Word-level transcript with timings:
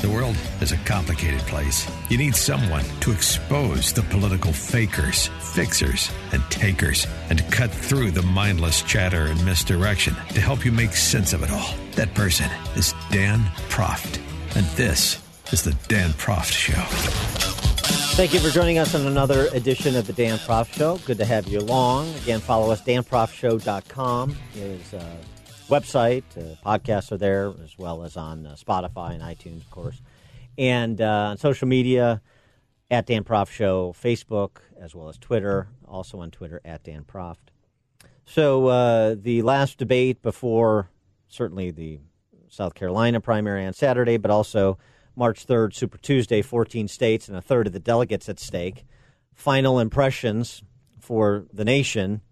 The 0.00 0.08
world 0.08 0.36
is 0.60 0.70
a 0.70 0.76
complicated 0.78 1.40
place. 1.40 1.90
You 2.08 2.18
need 2.18 2.36
someone 2.36 2.84
to 3.00 3.10
expose 3.10 3.92
the 3.92 4.02
political 4.02 4.52
fakers, 4.52 5.26
fixers, 5.40 6.12
and 6.32 6.40
takers, 6.50 7.04
and 7.30 7.38
to 7.38 7.44
cut 7.50 7.72
through 7.72 8.12
the 8.12 8.22
mindless 8.22 8.82
chatter 8.82 9.26
and 9.26 9.44
misdirection 9.44 10.14
to 10.34 10.40
help 10.40 10.64
you 10.64 10.70
make 10.70 10.92
sense 10.92 11.32
of 11.32 11.42
it 11.42 11.50
all. 11.50 11.74
That 11.96 12.14
person 12.14 12.48
is 12.76 12.94
Dan 13.10 13.40
Proft. 13.70 14.20
And 14.54 14.64
this 14.76 15.20
is 15.52 15.62
the 15.62 15.76
Dan 15.88 16.10
Proft 16.10 16.52
Show. 16.52 16.84
Thank 18.14 18.34
you 18.34 18.38
for 18.38 18.50
joining 18.50 18.78
us 18.78 18.94
on 18.94 19.04
another 19.04 19.48
edition 19.48 19.96
of 19.96 20.06
the 20.06 20.12
Dan 20.12 20.38
Proft 20.38 20.74
Show. 20.74 20.98
Good 21.06 21.18
to 21.18 21.24
have 21.24 21.48
you 21.48 21.58
along. 21.58 22.14
Again, 22.22 22.38
follow 22.38 22.70
us. 22.70 22.82
DanProftShow.com 22.82 24.36
is 24.54 24.92
a 24.92 25.16
website. 25.68 26.24
Uh, 26.36 26.56
podcasts 26.64 27.12
are 27.12 27.16
there, 27.16 27.52
as 27.62 27.78
well 27.78 28.02
as 28.02 28.16
on 28.16 28.46
uh, 28.46 28.54
Spotify 28.54 29.12
and 29.12 29.22
iTunes, 29.22 29.60
of 29.60 29.70
course. 29.70 30.00
And 30.56 31.00
uh, 31.00 31.28
on 31.30 31.38
social 31.38 31.68
media, 31.68 32.20
at 32.90 33.06
Dan 33.06 33.22
Proft 33.22 33.50
Show, 33.50 33.94
Facebook, 34.00 34.58
as 34.80 34.94
well 34.94 35.08
as 35.08 35.18
Twitter. 35.18 35.68
Also 35.86 36.20
on 36.20 36.30
Twitter, 36.30 36.60
at 36.64 36.84
Dan 36.84 37.04
Proft. 37.04 37.52
So 38.24 38.66
uh, 38.66 39.14
the 39.18 39.42
last 39.42 39.78
debate 39.78 40.22
before 40.22 40.90
certainly 41.28 41.70
the 41.70 42.00
South 42.48 42.74
Carolina 42.74 43.20
primary 43.20 43.64
on 43.64 43.72
Saturday, 43.74 44.16
but 44.16 44.30
also 44.30 44.78
March 45.14 45.46
3rd, 45.46 45.74
Super 45.74 45.98
Tuesday, 45.98 46.42
14 46.42 46.88
states 46.88 47.28
and 47.28 47.36
a 47.36 47.42
third 47.42 47.66
of 47.66 47.72
the 47.72 47.80
delegates 47.80 48.28
at 48.28 48.40
stake. 48.40 48.84
Final 49.34 49.78
impressions 49.78 50.62
for 50.98 51.46
the 51.52 51.64
nation 51.64 52.22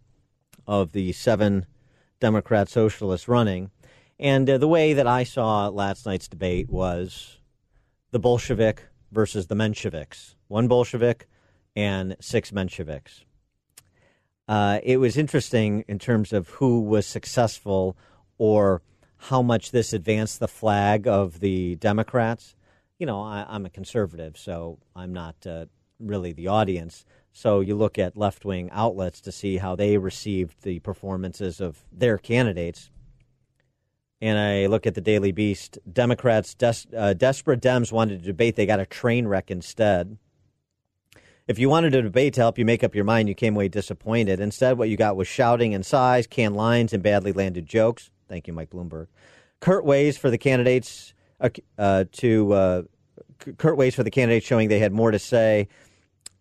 of 0.66 0.92
the 0.92 1.12
seven 1.12 1.66
Democrat 2.20 2.68
socialists 2.68 3.28
running. 3.28 3.70
And 4.18 4.48
uh, 4.48 4.58
the 4.58 4.68
way 4.68 4.92
that 4.92 5.06
I 5.06 5.24
saw 5.24 5.68
last 5.68 6.06
night's 6.06 6.28
debate 6.28 6.70
was 6.70 7.38
the 8.10 8.18
Bolshevik 8.18 8.84
versus 9.12 9.46
the 9.46 9.54
Mensheviks. 9.54 10.34
One 10.48 10.68
Bolshevik 10.68 11.28
and 11.74 12.16
six 12.20 12.50
Mensheviks. 12.50 13.24
Uh, 14.48 14.78
it 14.82 14.98
was 14.98 15.16
interesting 15.16 15.84
in 15.88 15.98
terms 15.98 16.32
of 16.32 16.48
who 16.50 16.80
was 16.80 17.06
successful 17.06 17.96
or 18.38 18.80
how 19.16 19.42
much 19.42 19.70
this 19.70 19.92
advanced 19.92 20.40
the 20.40 20.48
flag 20.48 21.06
of 21.06 21.40
the 21.40 21.76
Democrats 21.76 22.54
you 22.98 23.06
know, 23.06 23.22
I, 23.22 23.54
am 23.54 23.66
a 23.66 23.70
conservative, 23.70 24.38
so 24.38 24.78
I'm 24.94 25.12
not 25.12 25.34
uh, 25.46 25.66
really 25.98 26.32
the 26.32 26.48
audience. 26.48 27.04
So 27.36 27.60
you 27.60 27.74
look 27.74 27.98
at 27.98 28.16
left 28.16 28.46
wing 28.46 28.70
outlets 28.72 29.20
to 29.20 29.30
see 29.30 29.58
how 29.58 29.76
they 29.76 29.98
received 29.98 30.62
the 30.62 30.78
performances 30.78 31.60
of 31.60 31.84
their 31.92 32.16
candidates. 32.16 32.90
And 34.22 34.38
I 34.38 34.68
look 34.68 34.86
at 34.86 34.94
the 34.94 35.02
Daily 35.02 35.32
Beast. 35.32 35.78
Democrats, 35.92 36.54
des- 36.54 36.96
uh, 36.96 37.12
desperate 37.12 37.60
Dems 37.60 37.92
wanted 37.92 38.20
to 38.20 38.26
debate. 38.26 38.56
They 38.56 38.64
got 38.64 38.80
a 38.80 38.86
train 38.86 39.28
wreck 39.28 39.50
instead. 39.50 40.16
If 41.46 41.58
you 41.58 41.68
wanted 41.68 41.94
a 41.94 42.00
debate 42.00 42.32
to 42.34 42.40
help 42.40 42.56
you 42.56 42.64
make 42.64 42.82
up 42.82 42.94
your 42.94 43.04
mind, 43.04 43.28
you 43.28 43.34
came 43.34 43.54
away 43.54 43.68
disappointed. 43.68 44.40
Instead, 44.40 44.78
what 44.78 44.88
you 44.88 44.96
got 44.96 45.14
was 45.14 45.28
shouting 45.28 45.74
and 45.74 45.84
sighs, 45.84 46.26
canned 46.26 46.56
lines, 46.56 46.94
and 46.94 47.02
badly 47.02 47.32
landed 47.32 47.66
jokes. 47.66 48.10
Thank 48.30 48.46
you, 48.46 48.54
Mike 48.54 48.70
Bloomberg. 48.70 49.08
Curt 49.60 49.84
ways 49.84 50.16
for 50.16 50.30
the 50.30 50.38
candidates 50.38 51.12
uh, 51.38 51.50
uh, 51.76 52.04
to 52.12 52.52
uh, 52.54 52.82
curt 53.58 53.76
ways 53.76 53.94
for 53.94 54.04
the 54.04 54.10
candidates 54.10 54.46
showing 54.46 54.68
they 54.68 54.78
had 54.78 54.94
more 54.94 55.10
to 55.10 55.18
say, 55.18 55.68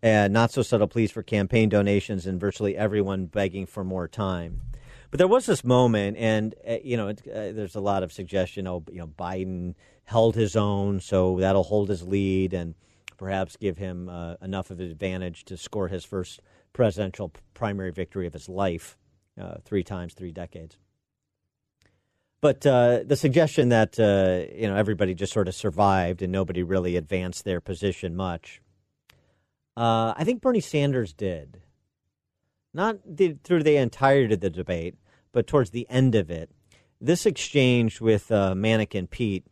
and 0.06 0.32
not 0.32 0.52
so 0.52 0.62
subtle 0.62 0.88
pleas 0.88 1.12
for 1.12 1.24
campaign 1.24 1.68
donations, 1.68 2.28
and 2.28 2.40
virtually 2.40 2.78
everyone 2.78 3.26
begging 3.26 3.66
for 3.66 3.84
more 3.84 4.08
time. 4.08 4.62
But 5.10 5.18
there 5.18 5.28
was 5.28 5.48
this 5.48 5.64
moment, 5.64 6.16
and 6.18 6.54
uh, 6.70 6.78
you 6.84 6.96
know, 6.96 7.08
it, 7.08 7.22
uh, 7.28 7.52
there's 7.54 7.74
a 7.74 7.80
lot 7.80 8.04
of 8.04 8.14
suggestion. 8.14 8.68
Oh, 8.68 8.84
you 8.92 9.00
know, 9.00 9.08
Biden 9.08 9.74
held 10.04 10.36
his 10.36 10.56
own, 10.56 11.00
so 11.00 11.38
that'll 11.40 11.64
hold 11.64 11.90
his 11.90 12.04
lead, 12.04 12.54
and 12.54 12.76
perhaps 13.18 13.58
give 13.58 13.80
him 13.80 14.08
uh, 14.08 14.36
enough 14.44 14.70
of 14.70 14.80
an 14.80 14.92
advantage 14.92 15.44
to 15.46 15.58
score 15.58 15.88
his 15.88 16.06
first 16.06 16.40
presidential 16.72 17.32
primary 17.56 17.92
victory 17.92 18.28
of 18.28 18.34
his 18.34 18.48
life, 18.48 19.00
uh, 19.42 19.56
three 19.66 19.84
times, 19.84 20.14
three 20.14 20.32
decades. 20.32 20.78
But 22.42 22.64
uh, 22.64 23.00
the 23.04 23.16
suggestion 23.16 23.70
that 23.70 23.98
you 23.98 24.68
know 24.68 24.76
everybody 24.76 25.16
just 25.16 25.34
sort 25.34 25.48
of 25.48 25.56
survived 25.56 26.22
and 26.22 26.32
nobody 26.32 26.62
really 26.62 26.96
advanced 26.96 27.44
their 27.44 27.60
position 27.60 28.16
much, 28.16 28.62
uh, 29.78 30.14
I 30.16 30.24
think 30.24 30.42
Bernie 30.42 30.60
Sanders 30.60 31.14
did. 31.14 31.62
Not 32.74 32.98
the, 33.06 33.38
through 33.44 33.64
the 33.64 33.78
entirety 33.78 34.34
of 34.34 34.40
the 34.42 34.50
debate, 34.50 34.96
but 35.32 35.48
towards 35.48 35.70
the 35.70 35.88
end 35.90 36.16
of 36.16 36.30
it. 36.30 36.50
This 37.00 37.26
exchange 37.26 38.02
with 38.02 38.32
uh, 38.32 38.56
Mannequin 38.56 39.08
Pete 39.08 39.46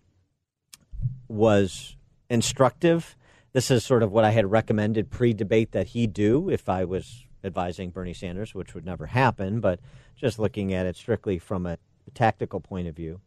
was 1.27 1.95
instructive. 2.29 3.15
This 3.53 3.69
is 3.69 3.83
sort 3.83 4.03
of 4.03 4.11
what 4.11 4.25
I 4.25 4.31
had 4.31 4.49
recommended 4.49 5.09
pre-debate 5.09 5.71
that 5.71 5.87
he 5.87 6.07
do 6.07 6.49
if 6.49 6.67
I 6.67 6.85
was 6.85 7.25
advising 7.43 7.91
Bernie 7.91 8.13
Sanders, 8.13 8.55
which 8.55 8.73
would 8.73 8.85
never 8.85 9.07
happen. 9.07 9.59
But 9.59 9.79
just 10.15 10.39
looking 10.39 10.73
at 10.73 10.85
it 10.85 10.95
strictly 10.95 11.37
from 11.37 11.65
a 11.65 11.77
tactical 12.13 12.59
point 12.59 12.87
of 12.87 12.95
view. 12.95 13.21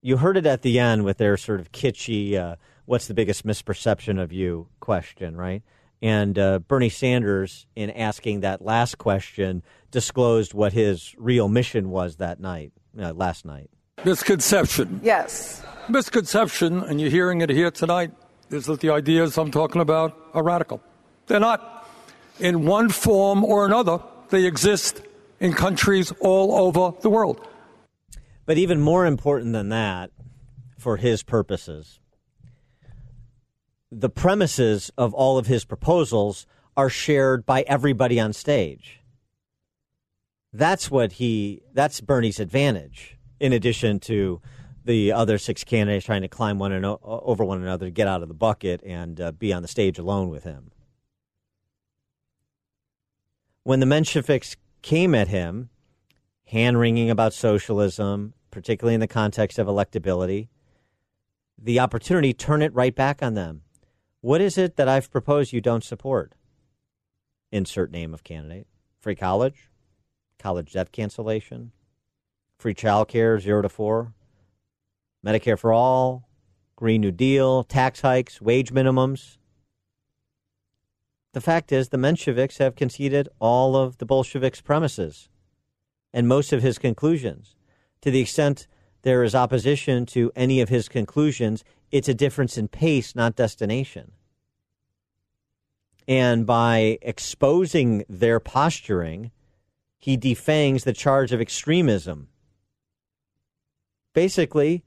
You 0.00 0.18
heard 0.18 0.36
it 0.36 0.46
at 0.46 0.62
the 0.62 0.78
end 0.78 1.04
with 1.04 1.18
their 1.18 1.36
sort 1.36 1.60
of 1.60 1.72
kitschy, 1.72 2.34
uh, 2.34 2.56
what's 2.88 3.06
the 3.06 3.14
biggest 3.14 3.46
misperception 3.46 4.20
of 4.20 4.32
you 4.32 4.66
question, 4.80 5.36
right? 5.36 5.62
And 6.00 6.38
uh, 6.38 6.60
Bernie 6.60 6.88
Sanders, 6.88 7.66
in 7.76 7.90
asking 7.90 8.40
that 8.40 8.62
last 8.62 8.96
question, 8.96 9.62
disclosed 9.90 10.54
what 10.54 10.72
his 10.72 11.14
real 11.18 11.48
mission 11.48 11.90
was 11.90 12.16
that 12.16 12.40
night, 12.40 12.72
uh, 12.98 13.12
last 13.12 13.44
night. 13.44 13.68
Misconception. 14.04 15.00
Yes. 15.02 15.62
Misconception, 15.88 16.82
and 16.82 17.00
you're 17.00 17.10
hearing 17.10 17.42
it 17.42 17.50
here 17.50 17.70
tonight, 17.70 18.12
is 18.50 18.66
that 18.66 18.80
the 18.80 18.90
ideas 18.90 19.36
I'm 19.36 19.50
talking 19.50 19.82
about 19.82 20.16
are 20.32 20.42
radical. 20.42 20.80
They're 21.26 21.40
not. 21.40 21.86
In 22.40 22.64
one 22.64 22.88
form 22.88 23.44
or 23.44 23.66
another, 23.66 24.00
they 24.30 24.46
exist 24.46 25.02
in 25.40 25.52
countries 25.52 26.12
all 26.20 26.54
over 26.54 26.96
the 27.00 27.10
world. 27.10 27.46
But 28.46 28.56
even 28.56 28.80
more 28.80 29.04
important 29.04 29.52
than 29.52 29.68
that, 29.70 30.10
for 30.78 30.96
his 30.96 31.22
purposes, 31.22 31.97
the 33.90 34.10
premises 34.10 34.90
of 34.98 35.14
all 35.14 35.38
of 35.38 35.46
his 35.46 35.64
proposals 35.64 36.46
are 36.76 36.90
shared 36.90 37.46
by 37.46 37.62
everybody 37.62 38.20
on 38.20 38.32
stage. 38.32 39.00
That's 40.52 40.90
what 40.90 41.12
he, 41.12 41.62
that's 41.72 42.00
Bernie's 42.00 42.40
advantage, 42.40 43.16
in 43.40 43.52
addition 43.52 44.00
to 44.00 44.40
the 44.84 45.12
other 45.12 45.36
six 45.36 45.64
candidates 45.64 46.06
trying 46.06 46.22
to 46.22 46.28
climb 46.28 46.58
one 46.58 46.72
and 46.72 46.84
over 47.02 47.44
one 47.44 47.60
another 47.60 47.86
to 47.86 47.90
get 47.90 48.08
out 48.08 48.22
of 48.22 48.28
the 48.28 48.34
bucket 48.34 48.82
and 48.84 49.20
uh, 49.20 49.32
be 49.32 49.52
on 49.52 49.62
the 49.62 49.68
stage 49.68 49.98
alone 49.98 50.30
with 50.30 50.44
him. 50.44 50.70
When 53.64 53.80
the 53.80 53.86
Mensheviks 53.86 54.56
came 54.80 55.14
at 55.14 55.28
him, 55.28 55.68
hand 56.46 56.78
wringing 56.78 57.10
about 57.10 57.34
socialism, 57.34 58.32
particularly 58.50 58.94
in 58.94 59.00
the 59.00 59.06
context 59.06 59.58
of 59.58 59.66
electability, 59.66 60.48
the 61.58 61.80
opportunity 61.80 62.32
turn 62.32 62.62
it 62.62 62.72
right 62.72 62.94
back 62.94 63.22
on 63.22 63.34
them. 63.34 63.62
What 64.20 64.40
is 64.40 64.58
it 64.58 64.76
that 64.76 64.88
I've 64.88 65.10
proposed 65.10 65.52
you 65.52 65.60
don't 65.60 65.84
support? 65.84 66.34
Insert 67.52 67.90
name 67.90 68.12
of 68.12 68.24
candidate. 68.24 68.66
Free 69.00 69.14
college, 69.14 69.70
college 70.38 70.72
debt 70.72 70.92
cancellation, 70.92 71.72
free 72.58 72.74
child 72.74 73.08
care, 73.08 73.38
zero 73.38 73.62
to 73.62 73.68
four, 73.68 74.14
Medicare 75.24 75.58
for 75.58 75.72
all, 75.72 76.28
Green 76.76 77.00
New 77.00 77.12
Deal, 77.12 77.62
tax 77.64 78.00
hikes, 78.00 78.40
wage 78.40 78.72
minimums, 78.72 79.38
the 81.38 81.40
fact 81.40 81.72
is, 81.72 81.90
the 81.90 81.98
Mensheviks 81.98 82.58
have 82.58 82.74
conceded 82.74 83.28
all 83.38 83.76
of 83.76 83.98
the 83.98 84.06
Bolsheviks' 84.06 84.60
premises 84.60 85.28
and 86.12 86.26
most 86.26 86.52
of 86.52 86.62
his 86.62 86.78
conclusions. 86.78 87.54
To 88.00 88.10
the 88.10 88.20
extent 88.20 88.66
there 89.02 89.22
is 89.22 89.34
opposition 89.34 90.06
to 90.06 90.32
any 90.34 90.60
of 90.60 90.68
his 90.68 90.88
conclusions, 90.88 91.64
it's 91.90 92.08
a 92.08 92.14
difference 92.14 92.58
in 92.58 92.68
pace, 92.68 93.14
not 93.14 93.36
destination. 93.36 94.12
And 96.06 96.46
by 96.46 96.98
exposing 97.02 98.04
their 98.08 98.40
posturing, 98.40 99.30
he 99.98 100.16
defangs 100.16 100.84
the 100.84 100.92
charge 100.92 101.32
of 101.32 101.40
extremism. 101.40 102.28
Basically, 104.14 104.84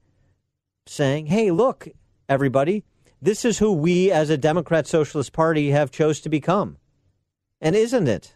saying, 0.88 1.28
hey, 1.28 1.52
look, 1.52 1.88
everybody, 2.28 2.84
this 3.22 3.46
is 3.46 3.60
who 3.60 3.72
we 3.72 4.12
as 4.12 4.30
a 4.30 4.38
Democrat 4.38 4.88
Socialist 4.88 5.32
Party 5.32 5.70
have 5.70 5.92
chose 5.92 6.22
to 6.22 6.30
become. 6.30 6.78
And 7.62 7.76
isn't 7.76 8.08
it? 8.08 8.36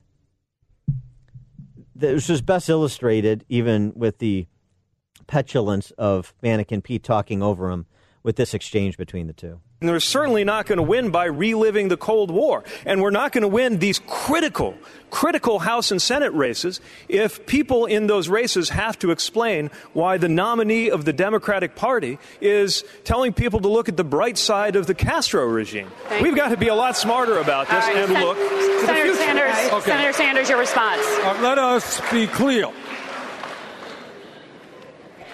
This 1.95 2.29
was 2.29 2.41
best 2.41 2.69
illustrated 2.69 3.45
even 3.49 3.93
with 3.95 4.19
the 4.19 4.47
petulance 5.27 5.91
of 5.91 6.35
Mannequin 6.43 6.81
Pete 6.81 7.03
talking 7.03 7.41
over 7.41 7.71
him 7.71 7.87
with 8.25 8.35
this 8.37 8.55
exchange 8.55 8.97
between 8.97 9.27
the 9.27 9.33
two. 9.33 9.59
And 9.81 9.91
we're 9.91 9.99
certainly 9.99 10.43
not 10.43 10.65
going 10.65 10.77
to 10.77 10.83
win 10.83 11.11
by 11.11 11.25
reliving 11.25 11.89
the 11.89 11.95
Cold 11.97 12.31
War. 12.31 12.63
And 12.83 12.99
we're 12.99 13.11
not 13.11 13.31
going 13.31 13.43
to 13.43 13.47
win 13.47 13.77
these 13.77 13.99
critical, 14.07 14.73
critical 15.11 15.59
House 15.59 15.91
and 15.91 16.01
Senate 16.01 16.33
races 16.33 16.81
if 17.07 17.45
people 17.45 17.85
in 17.85 18.07
those 18.07 18.27
races 18.27 18.69
have 18.69 18.97
to 18.99 19.11
explain 19.11 19.69
why 19.93 20.17
the 20.17 20.27
nominee 20.27 20.89
of 20.89 21.05
the 21.05 21.13
Democratic 21.13 21.75
Party 21.75 22.17
is 22.41 22.83
telling 23.03 23.31
people 23.31 23.59
to 23.59 23.67
look 23.67 23.89
at 23.89 23.95
the 23.95 24.03
bright 24.03 24.39
side 24.39 24.75
of 24.75 24.87
the 24.87 24.95
Castro 24.95 25.45
regime. 25.45 25.91
Thank 26.09 26.23
We've 26.23 26.31
you. 26.31 26.37
got 26.37 26.49
to 26.49 26.57
be 26.57 26.69
a 26.69 26.75
lot 26.75 26.97
smarter 26.97 27.37
about 27.37 27.67
this 27.69 27.83
All 27.85 27.93
right, 27.93 27.97
and 27.97 28.11
Sen- 28.11 28.23
look 28.25 28.37
Senator. 28.87 29.13
Sanders, 29.13 29.71
Okay. 29.73 29.91
Senator 29.91 30.13
Sanders, 30.13 30.49
your 30.49 30.57
response. 30.57 31.01
Uh, 31.05 31.37
let 31.43 31.59
us 31.59 32.01
be 32.11 32.25
clear. 32.25 32.71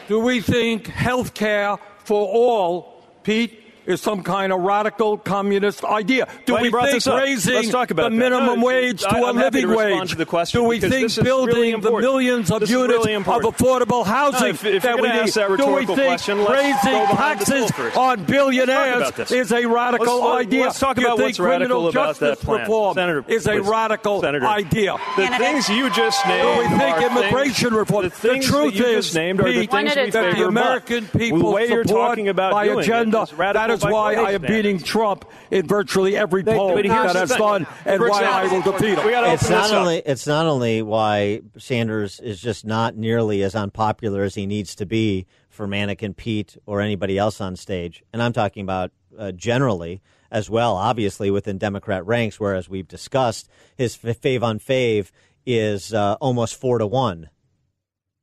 Do 0.09 0.19
we 0.19 0.41
think 0.41 0.87
health 0.87 1.33
care 1.33 1.77
for 2.03 2.27
all, 2.27 3.03
Pete, 3.23 3.60
is 3.85 4.01
some 4.01 4.23
kind 4.23 4.51
of 4.53 4.59
radical 4.61 5.17
communist 5.17 5.83
idea? 5.83 6.27
Do 6.45 6.53
Glad 6.53 6.61
we 6.63 6.69
brought 6.69 6.89
think 6.89 7.05
raising 7.05 7.55
Let's 7.55 7.69
talk 7.69 7.91
about 7.91 8.11
the 8.11 8.17
minimum 8.17 8.59
No, 8.59 8.65
wage 8.65 9.01
to 9.01 9.09
I- 9.09 9.19
a 9.19 9.25
I'm 9.25 9.37
happy 9.37 9.61
to 9.61 9.67
living 9.67 9.99
wage? 9.99 10.09
to 10.11 10.15
the 10.15 10.25
question 10.25 10.61
Do 10.61 10.67
we 10.67 10.77
because 10.79 10.91
think 10.91 11.03
this 11.11 11.17
building 11.23 11.55
really 11.55 11.81
the 11.81 11.91
millions 11.91 12.51
of 12.51 12.59
This 12.61 12.69
units 12.69 12.99
really 13.05 13.13
of 13.13 13.23
affordable 13.25 14.05
housing 14.05 14.49
if- 14.49 14.65
if 14.65 14.83
that 14.83 14.95
we 14.99 15.07
need? 15.09 15.27
that 15.33 15.57
Do 15.57 15.65
we 15.67 15.85
think 15.85 15.99
question, 16.07 16.37
raising 16.45 16.91
go 16.91 17.07
behind 17.07 17.39
the 17.39 17.45
taxes 17.45 17.71
on 17.97 18.23
billionaires 18.23 19.31
is 19.31 19.51
a 19.51 19.65
radical 19.65 20.21
Let's- 20.23 20.41
idea? 20.45 20.63
let's 20.65 20.79
talk 20.79 20.97
about 20.97 21.17
think 21.17 21.27
what's 21.29 21.39
radical 21.39 21.67
criminal 21.81 21.87
about 21.89 22.19
that 22.19 22.29
justice 22.29 22.45
plan. 22.45 22.59
reform 22.61 22.93
Senator, 22.95 23.25
is 23.27 23.47
a 23.47 23.51
please. 23.51 23.61
radical 23.67 24.21
Senator. 24.21 24.45
idea? 24.45 24.95
The 25.15 25.23
Candidate. 25.23 25.39
things 25.47 25.69
you 25.69 25.89
just 25.89 26.25
named. 26.27 26.41
Do 26.41 26.59
we 26.61 26.77
think 26.77 26.97
are 26.97 27.01
immigration 27.07 27.69
things, 27.69 27.79
reform? 27.79 28.03
The 28.03 28.09
The 28.09 28.39
truth 28.39 28.73
that 28.77 28.87
is, 28.89 29.15
named 29.15 29.39
are 29.39 29.43
the 29.51 29.65
things 29.67 29.91
at 29.91 29.97
a 29.97 30.05
we 30.05 30.11
time. 30.11 30.23
favor 30.23 30.31
that 30.31 30.37
the 30.37 30.47
American 30.47 31.07
people 31.17 31.39
the 31.39 31.45
way 31.45 31.67
you're 31.67 31.83
support 31.85 32.07
talking 32.09 32.27
about 32.27 32.51
my 32.53 32.65
agenda. 32.65 33.25
that 33.37 33.70
is 33.73 33.83
why 33.83 34.15
I 34.15 34.31
am 34.31 34.41
beating 34.41 34.79
Trump 34.79 35.25
in 35.49 35.67
virtually 35.67 36.15
every 36.17 36.41
They- 36.43 36.55
poll 36.55 36.75
but 36.75 36.85
here's 36.85 37.13
that 37.13 37.13
the 37.13 37.19
has 37.19 37.29
done, 37.37 37.67
and 37.85 37.97
For 37.99 38.09
why 38.09 38.23
I 38.23 38.47
will 38.47 38.61
defeat 38.61 38.97
him. 38.97 39.07
It's 39.07 39.49
not 39.49 39.63
this 39.63 39.71
up. 39.71 39.77
only 39.79 39.97
it's 39.97 40.27
not 40.27 40.45
only 40.45 40.81
why 40.81 41.41
Sanders 41.57 42.19
is 42.19 42.41
just 42.41 42.65
not 42.65 42.95
nearly 42.95 43.43
as 43.43 43.55
unpopular 43.55 44.23
as 44.23 44.35
he 44.35 44.45
needs 44.45 44.75
to 44.75 44.85
be 44.85 45.25
for 45.49 45.67
Mannequin 45.67 46.13
Pete 46.13 46.57
or 46.65 46.81
anybody 46.81 47.17
else 47.17 47.41
on 47.41 47.55
stage, 47.55 48.03
and 48.13 48.21
I'm 48.23 48.33
talking 48.33 48.63
about 48.63 48.91
uh, 49.17 49.31
generally 49.31 50.01
as 50.31 50.49
well. 50.49 50.75
Obviously, 50.77 51.29
within 51.29 51.57
Democrat 51.57 52.05
ranks, 52.05 52.39
where 52.39 52.55
as 52.55 52.69
we've 52.69 52.87
discussed, 52.87 53.49
his 53.75 53.97
fave 53.97 54.43
on 54.43 54.59
fave 54.59 55.11
is 55.45 55.93
uh, 55.93 56.15
almost 56.21 56.55
four 56.55 56.77
to 56.77 56.87
one, 56.87 57.29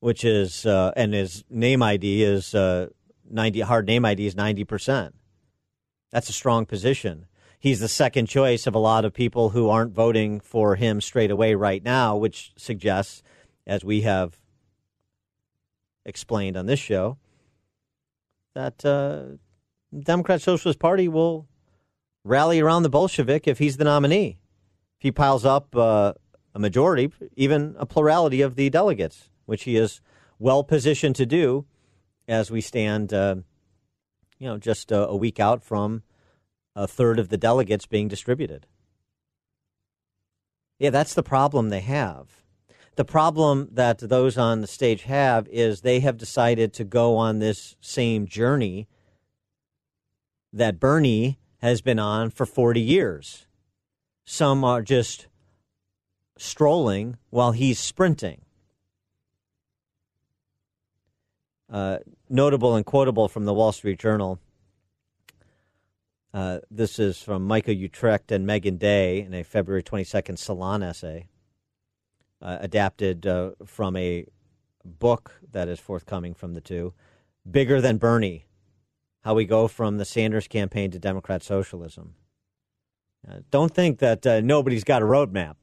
which 0.01 0.25
is 0.25 0.65
uh, 0.65 0.93
and 0.97 1.13
his 1.13 1.45
name 1.51 1.83
ID 1.83 2.23
is 2.23 2.55
uh, 2.55 2.89
ninety. 3.31 3.61
Hard 3.61 3.87
name 3.87 4.05
ID 4.05 4.27
is 4.27 4.35
ninety 4.37 4.65
percent. 4.65 5.15
That's 6.11 6.29
a 6.29 6.33
strong 6.33 6.67
position. 6.67 7.27
He's 7.61 7.81
the 7.81 7.89
second 7.89 8.27
choice 8.27 8.67
of 8.67 8.75
a 8.75 8.79
lot 8.79 9.05
of 9.05 9.13
people 9.13 9.51
who 9.51 9.69
aren't 9.69 9.93
voting 9.93 10.41
for 10.41 10.77
him 10.77 11.01
straight 11.01 11.31
away 11.31 11.55
right 11.55 11.83
now, 11.83 12.17
which 12.17 12.53
suggests, 12.57 13.23
as 13.67 13.85
we 13.85 14.03
have 14.03 14.39
explained 16.05 16.57
on 16.57 16.67
this 16.67 16.79
show, 16.79 17.19
that 18.55 18.85
uh, 18.85 19.37
Democrat 19.99 20.41
Socialist 20.41 20.79
Party 20.79 21.09
will 21.09 21.49
rally 22.25 22.61
around 22.61 22.83
the 22.85 22.89
Bolshevik 22.89 23.49
if 23.49 23.59
he's 23.59 23.77
the 23.77 23.85
nominee. 23.85 24.39
If 24.99 25.03
he 25.03 25.13
piles 25.13 25.45
up 25.45 25.75
uh, 25.77 26.15
a 26.55 26.59
majority, 26.59 27.13
even 27.37 27.75
a 27.79 27.87
plurality 27.87 28.41
of 28.41 28.55
the 28.55 28.71
delegates, 28.71 29.31
which 29.47 29.65
he 29.65 29.77
is 29.77 30.01
well 30.39 30.63
positioned 30.63 31.17
to 31.17 31.27
do 31.27 31.67
as 32.27 32.51
we 32.51 32.61
stand, 32.61 33.13
uh, 33.13 33.37
you 34.39 34.49
know, 34.49 34.59
just 34.59 34.93
a, 34.93 35.09
a 35.09 35.17
week 35.17 35.41
out 35.41 35.63
from 35.63 36.03
a 36.75 36.87
third 36.87 37.19
of 37.19 37.29
the 37.29 37.37
delegates 37.37 37.87
being 37.87 38.09
distributed. 38.09 38.67
Yeah, 40.79 40.91
that's 40.91 41.15
the 41.15 41.23
problem 41.23 41.69
they 41.71 41.81
have. 41.81 42.43
The 42.97 43.05
problem 43.05 43.69
that 43.73 43.99
those 43.99 44.37
on 44.37 44.61
the 44.61 44.67
stage 44.67 45.03
have 45.03 45.47
is 45.49 45.81
they 45.81 46.01
have 46.01 46.17
decided 46.17 46.73
to 46.75 46.85
go 46.85 47.17
on 47.17 47.39
this 47.39 47.77
same 47.81 48.27
journey 48.27 48.89
that 50.53 50.81
Bernie 50.81 51.39
has 51.59 51.81
been 51.81 51.99
on 51.99 52.31
for 52.31 52.47
40 52.47 52.81
years. 52.81 53.47
Some 54.25 54.65
are 54.65 54.83
just 54.83 55.27
strolling 56.39 57.17
while 57.31 57.53
he's 57.53 57.79
sprinting. 57.79 58.43
Uh, 61.71 61.99
notable 62.31 62.75
and 62.77 62.87
quotable 62.87 63.29
from 63.29 63.45
the 63.45 63.53
Wall 63.53 63.73
Street 63.73 63.99
Journal. 63.99 64.39
Uh, 66.33 66.59
this 66.71 66.99
is 66.99 67.21
from 67.21 67.47
Micah 67.47 67.75
Uetricht 67.75 68.31
and 68.31 68.47
Meagan 68.47 68.77
Day 68.79 69.21
in 69.21 69.35
a 69.35 69.43
February 69.43 69.83
22nd 69.83 70.39
Salon 70.39 70.83
essay, 70.83 71.27
uh, 72.41 72.59
adapted 72.61 73.27
uh, 73.27 73.51
from 73.65 73.97
a 73.97 74.27
book 74.85 75.41
that 75.53 75.69
is 75.69 75.79
forthcoming 75.79 76.35
from 76.35 76.55
the 76.55 76.61
two 76.61 76.95
Bigger 77.51 77.81
Than 77.81 77.99
Bernie 77.99 78.47
How 79.23 79.35
We 79.35 79.45
Go 79.45 79.69
from 79.69 79.99
the 79.99 80.05
Sanders 80.05 80.49
Campaign 80.49 80.91
to 80.91 80.99
Democrat 80.99 81.43
Socialism. 81.43 82.15
Uh, 83.29 83.41
don't 83.51 83.75
think 83.75 83.99
that 83.99 84.27
uh, 84.27 84.41
nobody's 84.41 84.85
got 84.85 85.03
a 85.03 85.07
roadmap. 85.07 85.57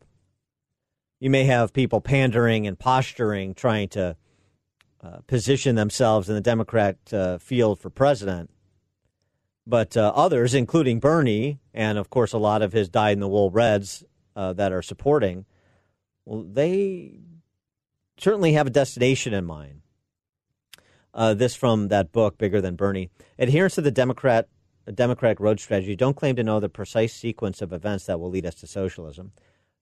You 1.20 1.30
may 1.30 1.46
have 1.46 1.74
people 1.74 2.02
pandering 2.02 2.68
and 2.68 2.78
posturing, 2.78 3.54
trying 3.56 3.90
to 3.90 4.18
uh, 5.06 5.20
position 5.28 5.76
themselves 5.76 6.30
in 6.30 6.36
the 6.36 6.42
Democrat 6.42 6.98
uh, 7.14 7.38
field 7.38 7.80
for 7.80 7.92
president. 7.92 8.50
But 9.68 9.96
uh, 9.96 10.12
others, 10.16 10.56
including 10.56 11.00
Bernie, 11.00 11.60
and 11.76 12.00
of 12.00 12.10
course 12.10 12.34
a 12.34 12.40
lot 12.40 12.64
of 12.64 12.74
his 12.74 12.90
dyed 12.90 13.14
in 13.14 13.20
the 13.20 13.28
wool 13.28 13.52
Reds 13.52 14.04
uh, 14.36 14.54
that 14.54 14.72
are 14.72 14.82
supporting, 14.82 15.46
well, 16.26 16.42
they 16.42 17.20
certainly 18.18 18.54
have 18.54 18.66
a 18.66 18.72
destination 18.72 19.34
in 19.34 19.46
mind. 19.46 19.82
This 21.36 21.56
from 21.56 21.90
that 21.90 22.12
book, 22.12 22.38
Bigger 22.38 22.60
Than 22.60 22.76
Bernie. 22.76 23.10
Adherents 23.38 23.76
to 23.76 23.82
the 23.82 23.92
Democrat 23.92 24.50
Democratic 24.92 25.40
road 25.40 25.60
strategy 25.60 25.96
don't 25.96 26.16
claim 26.16 26.36
to 26.36 26.44
know 26.44 26.60
the 26.60 26.70
precise 26.70 27.14
sequence 27.14 27.62
of 27.62 27.74
events 27.74 28.06
that 28.06 28.20
will 28.20 28.30
lead 28.30 28.46
us 28.46 28.56
to 28.56 28.68
socialism, 28.68 29.34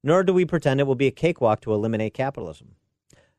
nor 0.04 0.24
do 0.24 0.34
we 0.34 0.46
pretend 0.46 0.80
it 0.80 0.88
will 0.88 0.96
be 0.96 1.08
a 1.08 1.12
cakewalk 1.12 1.62
to 1.62 1.74
eliminate 1.74 2.14
capitalism. 2.14 2.76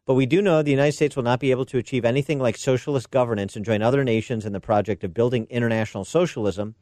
But 0.06 0.14
we 0.14 0.26
do 0.26 0.42
know 0.42 0.62
the 0.62 0.70
United 0.70 0.92
States 0.92 1.16
will 1.16 1.22
not 1.22 1.40
be 1.40 1.50
able 1.50 1.64
to 1.66 1.78
achieve 1.78 2.04
anything 2.04 2.38
like 2.38 2.58
socialist 2.58 3.10
governance 3.10 3.56
and 3.56 3.64
join 3.64 3.80
other 3.80 4.04
nations 4.04 4.44
in 4.44 4.52
the 4.52 4.60
project 4.60 5.02
of 5.02 5.14
building 5.14 5.46
international 5.48 6.04
socialism 6.04 6.74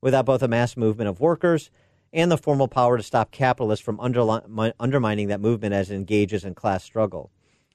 without 0.00 0.24
both 0.24 0.42
a 0.42 0.48
mass 0.48 0.76
movement 0.76 1.08
of 1.08 1.20
workers 1.20 1.70
and 2.12 2.30
the 2.30 2.38
formal 2.38 2.68
power 2.68 2.96
to 2.96 3.02
stop 3.02 3.30
capitalists 3.32 3.84
from 3.84 3.98
underli- 3.98 4.72
undermining 4.80 5.28
that 5.28 5.40
movement 5.40 5.74
as 5.74 5.90
it 5.90 5.96
engages 5.96 6.44
in 6.44 6.54
class 6.54 6.82
struggle. 6.84 7.30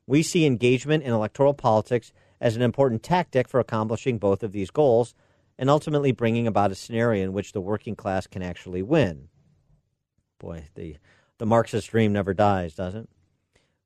We 0.08 0.24
see 0.24 0.46
engagement 0.46 1.04
in 1.04 1.14
electoral 1.14 1.54
politics 1.54 2.12
as 2.42 2.56
an 2.56 2.62
important 2.64 3.04
tactic 3.04 3.48
for 3.48 3.60
accomplishing 3.60 4.18
both 4.18 4.42
of 4.42 4.54
these 4.54 4.72
goals 4.72 5.14
and 5.60 5.70
ultimately 5.70 6.14
bringing 6.14 6.48
about 6.48 6.72
a 6.72 6.76
scenario 6.76 7.24
in 7.26 7.34
which 7.34 7.52
the 7.52 7.62
working 7.62 7.96
class 7.96 8.26
can 8.26 8.42
actually 8.42 8.82
win. 8.82 9.28
Boy, 10.40 10.70
the, 10.74 10.98
the 11.38 11.46
Marxist 11.46 11.92
dream 11.92 12.14
never 12.14 12.34
dies, 12.34 12.74
does 12.74 12.96
it? 12.96 13.08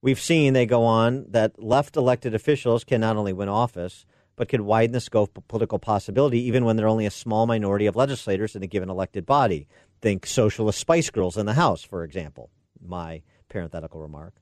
We've 0.04 0.20
seen, 0.20 0.52
they 0.52 0.66
go 0.66 0.84
on, 0.84 1.28
that 1.30 1.64
left 1.64 1.96
elected 1.96 2.36
officials 2.36 2.84
can 2.84 3.00
not 3.00 3.16
only 3.16 3.32
win 3.32 3.48
office, 3.48 4.06
but 4.36 4.50
can 4.50 4.66
widen 4.66 4.92
the 4.92 5.00
scope 5.00 5.38
of 5.38 5.48
political 5.48 5.80
possibility 5.80 6.42
even 6.42 6.66
when 6.66 6.76
they're 6.76 6.90
only 6.90 7.06
a 7.06 7.10
small 7.10 7.48
minority 7.48 7.86
of 7.86 7.96
legislators 7.96 8.54
in 8.54 8.62
a 8.64 8.68
given 8.68 8.90
elected 8.90 9.26
body. 9.26 9.66
Think 10.02 10.26
socialist 10.26 10.78
Spice 10.78 11.10
Girls 11.10 11.38
in 11.38 11.46
the 11.46 11.54
House, 11.54 11.84
for 11.84 12.04
example. 12.04 12.50
My 12.86 13.22
parenthetical 13.48 14.02
remark. 14.02 14.34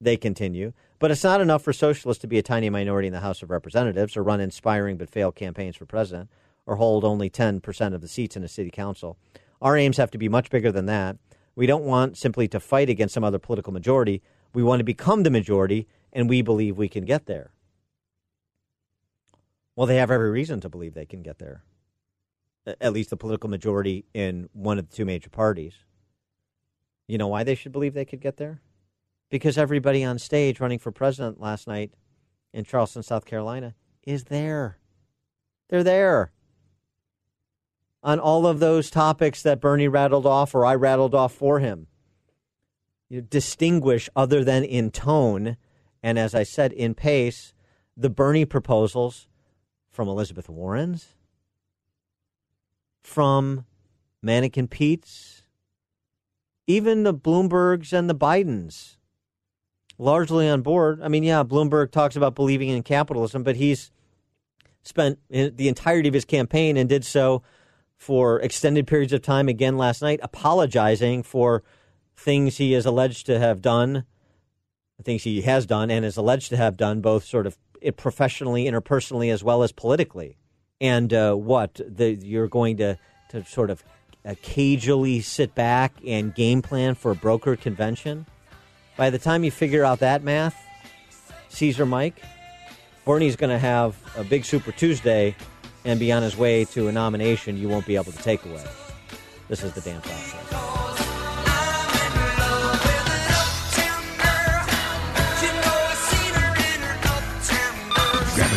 They 0.00 0.16
continue, 0.16 0.72
but 0.98 1.10
it's 1.10 1.24
not 1.24 1.42
enough 1.42 1.62
for 1.62 1.74
socialists 1.74 2.22
to 2.22 2.26
be 2.26 2.38
a 2.38 2.42
tiny 2.42 2.70
minority 2.70 3.08
in 3.08 3.12
the 3.12 3.20
House 3.20 3.42
of 3.42 3.50
Representatives 3.50 4.16
or 4.16 4.22
run 4.22 4.40
inspiring 4.40 4.96
but 4.96 5.10
failed 5.10 5.34
campaigns 5.34 5.76
for 5.76 5.84
president 5.84 6.30
or 6.64 6.76
hold 6.76 7.04
only 7.04 7.28
10% 7.28 7.94
of 7.94 8.00
the 8.00 8.08
seats 8.08 8.34
in 8.34 8.44
a 8.44 8.48
city 8.48 8.70
council. 8.70 9.18
Our 9.60 9.76
aims 9.76 9.98
have 9.98 10.10
to 10.12 10.18
be 10.18 10.30
much 10.30 10.48
bigger 10.48 10.72
than 10.72 10.86
that. 10.86 11.18
We 11.54 11.66
don't 11.66 11.84
want 11.84 12.16
simply 12.16 12.48
to 12.48 12.60
fight 12.60 12.88
against 12.88 13.12
some 13.12 13.24
other 13.24 13.38
political 13.38 13.74
majority. 13.74 14.22
We 14.52 14.62
want 14.62 14.80
to 14.80 14.84
become 14.84 15.22
the 15.22 15.30
majority, 15.30 15.86
and 16.12 16.28
we 16.28 16.42
believe 16.42 16.76
we 16.76 16.88
can 16.88 17.04
get 17.04 17.26
there. 17.26 17.52
Well, 19.76 19.86
they 19.86 19.96
have 19.96 20.10
every 20.10 20.30
reason 20.30 20.60
to 20.60 20.68
believe 20.68 20.94
they 20.94 21.06
can 21.06 21.22
get 21.22 21.38
there. 21.38 21.62
At 22.66 22.92
least 22.92 23.10
the 23.10 23.16
political 23.16 23.48
majority 23.48 24.04
in 24.12 24.48
one 24.52 24.78
of 24.78 24.88
the 24.88 24.94
two 24.94 25.04
major 25.04 25.30
parties. 25.30 25.74
You 27.06 27.18
know 27.18 27.28
why 27.28 27.44
they 27.44 27.54
should 27.54 27.72
believe 27.72 27.94
they 27.94 28.04
could 28.04 28.20
get 28.20 28.36
there? 28.36 28.60
Because 29.30 29.56
everybody 29.56 30.04
on 30.04 30.18
stage 30.18 30.60
running 30.60 30.78
for 30.78 30.92
president 30.92 31.40
last 31.40 31.66
night 31.66 31.92
in 32.52 32.64
Charleston, 32.64 33.02
South 33.02 33.24
Carolina, 33.24 33.74
is 34.04 34.24
there. 34.24 34.78
They're 35.68 35.84
there. 35.84 36.32
On 38.02 38.18
all 38.18 38.46
of 38.46 38.60
those 38.60 38.90
topics 38.90 39.42
that 39.42 39.60
Bernie 39.60 39.88
rattled 39.88 40.26
off 40.26 40.54
or 40.54 40.66
I 40.66 40.74
rattled 40.74 41.14
off 41.14 41.32
for 41.32 41.60
him. 41.60 41.86
You 43.10 43.20
distinguish 43.20 44.08
other 44.14 44.44
than 44.44 44.64
in 44.64 44.90
tone 44.92 45.56
and, 46.02 46.18
as 46.18 46.34
I 46.34 46.44
said, 46.44 46.72
in 46.72 46.94
pace, 46.94 47.52
the 47.96 48.08
Bernie 48.08 48.46
proposals 48.46 49.28
from 49.90 50.08
Elizabeth 50.08 50.48
Warren's, 50.48 51.14
from 53.02 53.66
Mannequin 54.22 54.68
Pete's, 54.68 55.42
even 56.68 57.02
the 57.02 57.12
Bloombergs 57.12 57.92
and 57.92 58.08
the 58.08 58.14
Bidens 58.14 58.96
largely 59.98 60.48
on 60.48 60.62
board. 60.62 61.00
I 61.02 61.08
mean, 61.08 61.24
yeah, 61.24 61.42
Bloomberg 61.42 61.90
talks 61.90 62.16
about 62.16 62.36
believing 62.36 62.68
in 62.68 62.82
capitalism, 62.82 63.42
but 63.42 63.56
he's 63.56 63.90
spent 64.82 65.18
the 65.28 65.68
entirety 65.68 66.08
of 66.08 66.14
his 66.14 66.24
campaign 66.24 66.76
and 66.76 66.88
did 66.88 67.04
so 67.04 67.42
for 67.96 68.40
extended 68.40 68.86
periods 68.86 69.12
of 69.12 69.20
time 69.20 69.48
again 69.48 69.76
last 69.76 70.00
night, 70.00 70.20
apologizing 70.22 71.22
for 71.22 71.62
things 72.20 72.58
he 72.58 72.74
is 72.74 72.86
alleged 72.86 73.26
to 73.26 73.38
have 73.38 73.62
done, 73.62 74.04
things 75.02 75.24
he 75.24 75.42
has 75.42 75.66
done 75.66 75.90
and 75.90 76.04
is 76.04 76.16
alleged 76.16 76.50
to 76.50 76.56
have 76.56 76.76
done, 76.76 77.00
both 77.00 77.24
sort 77.24 77.46
of 77.46 77.56
professionally, 77.96 78.64
interpersonally, 78.64 79.32
as 79.32 79.42
well 79.42 79.62
as 79.62 79.72
politically. 79.72 80.36
And 80.80 81.12
uh, 81.12 81.34
what 81.34 81.80
the, 81.86 82.14
you're 82.14 82.48
going 82.48 82.76
to 82.78 82.98
to 83.30 83.44
sort 83.44 83.70
of 83.70 83.84
occasionally 84.24 85.20
sit 85.20 85.54
back 85.54 85.92
and 86.06 86.34
game 86.34 86.62
plan 86.62 86.94
for 86.94 87.12
a 87.12 87.14
broker 87.14 87.56
convention. 87.56 88.26
By 88.96 89.10
the 89.10 89.18
time 89.18 89.44
you 89.44 89.50
figure 89.50 89.84
out 89.84 90.00
that 90.00 90.22
math, 90.22 90.60
Caesar 91.48 91.86
Mike, 91.86 92.20
Bernie's 93.04 93.36
going 93.36 93.50
to 93.50 93.58
have 93.58 93.96
a 94.16 94.24
big 94.24 94.44
Super 94.44 94.72
Tuesday 94.72 95.34
and 95.84 95.98
be 95.98 96.12
on 96.12 96.22
his 96.22 96.36
way 96.36 96.64
to 96.66 96.88
a 96.88 96.92
nomination 96.92 97.56
you 97.56 97.68
won't 97.68 97.86
be 97.86 97.96
able 97.96 98.12
to 98.12 98.22
take 98.22 98.44
away. 98.44 98.64
This 99.48 99.62
is 99.62 99.72
the 99.72 99.80
Process. 99.80 100.50
Grab 100.50 100.69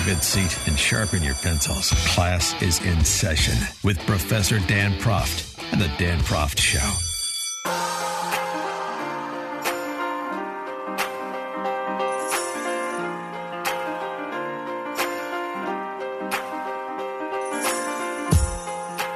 good 0.05 0.21
seat 0.21 0.67
and 0.67 0.77
sharpen 0.77 1.23
your 1.23 1.35
pencils. 1.35 1.91
Class 2.13 2.61
is 2.61 2.83
in 2.83 3.05
session 3.05 3.55
with 3.85 3.97
Professor 4.05 4.59
Dan 4.67 4.91
Proft 4.99 5.57
and 5.71 5.79
the 5.79 5.87
Dan 5.97 6.19
Proft 6.19 6.59
Show. 6.59 6.79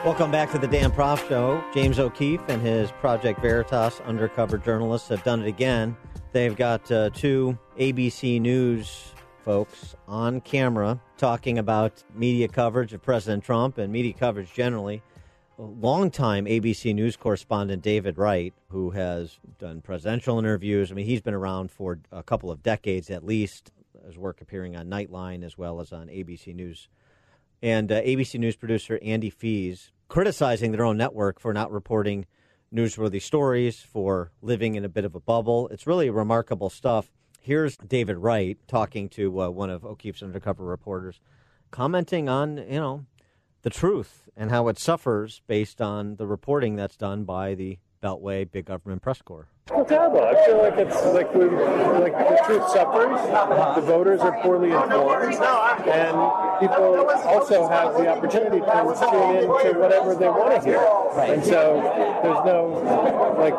Welcome 0.05 0.31
back 0.31 0.51
to 0.51 0.57
the 0.57 0.67
Dan 0.67 0.91
Proft 0.91 1.27
Show. 1.27 1.61
James 1.73 1.99
O'Keefe 1.99 2.47
and 2.47 2.61
his 2.61 2.91
Project 2.93 3.41
Veritas 3.41 3.99
undercover 4.05 4.57
journalists 4.57 5.09
have 5.09 5.21
done 5.25 5.41
it 5.41 5.47
again. 5.49 5.97
They've 6.31 6.55
got 6.55 6.89
uh, 6.89 7.09
two 7.09 7.57
ABC 7.77 8.39
News 8.39 9.11
folks 9.47 9.95
on 10.09 10.41
camera 10.41 10.99
talking 11.15 11.57
about 11.57 12.03
media 12.13 12.49
coverage 12.49 12.91
of 12.91 13.01
President 13.01 13.41
Trump 13.41 13.77
and 13.77 13.93
media 13.93 14.11
coverage 14.11 14.53
generally. 14.53 15.01
Longtime 15.57 16.43
ABC 16.47 16.93
News 16.93 17.15
correspondent 17.15 17.81
David 17.81 18.17
Wright, 18.17 18.53
who 18.67 18.89
has 18.89 19.39
done 19.57 19.79
presidential 19.79 20.37
interviews. 20.37 20.91
I 20.91 20.95
mean, 20.95 21.05
he's 21.05 21.21
been 21.21 21.33
around 21.33 21.71
for 21.71 21.97
a 22.11 22.21
couple 22.21 22.51
of 22.51 22.61
decades 22.61 23.09
at 23.09 23.23
least, 23.23 23.71
his 24.05 24.17
work 24.17 24.41
appearing 24.41 24.75
on 24.75 24.89
Nightline 24.89 25.45
as 25.45 25.57
well 25.57 25.79
as 25.79 25.93
on 25.93 26.07
ABC 26.07 26.53
News. 26.53 26.89
And 27.61 27.89
uh, 27.89 28.01
ABC 28.01 28.37
News 28.37 28.57
producer 28.57 28.99
Andy 29.01 29.29
Fies 29.29 29.93
criticizing 30.09 30.73
their 30.73 30.83
own 30.83 30.97
network 30.97 31.39
for 31.39 31.53
not 31.53 31.71
reporting 31.71 32.25
newsworthy 32.75 33.21
stories, 33.21 33.79
for 33.79 34.29
living 34.41 34.75
in 34.75 34.83
a 34.83 34.89
bit 34.89 35.05
of 35.05 35.15
a 35.15 35.21
bubble. 35.21 35.69
It's 35.69 35.87
really 35.87 36.09
remarkable 36.09 36.69
stuff. 36.69 37.13
Here's 37.47 37.77
David 37.77 38.17
Wright 38.17 38.57
talking 38.67 39.07
to 39.11 39.43
uh, 39.43 39.49
one 39.49 39.69
of 39.69 39.85
O'Keefe's 39.85 40.21
undercover 40.21 40.65
reporters, 40.65 41.21
commenting 41.71 42.27
on, 42.27 42.57
you 42.57 42.77
know, 42.77 43.05
the 43.61 43.69
truth 43.69 44.27
and 44.35 44.51
how 44.51 44.67
it 44.67 44.77
suffers 44.77 45.41
based 45.47 45.81
on 45.81 46.17
the 46.17 46.27
reporting 46.27 46.75
that's 46.75 46.97
done 46.97 47.23
by 47.23 47.55
the 47.55 47.79
Beltway 48.03 48.51
Big 48.51 48.65
Government 48.65 49.01
Press 49.01 49.21
Corps. 49.21 49.47
Well, 49.71 49.85
terrible. 49.85 50.25
I 50.25 50.45
feel 50.45 50.57
like 50.57 50.77
it's 50.77 51.01
like 51.05 51.33
we 51.33 51.45
like 51.45 52.11
the 52.11 52.41
truth 52.45 52.67
suffers. 52.67 53.19
The 53.75 53.81
voters 53.81 54.19
are 54.19 54.41
poorly 54.41 54.71
informed, 54.71 55.35
and 55.87 56.59
people 56.59 57.09
also 57.27 57.69
have 57.69 57.93
the 57.93 58.09
opportunity 58.09 58.59
to 58.59 58.65
tune 58.99 59.35
in 59.37 59.73
to 59.73 59.79
whatever 59.79 60.15
they 60.15 60.27
want 60.27 60.61
to 60.61 60.67
hear. 60.67 60.79
And 61.33 61.43
so 61.45 61.79
there's 62.23 62.45
no 62.45 63.35
like 63.39 63.55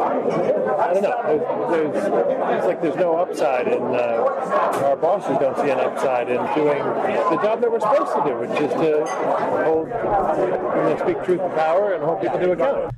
I 0.00 0.94
don't 0.94 1.02
know. 1.02 1.68
There's, 1.70 1.92
there's 1.92 2.56
it's 2.56 2.66
like 2.66 2.82
there's 2.82 2.96
no 2.96 3.16
upside 3.16 3.68
and 3.68 3.84
uh, 3.84 4.84
our 4.84 4.96
bosses 4.96 5.38
don't 5.38 5.56
see 5.56 5.70
an 5.70 5.80
upside 5.80 6.28
in 6.28 6.38
doing 6.54 6.78
the 6.78 7.38
job 7.42 7.60
that 7.60 7.70
we're 7.70 7.80
supposed 7.80 8.14
to 8.14 8.22
do, 8.24 8.38
which 8.38 8.60
is 8.60 8.72
to 8.72 9.06
hold 9.64 9.88
and 9.88 11.00
speak 11.00 11.24
truth 11.24 11.40
to 11.40 11.48
power 11.50 11.94
and 11.94 12.04
hold 12.04 12.20
people 12.20 12.38
to 12.38 12.52
account 12.52 12.94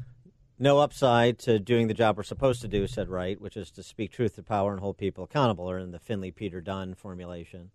no 0.59 0.79
upside 0.79 1.39
to 1.41 1.59
doing 1.59 1.89
the 1.89 1.95
job 1.95 2.17
we're 2.17 2.23
supposed 2.23 2.61
to 2.61 2.69
do, 2.69 2.87
said 2.87 3.09
Wright, 3.09 3.41
which 3.41 3.57
is 3.57 3.71
to 3.73 3.83
speak 3.83 4.13
truth 4.13 4.37
to 4.37 4.43
power 4.43 4.73
and 4.73 4.81
hold 4.81 4.97
people 4.99 5.25
accountable, 5.25 5.69
or 5.69 5.79
in 5.79 5.91
the 5.91 5.99
Finley 5.99 6.31
Peter 6.31 6.61
Dunne 6.61 6.95
formulation, 6.95 7.71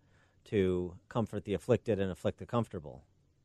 to 0.45 0.95
comfort 1.09 1.43
the 1.43 1.53
afflicted 1.53 1.99
and 1.99 2.11
afflict 2.11 2.39
the 2.39 2.45
comfortable. 2.45 3.03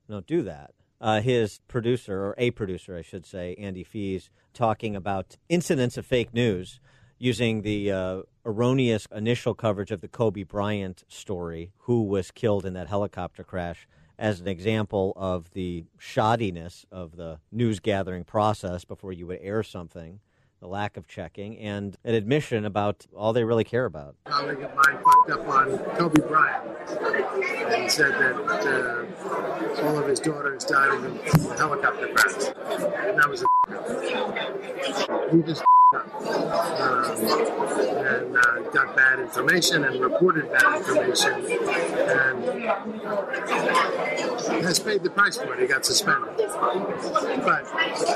Don't 0.08 0.26
do 0.26 0.42
that. 0.42 0.72
Uh, 1.04 1.20
his 1.20 1.60
producer, 1.68 2.18
or 2.18 2.34
a 2.38 2.50
producer, 2.52 2.96
I 2.96 3.02
should 3.02 3.26
say, 3.26 3.54
Andy 3.58 3.84
Fies, 3.84 4.30
talking 4.54 4.96
about 4.96 5.36
incidents 5.50 5.98
of 5.98 6.06
fake 6.06 6.32
news 6.32 6.80
using 7.18 7.60
the 7.60 7.92
uh, 7.92 8.22
erroneous 8.46 9.06
initial 9.14 9.52
coverage 9.52 9.90
of 9.90 10.00
the 10.00 10.08
Kobe 10.08 10.44
Bryant 10.44 11.04
story, 11.06 11.72
who 11.80 12.04
was 12.04 12.30
killed 12.30 12.64
in 12.64 12.72
that 12.72 12.88
helicopter 12.88 13.44
crash 13.44 13.86
as 14.18 14.40
an 14.40 14.48
example 14.48 15.12
of 15.14 15.50
the 15.50 15.84
shoddiness 16.00 16.86
of 16.90 17.16
the 17.16 17.38
news 17.52 17.80
gathering 17.80 18.24
process 18.24 18.86
before 18.86 19.12
you 19.12 19.26
would 19.26 19.40
air 19.42 19.62
something, 19.62 20.20
lack 20.66 20.96
of 20.96 21.06
checking, 21.06 21.58
and 21.58 21.96
an 22.04 22.14
admission 22.14 22.64
about 22.64 23.06
all 23.16 23.32
they 23.32 23.44
really 23.44 23.64
care 23.64 23.84
about. 23.84 24.16
A 24.26 24.30
colleague 24.30 24.62
of 24.62 24.74
mine 24.74 24.98
fucked 25.04 25.30
up 25.30 25.48
on 25.48 25.78
Kobe 25.96 26.20
Bryant 26.26 26.64
and 27.72 27.90
said 27.90 28.12
that 28.12 28.36
uh, 28.46 29.84
all 29.86 29.98
of 29.98 30.06
his 30.06 30.20
daughters 30.20 30.64
died 30.64 30.94
in 30.94 31.04
a 31.04 31.56
helicopter 31.56 32.08
crash. 32.08 32.52
And 33.06 33.18
that 33.18 33.28
was 33.28 33.42
a 33.42 33.46
he 35.36 35.42
just 35.42 35.64
um, 35.94 36.04
and 38.04 38.36
uh, 38.36 38.60
got 38.72 38.96
bad 38.96 39.20
information 39.20 39.84
and 39.84 40.00
reported 40.00 40.50
bad 40.50 40.78
information 40.78 41.32
and 41.32 42.44
has 44.64 44.80
paid 44.80 45.02
the 45.02 45.10
price 45.10 45.36
for 45.36 45.54
it. 45.54 45.60
He 45.60 45.66
got 45.66 45.86
suspended. 45.86 46.34
But, 46.36 47.66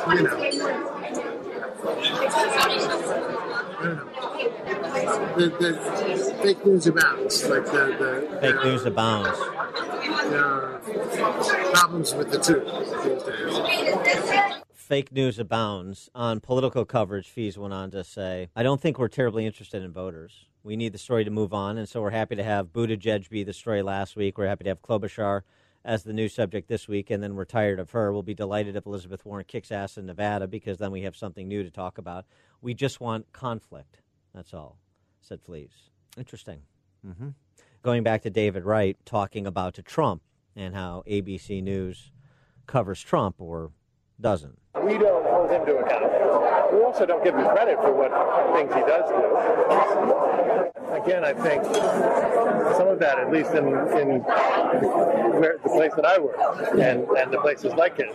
you 0.09 0.23
know. 0.23 1.48
The, 5.37 5.55
the 5.61 6.39
fake 6.43 6.67
news 6.67 6.87
abounds. 6.87 7.49
Like 7.49 7.65
the, 7.67 8.29
the 8.31 8.39
fake 8.41 8.65
news 8.65 8.85
abounds. 8.85 9.39
Uh, 9.39 10.79
problems 11.73 12.15
with 12.15 12.31
the 12.33 12.39
days 12.39 12.69
fake 14.89 15.13
news 15.13 15.39
abounds. 15.39 16.09
On 16.15 16.41
political 16.41 16.87
coverage, 16.87 17.29
Fies 17.29 17.59
went 17.59 17.75
on 17.75 17.91
to 17.91 18.03
say, 18.03 18.49
I 18.57 18.63
don't 18.63 18.81
think 18.81 18.99
we're 18.99 19.09
terribly 19.09 19.45
interested 19.45 19.83
in 19.83 19.93
voters. 19.93 20.47
We 20.63 20.77
need 20.77 20.95
the 20.95 20.99
story 20.99 21.25
to 21.25 21.31
move 21.31 21.53
on, 21.53 21.77
and 21.77 21.87
so 21.87 22.01
we're 22.01 22.11
happy 22.11 22.37
to 22.37 22.43
have 22.43 22.73
Buttigieg 22.73 23.29
be 23.29 23.45
the 23.45 23.53
story 23.53 23.83
last 23.83 24.17
week. 24.17 24.39
We're 24.39 24.49
happy 24.49 24.65
to 24.65 24.71
have 24.71 24.81
Klobuchar 24.81 25.43
as 25.85 26.03
the 26.03 26.13
new 26.13 26.29
subject 26.29 26.69
this 26.69 26.89
week, 26.89 27.11
and 27.11 27.23
then 27.23 27.35
we're 27.35 27.45
tired 27.45 27.79
of 27.79 27.91
her. 27.93 28.13
We'll 28.13 28.23
be 28.23 28.35
delighted 28.35 28.77
if 28.77 28.87
Elizabeth 28.87 29.25
Warren 29.25 29.45
kicks 29.47 29.71
ass 29.71 29.97
in 29.97 30.07
Nevada 30.07 30.47
because 30.47 30.79
then 30.79 30.91
we 30.91 31.03
have 31.03 31.17
something 31.17 31.49
new 31.49 31.63
to 31.63 31.71
talk 31.71 31.99
about. 31.99 32.27
We 32.61 32.75
just 32.75 33.01
want 33.01 33.33
conflict. 33.33 34.01
That's 34.35 34.53
all, 34.53 34.79
said 35.21 35.41
Fies. 35.41 35.91
Interesting. 36.17 36.63
Mm-hmm. 37.07 37.29
Going 37.83 38.03
back 38.03 38.23
to 38.23 38.31
David 38.31 38.65
Wright 38.65 38.97
talking 39.05 39.47
about 39.47 39.75
to 39.75 39.83
Trump 39.83 40.23
and 40.57 40.75
how 40.75 41.05
ABC 41.07 41.63
News 41.63 42.11
covers 42.67 43.01
Trump 43.01 43.37
or 43.41 43.71
doesn't. 44.21 44.59
We 44.85 44.99
don't 44.99 45.27
hold 45.27 45.51
him 45.51 45.65
to 45.67 45.79
account. 45.79 46.73
We 46.73 46.83
also 46.83 47.07
don't 47.07 47.23
give 47.25 47.35
him 47.35 47.47
credit 47.49 47.77
for 47.81 47.93
what 47.93 48.13
things 48.57 48.73
he 48.75 48.81
does 48.81 49.09
do. 49.09 49.49
Again, 50.95 51.25
I 51.25 51.33
think 51.33 51.65
some 52.77 52.89
of 52.89 52.99
that, 52.99 53.19
at 53.19 53.31
least 53.33 53.53
in, 53.53 53.67
in 53.67 54.21
where, 55.39 55.59
the 55.63 55.69
place 55.69 55.93
that 55.97 56.05
I 56.05 56.19
work 56.19 56.37
and, 56.73 57.07
and 57.17 57.33
the 57.33 57.41
places 57.41 57.73
like 57.75 57.99
it, 57.99 58.11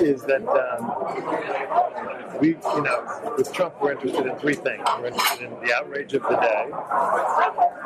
is 0.00 0.22
that 0.22 0.46
um, 0.46 2.40
we, 2.40 2.48
you 2.48 2.82
know, 2.82 3.34
with 3.36 3.52
Trump, 3.52 3.74
we're 3.80 3.92
interested 3.92 4.26
in 4.26 4.36
three 4.38 4.54
things. 4.54 4.82
We're 4.98 5.06
interested 5.06 5.46
in 5.46 5.66
the 5.66 5.74
outrage 5.74 6.14
of 6.14 6.22
the 6.22 6.36
day, 6.36 6.70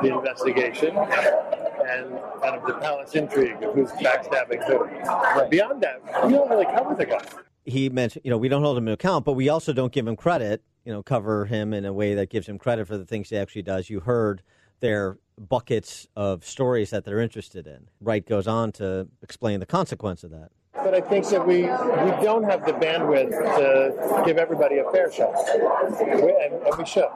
the 0.02 0.16
investigation, 0.16 0.96
and 0.96 2.18
kind 2.42 2.56
of 2.56 2.66
the 2.66 2.74
palace 2.80 3.14
intrigue 3.14 3.62
of 3.62 3.74
who's 3.74 3.90
backstabbing 3.92 4.64
who. 4.66 5.48
Beyond 5.48 5.82
that, 5.82 6.02
we 6.26 6.32
don't 6.32 6.50
really 6.50 6.66
cover 6.66 6.94
the 6.94 7.06
guy. 7.06 7.24
He 7.70 7.88
mentioned, 7.88 8.24
you 8.24 8.30
know, 8.30 8.38
we 8.38 8.48
don't 8.48 8.62
hold 8.62 8.76
him 8.76 8.86
to 8.86 8.92
account, 8.92 9.24
but 9.24 9.32
we 9.32 9.48
also 9.48 9.72
don't 9.72 9.92
give 9.92 10.06
him 10.06 10.16
credit, 10.16 10.62
you 10.84 10.92
know, 10.92 11.02
cover 11.02 11.46
him 11.46 11.72
in 11.72 11.84
a 11.84 11.92
way 11.92 12.14
that 12.14 12.30
gives 12.30 12.48
him 12.48 12.58
credit 12.58 12.86
for 12.86 12.98
the 12.98 13.06
things 13.06 13.30
he 13.30 13.36
actually 13.36 13.62
does. 13.62 13.88
You 13.88 14.00
heard 14.00 14.42
their 14.80 15.18
buckets 15.38 16.08
of 16.16 16.44
stories 16.44 16.90
that 16.90 17.04
they're 17.04 17.20
interested 17.20 17.66
in. 17.66 17.86
Wright 18.00 18.26
goes 18.26 18.46
on 18.46 18.72
to 18.72 19.08
explain 19.22 19.60
the 19.60 19.66
consequence 19.66 20.24
of 20.24 20.30
that. 20.30 20.50
But 20.72 20.94
I 20.94 21.00
think 21.00 21.28
that 21.28 21.46
we 21.46 21.62
we 21.62 22.24
don't 22.24 22.44
have 22.44 22.64
the 22.64 22.72
bandwidth 22.72 23.30
to 23.30 24.22
give 24.24 24.38
everybody 24.38 24.78
a 24.78 24.90
fair 24.90 25.12
shot, 25.12 25.34
we, 25.44 26.32
and, 26.32 26.54
and, 26.54 26.78
we 26.78 26.86
should. 26.86 27.08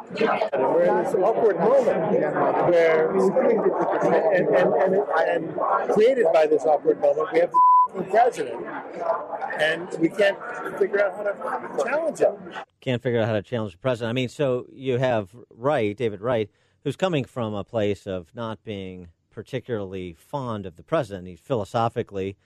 And 0.52 0.62
we're 0.62 0.82
in 0.82 1.04
this 1.04 1.14
awkward 1.14 1.58
moment 1.58 2.12
where, 2.68 3.10
and, 3.10 4.48
and, 4.48 4.74
and, 4.74 5.56
and 5.56 5.90
created 5.90 6.26
by 6.32 6.46
this 6.46 6.64
awkward 6.64 7.00
moment, 7.00 7.28
we 7.32 7.40
have 7.40 7.52
president, 8.02 8.66
and 9.58 9.88
we 10.00 10.08
can't 10.08 10.38
figure 10.78 11.04
out 11.04 11.16
how 11.16 11.22
to 11.22 11.84
challenge 11.84 12.18
him. 12.18 12.36
Can't 12.80 13.02
figure 13.02 13.20
out 13.20 13.26
how 13.26 13.34
to 13.34 13.42
challenge 13.42 13.72
the 13.72 13.78
president. 13.78 14.10
I 14.10 14.12
mean, 14.12 14.28
so 14.28 14.66
you 14.72 14.98
have 14.98 15.34
Wright, 15.50 15.96
David 15.96 16.20
Wright, 16.20 16.50
who's 16.82 16.96
coming 16.96 17.24
from 17.24 17.54
a 17.54 17.64
place 17.64 18.06
of 18.06 18.34
not 18.34 18.62
being 18.64 19.08
particularly 19.30 20.14
fond 20.14 20.66
of 20.66 20.76
the 20.76 20.82
president. 20.82 21.26
He's 21.26 21.40
philosophically 21.40 22.36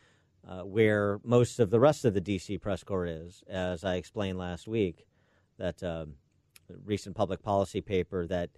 uh, 0.48 0.60
where 0.60 1.20
most 1.24 1.58
of 1.58 1.70
the 1.70 1.80
rest 1.80 2.04
of 2.04 2.14
the 2.14 2.20
D.C. 2.20 2.58
press 2.58 2.82
corps 2.82 3.06
is, 3.06 3.42
as 3.48 3.84
I 3.84 3.96
explained 3.96 4.38
last 4.38 4.66
week. 4.66 5.06
That 5.58 5.82
um, 5.82 6.14
recent 6.84 7.16
public 7.16 7.42
policy 7.42 7.80
paper 7.80 8.26
that 8.26 8.50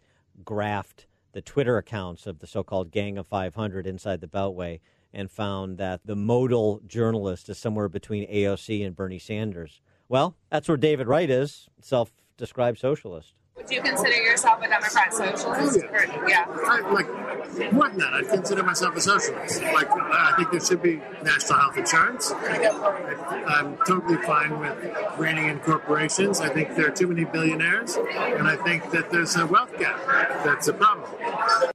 graphed 0.45 1.07
the 1.33 1.41
Twitter 1.41 1.79
accounts 1.79 2.27
of 2.27 2.41
the 2.41 2.47
so-called 2.47 2.91
Gang 2.91 3.17
of 3.17 3.27
500 3.27 3.87
inside 3.87 4.21
the 4.21 4.27
Beltway 4.27 4.81
and 5.13 5.31
found 5.31 5.79
that 5.79 6.01
the 6.05 6.17
modal 6.17 6.81
journalist 6.87 7.49
is 7.49 7.59
somewhere 7.59 7.89
between 7.89 8.31
AOC 8.31 8.85
and 8.85 8.95
Bernie 8.95 9.19
Sanders. 9.19 9.81
Well, 10.09 10.37
that's 10.51 10.69
where 10.69 10.77
David 10.77 11.09
Wright 11.09 11.31
is, 11.31 11.69
self-described 11.81 12.79
socialist. 12.79 13.35
Would 13.61 13.71
you 13.71 13.83
consider 13.83 14.17
yourself 14.17 14.63
a 14.63 14.69
Democrat 14.69 15.13
socialist? 15.13 15.79
Oh, 15.83 15.97
yeah. 15.97 16.19
Or, 16.19 16.29
yeah. 16.29 16.45
I, 16.49 16.93
like 16.93 17.73
more 17.73 17.89
than 17.89 17.99
that, 17.99 18.15
I 18.15 18.23
consider 18.23 18.63
myself 18.63 18.97
a 18.97 19.01
socialist. 19.01 19.63
Like 19.63 19.91
I 19.91 20.35
think 20.37 20.51
there 20.51 20.61
should 20.61 20.83
be 20.83 20.97
national 21.23 21.59
health 21.59 21.77
insurance. 21.77 22.33
I, 22.33 23.61
am 23.61 23.77
totally 23.87 24.17
fine 24.23 24.59
with 24.59 24.77
reining 25.19 25.49
in 25.49 25.59
corporations. 25.61 26.41
I 26.41 26.49
think 26.49 26.75
there 26.75 26.87
are 26.87 26.93
too 26.93 27.07
many 27.07 27.25
billionaires, 27.25 27.97
and 27.97 28.49
I 28.49 28.57
think 28.57 28.91
that 28.93 29.11
there's 29.11 29.37
a 29.37 29.47
wealth 29.47 29.77
gap 29.79 30.01
that's 30.45 30.69
a 30.69 30.73
problem. 30.73 31.11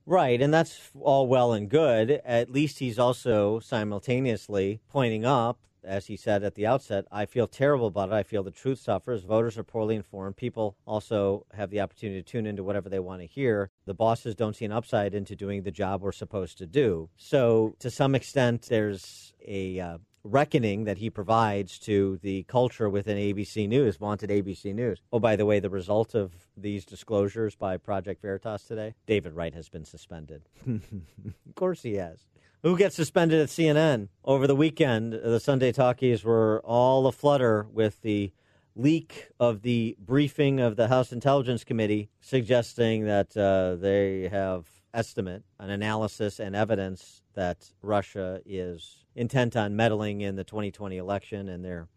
Right, 0.06 0.42
and 0.42 0.54
that's 0.54 0.92
all 1.00 1.28
well 1.28 1.54
and 1.54 1.70
good. 1.70 2.22
At 2.26 2.50
least 2.50 2.80
he's 2.80 2.98
also 2.98 3.60
simultaneously 3.60 4.80
pointing 4.90 5.26
up 5.26 5.60
as 5.86 6.08
he 6.08 6.18
said 6.18 6.44
at 6.44 6.56
the 6.56 6.66
outset, 6.66 7.06
I 7.12 7.26
feel 7.26 7.48
terrible 7.48 7.88
about 7.88 8.10
it. 8.10 8.14
I 8.14 8.24
feel 8.24 8.44
the 8.44 8.52
truth 8.52 8.80
suffers. 8.80 9.24
Voters 9.24 9.58
are 9.58 9.64
poorly 9.64 9.96
informed. 9.96 10.36
People 10.38 10.76
also 10.86 11.46
have 11.54 11.70
the 11.70 11.82
opportunity 11.82 12.22
to 12.22 12.30
tune 12.30 12.46
into 12.46 12.64
whatever 12.64 12.90
they 12.90 13.00
want 13.00 13.22
to 13.22 13.28
hear. 13.28 13.70
The 13.86 13.94
bosses 13.94 14.36
don't 14.36 14.56
see 14.56 14.66
an 14.66 14.72
upside 14.72 15.14
into 15.14 15.36
doing 15.36 15.64
the 15.64 15.72
job 15.72 16.02
we're 16.02 16.12
supposed 16.12 16.58
to 16.58 16.66
do. 16.66 17.10
So, 17.18 17.76
to 17.80 17.90
some 17.90 18.16
extent, 18.16 18.64
there's 18.64 19.34
a 19.48 19.80
uh, 19.80 19.98
reckoning 20.26 20.86
that 20.86 20.98
he 20.98 21.10
provides 21.10 21.78
to 21.80 22.20
the 22.22 22.44
culture 22.44 22.90
within 22.90 23.18
ABC 23.18 23.70
News, 23.70 24.00
wanted 24.00 24.30
ABC 24.30 24.74
News. 24.74 25.00
Oh, 25.14 25.20
by 25.20 25.36
the 25.36 25.46
way, 25.46 25.60
the 25.60 25.70
result 25.70 26.16
of 26.16 26.34
these 26.58 26.84
disclosures 26.84 27.56
by 27.56 27.78
Project 27.78 28.22
Veritas 28.22 28.64
today 28.64 28.96
David 29.06 29.34
Wright 29.34 29.54
has 29.54 29.70
been 29.70 29.86
suspended. 29.86 30.42
of 30.68 31.56
course 31.56 31.84
he 31.84 31.96
has. 31.96 32.26
Who 32.66 32.76
gets 32.76 32.96
suspended 32.96 33.40
at 33.40 33.50
CNN? 33.50 34.08
Over 34.24 34.48
the 34.48 34.56
weekend, 34.56 35.14
the 35.14 35.40
Sunday 35.40 35.72
talkies 35.72 36.24
were 36.24 36.64
all 36.66 37.06
aflutter 37.06 37.68
with 37.72 38.02
the 38.02 38.32
leak 38.76 39.30
of 39.40 39.62
the 39.62 39.96
briefing 40.00 40.60
of 40.60 40.76
the 40.76 40.88
House 40.88 41.12
Intelligence 41.12 41.64
Committee 41.64 42.10
suggesting 42.22 43.06
that 43.06 43.38
uh, 43.38 43.76
they 43.76 44.30
have 44.30 44.68
estimate, 44.96 45.44
an 45.60 45.70
analysis, 45.70 46.40
and 46.40 46.56
evidence 46.56 47.22
that 47.36 47.72
Russia 47.84 48.42
is 48.48 49.06
intent 49.16 49.56
on 49.56 49.76
meddling 49.76 50.22
in 50.22 50.36
the 50.36 50.44
2020 50.44 50.98
election 50.98 51.48
and 51.48 51.64
their 51.64 51.88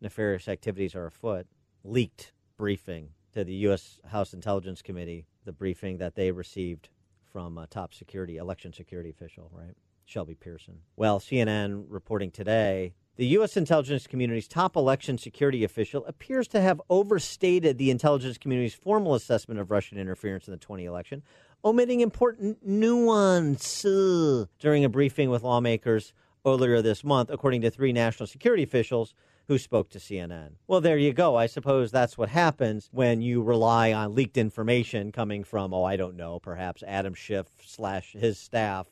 nefarious 0.00 0.48
activities 0.48 0.96
are 0.96 1.06
afoot. 1.06 1.46
Leaked 1.84 2.32
briefing 2.56 3.10
to 3.30 3.44
the 3.44 3.54
U.S. 3.66 4.00
House 4.10 4.34
Intelligence 4.34 4.82
Committee, 4.82 5.24
the 5.44 5.52
briefing 5.52 5.98
that 5.98 6.16
they 6.16 6.32
received 6.32 6.88
from 7.30 7.56
a 7.58 7.68
top 7.68 7.94
security 7.94 8.38
election 8.38 8.72
security 8.72 9.10
official, 9.10 9.48
right? 9.52 9.76
Shelby 10.06 10.34
Pierson. 10.34 10.78
Well, 10.96 11.20
CNN 11.20 11.84
reporting 11.88 12.30
today 12.30 12.94
the 13.16 13.26
U.S. 13.28 13.56
intelligence 13.56 14.06
community's 14.06 14.46
top 14.46 14.76
election 14.76 15.16
security 15.16 15.64
official 15.64 16.04
appears 16.04 16.46
to 16.48 16.60
have 16.60 16.82
overstated 16.90 17.78
the 17.78 17.90
intelligence 17.90 18.36
community's 18.36 18.74
formal 18.74 19.14
assessment 19.14 19.58
of 19.58 19.70
Russian 19.70 19.96
interference 19.96 20.46
in 20.46 20.52
the 20.52 20.58
20 20.58 20.84
election, 20.84 21.22
omitting 21.64 22.00
important 22.00 22.58
nuance 22.62 23.82
during 24.58 24.84
a 24.84 24.88
briefing 24.90 25.30
with 25.30 25.42
lawmakers 25.42 26.12
earlier 26.44 26.82
this 26.82 27.02
month, 27.02 27.30
according 27.30 27.62
to 27.62 27.70
three 27.70 27.92
national 27.92 28.26
security 28.26 28.62
officials 28.62 29.14
who 29.48 29.56
spoke 29.56 29.88
to 29.90 29.98
CNN. 29.98 30.50
Well, 30.66 30.82
there 30.82 30.98
you 30.98 31.14
go. 31.14 31.36
I 31.36 31.46
suppose 31.46 31.90
that's 31.90 32.18
what 32.18 32.28
happens 32.28 32.90
when 32.92 33.22
you 33.22 33.42
rely 33.42 33.94
on 33.94 34.14
leaked 34.14 34.36
information 34.36 35.10
coming 35.10 35.42
from, 35.42 35.72
oh, 35.72 35.84
I 35.84 35.96
don't 35.96 36.16
know, 36.16 36.38
perhaps 36.38 36.82
Adam 36.86 37.14
Schiff 37.14 37.46
slash 37.64 38.12
his 38.12 38.38
staff 38.38 38.88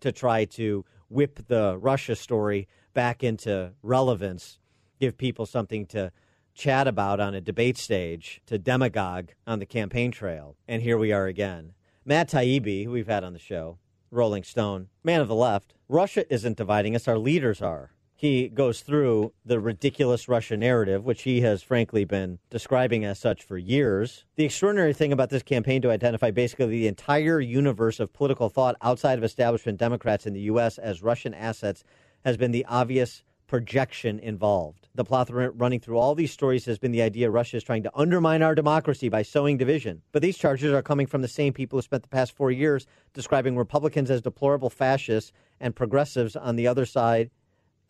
to 0.00 0.12
try 0.12 0.44
to 0.44 0.84
whip 1.08 1.40
the 1.48 1.76
Russia 1.78 2.16
story 2.16 2.68
back 2.94 3.22
into 3.22 3.72
relevance, 3.82 4.58
give 4.98 5.16
people 5.16 5.46
something 5.46 5.86
to 5.86 6.12
chat 6.54 6.86
about 6.86 7.20
on 7.20 7.34
a 7.34 7.40
debate 7.40 7.78
stage, 7.78 8.40
to 8.46 8.58
demagogue 8.58 9.30
on 9.46 9.58
the 9.58 9.66
campaign 9.66 10.10
trail. 10.10 10.56
And 10.68 10.82
here 10.82 10.98
we 10.98 11.12
are 11.12 11.26
again. 11.26 11.72
Matt 12.04 12.30
Taibbi, 12.30 12.86
we've 12.86 13.06
had 13.06 13.24
on 13.24 13.32
the 13.32 13.38
show, 13.38 13.78
Rolling 14.10 14.42
Stone, 14.42 14.88
man 15.04 15.20
of 15.20 15.28
the 15.28 15.34
left. 15.34 15.74
Russia 15.88 16.32
isn't 16.32 16.56
dividing 16.56 16.96
us, 16.96 17.06
our 17.06 17.18
leaders 17.18 17.62
are 17.62 17.92
he 18.20 18.50
goes 18.50 18.82
through 18.82 19.32
the 19.46 19.58
ridiculous 19.58 20.28
Russia 20.28 20.54
narrative, 20.54 21.06
which 21.06 21.22
he 21.22 21.40
has 21.40 21.62
frankly 21.62 22.04
been 22.04 22.38
describing 22.50 23.02
as 23.02 23.18
such 23.18 23.42
for 23.42 23.56
years. 23.56 24.26
The 24.36 24.44
extraordinary 24.44 24.92
thing 24.92 25.10
about 25.10 25.30
this 25.30 25.42
campaign 25.42 25.80
to 25.80 25.90
identify 25.90 26.30
basically 26.30 26.66
the 26.66 26.86
entire 26.86 27.40
universe 27.40 27.98
of 27.98 28.12
political 28.12 28.50
thought 28.50 28.76
outside 28.82 29.16
of 29.16 29.24
establishment 29.24 29.78
Democrats 29.78 30.26
in 30.26 30.34
the 30.34 30.42
U.S. 30.42 30.76
as 30.76 31.02
Russian 31.02 31.32
assets 31.32 31.82
has 32.22 32.36
been 32.36 32.50
the 32.50 32.66
obvious 32.66 33.22
projection 33.46 34.18
involved. 34.18 34.90
The 34.94 35.04
plot 35.04 35.30
running 35.32 35.80
through 35.80 35.96
all 35.96 36.14
these 36.14 36.30
stories 36.30 36.66
has 36.66 36.78
been 36.78 36.92
the 36.92 37.00
idea 37.00 37.30
Russia 37.30 37.56
is 37.56 37.64
trying 37.64 37.84
to 37.84 37.98
undermine 37.98 38.42
our 38.42 38.54
democracy 38.54 39.08
by 39.08 39.22
sowing 39.22 39.56
division. 39.56 40.02
But 40.12 40.20
these 40.20 40.36
charges 40.36 40.74
are 40.74 40.82
coming 40.82 41.06
from 41.06 41.22
the 41.22 41.26
same 41.26 41.54
people 41.54 41.78
who 41.78 41.82
spent 41.82 42.02
the 42.02 42.10
past 42.10 42.36
four 42.36 42.50
years 42.50 42.86
describing 43.14 43.56
Republicans 43.56 44.10
as 44.10 44.20
deplorable 44.20 44.68
fascists 44.68 45.32
and 45.58 45.74
progressives 45.74 46.36
on 46.36 46.56
the 46.56 46.66
other 46.66 46.84
side 46.84 47.30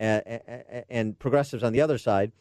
and 0.01 1.17
progressives 1.19 1.63
on 1.63 1.73
the 1.73 1.81
other 1.81 1.97
side 1.97 2.31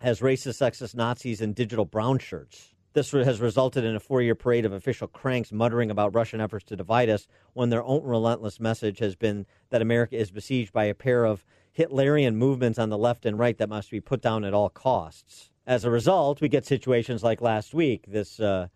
as 0.00 0.20
racist, 0.20 0.58
sexist 0.58 0.94
Nazis 0.94 1.40
in 1.40 1.52
digital 1.52 1.84
brown 1.84 2.18
shirts. 2.18 2.72
This 2.94 3.10
has 3.12 3.40
resulted 3.40 3.84
in 3.84 3.96
a 3.96 4.00
four 4.00 4.20
year 4.20 4.34
parade 4.34 4.66
of 4.66 4.72
official 4.72 5.08
cranks 5.08 5.50
muttering 5.50 5.90
about 5.90 6.14
Russian 6.14 6.40
efforts 6.40 6.64
to 6.66 6.76
divide 6.76 7.08
us 7.08 7.26
when 7.54 7.70
their 7.70 7.82
own 7.82 8.02
relentless 8.04 8.60
message 8.60 8.98
has 8.98 9.16
been 9.16 9.46
that 9.70 9.82
America 9.82 10.16
is 10.16 10.30
besieged 10.30 10.72
by 10.72 10.84
a 10.84 10.94
pair 10.94 11.24
of 11.24 11.44
Hitlerian 11.76 12.34
movements 12.34 12.78
on 12.78 12.90
the 12.90 12.98
left 12.98 13.24
and 13.24 13.38
right 13.38 13.56
that 13.56 13.68
must 13.70 13.90
be 13.90 14.00
put 14.00 14.20
down 14.20 14.44
at 14.44 14.52
all 14.52 14.68
costs. 14.68 15.50
As 15.66 15.84
a 15.84 15.90
result, 15.90 16.40
we 16.40 16.48
get 16.48 16.66
situations 16.66 17.22
like 17.22 17.40
last 17.40 17.72
week 17.72 18.04
this 18.06 18.38
uh, 18.38 18.68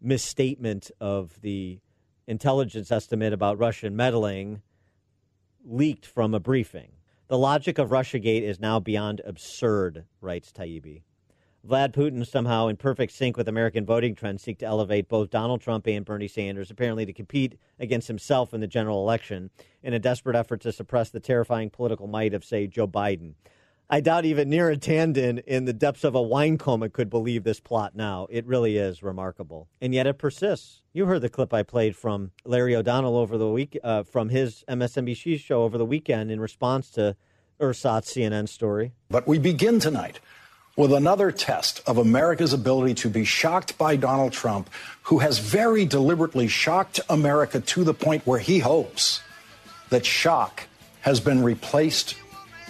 misstatement 0.00 0.90
of 1.00 1.40
the 1.42 1.78
intelligence 2.26 2.90
estimate 2.90 3.32
about 3.32 3.58
Russian 3.58 3.94
meddling 3.94 4.62
leaked 5.64 6.06
from 6.06 6.34
a 6.34 6.40
briefing. 6.40 6.90
The 7.30 7.38
logic 7.38 7.78
of 7.78 7.90
Russiagate 7.90 8.42
is 8.42 8.58
now 8.58 8.80
beyond 8.80 9.20
absurd, 9.24 10.04
writes 10.20 10.50
Taibbi. 10.50 11.02
Vlad 11.64 11.92
Putin, 11.92 12.26
somehow 12.26 12.66
in 12.66 12.76
perfect 12.76 13.12
sync 13.12 13.36
with 13.36 13.46
American 13.46 13.86
voting 13.86 14.16
trends, 14.16 14.42
seek 14.42 14.58
to 14.58 14.66
elevate 14.66 15.08
both 15.08 15.30
Donald 15.30 15.60
Trump 15.60 15.86
and 15.86 16.04
Bernie 16.04 16.26
Sanders, 16.26 16.72
apparently 16.72 17.06
to 17.06 17.12
compete 17.12 17.56
against 17.78 18.08
himself 18.08 18.52
in 18.52 18.60
the 18.60 18.66
general 18.66 19.00
election 19.00 19.50
in 19.80 19.94
a 19.94 20.00
desperate 20.00 20.34
effort 20.34 20.60
to 20.62 20.72
suppress 20.72 21.10
the 21.10 21.20
terrifying 21.20 21.70
political 21.70 22.08
might 22.08 22.34
of, 22.34 22.44
say, 22.44 22.66
Joe 22.66 22.88
Biden. 22.88 23.34
I 23.92 24.00
doubt 24.00 24.24
even 24.24 24.48
Neera 24.48 24.78
Tanden 24.78 25.42
in 25.48 25.64
the 25.64 25.72
depths 25.72 26.04
of 26.04 26.14
a 26.14 26.22
wine 26.22 26.58
coma 26.58 26.88
could 26.88 27.10
believe 27.10 27.42
this 27.42 27.58
plot 27.58 27.96
now. 27.96 28.28
It 28.30 28.46
really 28.46 28.76
is 28.76 29.02
remarkable. 29.02 29.66
And 29.80 29.92
yet 29.92 30.06
it 30.06 30.16
persists. 30.16 30.82
You 30.92 31.06
heard 31.06 31.22
the 31.22 31.28
clip 31.28 31.52
I 31.52 31.64
played 31.64 31.96
from 31.96 32.30
Larry 32.44 32.76
O'Donnell 32.76 33.16
over 33.16 33.36
the 33.36 33.50
week, 33.50 33.76
uh, 33.82 34.04
from 34.04 34.28
his 34.28 34.64
MSNBC 34.68 35.40
show 35.40 35.64
over 35.64 35.76
the 35.76 35.84
weekend 35.84 36.30
in 36.30 36.40
response 36.40 36.88
to 36.90 37.16
Ursat's 37.60 38.14
CNN 38.14 38.48
story. 38.48 38.92
But 39.08 39.26
we 39.26 39.40
begin 39.40 39.80
tonight 39.80 40.20
with 40.76 40.92
another 40.92 41.32
test 41.32 41.82
of 41.84 41.98
America's 41.98 42.52
ability 42.52 42.94
to 42.94 43.10
be 43.10 43.24
shocked 43.24 43.76
by 43.76 43.96
Donald 43.96 44.32
Trump, 44.32 44.70
who 45.02 45.18
has 45.18 45.40
very 45.40 45.84
deliberately 45.84 46.46
shocked 46.46 47.00
America 47.08 47.60
to 47.60 47.82
the 47.82 47.94
point 47.94 48.24
where 48.24 48.38
he 48.38 48.60
hopes 48.60 49.20
that 49.88 50.06
shock 50.06 50.68
has 51.00 51.18
been 51.18 51.42
replaced 51.42 52.14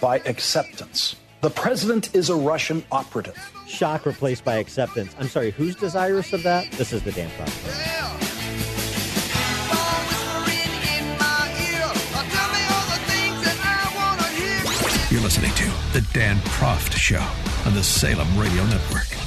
by 0.00 0.18
acceptance. 0.20 1.16
The 1.40 1.50
president 1.50 2.14
is 2.14 2.30
a 2.30 2.34
Russian 2.34 2.84
operative. 2.92 3.36
Shock 3.66 4.06
replaced 4.06 4.44
by 4.44 4.56
acceptance. 4.56 5.14
I'm 5.18 5.28
sorry, 5.28 5.52
who's 5.52 5.76
desirous 5.76 6.32
of 6.32 6.42
that? 6.42 6.70
This 6.72 6.92
is 6.92 7.02
the 7.02 7.12
Dan 7.12 7.30
Proft 7.30 8.00
You're 15.10 15.22
listening 15.22 15.50
to 15.54 15.64
The 15.92 16.06
Dan 16.12 16.36
Proft 16.36 16.92
Show 16.92 17.26
on 17.66 17.74
the 17.74 17.82
Salem 17.82 18.28
Radio 18.38 18.64
Network. 18.66 19.19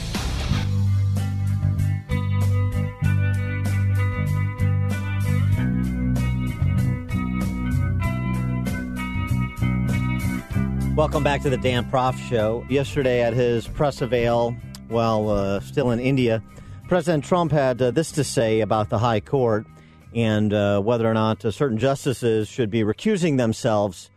Welcome 10.96 11.24
back 11.24 11.42
to 11.42 11.50
the 11.50 11.58
Dan 11.58 11.90
Proft 11.90 12.20
Show. 12.30 12.64
Yesterday 12.70 13.24
at 13.24 13.34
his 13.34 13.68
press 13.68 14.02
avail, 14.02 14.56
while 14.90 15.28
uh, 15.28 15.60
still 15.62 15.90
in 15.90 16.00
India, 16.00 16.44
President 16.88 17.26
Trump 17.26 17.52
had 17.52 17.82
uh, 17.82 17.90
this 17.90 18.12
to 18.12 18.24
say 18.24 18.60
about 18.60 18.90
the 18.90 19.00
High 19.00 19.20
Court 19.20 19.66
and 20.14 20.54
uh, 20.54 20.80
whether 20.82 21.10
or 21.10 21.16
not 21.16 21.44
uh, 21.44 21.50
certain 21.50 21.80
justices 21.80 22.48
should 22.48 22.70
be 22.70 22.84
recusing 22.84 23.38
themselves 23.38 24.12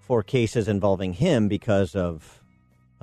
for 0.00 0.24
cases 0.24 0.66
involving 0.66 1.12
him 1.12 1.46
because 1.46 1.94
of 1.94 2.42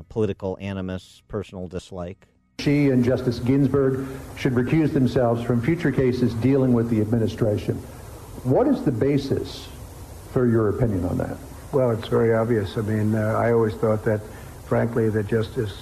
political 0.10 0.58
animus, 0.60 1.24
personal 1.30 1.70
dislike. 1.70 2.28
She 2.60 2.90
and 2.90 3.06
Justice 3.06 3.40
Ginsburg 3.40 4.06
should 4.36 4.52
recuse 4.52 4.92
themselves 4.92 5.42
from 5.44 5.62
future 5.62 5.94
cases 5.94 6.34
dealing 6.34 6.74
with 6.74 6.90
the 6.90 7.00
administration. 7.00 7.76
What 8.44 8.68
is 8.68 8.84
the 8.84 8.92
basis 8.92 9.70
for 10.34 10.46
your 10.46 10.68
opinion 10.68 11.06
on 11.06 11.18
that? 11.20 11.38
Well, 11.72 11.92
it's 11.92 12.10
very 12.10 12.34
obvious. 12.34 12.78
I 12.78 12.82
mean, 12.82 13.16
uh, 13.16 13.20
I 13.38 13.54
always 13.54 13.74
thought 13.76 14.04
that, 14.04 14.20
frankly, 14.66 15.08
that 15.10 15.28
Justice 15.28 15.74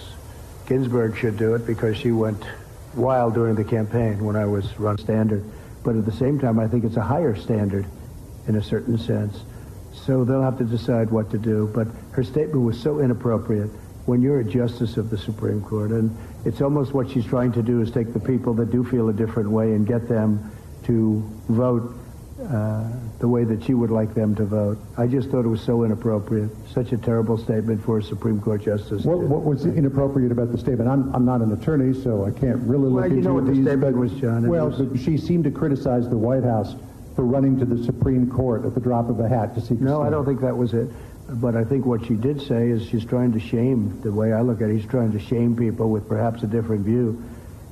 Ginsburg 0.67 1.17
should 1.17 1.36
do 1.36 1.56
it 1.56 1.65
because 1.65 1.97
she 1.97 2.12
went 2.12 2.43
wild 2.93 3.34
during 3.34 3.56
the 3.56 3.63
campaign 3.63 4.23
when 4.23 4.36
I 4.36 4.45
was 4.45 4.80
run 4.80 4.99
standard. 4.99 5.43
But 5.84 5.95
at 5.95 6.06
the 6.06 6.12
same 6.12 6.39
time, 6.39 6.60
I 6.60 6.67
think 6.67 6.84
it's 6.84 6.97
a 6.97 7.02
higher 7.02 7.36
standard 7.36 7.88
in 8.47 8.56
a 8.56 8.63
certain 8.63 8.99
sense. 8.99 9.41
So 9.91 10.23
they'll 10.23 10.43
have 10.43 10.60
to 10.60 10.63
decide 10.63 11.10
what 11.10 11.32
to 11.32 11.39
do. 11.39 11.71
But 11.73 11.88
her 12.12 12.23
statement 12.23 12.63
was 12.63 12.80
so 12.80 12.99
inappropriate 12.99 13.71
when 14.06 14.21
you're 14.21 14.41
a 14.41 14.45
justice 14.45 14.95
of 14.97 15.10
the 15.10 15.17
Supreme 15.17 15.62
Court. 15.62 15.89
And 15.89 16.15
it's 16.45 16.62
almost 16.62 16.93
what 16.93 17.10
she's 17.10 17.25
trying 17.25 17.52
to 17.54 17.63
do 17.63 17.82
is 17.82 17.89
take 17.89 18.13
the 18.13 18.19
people 18.19 18.54
that 18.56 18.71
do 18.71 18.84
feel 18.84 19.10
a 19.10 19.13
different 19.13 19.49
way 19.49 19.73
and 19.73 19.88
get 19.88 20.08
them 20.08 20.52
to 20.84 21.23
vote 21.47 21.95
uh, 22.39 22.89
the 23.19 23.28
way 23.28 23.43
that 23.43 23.63
she 23.63 23.73
would 23.73 23.91
like 23.91 24.13
them 24.13 24.34
to 24.36 24.45
vote. 24.45 24.78
I 24.97 25.08
just 25.08 25.30
thought 25.30 25.45
it 25.45 25.49
was 25.49 25.62
so 25.62 25.84
inappropriate. 25.84 26.49
Such 26.73 26.93
a 26.93 26.97
terrible 26.97 27.38
statement 27.38 27.84
for 27.84 27.97
a 27.97 28.04
Supreme 28.04 28.39
Court 28.39 28.63
justice. 28.63 29.04
What, 29.04 29.19
what 29.19 29.43
was 29.43 29.65
inappropriate 29.65 30.32
about 30.32 30.52
the 30.52 30.58
statement? 30.58 30.89
I'm, 30.89 31.13
I'm 31.13 31.25
not 31.25 31.41
an 31.41 31.52
attorney, 31.52 31.93
so 31.93 32.25
I 32.25 32.32
can't 32.32 32.60
really 32.63 32.89
look 32.89 32.93
well, 32.93 33.04
into 33.04 33.15
you 33.17 33.21
know 33.21 33.34
what 33.34 33.45
these, 33.45 33.58
the 33.58 33.63
statement 33.63 33.97
was, 33.97 34.12
John. 34.13 34.45
It 34.45 34.47
well, 34.47 34.69
was, 34.69 35.02
she 35.02 35.17
seemed 35.17 35.43
to 35.45 35.52
criticize 35.52 36.10
the 36.10 36.17
White 36.17 36.43
House 36.43 36.75
for 37.15 37.25
running 37.25 37.60
to 37.60 37.65
the 37.65 37.84
Supreme 37.84 38.30
Court 38.32 38.65
at 38.65 38.73
the 38.73 38.80
drop 38.80 39.10
of 39.10 39.19
a 39.19 39.28
hat 39.28 39.54
to 39.56 39.62
seek. 39.62 39.82
No, 39.82 40.02
I 40.02 40.10
don't 40.10 40.25
think 40.25 40.39
that 40.41 40.56
was 40.56 40.73
it. 40.73 40.89
But 41.28 41.56
I 41.56 41.63
think 41.63 41.86
what 41.86 42.06
she 42.06 42.15
did 42.15 42.41
say 42.41 42.69
is 42.69 42.88
she's 42.88 43.06
trying 43.06 43.34
to 43.34 43.39
shame, 43.39 43.99
the 44.02 44.12
way 44.12 44.34
I 44.34 44.41
look 44.41 44.62
at 44.62 44.69
it, 44.69 44.80
she's 44.80 44.89
trying 44.89 45.12
to 45.12 45.19
shame 45.19 45.56
people 45.56 45.89
with 45.89 46.08
perhaps 46.08 46.41
a 46.41 46.47
different 46.47 46.86
view 46.86 47.21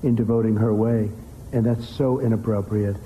into 0.04 0.24
voting 0.24 0.58
her 0.58 0.74
way. 0.74 1.10
And 1.54 1.66
that's 1.66 1.88
so 1.88 2.20
inappropriate. 2.20 2.98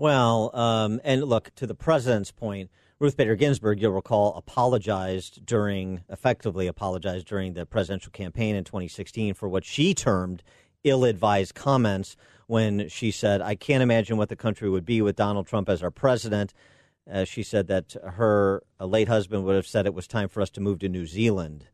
Well, 0.00 0.50
um, 0.56 0.98
and 1.04 1.22
look, 1.24 1.54
to 1.56 1.66
the 1.66 1.74
president's 1.74 2.30
point, 2.32 2.70
Ruth 2.98 3.18
Bader 3.18 3.36
Ginsburg, 3.36 3.82
you'll 3.82 3.92
recall, 3.92 4.34
apologized 4.34 5.44
during, 5.44 6.04
effectively 6.08 6.66
apologized 6.66 7.26
during 7.26 7.52
the 7.52 7.66
presidential 7.66 8.10
campaign 8.10 8.56
in 8.56 8.64
2016 8.64 9.34
for 9.34 9.46
what 9.46 9.62
she 9.62 9.92
termed 9.92 10.42
ill 10.84 11.04
advised 11.04 11.54
comments 11.54 12.16
when 12.46 12.88
she 12.88 13.10
said, 13.10 13.42
I 13.42 13.54
can't 13.54 13.82
imagine 13.82 14.16
what 14.16 14.30
the 14.30 14.36
country 14.36 14.70
would 14.70 14.86
be 14.86 15.02
with 15.02 15.16
Donald 15.16 15.46
Trump 15.46 15.68
as 15.68 15.82
our 15.82 15.90
president. 15.90 16.54
Uh, 17.06 17.24
she 17.24 17.42
said 17.42 17.66
that 17.66 17.94
her 18.02 18.62
late 18.80 19.08
husband 19.08 19.44
would 19.44 19.56
have 19.56 19.66
said 19.66 19.84
it 19.84 19.92
was 19.92 20.06
time 20.06 20.30
for 20.30 20.40
us 20.40 20.48
to 20.52 20.62
move 20.62 20.78
to 20.78 20.88
New 20.88 21.04
Zealand. 21.04 21.66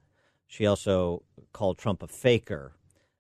She 0.49 0.67
also 0.67 1.23
called 1.53 1.79
Trump 1.79 2.03
a 2.03 2.09
faker. 2.09 2.73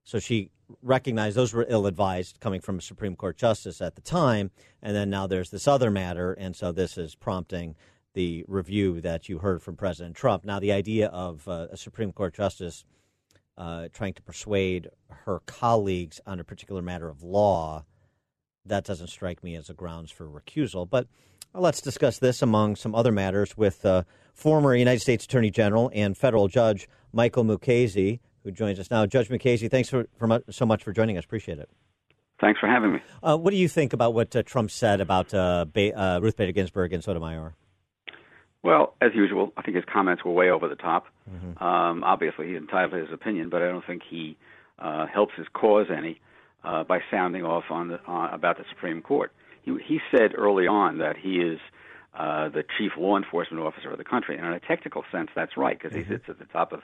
So 0.06 0.20
she 0.20 0.50
recognized 0.82 1.36
those 1.36 1.52
were 1.52 1.66
ill 1.68 1.86
advised 1.86 2.38
coming 2.40 2.60
from 2.60 2.78
a 2.78 2.82
Supreme 2.82 3.16
Court 3.16 3.36
justice 3.36 3.80
at 3.80 3.96
the 3.96 4.00
time. 4.00 4.52
And 4.80 4.94
then 4.94 5.10
now 5.10 5.26
there's 5.26 5.50
this 5.50 5.66
other 5.66 5.90
matter. 5.90 6.32
And 6.32 6.54
so 6.54 6.70
this 6.70 6.96
is 6.96 7.16
prompting 7.16 7.74
the 8.14 8.44
review 8.46 9.00
that 9.00 9.28
you 9.28 9.38
heard 9.38 9.62
from 9.62 9.76
President 9.76 10.14
Trump. 10.14 10.44
Now, 10.44 10.60
the 10.60 10.72
idea 10.72 11.08
of 11.08 11.46
uh, 11.48 11.66
a 11.72 11.76
Supreme 11.76 12.12
Court 12.12 12.34
justice 12.34 12.84
uh, 13.58 13.88
trying 13.92 14.14
to 14.14 14.22
persuade 14.22 14.90
her 15.24 15.40
colleagues 15.40 16.20
on 16.24 16.38
a 16.38 16.44
particular 16.44 16.82
matter 16.82 17.08
of 17.08 17.24
law, 17.24 17.84
that 18.64 18.84
doesn't 18.84 19.08
strike 19.08 19.42
me 19.42 19.56
as 19.56 19.68
a 19.68 19.74
grounds 19.74 20.12
for 20.12 20.28
recusal. 20.28 20.88
But 20.88 21.08
let's 21.52 21.80
discuss 21.80 22.18
this 22.18 22.42
among 22.42 22.76
some 22.76 22.94
other 22.94 23.12
matters 23.12 23.56
with 23.56 23.84
uh, 23.84 24.04
former 24.34 24.74
United 24.76 25.00
States 25.00 25.24
Attorney 25.24 25.50
General 25.50 25.90
and 25.92 26.16
federal 26.16 26.46
judge 26.46 26.88
Michael 27.12 27.44
Mukasey 27.44 28.20
who 28.46 28.52
joins 28.52 28.78
us 28.78 28.90
now. 28.90 29.04
Judge 29.04 29.28
Mukasey, 29.28 29.70
thanks 29.70 29.90
for, 29.90 30.06
for 30.18 30.40
so 30.50 30.64
much 30.64 30.82
for 30.82 30.92
joining 30.92 31.18
us. 31.18 31.24
Appreciate 31.24 31.58
it. 31.58 31.68
Thanks 32.40 32.60
for 32.60 32.68
having 32.68 32.92
me. 32.92 32.98
Uh, 33.22 33.36
what 33.36 33.50
do 33.50 33.56
you 33.56 33.68
think 33.68 33.92
about 33.92 34.14
what 34.14 34.34
uh, 34.36 34.42
Trump 34.42 34.70
said 34.70 35.00
about 35.00 35.34
uh, 35.34 35.64
ba- 35.70 35.98
uh, 35.98 36.20
Ruth 36.20 36.36
Bader 36.36 36.52
Ginsburg 36.52 36.92
and 36.92 37.02
Sotomayor? 37.02 37.54
Well, 38.62 38.94
as 39.00 39.10
usual, 39.14 39.52
I 39.56 39.62
think 39.62 39.76
his 39.76 39.84
comments 39.92 40.24
were 40.24 40.32
way 40.32 40.50
over 40.50 40.68
the 40.68 40.76
top. 40.76 41.06
Mm-hmm. 41.30 41.62
Um, 41.62 42.04
obviously, 42.04 42.48
he's 42.48 42.56
entitled 42.56 42.92
to 42.92 42.98
his 42.98 43.12
opinion, 43.12 43.48
but 43.48 43.62
I 43.62 43.66
don't 43.66 43.86
think 43.86 44.02
he 44.08 44.36
uh, 44.78 45.06
helps 45.06 45.34
his 45.36 45.46
cause 45.52 45.86
any 45.90 46.20
uh, 46.62 46.84
by 46.84 47.00
sounding 47.10 47.44
off 47.44 47.64
on 47.70 47.88
the, 47.88 48.00
about 48.06 48.58
the 48.58 48.64
Supreme 48.70 49.02
Court. 49.02 49.32
He, 49.62 49.76
he 49.86 50.00
said 50.10 50.32
early 50.36 50.66
on 50.66 50.98
that 50.98 51.16
he 51.16 51.36
is 51.36 51.58
uh, 52.16 52.48
the 52.48 52.64
chief 52.78 52.92
law 52.96 53.16
enforcement 53.16 53.62
officer 53.62 53.90
of 53.90 53.98
the 53.98 54.04
country. 54.04 54.36
And 54.36 54.46
in 54.46 54.52
a 54.52 54.60
technical 54.60 55.04
sense, 55.12 55.28
that's 55.34 55.56
right 55.56 55.78
because 55.78 55.96
mm-hmm. 55.96 56.10
he 56.10 56.16
sits 56.16 56.24
at 56.28 56.38
the 56.38 56.46
top 56.46 56.72
of 56.72 56.80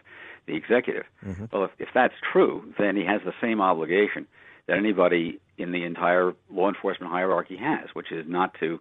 the 0.46 0.54
executive. 0.54 1.04
Mm-hmm. 1.24 1.46
Well, 1.52 1.64
if, 1.64 1.70
if 1.78 1.88
that's 1.94 2.14
true, 2.32 2.72
then 2.78 2.96
he 2.96 3.04
has 3.04 3.22
the 3.24 3.32
same 3.40 3.60
obligation 3.60 4.26
that 4.66 4.76
anybody 4.76 5.40
in 5.58 5.72
the 5.72 5.84
entire 5.84 6.34
law 6.50 6.68
enforcement 6.68 7.10
hierarchy 7.10 7.56
has, 7.56 7.88
which 7.94 8.12
is 8.12 8.26
not 8.28 8.54
to 8.60 8.78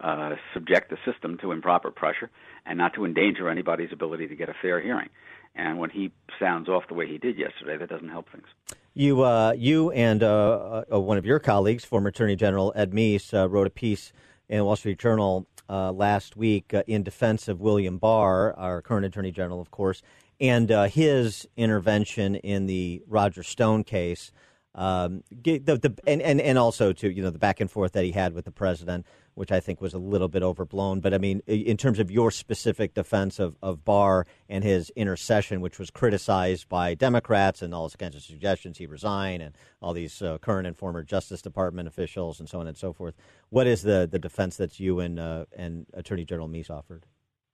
uh, 0.00 0.34
subject 0.52 0.90
the 0.90 0.98
system 1.10 1.38
to 1.38 1.52
improper 1.52 1.90
pressure 1.90 2.30
and 2.66 2.78
not 2.78 2.94
to 2.94 3.04
endanger 3.04 3.48
anybody's 3.48 3.92
ability 3.92 4.26
to 4.28 4.34
get 4.34 4.48
a 4.48 4.54
fair 4.60 4.80
hearing. 4.80 5.08
And 5.54 5.78
when 5.78 5.90
he 5.90 6.10
sounds 6.40 6.68
off 6.68 6.84
the 6.88 6.94
way 6.94 7.06
he 7.06 7.18
did 7.18 7.38
yesterday, 7.38 7.76
that 7.76 7.88
doesn't 7.88 8.08
help 8.08 8.26
things. 8.32 8.46
You, 8.94 9.22
uh, 9.22 9.54
you, 9.56 9.90
and 9.92 10.22
uh, 10.22 10.84
uh 10.92 11.00
one 11.00 11.18
of 11.18 11.26
your 11.26 11.38
colleagues, 11.38 11.84
former 11.84 12.08
Attorney 12.08 12.36
General 12.36 12.72
Ed 12.74 12.92
Meese, 12.92 13.32
uh, 13.32 13.48
wrote 13.48 13.66
a 13.66 13.70
piece 13.70 14.12
in 14.52 14.58
the 14.58 14.64
Wall 14.66 14.76
Street 14.76 14.98
Journal 14.98 15.46
uh, 15.70 15.90
last 15.92 16.36
week 16.36 16.74
uh, 16.74 16.82
in 16.86 17.02
defense 17.02 17.48
of 17.48 17.62
William 17.62 17.96
Barr, 17.96 18.52
our 18.58 18.82
current 18.82 19.06
Attorney 19.06 19.32
General, 19.32 19.62
of 19.62 19.70
course, 19.70 20.02
and 20.40 20.70
uh, 20.70 20.84
his 20.84 21.48
intervention 21.56 22.34
in 22.34 22.66
the 22.66 23.02
Roger 23.08 23.42
Stone 23.42 23.84
case. 23.84 24.30
Um, 24.74 25.22
the, 25.30 25.58
the, 25.58 25.94
and, 26.06 26.20
and, 26.20 26.38
and 26.38 26.58
also 26.58 26.92
to 26.92 27.10
you 27.10 27.22
know 27.22 27.30
the 27.30 27.38
back 27.38 27.60
and 27.60 27.70
forth 27.70 27.92
that 27.92 28.04
he 28.04 28.12
had 28.12 28.34
with 28.34 28.44
the 28.44 28.50
president, 28.50 29.06
which 29.34 29.50
I 29.50 29.60
think 29.60 29.80
was 29.80 29.94
a 29.94 29.98
little 29.98 30.28
bit 30.28 30.42
overblown. 30.42 31.00
But 31.00 31.14
I 31.14 31.18
mean, 31.18 31.40
in 31.46 31.76
terms 31.76 31.98
of 31.98 32.10
your 32.10 32.30
specific 32.30 32.94
defense 32.94 33.38
of, 33.38 33.56
of 33.62 33.84
Barr 33.84 34.26
and 34.48 34.62
his 34.62 34.90
intercession, 34.90 35.60
which 35.60 35.78
was 35.78 35.90
criticized 35.90 36.68
by 36.68 36.94
Democrats 36.94 37.62
and 37.62 37.74
all 37.74 37.88
kinds 37.90 38.16
of 38.16 38.22
suggestions 38.22 38.78
he 38.78 38.86
resign 38.86 39.40
and 39.40 39.56
all 39.80 39.92
these 39.92 40.20
uh, 40.22 40.38
current 40.38 40.66
and 40.66 40.76
former 40.76 41.02
Justice 41.02 41.42
Department 41.42 41.88
officials 41.88 42.40
and 42.40 42.48
so 42.48 42.60
on 42.60 42.66
and 42.66 42.76
so 42.76 42.92
forth. 42.92 43.14
What 43.50 43.66
is 43.66 43.82
the, 43.82 44.08
the 44.10 44.18
defense 44.18 44.56
that 44.56 44.78
you 44.78 45.00
and 45.00 45.18
uh, 45.18 45.46
and 45.56 45.86
Attorney 45.94 46.24
General 46.24 46.48
Meese 46.48 46.70
offered? 46.70 47.06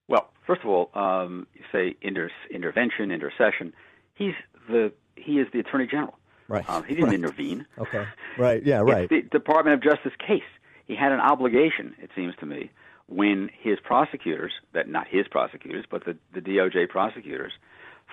Well, 0.09 0.31
first 0.47 0.63
of 0.63 0.69
all, 0.69 0.91
um, 0.95 1.47
you 1.55 1.63
say 1.71 1.97
inter- 2.01 2.31
intervention, 2.51 3.11
intercession. 3.11 3.73
He's 4.15 4.35
the 4.69 4.93
he 5.17 5.39
is 5.39 5.47
the 5.53 5.61
Attorney 5.61 5.87
General. 5.87 6.19
Right. 6.49 6.69
Um, 6.69 6.83
he 6.85 6.95
didn't 6.95 7.07
right. 7.11 7.15
intervene. 7.15 7.67
Okay. 7.79 8.07
Right. 8.39 8.65
Yeah. 8.65 8.81
Right. 8.81 9.09
It's 9.11 9.25
the 9.25 9.39
Department 9.39 9.75
of 9.75 9.83
Justice 9.83 10.13
case. 10.19 10.43
He 10.89 10.97
had 10.97 11.13
an 11.13 11.21
obligation, 11.21 11.95
it 12.03 12.11
seems 12.17 12.35
to 12.41 12.47
me, 12.47 12.71
when 13.07 13.51
his 13.61 13.79
prosecutors, 13.83 14.53
that 14.73 14.89
not 14.89 15.07
his 15.09 15.29
prosecutors, 15.29 15.85
but 15.91 16.05
the, 16.05 16.17
the 16.35 16.41
DOJ 16.41 16.89
prosecutors, 16.89 17.53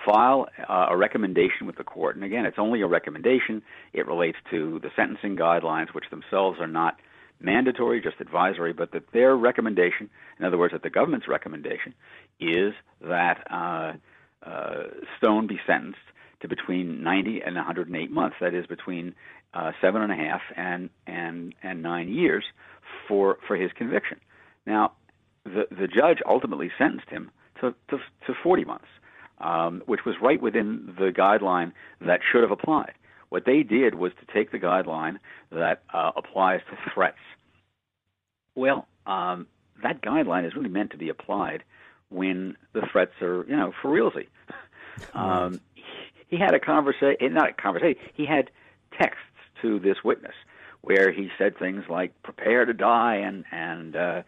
file 0.04 0.46
uh, 0.68 0.86
a 0.90 0.96
recommendation 0.96 1.66
with 1.66 1.76
the 1.76 1.84
court. 1.84 2.16
And 2.16 2.24
again, 2.24 2.44
it's 2.44 2.58
only 2.58 2.82
a 2.82 2.86
recommendation. 2.86 3.62
It 3.92 4.06
relates 4.06 4.36
to 4.50 4.78
the 4.82 4.90
sentencing 4.94 5.36
guidelines, 5.36 5.94
which 5.94 6.04
themselves 6.10 6.60
are 6.60 6.66
not 6.66 6.96
mandatory, 7.40 8.00
just 8.00 8.20
advisory, 8.20 8.72
but 8.72 8.92
that 8.92 9.10
their 9.12 9.36
recommendation, 9.36 10.10
in 10.38 10.44
other 10.44 10.58
words, 10.58 10.72
that 10.72 10.82
the 10.82 10.90
government's 10.90 11.28
recommendation, 11.28 11.94
is 12.40 12.72
that 13.00 13.46
uh, 13.50 13.92
uh, 14.46 14.84
Stone 15.18 15.46
be 15.46 15.58
sentenced 15.66 15.98
to 16.40 16.48
between 16.48 17.02
90 17.02 17.42
and 17.44 17.56
108 17.56 18.10
months. 18.10 18.36
That 18.40 18.54
is 18.54 18.66
between 18.66 19.14
uh, 19.56 19.72
seven 19.80 20.02
and 20.02 20.12
a 20.12 20.16
half 20.16 20.42
and 20.54 20.90
and 21.06 21.54
and 21.62 21.82
nine 21.82 22.12
years 22.12 22.44
for 23.08 23.38
for 23.46 23.56
his 23.56 23.72
conviction. 23.72 24.20
Now, 24.66 24.92
the 25.44 25.66
the 25.70 25.88
judge 25.88 26.18
ultimately 26.26 26.70
sentenced 26.76 27.08
him 27.08 27.30
to 27.60 27.74
to, 27.88 27.98
to 28.26 28.34
40 28.42 28.64
months, 28.64 28.88
um, 29.38 29.82
which 29.86 30.04
was 30.04 30.16
right 30.20 30.40
within 30.40 30.94
the 30.98 31.10
guideline 31.10 31.72
that 32.02 32.20
should 32.30 32.42
have 32.42 32.50
applied. 32.50 32.92
What 33.30 33.44
they 33.46 33.62
did 33.62 33.94
was 33.94 34.12
to 34.20 34.32
take 34.32 34.52
the 34.52 34.58
guideline 34.58 35.16
that 35.50 35.82
uh, 35.92 36.12
applies 36.16 36.60
to 36.70 36.76
threats. 36.92 37.16
Well, 38.54 38.86
um, 39.06 39.46
that 39.82 40.02
guideline 40.02 40.46
is 40.46 40.54
really 40.54 40.68
meant 40.68 40.90
to 40.92 40.98
be 40.98 41.08
applied 41.08 41.64
when 42.08 42.56
the 42.72 42.82
threats 42.92 43.12
are, 43.20 43.44
you 43.48 43.56
know, 43.56 43.72
for 43.82 43.90
realsy. 43.90 44.26
Um, 45.12 45.60
he, 45.74 45.82
he 46.28 46.36
had 46.38 46.54
a 46.54 46.60
conversation, 46.60 47.16
eh, 47.20 47.28
not 47.28 47.50
a 47.50 47.52
conversation. 47.52 48.00
He 48.14 48.24
had 48.24 48.50
texts 48.98 49.20
to 49.62 49.78
this 49.78 49.96
witness 50.04 50.34
where 50.82 51.10
he 51.12 51.28
said 51.36 51.58
things 51.58 51.84
like 51.88 52.12
"prepare 52.22 52.64
to 52.64 52.72
die" 52.72 53.16
and 53.16 53.44
and 53.50 53.96
uh, 53.96 54.22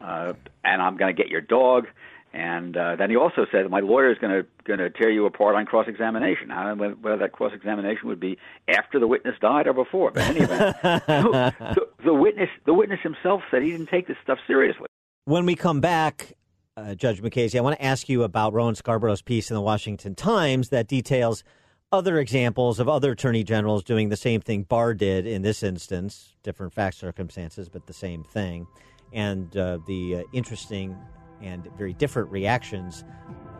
uh, 0.00 0.32
and 0.64 0.82
I'm 0.82 0.96
going 0.96 1.14
to 1.14 1.22
get 1.22 1.30
your 1.30 1.40
dog. 1.40 1.86
And 2.32 2.76
uh, 2.76 2.96
then 2.96 3.10
he 3.10 3.16
also 3.16 3.46
said, 3.52 3.70
"My 3.70 3.80
lawyer 3.80 4.10
is 4.10 4.18
going 4.18 4.32
to 4.32 4.46
going 4.64 4.80
to 4.80 4.90
tear 4.90 5.10
you 5.10 5.26
apart 5.26 5.54
on 5.54 5.66
cross 5.66 5.86
examination." 5.86 6.50
I 6.50 6.64
don't 6.64 6.78
know 6.78 6.90
whether 7.00 7.18
that 7.18 7.32
cross 7.32 7.52
examination 7.54 8.08
would 8.08 8.20
be 8.20 8.38
after 8.68 8.98
the 8.98 9.06
witness 9.06 9.34
died 9.40 9.66
or 9.66 9.72
before. 9.72 10.10
But 10.10 10.24
anyway, 10.24 10.46
the, 10.82 11.88
the 12.04 12.14
witness 12.14 12.48
the 12.64 12.74
witness 12.74 13.00
himself 13.02 13.42
said 13.50 13.62
he 13.62 13.70
didn't 13.70 13.88
take 13.88 14.08
this 14.08 14.16
stuff 14.22 14.38
seriously. 14.46 14.86
When 15.26 15.46
we 15.46 15.54
come 15.54 15.80
back, 15.80 16.32
uh, 16.76 16.94
Judge 16.94 17.22
Mukasey, 17.22 17.56
I 17.56 17.60
want 17.60 17.76
to 17.76 17.84
ask 17.84 18.08
you 18.08 18.24
about 18.24 18.52
Rowan 18.52 18.74
Scarborough's 18.74 19.22
piece 19.22 19.50
in 19.50 19.54
the 19.54 19.62
Washington 19.62 20.14
Times 20.14 20.70
that 20.70 20.88
details 20.88 21.44
other 21.92 22.18
examples 22.18 22.80
of 22.80 22.88
other 22.88 23.12
attorney 23.12 23.44
generals 23.44 23.84
doing 23.84 24.08
the 24.08 24.16
same 24.16 24.40
thing 24.40 24.62
Barr 24.62 24.94
did 24.94 25.26
in 25.26 25.42
this 25.42 25.62
instance, 25.62 26.34
different 26.42 26.72
fact 26.72 26.96
circumstances, 26.96 27.68
but 27.68 27.86
the 27.86 27.92
same 27.92 28.24
thing, 28.24 28.66
and 29.12 29.56
uh, 29.56 29.78
the 29.86 30.16
uh, 30.16 30.22
interesting 30.32 30.96
and 31.40 31.68
very 31.76 31.92
different 31.92 32.30
reactions 32.30 33.04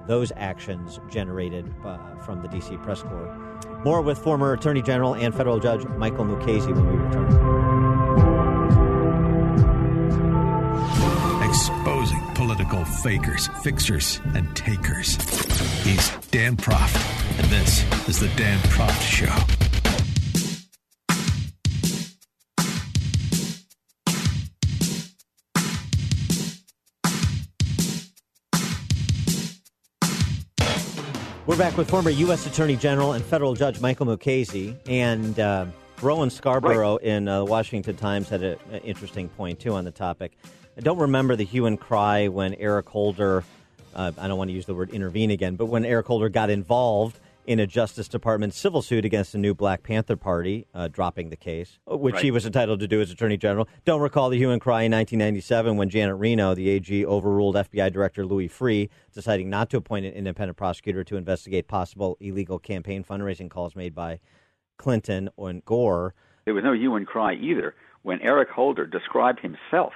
those 0.07 0.33
actions 0.37 1.01
generated 1.11 1.73
uh, 1.85 1.99
from 2.17 2.43
the 2.43 2.49
D.C. 2.49 2.77
press 2.79 3.03
corps. 3.03 3.61
More 3.85 4.03
with 4.03 4.19
former 4.19 4.53
Attorney 4.53 4.83
General 4.83 5.15
and 5.15 5.35
federal 5.35 5.59
judge 5.59 5.85
Michael 5.97 6.25
Mukasey 6.25 6.75
when 6.75 6.87
we 6.87 6.97
return. 6.97 7.64
Fakers, 13.03 13.49
fixers, 13.63 14.21
and 14.35 14.55
takers. 14.57 15.17
He's 15.83 16.11
Dan 16.31 16.57
Proft, 16.57 16.97
and 17.39 17.47
this 17.51 17.83
is 18.09 18.19
The 18.21 18.29
Dan 18.37 18.59
Proft 18.71 19.03
Show. 19.03 19.65
We're 31.47 31.59
back 31.59 31.77
with 31.77 31.91
former 31.91 32.11
U.S. 32.11 32.47
Attorney 32.47 32.75
General 32.75 33.13
and 33.13 33.25
federal 33.25 33.55
judge 33.55 33.81
Michael 33.81 34.07
Mukasey 34.07 34.77
and 34.89 35.39
uh, 35.39 35.67
Rowan 36.01 36.31
Scarborough 36.31 36.97
right. 36.97 37.05
in 37.05 37.29
uh, 37.29 37.41
the 37.41 37.45
Washington 37.45 37.97
Times 37.97 38.29
had 38.29 38.43
an 38.43 38.59
interesting 38.83 39.29
point 39.29 39.61
too 39.61 39.75
on 39.75 39.85
the 39.85 39.91
topic. 39.91 40.33
I 40.77 40.81
don't 40.81 40.99
remember 40.99 41.37
the 41.37 41.45
hue 41.45 41.67
and 41.67 41.79
cry 41.79 42.27
when 42.27 42.55
Eric 42.55 42.89
Holder. 42.89 43.45
Uh, 43.95 44.11
I 44.19 44.27
don't 44.27 44.37
want 44.37 44.49
to 44.51 44.55
use 44.55 44.67
the 44.67 44.75
word 44.75 44.91
intervene 44.91 45.31
again, 45.31 45.55
but 45.55 45.67
when 45.67 45.85
Eric 45.85 46.07
Holder 46.07 46.29
got 46.29 46.51
involved 46.51 47.21
in 47.47 47.61
a 47.61 47.67
Justice 47.67 48.09
Department 48.09 48.55
civil 48.55 48.83
suit 48.83 49.05
against 49.05 49.31
the 49.31 49.39
new 49.39 49.55
Black 49.55 49.85
Panther 49.85 50.17
Party, 50.17 50.67
uh, 50.75 50.89
dropping 50.89 51.31
the 51.31 51.37
case, 51.37 51.79
which 51.87 52.15
right. 52.15 52.25
he 52.25 52.33
was 52.33 52.45
entitled 52.45 52.81
to 52.81 52.89
do 52.89 53.01
as 53.01 53.13
Attorney 53.13 53.37
General. 53.37 53.69
Don't 53.85 54.01
recall 54.01 54.31
the 54.31 54.37
hue 54.37 54.51
and 54.51 54.61
cry 54.61 54.83
in 54.83 54.91
1997 54.91 55.77
when 55.77 55.89
Janet 55.91 56.17
Reno, 56.17 56.57
the 56.57 56.69
AG, 56.71 57.07
overruled 57.07 57.55
FBI 57.55 57.93
Director 57.93 58.27
Louis 58.27 58.49
Freeh, 58.49 58.89
deciding 59.13 59.49
not 59.49 59.71
to 59.71 59.77
appoint 59.77 60.07
an 60.07 60.13
independent 60.15 60.57
prosecutor 60.57 61.05
to 61.05 61.17
investigate 61.17 61.69
possible 61.69 62.17
illegal 62.19 62.59
campaign 62.59 63.05
fundraising 63.05 63.49
calls 63.49 63.77
made 63.77 63.95
by 63.95 64.19
Clinton 64.77 65.29
and 65.39 65.65
Gore. 65.65 66.15
There 66.47 66.55
was 66.55 66.65
no 66.65 66.73
hue 66.73 66.97
and 66.97 67.07
cry 67.07 67.35
either 67.35 67.77
when 68.03 68.21
Eric 68.23 68.49
Holder 68.49 68.87
described 68.87 69.39
himself 69.39 69.93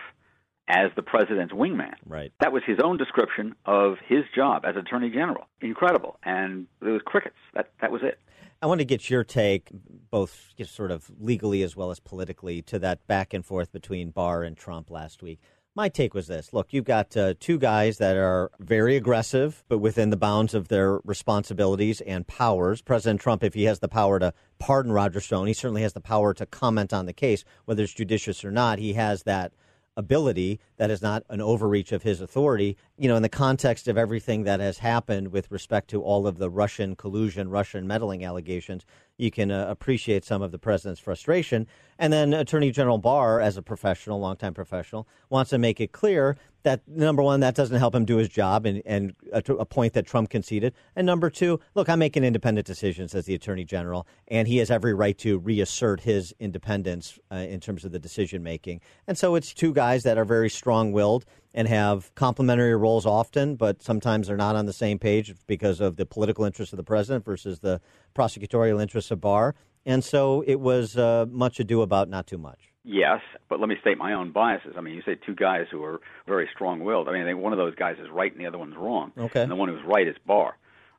as 0.68 0.90
the 0.96 1.02
president's 1.02 1.52
wingman. 1.52 1.94
Right. 2.06 2.32
That 2.40 2.52
was 2.52 2.62
his 2.66 2.78
own 2.82 2.98
description 2.98 3.54
of 3.64 3.96
his 4.06 4.24
job 4.34 4.64
as 4.64 4.76
attorney 4.76 5.10
general. 5.10 5.46
Incredible. 5.60 6.18
And 6.22 6.66
it 6.80 6.88
was 6.88 7.00
crickets. 7.04 7.36
That 7.54 7.70
that 7.80 7.90
was 7.90 8.02
it. 8.04 8.18
I 8.60 8.66
want 8.66 8.80
to 8.80 8.84
get 8.84 9.08
your 9.08 9.22
take, 9.22 9.70
both 10.10 10.52
sort 10.66 10.90
of 10.90 11.10
legally 11.20 11.62
as 11.62 11.76
well 11.76 11.92
as 11.92 12.00
politically, 12.00 12.60
to 12.62 12.78
that 12.80 13.06
back 13.06 13.32
and 13.32 13.46
forth 13.46 13.70
between 13.70 14.10
Barr 14.10 14.42
and 14.42 14.56
Trump 14.56 14.90
last 14.90 15.22
week. 15.22 15.40
My 15.76 15.88
take 15.88 16.12
was 16.12 16.26
this 16.26 16.52
look, 16.52 16.72
you've 16.72 16.84
got 16.84 17.16
uh, 17.16 17.34
two 17.38 17.56
guys 17.56 17.98
that 17.98 18.16
are 18.16 18.50
very 18.58 18.96
aggressive, 18.96 19.62
but 19.68 19.78
within 19.78 20.10
the 20.10 20.16
bounds 20.16 20.52
of 20.52 20.66
their 20.66 20.98
responsibilities 21.04 22.00
and 22.00 22.26
powers. 22.26 22.82
President 22.82 23.20
Trump, 23.20 23.44
if 23.44 23.54
he 23.54 23.64
has 23.64 23.78
the 23.78 23.88
power 23.88 24.18
to 24.18 24.34
pardon 24.58 24.90
Roger 24.90 25.20
Stone, 25.20 25.46
he 25.46 25.52
certainly 25.52 25.82
has 25.82 25.92
the 25.92 26.00
power 26.00 26.34
to 26.34 26.46
comment 26.46 26.92
on 26.92 27.06
the 27.06 27.12
case, 27.12 27.44
whether 27.64 27.84
it's 27.84 27.94
judicious 27.94 28.44
or 28.44 28.50
not. 28.50 28.80
He 28.80 28.94
has 28.94 29.22
that 29.22 29.52
ability 29.98 30.60
that 30.76 30.92
is 30.92 31.02
not 31.02 31.24
an 31.28 31.40
overreach 31.40 31.90
of 31.90 32.04
his 32.04 32.20
authority 32.20 32.76
you 32.96 33.08
know 33.08 33.16
in 33.16 33.22
the 33.22 33.28
context 33.28 33.88
of 33.88 33.98
everything 33.98 34.44
that 34.44 34.60
has 34.60 34.78
happened 34.78 35.32
with 35.32 35.50
respect 35.50 35.90
to 35.90 36.00
all 36.00 36.24
of 36.24 36.38
the 36.38 36.48
russian 36.48 36.94
collusion 36.94 37.50
russian 37.50 37.84
meddling 37.84 38.24
allegations 38.24 38.86
you 39.18 39.30
can 39.30 39.50
uh, 39.50 39.66
appreciate 39.68 40.24
some 40.24 40.40
of 40.40 40.52
the 40.52 40.58
president's 40.58 41.00
frustration 41.00 41.66
and 41.98 42.12
then 42.12 42.32
attorney 42.32 42.70
general 42.70 42.98
barr 42.98 43.40
as 43.40 43.56
a 43.56 43.62
professional 43.62 44.20
longtime 44.20 44.54
professional 44.54 45.06
wants 45.28 45.50
to 45.50 45.58
make 45.58 45.80
it 45.80 45.92
clear 45.92 46.36
that 46.62 46.86
number 46.88 47.22
one, 47.22 47.40
that 47.40 47.54
doesn't 47.54 47.78
help 47.78 47.94
him 47.94 48.04
do 48.04 48.16
his 48.16 48.28
job, 48.28 48.66
and, 48.66 48.82
and 48.84 49.14
a, 49.32 49.42
a, 49.54 49.64
point 49.64 49.92
that 49.92 50.06
Trump 50.06 50.28
conceded. 50.28 50.74
And 50.96 51.06
number 51.06 51.30
two, 51.30 51.60
look, 51.74 51.88
I'm 51.88 52.00
making 52.00 52.24
independent 52.24 52.66
decisions 52.66 53.14
as 53.14 53.26
the 53.26 53.34
attorney 53.34 53.64
general, 53.64 54.06
and 54.26 54.48
he 54.48 54.58
has 54.58 54.70
every 54.70 54.92
right 54.92 55.16
to 55.18 55.38
reassert 55.38 56.00
his 56.00 56.34
independence 56.40 57.18
uh, 57.30 57.36
in 57.36 57.60
terms 57.60 57.84
of 57.84 57.92
the 57.92 57.98
decision 57.98 58.42
making. 58.42 58.80
And 59.06 59.16
so 59.16 59.34
it's 59.34 59.54
two 59.54 59.72
guys 59.72 60.02
that 60.02 60.18
are 60.18 60.24
very 60.24 60.50
strong 60.50 60.92
willed 60.92 61.24
and 61.58 61.66
have 61.66 62.14
complementary 62.14 62.76
roles 62.76 63.04
often, 63.04 63.56
but 63.56 63.82
sometimes 63.82 64.28
they're 64.28 64.36
not 64.36 64.54
on 64.54 64.66
the 64.66 64.72
same 64.72 64.96
page 64.96 65.34
because 65.48 65.80
of 65.80 65.96
the 65.96 66.06
political 66.06 66.44
interests 66.44 66.72
of 66.72 66.76
the 66.76 66.84
president 66.84 67.24
versus 67.24 67.58
the 67.58 67.80
prosecutorial 68.14 68.80
interests 68.80 69.10
of 69.10 69.20
Barr. 69.20 69.56
And 69.84 70.04
so 70.04 70.44
it 70.46 70.60
was 70.60 70.96
uh, 70.96 71.26
much 71.28 71.58
ado 71.58 71.82
about 71.82 72.08
not 72.08 72.28
too 72.28 72.38
much. 72.38 72.70
Yes, 72.84 73.18
but 73.48 73.58
let 73.58 73.68
me 73.68 73.74
state 73.80 73.98
my 73.98 74.12
own 74.12 74.30
biases. 74.30 74.74
I 74.78 74.82
mean, 74.82 74.94
you 74.94 75.02
say 75.04 75.16
two 75.16 75.34
guys 75.34 75.66
who 75.68 75.82
are 75.82 76.00
very 76.28 76.48
strong-willed. 76.54 77.08
I 77.08 77.12
mean, 77.12 77.22
I 77.22 77.24
think 77.24 77.40
one 77.40 77.52
of 77.52 77.58
those 77.58 77.74
guys 77.74 77.96
is 78.00 78.06
right 78.08 78.30
and 78.30 78.40
the 78.40 78.46
other 78.46 78.56
one's 78.56 78.76
wrong. 78.76 79.10
Okay. 79.18 79.42
And 79.42 79.50
the 79.50 79.56
one 79.56 79.68
who's 79.68 79.84
right 79.84 80.06
is 80.06 80.14
Barr, 80.24 80.56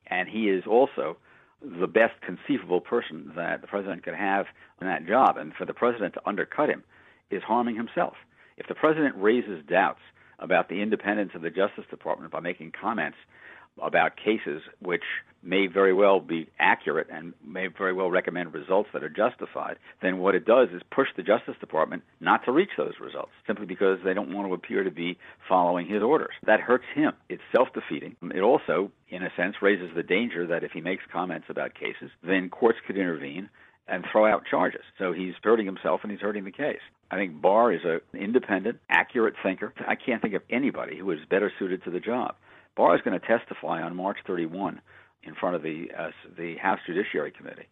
and 0.08 0.28
he 0.28 0.50
is 0.50 0.66
also 0.68 1.16
the 1.62 1.88
best 1.88 2.20
conceivable 2.20 2.82
person 2.82 3.32
that 3.38 3.62
the 3.62 3.68
president 3.68 4.04
could 4.04 4.14
have 4.14 4.46
in 4.82 4.88
that 4.88 5.08
job. 5.08 5.38
And 5.38 5.54
for 5.54 5.64
the 5.64 5.74
president 5.74 6.16
to 6.16 6.22
undercut 6.26 6.68
him 6.68 6.84
is 7.32 7.44
harming 7.44 7.78
himself. 7.78 8.16
If 8.58 8.68
the 8.68 8.76
president 8.76 9.16
raises 9.16 9.64
doubts 9.66 10.02
about 10.40 10.70
the 10.70 10.82
independence 10.82 11.32
of 11.36 11.42
the 11.42 11.50
Justice 11.50 11.86
Department 11.90 12.32
by 12.32 12.40
making 12.40 12.74
comments 12.80 13.18
about 13.82 14.18
cases 14.18 14.62
which 14.80 15.04
may 15.42 15.68
very 15.68 15.94
well 15.94 16.20
be 16.20 16.50
accurate 16.60 17.08
and 17.12 17.34
may 17.46 17.68
very 17.68 17.94
well 17.94 18.12
recommend 18.12 18.54
results 18.54 18.90
that 18.94 19.04
are 19.04 19.10
justified, 19.10 19.78
then 20.02 20.20
what 20.20 20.36
it 20.36 20.46
does 20.46 20.68
is 20.74 20.82
push 20.92 21.08
the 21.16 21.24
Justice 21.24 21.56
Department 21.60 22.04
not 22.20 22.44
to 22.46 22.52
reach 22.52 22.72
those 22.78 22.94
results 23.00 23.32
simply 23.48 23.66
because 23.66 24.00
they 24.04 24.14
don't 24.14 24.34
want 24.34 24.48
to 24.48 24.54
appear 24.54 24.84
to 24.84 24.92
be 24.92 25.18
following 25.48 25.88
his 25.88 26.04
orders. 26.04 26.34
That 26.46 26.60
hurts 26.60 26.84
him. 26.94 27.14
It's 27.30 27.42
self 27.56 27.70
defeating. 27.74 28.18
It 28.22 28.42
also, 28.42 28.92
in 29.10 29.24
a 29.24 29.30
sense, 29.38 29.56
raises 29.62 29.92
the 29.96 30.04
danger 30.04 30.46
that 30.48 30.64
if 30.64 30.72
he 30.72 30.82
makes 30.82 31.04
comments 31.12 31.48
about 31.50 31.74
cases, 31.74 32.12
then 32.22 32.50
courts 32.50 32.80
could 32.86 32.98
intervene 32.98 33.50
and 33.90 34.06
throw 34.12 34.26
out 34.26 34.44
charges. 34.50 34.82
So 34.98 35.12
he's 35.14 35.34
hurting 35.44 35.66
himself 35.66 36.02
and 36.04 36.12
he's 36.12 36.22
hurting 36.22 36.46
the 36.46 36.52
case. 36.52 36.82
I 37.12 37.16
think 37.16 37.42
Barr 37.42 37.74
is 37.74 37.82
an 37.84 38.02
independent, 38.20 38.80
accurate 38.90 39.34
thinker. 39.42 39.74
I 39.88 39.96
can't 39.96 40.22
think 40.22 40.36
of 40.36 40.44
anybody 40.50 40.98
who 40.98 41.10
is 41.12 41.20
better 41.30 41.52
suited 41.58 41.84
to 41.84 41.92
the 41.92 42.00
job. 42.00 42.36
Barr 42.78 42.96
is 42.96 43.02
going 43.02 43.20
to 43.20 43.26
testify 43.26 43.82
on 43.82 43.96
March 43.96 44.18
31 44.28 44.82
in 45.24 45.36
front 45.36 45.56
of 45.56 45.64
the 45.64 45.88
uh, 45.98 46.12
the 46.38 46.56
House 46.58 46.80
Judiciary 46.86 47.32
Committee, 47.32 47.68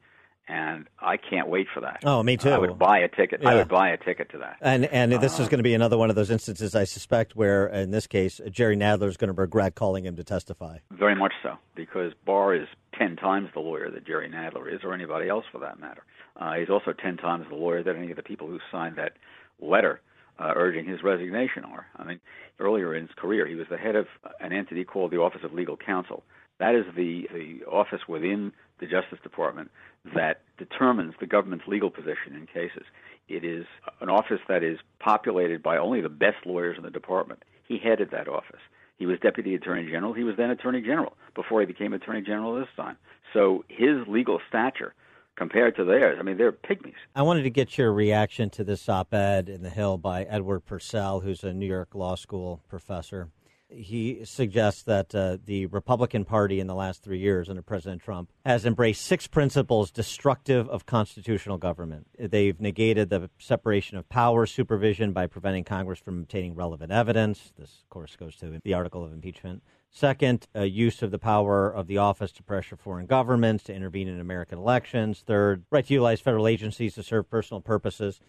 and 0.47 0.87
I 0.99 1.17
can't 1.17 1.47
wait 1.47 1.67
for 1.73 1.81
that. 1.81 1.99
Oh, 2.03 2.23
me 2.23 2.37
too. 2.37 2.49
I 2.49 2.57
would 2.57 2.79
buy 2.79 2.99
a 2.99 3.07
ticket. 3.07 3.41
Yeah. 3.41 3.49
I 3.49 3.55
would 3.55 3.67
buy 3.67 3.89
a 3.89 3.97
ticket 3.97 4.29
to 4.31 4.37
that. 4.39 4.57
And 4.61 4.85
and 4.85 5.13
uh, 5.13 5.17
this 5.17 5.39
is 5.39 5.47
going 5.47 5.59
to 5.59 5.63
be 5.63 5.73
another 5.73 5.97
one 5.97 6.09
of 6.09 6.15
those 6.15 6.31
instances, 6.31 6.75
I 6.75 6.85
suspect, 6.85 7.35
where 7.35 7.67
in 7.67 7.91
this 7.91 8.07
case 8.07 8.39
Jerry 8.49 8.77
Nadler 8.77 9.07
is 9.07 9.17
going 9.17 9.33
to 9.33 9.39
regret 9.39 9.75
calling 9.75 10.05
him 10.05 10.15
to 10.15 10.23
testify. 10.23 10.79
Very 10.91 11.15
much 11.15 11.33
so, 11.43 11.57
because 11.75 12.13
Barr 12.25 12.55
is 12.55 12.67
ten 12.97 13.15
times 13.15 13.49
the 13.53 13.59
lawyer 13.59 13.89
that 13.91 14.05
Jerry 14.05 14.29
Nadler 14.29 14.73
is, 14.73 14.81
or 14.83 14.93
anybody 14.93 15.29
else 15.29 15.45
for 15.51 15.59
that 15.59 15.79
matter. 15.79 16.03
Uh, 16.35 16.53
he's 16.53 16.69
also 16.69 16.93
ten 16.93 17.17
times 17.17 17.45
the 17.49 17.55
lawyer 17.55 17.83
that 17.83 17.95
any 17.95 18.11
of 18.11 18.17
the 18.17 18.23
people 18.23 18.47
who 18.47 18.59
signed 18.71 18.95
that 18.97 19.13
letter 19.59 20.01
uh, 20.39 20.53
urging 20.55 20.85
his 20.85 21.03
resignation 21.03 21.65
are. 21.65 21.87
I 21.95 22.03
mean, 22.03 22.19
earlier 22.59 22.95
in 22.95 23.07
his 23.07 23.15
career, 23.15 23.47
he 23.47 23.55
was 23.55 23.67
the 23.69 23.77
head 23.77 23.95
of 23.95 24.07
an 24.39 24.53
entity 24.53 24.83
called 24.83 25.11
the 25.11 25.17
Office 25.17 25.41
of 25.43 25.53
Legal 25.53 25.77
Counsel. 25.77 26.23
That 26.59 26.75
is 26.75 26.85
the, 26.95 27.27
the 27.33 27.65
office 27.65 28.01
within 28.07 28.51
the 28.79 28.85
Justice 28.85 29.19
Department 29.23 29.71
that 30.15 30.41
determines 30.57 31.13
the 31.19 31.27
government's 31.27 31.67
legal 31.67 31.89
position 31.89 32.35
in 32.35 32.45
cases. 32.45 32.85
It 33.27 33.43
is 33.43 33.65
an 34.01 34.09
office 34.09 34.39
that 34.47 34.63
is 34.63 34.79
populated 34.99 35.61
by 35.61 35.77
only 35.77 36.01
the 36.01 36.09
best 36.09 36.45
lawyers 36.45 36.77
in 36.77 36.83
the 36.83 36.91
department. 36.91 37.43
He 37.67 37.77
headed 37.77 38.11
that 38.11 38.27
office. 38.27 38.61
He 38.97 39.05
was 39.05 39.19
Deputy 39.19 39.53
Attorney 39.53 39.85
General. 39.91 40.13
He 40.13 40.23
was 40.23 40.35
then 40.37 40.49
Attorney 40.49 40.81
General 40.81 41.13
before 41.35 41.59
he 41.59 41.65
became 41.67 41.93
Attorney 41.93 42.21
General 42.21 42.55
this 42.55 42.69
time. 42.75 42.97
So 43.33 43.63
his 43.67 44.07
legal 44.07 44.39
stature 44.47 44.93
compared 45.35 45.75
to 45.75 45.83
theirs, 45.83 46.17
I 46.19 46.23
mean, 46.23 46.37
they're 46.37 46.51
pygmies. 46.51 46.95
I 47.15 47.21
wanted 47.21 47.43
to 47.43 47.51
get 47.51 47.77
your 47.77 47.93
reaction 47.93 48.49
to 48.51 48.63
this 48.63 48.89
op 48.89 49.13
ed 49.13 49.49
in 49.49 49.61
The 49.61 49.69
Hill 49.69 49.97
by 49.97 50.23
Edward 50.23 50.61
Purcell, 50.61 51.19
who's 51.19 51.43
a 51.43 51.53
New 51.53 51.67
York 51.67 51.93
Law 51.93 52.15
School 52.15 52.61
professor. 52.67 53.29
He 53.69 54.23
suggests 54.23 54.83
that 54.83 55.13
uh, 55.13 55.37
the 55.43 55.65
Republican 55.65 56.23
Party 56.23 56.61
in 56.61 56.67
the 56.67 56.75
last 56.75 57.03
three 57.03 57.19
years 57.19 57.49
under 57.49 57.61
President 57.61 58.01
Trump 58.01 58.29
has 58.45 58.65
embraced 58.65 59.03
six 59.03 59.27
principles 59.27 59.91
destructive 59.91 60.69
of 60.69 60.85
constitutional 60.85 61.57
government. 61.57 62.07
They've 62.17 62.59
negated 62.61 63.09
the 63.09 63.29
separation 63.37 63.97
of 63.97 64.07
powers 64.07 64.51
supervision 64.51 65.11
by 65.11 65.27
preventing 65.27 65.65
Congress 65.65 65.99
from 65.99 66.19
obtaining 66.19 66.55
relevant 66.55 66.93
evidence. 66.93 67.51
This, 67.57 67.81
of 67.83 67.89
course, 67.89 68.15
goes 68.15 68.37
to 68.37 68.61
the 68.63 68.73
article 68.73 69.03
of 69.03 69.11
impeachment. 69.11 69.61
Second, 69.89 70.47
uh, 70.55 70.61
use 70.61 71.01
of 71.01 71.11
the 71.11 71.19
power 71.19 71.69
of 71.69 71.87
the 71.87 71.97
office 71.97 72.31
to 72.33 72.43
pressure 72.43 72.75
foreign 72.75 73.05
governments 73.05 73.63
to 73.65 73.73
intervene 73.73 74.07
in 74.07 74.19
American 74.19 74.59
elections. 74.59 75.23
Third, 75.25 75.63
right 75.71 75.85
to 75.85 75.93
utilize 75.93 76.21
federal 76.21 76.47
agencies 76.47 76.95
to 76.95 77.03
serve 77.03 77.29
personal 77.29 77.61
purposes. 77.61 78.19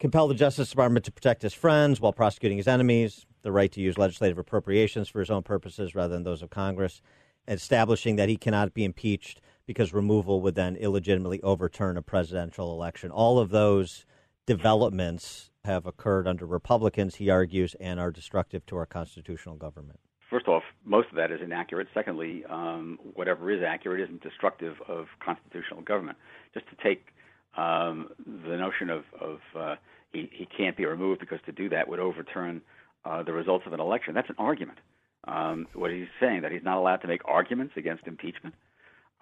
Compel 0.00 0.26
the 0.28 0.34
Justice 0.34 0.70
Department 0.70 1.04
to 1.04 1.12
protect 1.12 1.42
his 1.42 1.54
friends 1.54 2.00
while 2.00 2.12
prosecuting 2.12 2.58
his 2.58 2.68
enemies 2.68 3.26
the 3.42 3.52
right 3.52 3.70
to 3.72 3.80
use 3.80 3.96
legislative 3.96 4.38
appropriations 4.38 5.08
for 5.08 5.20
his 5.20 5.30
own 5.30 5.42
purposes 5.42 5.94
rather 5.94 6.14
than 6.14 6.24
those 6.24 6.42
of 6.42 6.50
Congress, 6.50 7.00
establishing 7.46 8.16
that 8.16 8.28
he 8.28 8.36
cannot 8.36 8.74
be 8.74 8.84
impeached 8.84 9.40
because 9.66 9.94
removal 9.94 10.40
would 10.40 10.54
then 10.54 10.76
illegitimately 10.76 11.40
overturn 11.42 11.96
a 11.96 12.02
presidential 12.02 12.72
election. 12.72 13.10
All 13.10 13.38
of 13.38 13.50
those 13.50 14.04
developments 14.46 15.50
have 15.64 15.86
occurred 15.86 16.26
under 16.26 16.44
Republicans, 16.44 17.16
he 17.16 17.30
argues, 17.30 17.74
and 17.80 18.00
are 18.00 18.10
destructive 18.10 18.66
to 18.66 18.76
our 18.76 18.86
constitutional 18.86 19.56
government. 19.56 20.00
First 20.28 20.48
off, 20.48 20.64
most 20.84 21.08
of 21.10 21.16
that 21.16 21.30
is 21.30 21.40
inaccurate. 21.42 21.86
Secondly, 21.94 22.44
um, 22.50 22.98
whatever 23.14 23.50
is 23.50 23.62
accurate 23.62 24.00
isn't 24.00 24.22
destructive 24.22 24.74
of 24.88 25.06
constitutional 25.24 25.82
government. 25.82 26.18
Just 26.52 26.66
to 26.68 26.76
take 26.82 27.06
um, 27.56 28.10
the 28.16 28.56
notion 28.56 28.90
of, 28.90 29.04
of 29.20 29.38
uh, 29.58 29.74
he, 30.12 30.30
he 30.32 30.46
can't 30.46 30.76
be 30.76 30.86
removed 30.86 31.20
because 31.20 31.38
to 31.46 31.52
do 31.52 31.68
that 31.70 31.88
would 31.88 32.00
overturn 32.00 32.60
uh, 33.04 33.22
the 33.22 33.32
results 33.32 33.66
of 33.66 33.72
an 33.72 33.80
election. 33.80 34.14
That's 34.14 34.28
an 34.28 34.36
argument. 34.38 34.78
Um, 35.26 35.66
what 35.74 35.90
he's 35.90 36.06
saying 36.20 36.42
that 36.42 36.52
he's 36.52 36.62
not 36.62 36.76
allowed 36.76 36.98
to 36.98 37.08
make 37.08 37.22
arguments 37.26 37.74
against 37.76 38.06
impeachment. 38.06 38.54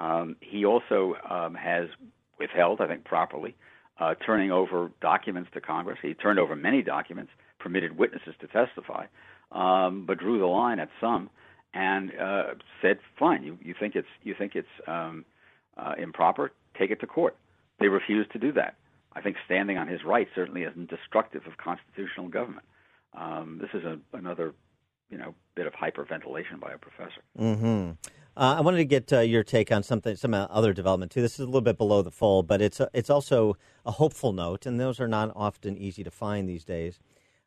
Um, 0.01 0.37
he 0.41 0.65
also 0.65 1.15
um, 1.29 1.55
has 1.55 1.89
withheld, 2.39 2.81
I 2.81 2.89
think, 2.89 3.05
properly, 3.05 3.55
uh, 4.01 4.15
turning 4.27 4.51
over 4.51 4.91
documents 5.01 5.51
to 5.55 5.61
Congress. 5.61 5.99
He 6.03 6.15
turned 6.15 6.39
over 6.41 6.57
many 6.57 6.83
documents, 6.83 7.31
permitted 7.61 7.97
witnesses 7.97 8.35
to 8.41 8.49
testify, 8.49 9.07
um, 9.53 10.05
but 10.07 10.19
drew 10.19 10.41
the 10.41 10.47
line 10.47 10.81
at 10.81 10.89
some 11.01 11.31
and 11.73 12.11
uh, 12.21 12.55
said, 12.81 12.99
"Fine, 13.19 13.45
you, 13.45 13.59
you 13.63 13.75
think 13.79 13.95
it's 13.95 14.09
you 14.25 14.35
think 14.37 14.57
it's 14.57 14.67
um, 14.87 15.25
uh, 15.77 15.95
improper? 15.99 16.51
Take 16.79 16.91
it 16.91 17.01
to 17.01 17.07
court." 17.07 17.37
They 17.83 17.89
refused 17.89 18.33
to 18.33 18.39
do 18.39 18.53
that. 18.53 18.77
I 19.13 19.21
think 19.21 19.37
standing 19.45 19.77
on 19.77 19.89
his 19.89 20.05
right 20.05 20.29
certainly 20.35 20.63
isn't 20.63 20.89
destructive 20.89 21.43
of 21.47 21.57
constitutional 21.59 22.29
government. 22.29 22.65
Um, 23.13 23.59
this 23.61 23.71
is 23.75 23.85
a, 23.85 23.99
another, 24.17 24.55
you 25.11 25.19
know, 25.19 25.35
bit 25.55 25.67
of 25.67 25.73
hyperventilation 25.75 26.61
by 26.61 26.73
a 26.73 26.79
professor. 26.79 27.23
Mm-hmm. 27.39 27.91
Uh, 28.35 28.55
I 28.57 28.61
wanted 28.61 28.79
to 28.79 28.85
get 28.85 29.13
uh, 29.13 29.21
your 29.21 29.43
take 29.43 29.71
on 29.71 29.83
something, 29.83 30.17
some 30.17 30.33
other 30.33 30.73
development 30.73 31.13
too. 31.13 31.21
This 31.21 31.35
is 31.35 31.41
a 31.41 31.47
little 31.47 31.61
bit 31.61 31.77
below 31.77 32.01
the 32.01 32.11
fold, 32.11 32.47
but 32.47 32.63
it's 32.63 32.81
a, 32.81 32.89
it's 32.95 33.11
also 33.11 33.57
a 33.85 33.91
hopeful 33.91 34.33
note, 34.33 34.65
and 34.65 34.81
those 34.81 35.01
are 35.01 35.09
not 35.09 35.33
often 35.35 35.77
easy 35.77 36.03
to 36.05 36.11
find 36.11 36.49
these 36.49 36.65
days. 36.65 37.01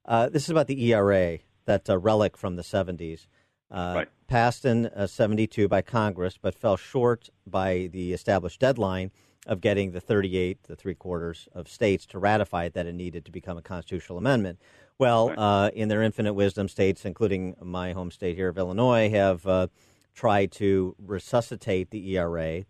Uh, 0.03 0.29
this 0.29 0.43
is 0.43 0.49
about 0.51 0.67
the 0.67 0.91
ERA, 0.91 1.39
that 1.65 1.89
uh, 1.89 1.97
relic 1.97 2.37
from 2.37 2.57
the 2.57 2.61
70s. 2.61 3.25
Uh, 3.71 3.93
right. 3.95 4.07
Passed 4.27 4.65
in 4.65 4.87
uh, 4.87 5.07
72 5.07 5.67
by 5.67 5.81
Congress, 5.81 6.37
but 6.39 6.53
fell 6.53 6.77
short 6.77 7.29
by 7.47 7.89
the 7.91 8.13
established 8.13 8.59
deadline 8.59 9.11
of 9.45 9.61
getting 9.61 9.91
the 9.91 10.01
38, 10.01 10.63
the 10.63 10.75
three 10.75 10.95
quarters 10.95 11.47
of 11.53 11.67
states 11.67 12.05
to 12.07 12.19
ratify 12.19 12.65
it 12.65 12.73
that 12.73 12.87
it 12.87 12.95
needed 12.95 13.25
to 13.25 13.31
become 13.31 13.57
a 13.57 13.61
constitutional 13.61 14.17
amendment. 14.17 14.59
Well, 14.97 15.33
uh, 15.37 15.69
in 15.73 15.89
their 15.89 16.01
infinite 16.01 16.33
wisdom, 16.33 16.67
states, 16.67 17.05
including 17.05 17.55
my 17.61 17.91
home 17.91 18.11
state 18.11 18.35
here 18.35 18.49
of 18.49 18.57
Illinois, 18.57 19.09
have 19.09 19.45
uh, 19.45 19.67
tried 20.13 20.51
to 20.53 20.95
resuscitate 20.97 21.91
the 21.91 22.15
ERA 22.15 22.63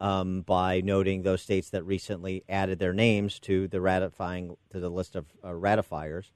um, 0.00 0.42
by 0.42 0.80
noting 0.80 1.22
those 1.22 1.42
states 1.42 1.70
that 1.70 1.84
recently 1.84 2.44
added 2.48 2.78
their 2.78 2.92
names 2.92 3.38
to 3.40 3.68
the 3.68 3.80
ratifying 3.80 4.56
to 4.70 4.80
the 4.80 4.90
list 4.90 5.16
of 5.16 5.26
uh, 5.44 5.52
ratifiers. 5.52 6.32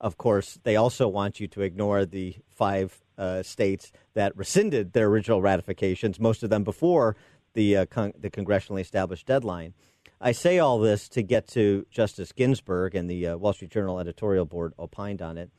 Of 0.00 0.18
course, 0.18 0.58
they 0.64 0.76
also 0.76 1.08
want 1.08 1.40
you 1.40 1.48
to 1.48 1.62
ignore 1.62 2.04
the 2.04 2.36
five 2.48 3.00
uh, 3.16 3.42
states 3.42 3.92
that 4.14 4.36
rescinded 4.36 4.92
their 4.92 5.06
original 5.06 5.40
ratifications, 5.40 6.20
most 6.20 6.42
of 6.42 6.50
them 6.50 6.64
before 6.64 7.16
the 7.54 7.76
uh, 7.76 7.86
con- 7.86 8.12
the 8.18 8.30
congressionally 8.30 8.80
established 8.80 9.26
deadline. 9.26 9.74
I 10.20 10.32
say 10.32 10.58
all 10.58 10.78
this 10.78 11.08
to 11.10 11.22
get 11.22 11.46
to 11.48 11.86
Justice 11.90 12.32
Ginsburg, 12.32 12.94
and 12.94 13.10
the 13.10 13.28
uh, 13.28 13.36
Wall 13.36 13.52
Street 13.52 13.70
Journal 13.70 13.98
editorial 13.98 14.44
board 14.44 14.72
opined 14.78 15.20
on 15.22 15.38
it, 15.38 15.50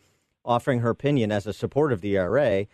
offering 0.43 0.79
her 0.79 0.89
opinion 0.89 1.31
as 1.31 1.45
a 1.45 1.53
supporter 1.53 1.93
of 1.93 2.01
the 2.01 2.15
ERA. 2.15 2.67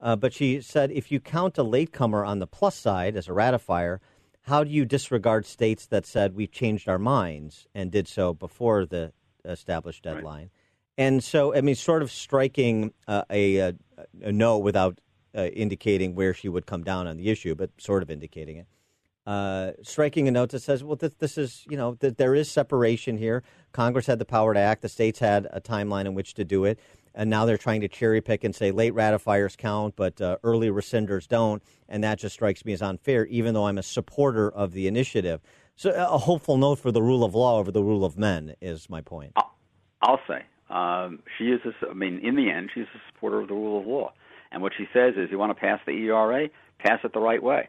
Uh, 0.00 0.16
but 0.16 0.32
she 0.34 0.60
said 0.60 0.90
if 0.90 1.12
you 1.12 1.20
count 1.20 1.56
a 1.58 1.62
latecomer 1.62 2.24
on 2.24 2.40
the 2.40 2.46
plus 2.46 2.76
side 2.76 3.16
as 3.16 3.28
a 3.28 3.32
ratifier, 3.32 4.00
how 4.42 4.64
do 4.64 4.70
you 4.70 4.84
disregard 4.84 5.46
states 5.46 5.86
that 5.86 6.04
said 6.04 6.34
we've 6.34 6.50
changed 6.50 6.88
our 6.88 6.98
minds 6.98 7.68
and 7.74 7.92
did 7.92 8.08
so 8.08 8.34
before 8.34 8.84
the 8.84 9.12
established 9.44 10.02
deadline? 10.02 10.42
Right. 10.42 10.50
And 10.98 11.24
so, 11.24 11.54
I 11.54 11.60
mean, 11.60 11.74
sort 11.74 12.02
of 12.02 12.10
striking 12.10 12.92
uh, 13.06 13.22
a, 13.30 13.56
a, 13.56 13.74
a, 14.22 14.32
no 14.32 14.58
without 14.58 14.98
uh, 15.36 15.46
indicating 15.46 16.14
where 16.14 16.34
she 16.34 16.48
would 16.48 16.66
come 16.66 16.82
down 16.82 17.06
on 17.06 17.16
the 17.16 17.30
issue, 17.30 17.54
but 17.54 17.70
sort 17.78 18.02
of 18.02 18.10
indicating 18.10 18.56
it. 18.56 18.66
Uh, 19.24 19.70
striking 19.82 20.26
a 20.26 20.30
note 20.30 20.50
that 20.50 20.60
says, 20.60 20.82
well, 20.82 20.96
this, 20.96 21.14
this 21.18 21.38
is, 21.38 21.64
you 21.68 21.76
know, 21.76 21.94
th- 21.94 22.16
there 22.16 22.34
is 22.34 22.50
separation 22.50 23.16
here. 23.16 23.44
Congress 23.70 24.06
had 24.06 24.18
the 24.18 24.24
power 24.24 24.52
to 24.52 24.58
act, 24.58 24.82
the 24.82 24.88
states 24.88 25.20
had 25.20 25.46
a 25.52 25.60
timeline 25.60 26.06
in 26.06 26.14
which 26.14 26.34
to 26.34 26.44
do 26.44 26.64
it. 26.64 26.78
And 27.14 27.28
now 27.28 27.44
they're 27.44 27.58
trying 27.58 27.82
to 27.82 27.88
cherry 27.88 28.20
pick 28.20 28.42
and 28.42 28.54
say 28.54 28.70
late 28.70 28.94
ratifiers 28.94 29.54
count, 29.54 29.96
but 29.96 30.20
uh, 30.20 30.38
early 30.42 30.70
rescinders 30.70 31.26
don't. 31.26 31.62
And 31.88 32.02
that 32.02 32.18
just 32.18 32.34
strikes 32.34 32.64
me 32.64 32.72
as 32.72 32.82
unfair, 32.82 33.26
even 33.26 33.54
though 33.54 33.66
I'm 33.66 33.78
a 33.78 33.82
supporter 33.82 34.50
of 34.50 34.72
the 34.72 34.88
initiative. 34.88 35.40
So, 35.76 35.90
a 35.90 36.18
hopeful 36.18 36.56
note 36.56 36.78
for 36.78 36.90
the 36.90 37.02
rule 37.02 37.22
of 37.22 37.34
law 37.34 37.58
over 37.58 37.70
the 37.70 37.82
rule 37.82 38.04
of 38.04 38.18
men 38.18 38.54
is 38.60 38.88
my 38.88 39.02
point. 39.02 39.32
I'll 40.00 40.20
say. 40.26 40.44
Um, 40.70 41.22
she 41.36 41.48
is, 41.48 41.60
a, 41.64 41.90
I 41.90 41.94
mean, 41.94 42.18
in 42.22 42.34
the 42.34 42.50
end, 42.50 42.70
she's 42.74 42.86
a 42.94 43.00
supporter 43.12 43.40
of 43.40 43.48
the 43.48 43.54
rule 43.54 43.80
of 43.80 43.86
law. 43.86 44.12
And 44.52 44.62
what 44.62 44.72
she 44.76 44.86
says 44.92 45.14
is, 45.16 45.30
you 45.30 45.38
want 45.38 45.50
to 45.50 45.60
pass 45.60 45.80
the 45.86 45.92
ERA, 45.92 46.48
pass 46.78 47.00
it 47.04 47.12
the 47.12 47.20
right 47.20 47.42
way, 47.42 47.68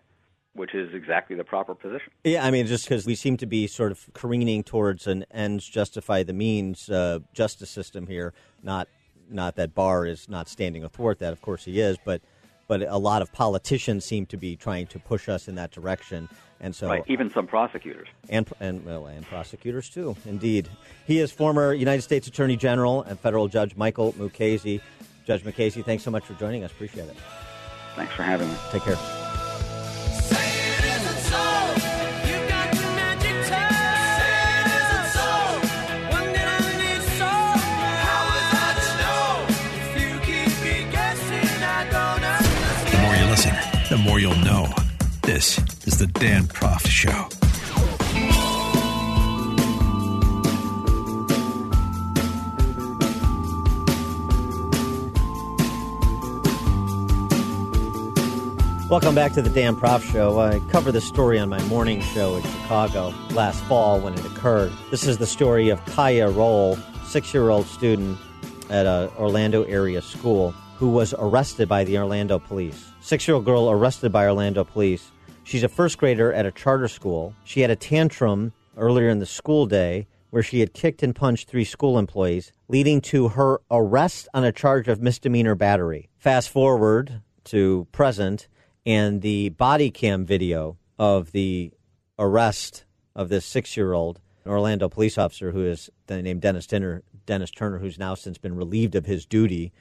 which 0.54 0.76
is 0.76 0.93
exactly 0.93 1.36
the 1.36 1.43
proper 1.43 1.74
position. 1.74 2.12
Yeah, 2.24 2.46
I 2.46 2.52
mean, 2.52 2.67
just 2.67 2.86
because 2.86 3.06
we 3.06 3.15
seem 3.15 3.38
to 3.38 3.46
be 3.46 3.67
sort 3.67 3.91
of 3.91 4.10
careening 4.13 4.63
towards 4.63 5.08
an 5.08 5.26
ends 5.32 5.67
justify 5.67 6.24
the 6.24 6.34
means 6.34 6.89
uh, 6.89 7.19
justice 7.34 7.69
system 7.69 8.06
here. 8.06 8.34
Not, 8.62 8.89
not 9.30 9.56
that 9.56 9.74
Barr 9.74 10.06
is 10.06 10.28
not 10.28 10.50
standing 10.50 10.84
athwart 10.84 11.19
that. 11.19 11.32
Of 11.32 11.41
course, 11.41 11.63
he 11.63 11.80
is, 11.80 11.98
but 12.04 12.22
but 12.67 12.82
a 12.82 12.98
lot 12.98 13.22
of 13.22 13.32
politicians 13.32 14.06
seem 14.06 14.26
to 14.28 14.38
be 14.38 14.56
trying 14.56 14.88
to 14.88 15.00
push 15.00 15.28
us 15.28 15.48
in 15.48 15.56
that 15.56 15.72
direction. 15.72 16.30
And 16.60 16.74
so, 16.74 16.88
right, 16.88 17.04
even 17.08 17.30
some 17.30 17.46
prosecutors 17.46 18.08
and 18.30 18.50
and 18.60 18.86
well, 18.86 19.08
and 19.08 19.26
prosecutors 19.26 19.89
too. 19.89 20.15
Indeed, 20.26 20.69
he 21.06 21.19
is 21.19 21.32
former 21.32 21.74
United 21.74 22.04
States 22.04 22.28
Attorney 22.28 22.56
General 22.56 23.04
and 23.04 23.19
federal 23.19 23.48
judge 23.48 23.76
Michael 23.76 24.13
Mukasey. 24.13 24.82
Judge 25.25 25.43
Mukasey, 25.43 25.83
thanks 25.83 26.03
so 26.03 26.12
much 26.12 26.25
for 26.25 26.33
joining 26.33 26.63
us. 26.63 26.71
Appreciate 26.71 27.07
it. 27.07 27.15
Thanks 27.95 28.13
for 28.13 28.24
having 28.24 28.49
me. 28.49 28.55
Take 28.71 28.84
care. 28.84 28.95
The 42.91 42.99
more 43.01 43.15
you 43.15 43.26
listen, 43.26 43.55
the 43.89 43.97
more 43.97 44.19
you'll 44.19 44.36
know. 44.38 44.74
This 45.21 45.57
is 45.88 45.99
the 45.99 46.07
Dan 46.07 46.43
Proft 46.43 46.88
Show. 46.88 47.43
Welcome 58.94 59.16
back 59.16 59.32
to 59.32 59.41
the 59.41 59.50
Dan 59.50 59.76
Proft 59.76 60.04
Show. 60.12 60.39
I 60.39 60.60
covered 60.70 60.91
this 60.91 61.08
story 61.08 61.39
on 61.39 61.50
my 61.50 61.60
morning 61.64 62.00
show 62.00 62.36
in 62.36 62.44
Chicago 62.44 63.12
last 63.32 63.64
fall 63.64 64.00
when 64.00 64.14
it 64.14 64.24
occurred. 64.24 64.72
This 64.91 65.08
is 65.08 65.18
the 65.18 65.26
story 65.26 65.70
of 65.70 65.84
Kaia 65.86 66.32
Rolle, 66.32 66.78
six 67.08 67.34
year 67.34 67.50
old 67.50 67.66
student 67.66 68.20
at 68.70 68.86
a 68.86 69.12
Orlando 69.18 69.64
area 69.64 70.00
school 70.00 70.52
who 70.78 70.89
was 70.89 71.16
arrested 71.18 71.68
by 71.68 71.84
the 71.84 71.98
Orlando 71.98 72.38
police. 72.38 72.91
Six 73.02 73.28
year 73.28 73.34
old 73.34 73.46
girl 73.46 73.68
arrested 73.72 74.12
by 74.12 74.28
Orlando 74.28 74.64
police. 74.64 75.10
She's 75.44 75.64
a 75.64 75.70
first 75.70 75.98
grader 75.98 76.32
at 76.32 76.46
a 76.46 76.52
charter 76.52 76.88
school. 76.88 77.34
She 77.46 77.62
had 77.62 77.72
a 77.72 77.76
tantrum 77.76 78.54
earlier 78.78 79.10
in 79.10 79.18
the 79.18 79.26
school 79.26 79.66
day 79.66 80.06
where 80.30 80.44
she 80.44 80.60
had 80.60 80.76
kicked 80.76 81.02
and 81.02 81.16
punched 81.16 81.50
three 81.50 81.66
school 81.66 81.98
employees, 81.98 82.52
leading 82.68 83.02
to 83.02 83.30
her 83.30 83.60
arrest 83.72 84.28
on 84.36 84.44
a 84.44 84.52
charge 84.52 84.88
of 84.88 85.02
misdemeanor 85.02 85.56
battery. 85.56 86.12
Fast 86.20 86.52
forward 86.52 87.24
to 87.46 87.88
present, 87.91 88.48
and 88.86 89.21
the 89.21 89.49
body 89.49 89.91
cam 89.91 90.25
video 90.25 90.77
of 90.99 91.31
the 91.31 91.71
arrest 92.19 92.86
of 93.15 93.29
this 93.29 93.45
six 93.45 93.77
year 93.77 93.93
old 93.93 94.19
Orlando 94.45 94.89
police 94.89 95.17
officer 95.17 95.51
who 95.51 95.65
is 95.65 95.89
named 96.09 96.41
Dennis 96.41 96.67
Turner, 96.67 97.03
Dennis 97.25 97.51
Turner, 97.51 97.79
who's 97.79 97.97
now 97.97 98.15
since 98.15 98.38
been 98.38 98.55
relieved 98.55 98.95
of 98.95 99.05
his 99.05 99.25
duty 99.25 99.71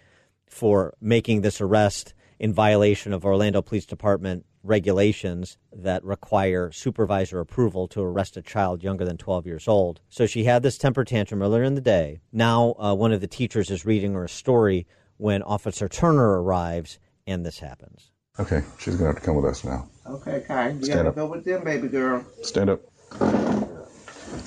for 0.46 0.94
making 1.00 1.40
this 1.40 1.60
arrest 1.60 2.14
in 2.38 2.52
violation 2.52 3.12
of 3.12 3.24
Orlando 3.24 3.62
Police 3.62 3.86
Department 3.86 4.44
regulations 4.62 5.58
that 5.72 6.04
require 6.04 6.70
supervisor 6.70 7.40
approval 7.40 7.88
to 7.88 8.00
arrest 8.00 8.36
a 8.36 8.42
child 8.42 8.82
younger 8.84 9.04
than 9.04 9.16
12 9.16 9.46
years 9.46 9.66
old. 9.66 10.00
So 10.08 10.26
she 10.26 10.44
had 10.44 10.62
this 10.62 10.78
temper 10.78 11.04
tantrum 11.04 11.42
earlier 11.42 11.64
in 11.64 11.74
the 11.74 11.80
day. 11.80 12.20
Now, 12.32 12.76
uh, 12.78 12.94
one 12.94 13.12
of 13.12 13.20
the 13.20 13.26
teachers 13.26 13.70
is 13.70 13.84
reading 13.84 14.12
her 14.14 14.24
a 14.24 14.28
story 14.28 14.86
when 15.16 15.42
Officer 15.42 15.88
Turner 15.88 16.40
arrives 16.42 17.00
and 17.26 17.44
this 17.44 17.58
happens. 17.58 18.11
Okay, 18.42 18.62
she's 18.78 18.96
gonna 18.96 19.06
have 19.10 19.20
to 19.20 19.22
come 19.22 19.36
with 19.36 19.44
us 19.44 19.62
now. 19.62 19.86
Okay, 20.04 20.42
Kai, 20.46 20.70
you 20.70 20.82
Stand 20.82 20.98
gotta 20.98 21.08
up. 21.10 21.14
go 21.14 21.26
with 21.26 21.44
them, 21.44 21.62
baby 21.62 21.86
girl. 21.86 22.24
Stand 22.42 22.70
up. 22.70 22.80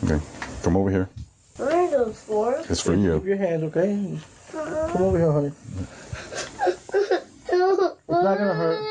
Okay, 0.04 0.20
come 0.64 0.76
over 0.76 0.90
here. 0.92 1.10
What 1.56 1.74
are 1.74 1.90
those 1.90 2.20
for? 2.20 2.58
It's 2.70 2.82
for 2.82 2.94
you. 2.94 3.20
Keep 3.20 3.26
your 3.26 3.38
hands, 3.38 3.64
okay? 3.64 4.20
Come 4.52 5.02
over 5.02 5.18
here, 5.18 5.32
honey. 5.32 5.52
It's 8.08 8.24
not 8.24 8.38
gonna 8.38 8.54
hurt. 8.54 8.80
No! 8.82 8.90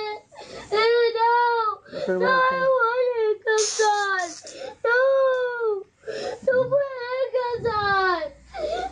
Okay, 1.93 2.13
No, 2.13 2.19
well, 2.19 2.31
I 2.31 2.61
want 2.75 3.07
handcuffs 3.47 3.81
on! 3.81 4.29
No! 4.85 4.99
Don't 6.47 6.69
put 6.71 6.87
handcuffs 7.05 7.69
on! 7.75 8.23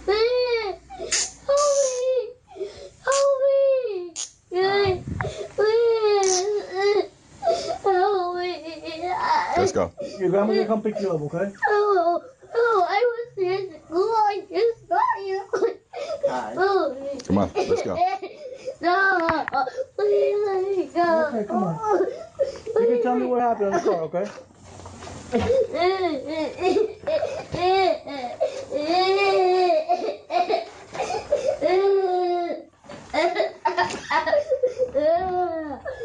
Please! 0.05 0.77
Help 1.47 1.77
me! 1.87 2.67
Help 3.05 3.37
me! 4.53 5.03
Please! 5.57 6.43
Please! 6.71 7.09
Help 7.83 8.37
me! 8.37 9.13
Let's 9.57 9.73
go. 9.73 9.93
Your 10.19 10.31
grandma 10.31 10.53
can 10.53 10.67
come 10.67 10.83
pick 10.83 11.01
you 11.01 11.11
up, 11.11 11.21
okay? 11.23 11.53
Oh, 11.69 12.23
oh, 12.55 12.87
I 12.89 13.01
was 13.13 13.39
in 13.39 13.81
school. 13.87 14.13
I 14.13 14.43
just 14.51 14.89
saw 14.89 15.01
you. 15.25 15.43
Oh, 16.29 16.97
Come 17.27 17.39
on, 17.39 17.51
let's 17.55 17.83
go. 17.83 17.97
No, 18.81 19.57
please 19.97 20.39
let 20.47 20.63
me 20.77 20.87
go. 20.93 21.27
Okay, 21.29 21.45
come 21.47 21.63
on. 21.63 22.07
You 22.81 22.87
can 22.87 23.03
tell 23.03 23.17
me 23.17 23.27
what 23.27 23.41
happened 23.41 23.69
in 23.69 23.73
the 23.75 23.81
car, 23.81 24.03
okay? 24.03 24.27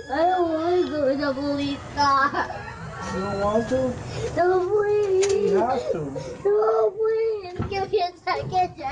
I 0.09 0.15
don't 0.15 0.49
want 0.49 0.85
to 0.85 0.91
go 0.91 1.09
to 1.09 1.17
the 1.17 1.33
police. 1.33 1.77
You 3.13 3.21
don't 3.21 3.41
want 3.41 3.69
to? 3.69 3.93
No, 4.35 4.69
please. 4.69 5.51
You 5.51 5.57
have 5.57 5.91
to. 5.91 5.99
No, 6.45 6.91
please. 6.91 7.59
Give 7.69 7.91
me 7.91 8.01
a 8.01 8.17
second. 8.23 8.83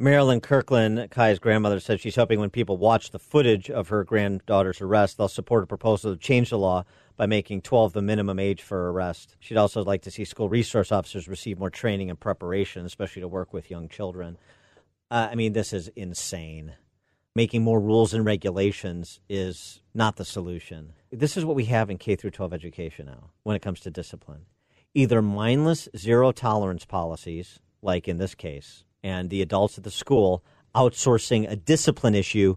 Meralyn 0.00 0.42
Kirkland, 0.42 1.10
Kai's 1.10 1.38
grandmother, 1.38 1.78
said 1.80 2.00
she's 2.00 2.16
hoping 2.16 2.40
when 2.40 2.50
people 2.50 2.76
watch 2.76 3.10
the 3.10 3.18
footage 3.18 3.70
of 3.70 3.88
her 3.88 4.02
granddaughter's 4.04 4.80
arrest, 4.80 5.16
they'll 5.16 5.28
support 5.28 5.62
a 5.62 5.66
proposal 5.66 6.12
to 6.12 6.18
change 6.18 6.50
the 6.50 6.58
law 6.58 6.84
by 7.16 7.26
making 7.26 7.62
12 7.62 7.92
the 7.92 8.02
minimum 8.02 8.40
age 8.40 8.60
for 8.60 8.90
arrest. 8.90 9.36
She'd 9.38 9.56
also 9.56 9.84
like 9.84 10.02
to 10.02 10.10
see 10.10 10.24
school 10.24 10.48
resource 10.48 10.90
officers 10.90 11.28
receive 11.28 11.58
more 11.60 11.70
training 11.70 12.10
and 12.10 12.18
preparation, 12.18 12.84
especially 12.84 13.22
to 13.22 13.28
work 13.28 13.52
with 13.52 13.70
young 13.70 13.88
children. 13.88 14.36
Uh, 15.10 15.28
I 15.30 15.36
mean, 15.36 15.52
this 15.52 15.72
is 15.72 15.88
insane. 15.94 16.74
Making 17.36 17.64
more 17.64 17.80
rules 17.80 18.14
and 18.14 18.24
regulations 18.24 19.18
is 19.28 19.80
not 19.92 20.14
the 20.14 20.24
solution. 20.24 20.92
This 21.10 21.36
is 21.36 21.44
what 21.44 21.56
we 21.56 21.64
have 21.64 21.90
in 21.90 21.98
K 21.98 22.14
through 22.14 22.30
12 22.30 22.52
education 22.52 23.06
now 23.06 23.30
when 23.42 23.56
it 23.56 23.62
comes 23.62 23.80
to 23.80 23.90
discipline. 23.90 24.42
Either 24.94 25.20
mindless 25.20 25.88
zero 25.96 26.30
tolerance 26.30 26.84
policies, 26.84 27.58
like 27.82 28.06
in 28.06 28.18
this 28.18 28.36
case, 28.36 28.84
and 29.02 29.30
the 29.30 29.42
adults 29.42 29.76
at 29.76 29.82
the 29.82 29.90
school 29.90 30.44
outsourcing 30.76 31.50
a 31.50 31.56
discipline 31.56 32.14
issue 32.14 32.54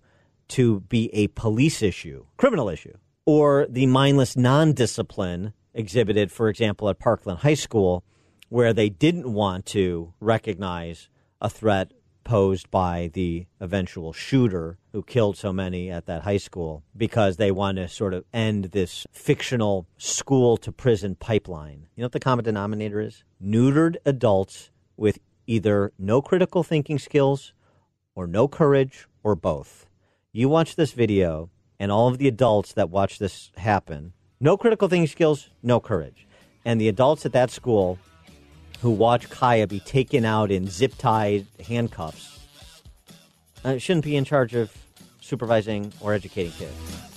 to 0.49 0.81
be 0.81 1.09
a 1.11 1.27
police 1.29 1.81
issue, 1.81 2.25
criminal 2.37 2.69
issue, 2.69 2.95
or 3.25 3.65
the 3.67 3.87
mindless 3.87 4.37
non 4.37 4.73
discipline 4.73 5.53
exhibited, 5.73 6.31
for 6.31 6.49
example, 6.49 6.87
at 6.87 6.99
Parkland 6.99 7.39
High 7.39 7.55
School, 7.55 8.03
where 8.49 8.73
they 8.73 8.89
didn't 8.89 9.33
want 9.33 9.65
to 9.67 10.13
recognize 10.19 11.09
a 11.41 11.49
threat 11.49 11.91
posed 12.27 12.69
by 12.69 13.09
the 13.13 13.47
eventual 13.61 14.11
shooter 14.11 14.77
who 14.91 15.01
killed 15.01 15.37
so 15.37 15.53
many 15.53 15.89
at 15.89 16.07
that 16.07 16.23
high 16.23 16.37
school 16.37 16.83
because 16.95 17.37
they 17.37 17.51
want 17.51 17.77
to 17.77 17.87
sort 17.87 18.13
of 18.13 18.25
end 18.33 18.65
this 18.65 19.07
fictional 19.13 19.87
school 19.97 20.57
to 20.57 20.69
prison 20.69 21.15
pipeline. 21.15 21.87
You 21.95 22.01
know 22.01 22.07
what 22.07 22.11
the 22.11 22.19
common 22.19 22.43
denominator 22.43 22.99
is? 22.99 23.23
Neutered 23.41 23.95
adults 24.05 24.71
with 24.97 25.19
either 25.47 25.93
no 25.97 26.21
critical 26.21 26.63
thinking 26.63 26.99
skills 26.99 27.53
or 28.13 28.27
no 28.27 28.49
courage 28.49 29.07
or 29.23 29.33
both. 29.33 29.85
You 30.33 30.49
watch 30.49 30.75
this 30.75 30.91
video, 30.91 31.49
and 31.79 31.93
all 31.93 32.09
of 32.09 32.17
the 32.17 32.27
adults 32.27 32.73
that 32.73 32.89
watch 32.89 33.19
this 33.19 33.51
happen, 33.55 34.11
no 34.41 34.57
critical 34.57 34.89
thinking 34.89 35.07
skills, 35.07 35.49
no 35.63 35.79
courage. 35.79 36.27
And 36.65 36.81
the 36.81 36.89
adults 36.89 37.25
at 37.25 37.31
that 37.31 37.51
school 37.51 37.99
who 38.81 38.91
watch 38.91 39.29
Kaia 39.29 39.67
be 39.67 39.79
taken 39.79 40.25
out 40.25 40.51
in 40.51 40.67
zip 40.67 40.97
tied 40.97 41.45
handcuffs 41.67 42.37
uh, 43.63 43.77
shouldn't 43.77 44.05
be 44.05 44.15
in 44.15 44.23
charge 44.23 44.55
of 44.55 44.71
supervising 45.19 45.91
or 45.99 46.13
educating 46.13 46.53
kids. 46.53 47.16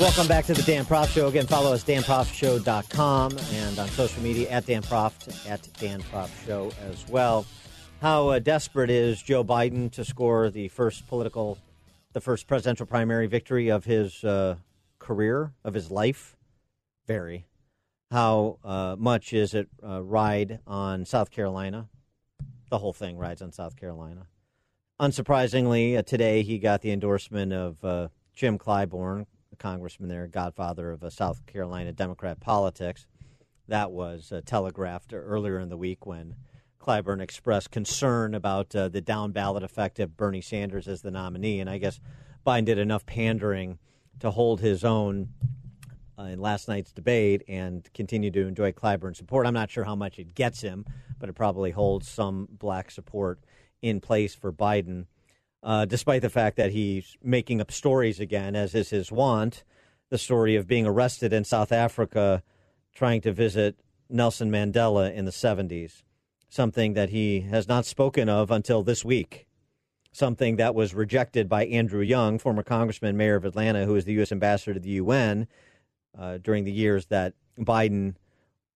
Welcome 0.00 0.26
back 0.26 0.46
to 0.46 0.54
the 0.54 0.62
Dan 0.62 0.84
Proft 0.84 1.10
Show. 1.10 1.28
Again, 1.28 1.46
follow 1.46 1.72
us, 1.72 1.84
danproftshow.com, 1.84 3.38
and 3.52 3.78
on 3.78 3.88
social 3.88 4.22
media 4.22 4.48
at 4.50 4.66
Dan 4.66 4.82
Proft, 4.82 5.48
at 5.48 5.68
Dan 5.78 6.02
Proft 6.02 6.44
Show 6.44 6.72
as 6.80 7.06
well. 7.08 7.46
How 8.00 8.28
uh, 8.28 8.38
desperate 8.40 8.90
is 8.90 9.22
Joe 9.22 9.44
Biden 9.44 9.92
to 9.92 10.04
score 10.04 10.50
the 10.50 10.68
first 10.68 11.06
political, 11.06 11.58
the 12.14 12.20
first 12.20 12.48
presidential 12.48 12.84
primary 12.84 13.26
victory 13.26 13.68
of 13.68 13.84
his 13.84 14.24
uh, 14.24 14.56
career, 14.98 15.52
of 15.62 15.74
his 15.74 15.90
life? 15.90 16.36
Very. 17.06 17.46
How 18.10 18.58
uh, 18.64 18.96
much 18.98 19.32
is 19.32 19.54
it 19.54 19.68
uh, 19.86 20.02
ride 20.02 20.58
on 20.66 21.04
South 21.04 21.30
Carolina? 21.30 21.88
The 22.70 22.78
whole 22.78 22.92
thing 22.92 23.18
rides 23.18 23.40
on 23.40 23.52
South 23.52 23.76
Carolina. 23.76 24.26
Unsurprisingly, 25.00 25.96
uh, 25.96 26.02
today 26.02 26.42
he 26.42 26.58
got 26.58 26.80
the 26.80 26.90
endorsement 26.90 27.52
of 27.52 27.84
uh, 27.84 28.08
Jim 28.34 28.58
Clyburn, 28.58 29.26
a 29.52 29.56
congressman 29.56 30.08
there, 30.08 30.26
godfather 30.26 30.90
of 30.90 31.02
uh, 31.02 31.10
South 31.10 31.44
Carolina 31.46 31.92
Democrat 31.92 32.40
politics. 32.40 33.06
That 33.68 33.92
was 33.92 34.32
uh, 34.32 34.40
telegraphed 34.44 35.12
earlier 35.12 35.58
in 35.58 35.68
the 35.68 35.76
week 35.76 36.06
when 36.06 36.34
Clyburn 36.80 37.20
expressed 37.20 37.70
concern 37.70 38.34
about 38.34 38.74
uh, 38.74 38.88
the 38.88 39.00
down 39.00 39.32
ballot 39.32 39.62
effect 39.62 40.00
of 40.00 40.16
Bernie 40.16 40.40
Sanders 40.40 40.88
as 40.88 41.02
the 41.02 41.10
nominee. 41.10 41.60
And 41.60 41.70
I 41.70 41.78
guess 41.78 42.00
Biden 42.46 42.64
did 42.64 42.78
enough 42.78 43.06
pandering 43.06 43.78
to 44.20 44.30
hold 44.30 44.60
his 44.60 44.84
own 44.84 45.28
uh, 46.18 46.24
in 46.24 46.40
last 46.40 46.68
night's 46.68 46.92
debate 46.92 47.42
and 47.48 47.88
continue 47.94 48.30
to 48.30 48.46
enjoy 48.46 48.72
Clyburn's 48.72 49.18
support. 49.18 49.46
I'm 49.46 49.54
not 49.54 49.70
sure 49.70 49.84
how 49.84 49.96
much 49.96 50.18
it 50.18 50.34
gets 50.34 50.60
him, 50.60 50.84
but 51.18 51.28
it 51.28 51.34
probably 51.34 51.70
holds 51.70 52.08
some 52.08 52.48
black 52.50 52.90
support 52.90 53.40
in 53.80 54.00
place 54.00 54.34
for 54.34 54.52
Biden, 54.52 55.06
uh, 55.62 55.84
despite 55.84 56.22
the 56.22 56.30
fact 56.30 56.56
that 56.56 56.72
he's 56.72 57.16
making 57.22 57.60
up 57.60 57.70
stories 57.70 58.20
again, 58.20 58.56
as 58.56 58.74
is 58.74 58.90
his 58.90 59.12
wont. 59.12 59.64
The 60.10 60.18
story 60.18 60.56
of 60.56 60.66
being 60.66 60.86
arrested 60.86 61.32
in 61.32 61.44
South 61.44 61.72
Africa 61.72 62.42
trying 62.94 63.22
to 63.22 63.32
visit 63.32 63.78
Nelson 64.10 64.50
Mandela 64.50 65.12
in 65.12 65.24
the 65.24 65.30
70s, 65.30 66.02
something 66.48 66.92
that 66.92 67.08
he 67.08 67.40
has 67.40 67.66
not 67.66 67.86
spoken 67.86 68.28
of 68.28 68.50
until 68.50 68.82
this 68.82 69.04
week, 69.04 69.46
something 70.12 70.56
that 70.56 70.74
was 70.74 70.94
rejected 70.94 71.48
by 71.48 71.64
Andrew 71.64 72.02
Young, 72.02 72.38
former 72.38 72.62
congressman, 72.62 73.16
mayor 73.16 73.36
of 73.36 73.46
Atlanta, 73.46 73.86
who 73.86 73.96
is 73.96 74.04
the 74.04 74.12
U.S. 74.14 74.32
ambassador 74.32 74.74
to 74.74 74.80
the 74.80 74.90
UN 74.90 75.46
uh, 76.18 76.38
during 76.38 76.64
the 76.64 76.72
years 76.72 77.06
that 77.06 77.32
Biden 77.58 78.16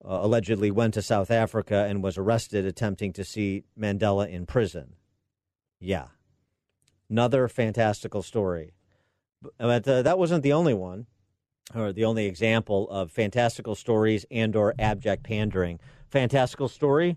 uh, 0.02 0.20
allegedly 0.22 0.70
went 0.70 0.94
to 0.94 1.02
South 1.02 1.30
Africa 1.30 1.86
and 1.88 2.02
was 2.02 2.16
arrested 2.16 2.64
attempting 2.64 3.12
to 3.12 3.24
see 3.24 3.64
Mandela 3.78 4.28
in 4.28 4.46
prison. 4.46 4.94
Yeah. 5.78 6.06
Another 7.08 7.48
fantastical 7.48 8.22
story. 8.22 8.72
But 9.58 9.86
uh, 9.86 10.02
that 10.02 10.18
wasn't 10.18 10.42
the 10.42 10.52
only 10.52 10.74
one 10.74 11.06
or 11.74 11.92
the 11.92 12.04
only 12.04 12.26
example 12.26 12.88
of 12.90 13.10
fantastical 13.10 13.74
stories 13.74 14.24
and 14.30 14.54
or 14.54 14.74
abject 14.78 15.22
pandering. 15.24 15.80
Fantastical 16.08 16.68
story, 16.68 17.16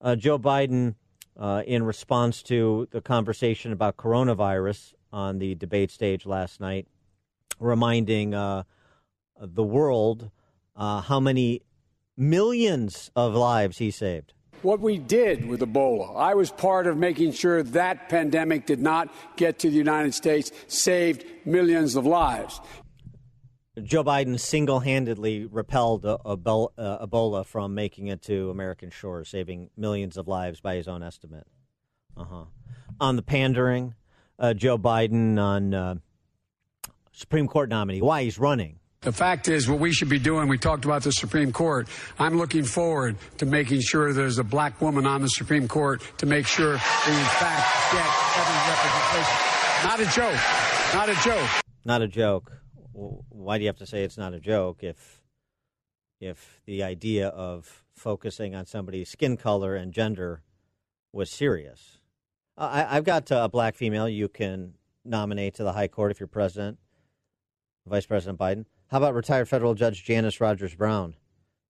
uh, 0.00 0.16
Joe 0.16 0.38
Biden, 0.38 0.94
uh, 1.36 1.62
in 1.66 1.82
response 1.82 2.42
to 2.44 2.88
the 2.90 3.00
conversation 3.00 3.72
about 3.72 3.96
coronavirus 3.96 4.94
on 5.12 5.38
the 5.38 5.54
debate 5.54 5.90
stage 5.90 6.26
last 6.26 6.60
night, 6.60 6.86
reminding 7.58 8.34
uh, 8.34 8.64
the 9.40 9.62
world 9.62 10.30
uh, 10.76 11.00
how 11.00 11.20
many 11.20 11.62
millions 12.16 13.10
of 13.16 13.34
lives 13.34 13.78
he 13.78 13.90
saved. 13.90 14.32
What 14.64 14.80
we 14.80 14.96
did 14.96 15.46
with 15.46 15.60
Ebola, 15.60 16.16
I 16.16 16.32
was 16.32 16.50
part 16.50 16.86
of 16.86 16.96
making 16.96 17.32
sure 17.32 17.62
that 17.62 18.08
pandemic 18.08 18.64
did 18.64 18.80
not 18.80 19.14
get 19.36 19.58
to 19.58 19.68
the 19.68 19.76
United 19.76 20.14
States, 20.14 20.52
saved 20.68 21.22
millions 21.44 21.96
of 21.96 22.06
lives. 22.06 22.62
Joe 23.82 24.02
Biden 24.02 24.40
single 24.40 24.80
handedly 24.80 25.44
repelled 25.44 26.06
uh, 26.06 26.16
Ebola 26.24 27.44
from 27.44 27.74
making 27.74 28.06
it 28.06 28.22
to 28.22 28.48
American 28.48 28.88
shores, 28.88 29.28
saving 29.28 29.68
millions 29.76 30.16
of 30.16 30.28
lives 30.28 30.60
by 30.60 30.76
his 30.76 30.88
own 30.88 31.02
estimate. 31.02 31.46
Uh 32.16 32.24
huh. 32.24 32.44
On 32.98 33.16
the 33.16 33.22
pandering, 33.22 33.92
uh, 34.38 34.54
Joe 34.54 34.78
Biden 34.78 35.38
on 35.38 35.74
uh, 35.74 35.94
Supreme 37.12 37.48
Court 37.48 37.68
nominee, 37.68 38.00
why 38.00 38.22
he's 38.22 38.38
running. 38.38 38.78
The 39.04 39.12
fact 39.12 39.48
is, 39.48 39.68
what 39.68 39.78
we 39.78 39.92
should 39.92 40.08
be 40.08 40.18
doing, 40.18 40.48
we 40.48 40.58
talked 40.58 40.84
about 40.84 41.02
the 41.02 41.12
Supreme 41.12 41.52
Court. 41.52 41.88
I'm 42.18 42.36
looking 42.38 42.64
forward 42.64 43.16
to 43.38 43.46
making 43.46 43.80
sure 43.82 44.12
there's 44.12 44.38
a 44.38 44.44
black 44.44 44.80
woman 44.80 45.06
on 45.06 45.22
the 45.22 45.28
Supreme 45.28 45.68
Court 45.68 46.02
to 46.18 46.26
make 46.26 46.46
sure 46.46 46.72
we, 46.72 46.76
in 46.76 46.80
fact, 46.80 47.92
get 47.92 48.06
every 48.40 48.58
representation. 48.72 49.38
Not 49.84 50.00
a 50.00 50.06
joke. 50.06 50.94
Not 50.94 51.08
a 51.08 51.14
joke. 51.22 51.50
Not 51.84 52.02
a 52.02 52.08
joke 52.08 52.64
why 52.94 53.58
do 53.58 53.64
you 53.64 53.68
have 53.68 53.76
to 53.76 53.86
say 53.86 54.04
it's 54.04 54.18
not 54.18 54.34
a 54.34 54.40
joke 54.40 54.82
if 54.82 55.20
if 56.20 56.60
the 56.64 56.82
idea 56.82 57.28
of 57.28 57.84
focusing 57.92 58.54
on 58.54 58.66
somebody's 58.66 59.10
skin 59.10 59.36
color 59.36 59.74
and 59.74 59.92
gender 59.92 60.42
was 61.12 61.30
serious? 61.30 61.98
I, 62.56 62.94
have 62.94 63.04
got 63.04 63.30
a 63.30 63.48
black 63.48 63.74
female 63.74 64.08
you 64.08 64.28
can 64.28 64.74
nominate 65.04 65.54
to 65.54 65.64
the 65.64 65.72
high 65.72 65.88
court 65.88 66.12
if 66.12 66.20
you're 66.20 66.28
president, 66.28 66.78
Vice 67.84 68.06
President 68.06 68.38
Biden. 68.38 68.64
How 68.88 68.98
about 68.98 69.14
retired 69.14 69.48
federal 69.48 69.74
judge 69.74 70.04
Janice 70.04 70.40
Rogers 70.40 70.74
Brown, 70.74 71.14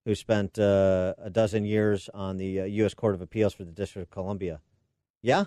who 0.05 0.15
spent 0.15 0.59
uh, 0.59 1.13
a 1.17 1.29
dozen 1.29 1.65
years 1.65 2.09
on 2.13 2.37
the 2.37 2.61
uh, 2.61 2.65
U.S. 2.65 2.93
Court 2.93 3.15
of 3.15 3.21
Appeals 3.21 3.53
for 3.53 3.63
the 3.63 3.71
District 3.71 4.07
of 4.07 4.11
Columbia? 4.11 4.61
Yeah? 5.21 5.45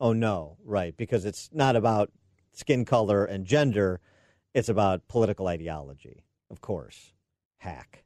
Oh, 0.00 0.12
no, 0.12 0.56
right, 0.64 0.96
because 0.96 1.24
it's 1.24 1.50
not 1.52 1.76
about 1.76 2.10
skin 2.52 2.84
color 2.84 3.24
and 3.24 3.44
gender. 3.44 4.00
It's 4.54 4.68
about 4.68 5.06
political 5.08 5.46
ideology, 5.46 6.24
of 6.50 6.60
course. 6.60 7.12
Hack. 7.58 8.04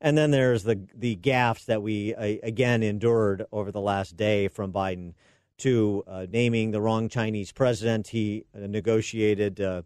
And 0.00 0.16
then 0.16 0.30
there's 0.30 0.62
the 0.62 0.86
the 0.94 1.16
gaffes 1.16 1.64
that 1.66 1.82
we 1.82 2.14
uh, 2.14 2.36
again 2.42 2.82
endured 2.82 3.46
over 3.50 3.72
the 3.72 3.80
last 3.80 4.16
day 4.16 4.48
from 4.48 4.72
Biden 4.72 5.14
to 5.58 6.04
uh, 6.06 6.26
naming 6.30 6.70
the 6.70 6.80
wrong 6.80 7.08
Chinese 7.08 7.50
president 7.50 8.08
he 8.08 8.44
negotiated 8.54 9.60
uh, 9.60 9.82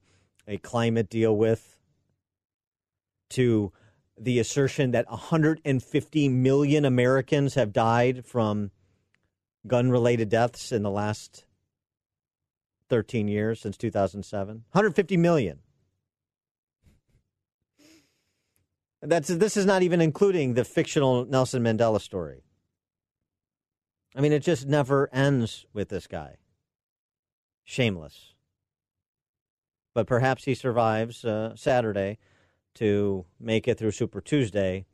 a 0.49 0.59
climate 0.59 1.09
deal 1.09 1.37
with, 1.37 1.80
to 3.31 3.73
the 4.19 4.39
assertion 4.39 4.91
that 4.91 5.11
150 5.11 6.29
million 6.29 6.85
Americans 6.85 7.55
have 7.55 7.73
died 7.73 8.25
from 8.27 8.71
gun 9.67 9.91
related 9.91 10.29
deaths 10.29 10.73
in 10.73 10.83
the 10.83 10.91
last 10.91 11.45
13 12.89 13.29
years 13.29 13.61
since 13.61 13.77
2007. 13.77 14.65
150 14.73 15.17
million. 15.17 15.61
That's 19.03 19.29
this 19.29 19.57
is 19.57 19.65
not 19.65 19.83
even 19.83 20.03
including 20.03 20.55
the 20.55 20.65
fictional 20.65 21.25
Nelson 21.25 21.63
Mandela 21.63 22.01
story. 22.01 22.43
I 24.15 24.21
mean, 24.21 24.33
it 24.33 24.41
just 24.41 24.67
never 24.67 25.09
ends 25.13 25.65
with 25.73 25.89
this 25.89 26.07
guy. 26.07 26.37
Shameless. 27.65 28.35
But 29.95 30.07
perhaps 30.07 30.45
he 30.45 30.55
survives 30.55 31.25
uh, 31.25 31.57
Saturday 31.57 32.19
to 32.75 33.25
make 33.39 33.69
it 33.69 33.79
through 33.79 33.93
Super 33.93 34.21
Tuesday, 34.21 34.85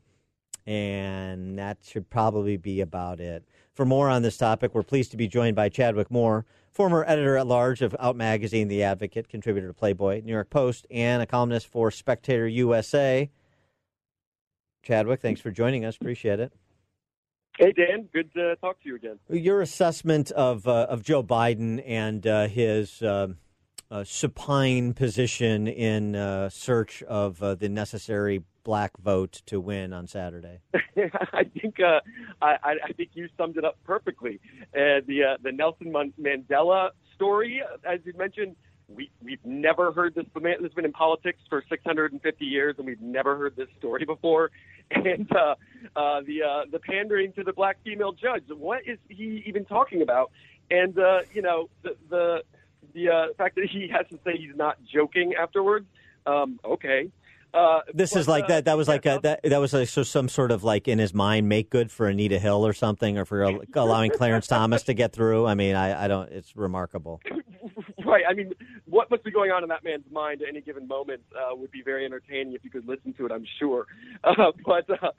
and 0.67 1.59
that 1.59 1.79
should 1.83 2.11
probably 2.11 2.57
be 2.57 2.81
about 2.81 3.21
it. 3.21 3.45
For 3.75 3.85
more 3.85 4.09
on 4.09 4.23
this 4.23 4.37
topic, 4.37 4.75
we're 4.75 4.83
pleased 4.83 5.11
to 5.11 5.17
be 5.17 5.29
joined 5.29 5.55
by 5.55 5.69
Chadwick 5.69 6.11
Moore, 6.11 6.47
former 6.73 7.05
editor 7.07 7.37
at 7.37 7.47
large 7.47 7.83
of 7.83 7.95
Out 7.99 8.17
Magazine, 8.17 8.69
The 8.69 8.83
Advocate, 8.83 9.29
contributor 9.29 9.69
to 9.69 9.75
Playboy, 9.75 10.23
New 10.25 10.33
York 10.33 10.51
Post, 10.51 10.87
and 10.91 11.23
a 11.23 11.27
columnist 11.27 11.67
for 11.69 11.91
Spectator 11.91 12.49
USA. 12.49 13.31
Chadwick, 14.83 15.21
thanks 15.21 15.41
for 15.41 15.51
joining 15.51 15.85
us. 15.85 15.97
Appreciate 15.97 16.41
it. 16.41 16.53
Hey, 17.59 17.73
Dan. 17.73 18.09
Good 18.13 18.33
to 18.35 18.57
talk 18.57 18.83
to 18.83 18.89
you 18.89 18.97
again. 18.97 19.19
Your 19.31 19.63
assessment 19.63 20.31
of 20.33 20.69
uh, 20.69 20.87
of 20.91 21.03
Joe 21.03 21.23
Biden 21.23 21.83
and 21.87 22.27
uh, 22.27 22.49
his 22.49 23.01
uh, 23.03 23.29
uh 23.91 24.05
supine 24.05 24.95
position 24.95 25.67
in 25.67 26.17
uh, 26.17 26.49
search 26.49 27.03
of 27.05 27.43
uh, 27.43 27.55
the 27.55 27.69
necessary 27.69 28.43
black 28.65 28.97
vote 28.99 29.43
to 29.47 29.61
win 29.61 29.93
on 29.93 30.07
Saturday. 30.07 30.59
I 30.75 31.45
think 31.45 31.77
I, 31.81 32.01
I, 32.43 32.93
think 32.97 33.11
you 33.15 33.29
summed 33.37 33.57
it 33.57 33.65
up 33.65 33.79
perfectly. 33.85 34.41
the 34.73 35.37
the 35.43 35.53
Nelson 35.53 35.93
Mandela 35.93 36.91
story, 37.15 37.63
as 37.85 38.01
you 38.05 38.13
mentioned, 38.17 38.57
we 38.89 39.11
we've 39.23 39.45
never 39.45 39.93
heard 39.93 40.15
this. 40.15 40.27
This 40.35 40.59
has 40.63 40.73
been 40.73 40.85
in 40.85 40.93
politics 40.93 41.41
for 41.49 41.63
650 41.69 42.45
years, 42.45 42.77
and 42.79 42.87
we've 42.87 43.01
never 43.01 43.37
heard 43.37 43.57
this 43.57 43.69
story 43.79 44.05
before. 44.05 44.51
And 44.89 45.29
uh, 45.33 45.57
uh, 45.97 46.21
the 46.25 46.45
uh, 46.45 46.65
the 46.71 46.79
pandering 46.79 47.33
to 47.33 47.43
the 47.43 47.53
black 47.53 47.77
female 47.83 48.13
judge. 48.13 48.45
What 48.49 48.83
is 48.87 48.99
he 49.09 49.43
even 49.45 49.65
talking 49.65 50.01
about? 50.01 50.31
And 50.71 50.97
uh, 50.97 51.23
you 51.35 51.43
know 51.43 51.69
the 51.83 51.97
the 52.09 52.43
the 52.97 53.11
uh, 53.11 53.27
fact 53.37 53.55
that 53.57 53.69
he 53.71 53.89
has 53.89 54.07
to 54.09 54.19
say 54.25 54.37
he's 54.39 54.57
not 54.57 54.79
joking 54.93 55.35
afterwards. 55.35 55.87
Um, 56.27 56.59
okay. 56.65 57.11
Uh, 57.55 57.81
this 57.95 58.13
but, 58.13 58.21
is 58.21 58.29
like 58.29 58.45
uh, 58.45 58.49
that. 58.49 58.65
That 58.67 58.77
was 58.77 58.89
like 58.89 59.07
a, 59.07 59.21
that. 59.23 59.41
That 59.43 59.59
was 59.59 59.73
like 59.73 59.89
so 59.89 60.03
some 60.03 60.29
sort 60.29 60.51
of 60.51 60.65
like 60.65 60.89
in 60.89 60.99
his 60.99 61.15
mind 61.15 61.49
make 61.49 61.71
good 61.71 61.91
for 61.91 62.09
Anita 62.09 62.39
Hill 62.39 62.67
or 62.67 62.73
something, 62.73 63.17
or 63.19 63.25
for 63.25 63.43
allowing 63.75 64.11
Clarence 64.11 64.47
Thomas 64.47 64.83
to 64.85 64.95
get 64.95 65.13
through. 65.13 65.47
I 65.47 65.55
mean, 65.55 65.75
I, 65.75 66.05
I 66.05 66.09
don't. 66.09 66.31
It's 66.31 66.57
remarkable. 66.57 67.21
right. 68.05 68.25
I 68.29 68.35
mean, 68.35 68.53
what 68.87 69.11
must 69.11 69.25
be 69.25 69.31
going 69.31 69.51
on 69.51 69.63
in 69.63 69.69
that 69.71 69.85
man's 69.85 70.05
mind 70.11 70.43
at 70.43 70.49
any 70.49 70.61
given 70.61 70.87
moment 70.87 71.23
uh, 71.35 71.55
would 71.55 71.71
be 71.71 71.83
very 71.83 72.05
entertaining 72.05 72.55
if 72.55 72.65
you 72.65 72.71
could 72.71 72.87
listen 72.87 73.13
to 73.15 73.27
it. 73.27 73.33
I'm 73.33 73.47
sure. 73.59 73.87
Uh, 74.25 74.51
but 74.65 74.89
uh, 74.91 75.11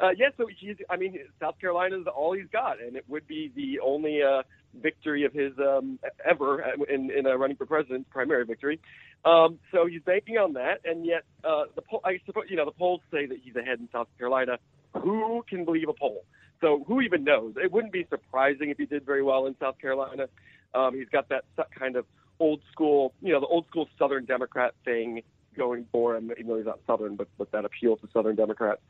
uh, 0.00 0.10
yeah, 0.16 0.28
so 0.36 0.46
he's. 0.58 0.76
I 0.90 0.96
mean, 0.96 1.18
South 1.38 1.58
Carolina 1.60 2.00
is 2.00 2.06
all 2.06 2.32
he's 2.32 2.48
got, 2.52 2.80
and 2.80 2.96
it 2.96 3.04
would 3.06 3.26
be 3.28 3.52
the 3.54 3.78
only 3.80 4.22
uh, 4.22 4.42
victory 4.82 5.24
of 5.24 5.32
his 5.32 5.52
um, 5.58 5.98
ever 6.28 6.64
in, 6.88 7.10
in 7.10 7.26
a 7.26 7.36
running 7.36 7.56
for 7.56 7.66
president, 7.66 8.08
primary 8.10 8.44
victory. 8.44 8.80
Um, 9.24 9.58
so 9.72 9.86
he's 9.86 10.02
banking 10.02 10.36
on 10.36 10.52
that, 10.52 10.80
and 10.84 11.04
yet 11.04 11.24
uh, 11.44 11.64
the 11.74 11.82
poll. 11.82 12.00
I 12.04 12.20
suppose 12.26 12.44
you 12.48 12.56
know 12.56 12.64
the 12.64 12.70
polls 12.70 13.00
say 13.10 13.26
that 13.26 13.38
he's 13.42 13.56
ahead 13.56 13.80
in 13.80 13.88
South 13.92 14.08
Carolina. 14.18 14.58
Who 14.94 15.44
can 15.48 15.64
believe 15.64 15.88
a 15.88 15.92
poll? 15.92 16.24
So 16.60 16.84
who 16.86 17.00
even 17.00 17.24
knows? 17.24 17.54
It 17.62 17.70
wouldn't 17.70 17.92
be 17.92 18.06
surprising 18.08 18.70
if 18.70 18.78
he 18.78 18.86
did 18.86 19.04
very 19.04 19.22
well 19.22 19.46
in 19.46 19.56
South 19.60 19.78
Carolina. 19.78 20.26
Um, 20.74 20.94
he's 20.94 21.08
got 21.08 21.28
that 21.28 21.44
kind 21.78 21.96
of 21.96 22.06
old 22.38 22.60
school, 22.72 23.14
you 23.20 23.32
know, 23.32 23.40
the 23.40 23.46
old 23.46 23.66
school 23.66 23.88
Southern 23.98 24.24
Democrat 24.24 24.74
thing 24.84 25.22
going 25.56 25.86
for 25.90 26.16
him, 26.16 26.30
even 26.32 26.48
though 26.48 26.56
he's 26.56 26.66
not 26.66 26.80
Southern, 26.86 27.16
but 27.16 27.28
but 27.38 27.50
that 27.52 27.64
appeal 27.64 27.96
to 27.96 28.08
Southern 28.12 28.36
Democrats, 28.36 28.80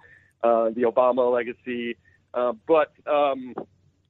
uh, 0.43 0.71
the 0.71 0.83
Obama 0.83 1.33
legacy. 1.33 1.97
Uh, 2.35 2.53
but 2.67 2.93
um, 3.07 3.55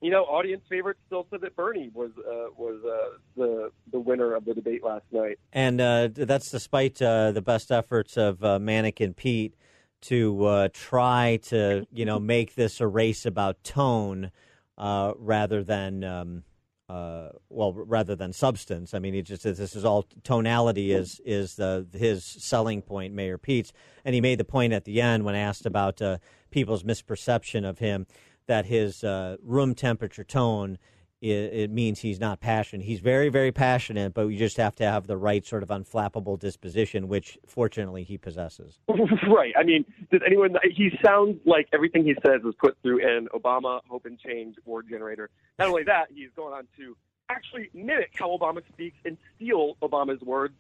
you 0.01 0.11
know, 0.11 0.25
audience 0.25 0.63
favorites 0.69 1.01
still 1.07 1.27
said 1.31 1.41
that 1.41 1.57
Bernie 1.57 1.91
was 1.95 2.11
uh, 2.19 2.51
was 2.57 2.83
uh, 2.85 3.19
the 3.37 3.71
the 3.93 4.01
winner 4.01 4.35
of 4.35 4.45
the 4.45 4.55
debate 4.55 4.85
last 4.85 5.05
night, 5.11 5.39
and 5.53 5.81
uh, 5.81 6.09
that's 6.13 6.51
despite 6.51 7.01
uh, 7.01 7.33
the 7.33 7.43
best 7.43 7.73
efforts 7.73 8.17
of 8.17 8.45
uh, 8.45 8.59
Mannequin 8.59 9.15
Pete 9.15 9.55
to 10.03 10.45
uh, 10.45 10.69
try 10.73 11.39
to 11.45 11.87
you 11.91 12.05
know 12.05 12.19
make 12.19 12.55
this 12.55 12.81
a 12.81 12.87
race 12.87 13.25
about 13.25 13.63
tone 13.65 14.31
rather 14.79 15.65
than 15.65 16.05
um, 16.05 16.43
well, 16.89 17.73
rather 17.73 18.15
than 18.15 18.35
substance. 18.35 18.93
I 18.93 18.99
mean, 18.99 19.15
he 19.15 19.23
just 19.23 19.45
this 19.45 19.75
is 19.75 19.85
all 19.85 20.05
tonality 20.23 20.93
is 20.93 21.23
is 21.25 21.57
the 21.57 21.87
his 21.95 22.23
selling 22.23 22.83
point, 22.83 23.15
Mayor 23.15 23.39
Pete's, 23.39 23.73
and 24.05 24.15
he 24.15 24.21
made 24.21 24.39
the 24.39 24.45
point 24.45 24.75
at 24.75 24.85
the 24.85 25.01
end 25.01 25.25
when 25.25 25.35
asked 25.35 25.65
about 25.65 26.03
people's 26.51 26.83
misperception 26.83 27.67
of 27.69 27.79
him 27.79 28.07
that 28.47 28.67
his 28.67 29.05
uh, 29.05 29.37
room 29.43 29.75
temperature 29.75 30.25
tone 30.25 30.79
it, 31.23 31.29
it, 31.31 31.71
means 31.71 32.01
he's 32.01 32.21
not 32.21 32.41
passionate. 32.41 32.85
He's 32.85 33.01
very, 33.01 33.31
very 33.31 33.51
passionate, 33.51 34.13
but 34.13 34.27
you 34.27 34.39
just 34.39 34.59
have 34.59 34.75
to 34.77 34.85
have 34.85 35.07
the 35.07 35.17
right 35.17 35.45
sort 35.47 35.63
of 35.63 35.71
unflappable 35.71 36.39
disposition, 36.39 37.09
which 37.09 37.39
fortunately 37.47 38.05
he 38.05 38.19
possesses. 38.19 38.79
right. 38.89 39.55
I 39.59 39.65
mean, 39.65 39.85
does 40.11 40.21
anyone? 40.27 40.57
He 40.75 40.91
sounds 41.05 41.39
like 41.47 41.69
everything 41.73 42.05
he 42.05 42.15
says 42.27 42.43
was 42.45 42.55
put 42.61 42.77
through 42.83 43.07
an 43.07 43.29
Obama 43.35 43.81
hope 43.89 44.05
and 44.05 44.19
change 44.19 44.57
word 44.67 44.89
generator. 44.91 45.31
Not 45.59 45.69
only 45.69 45.85
that, 45.85 46.09
he's 46.15 46.31
going 46.37 46.53
on 46.53 46.69
to 46.77 46.95
actually 47.31 47.71
mimic 47.73 48.13
how 48.15 48.37
Obama 48.37 48.61
speaks 48.73 48.99
and 49.05 49.17
steal 49.37 49.77
Obama's 49.83 50.21
words, 50.21 50.55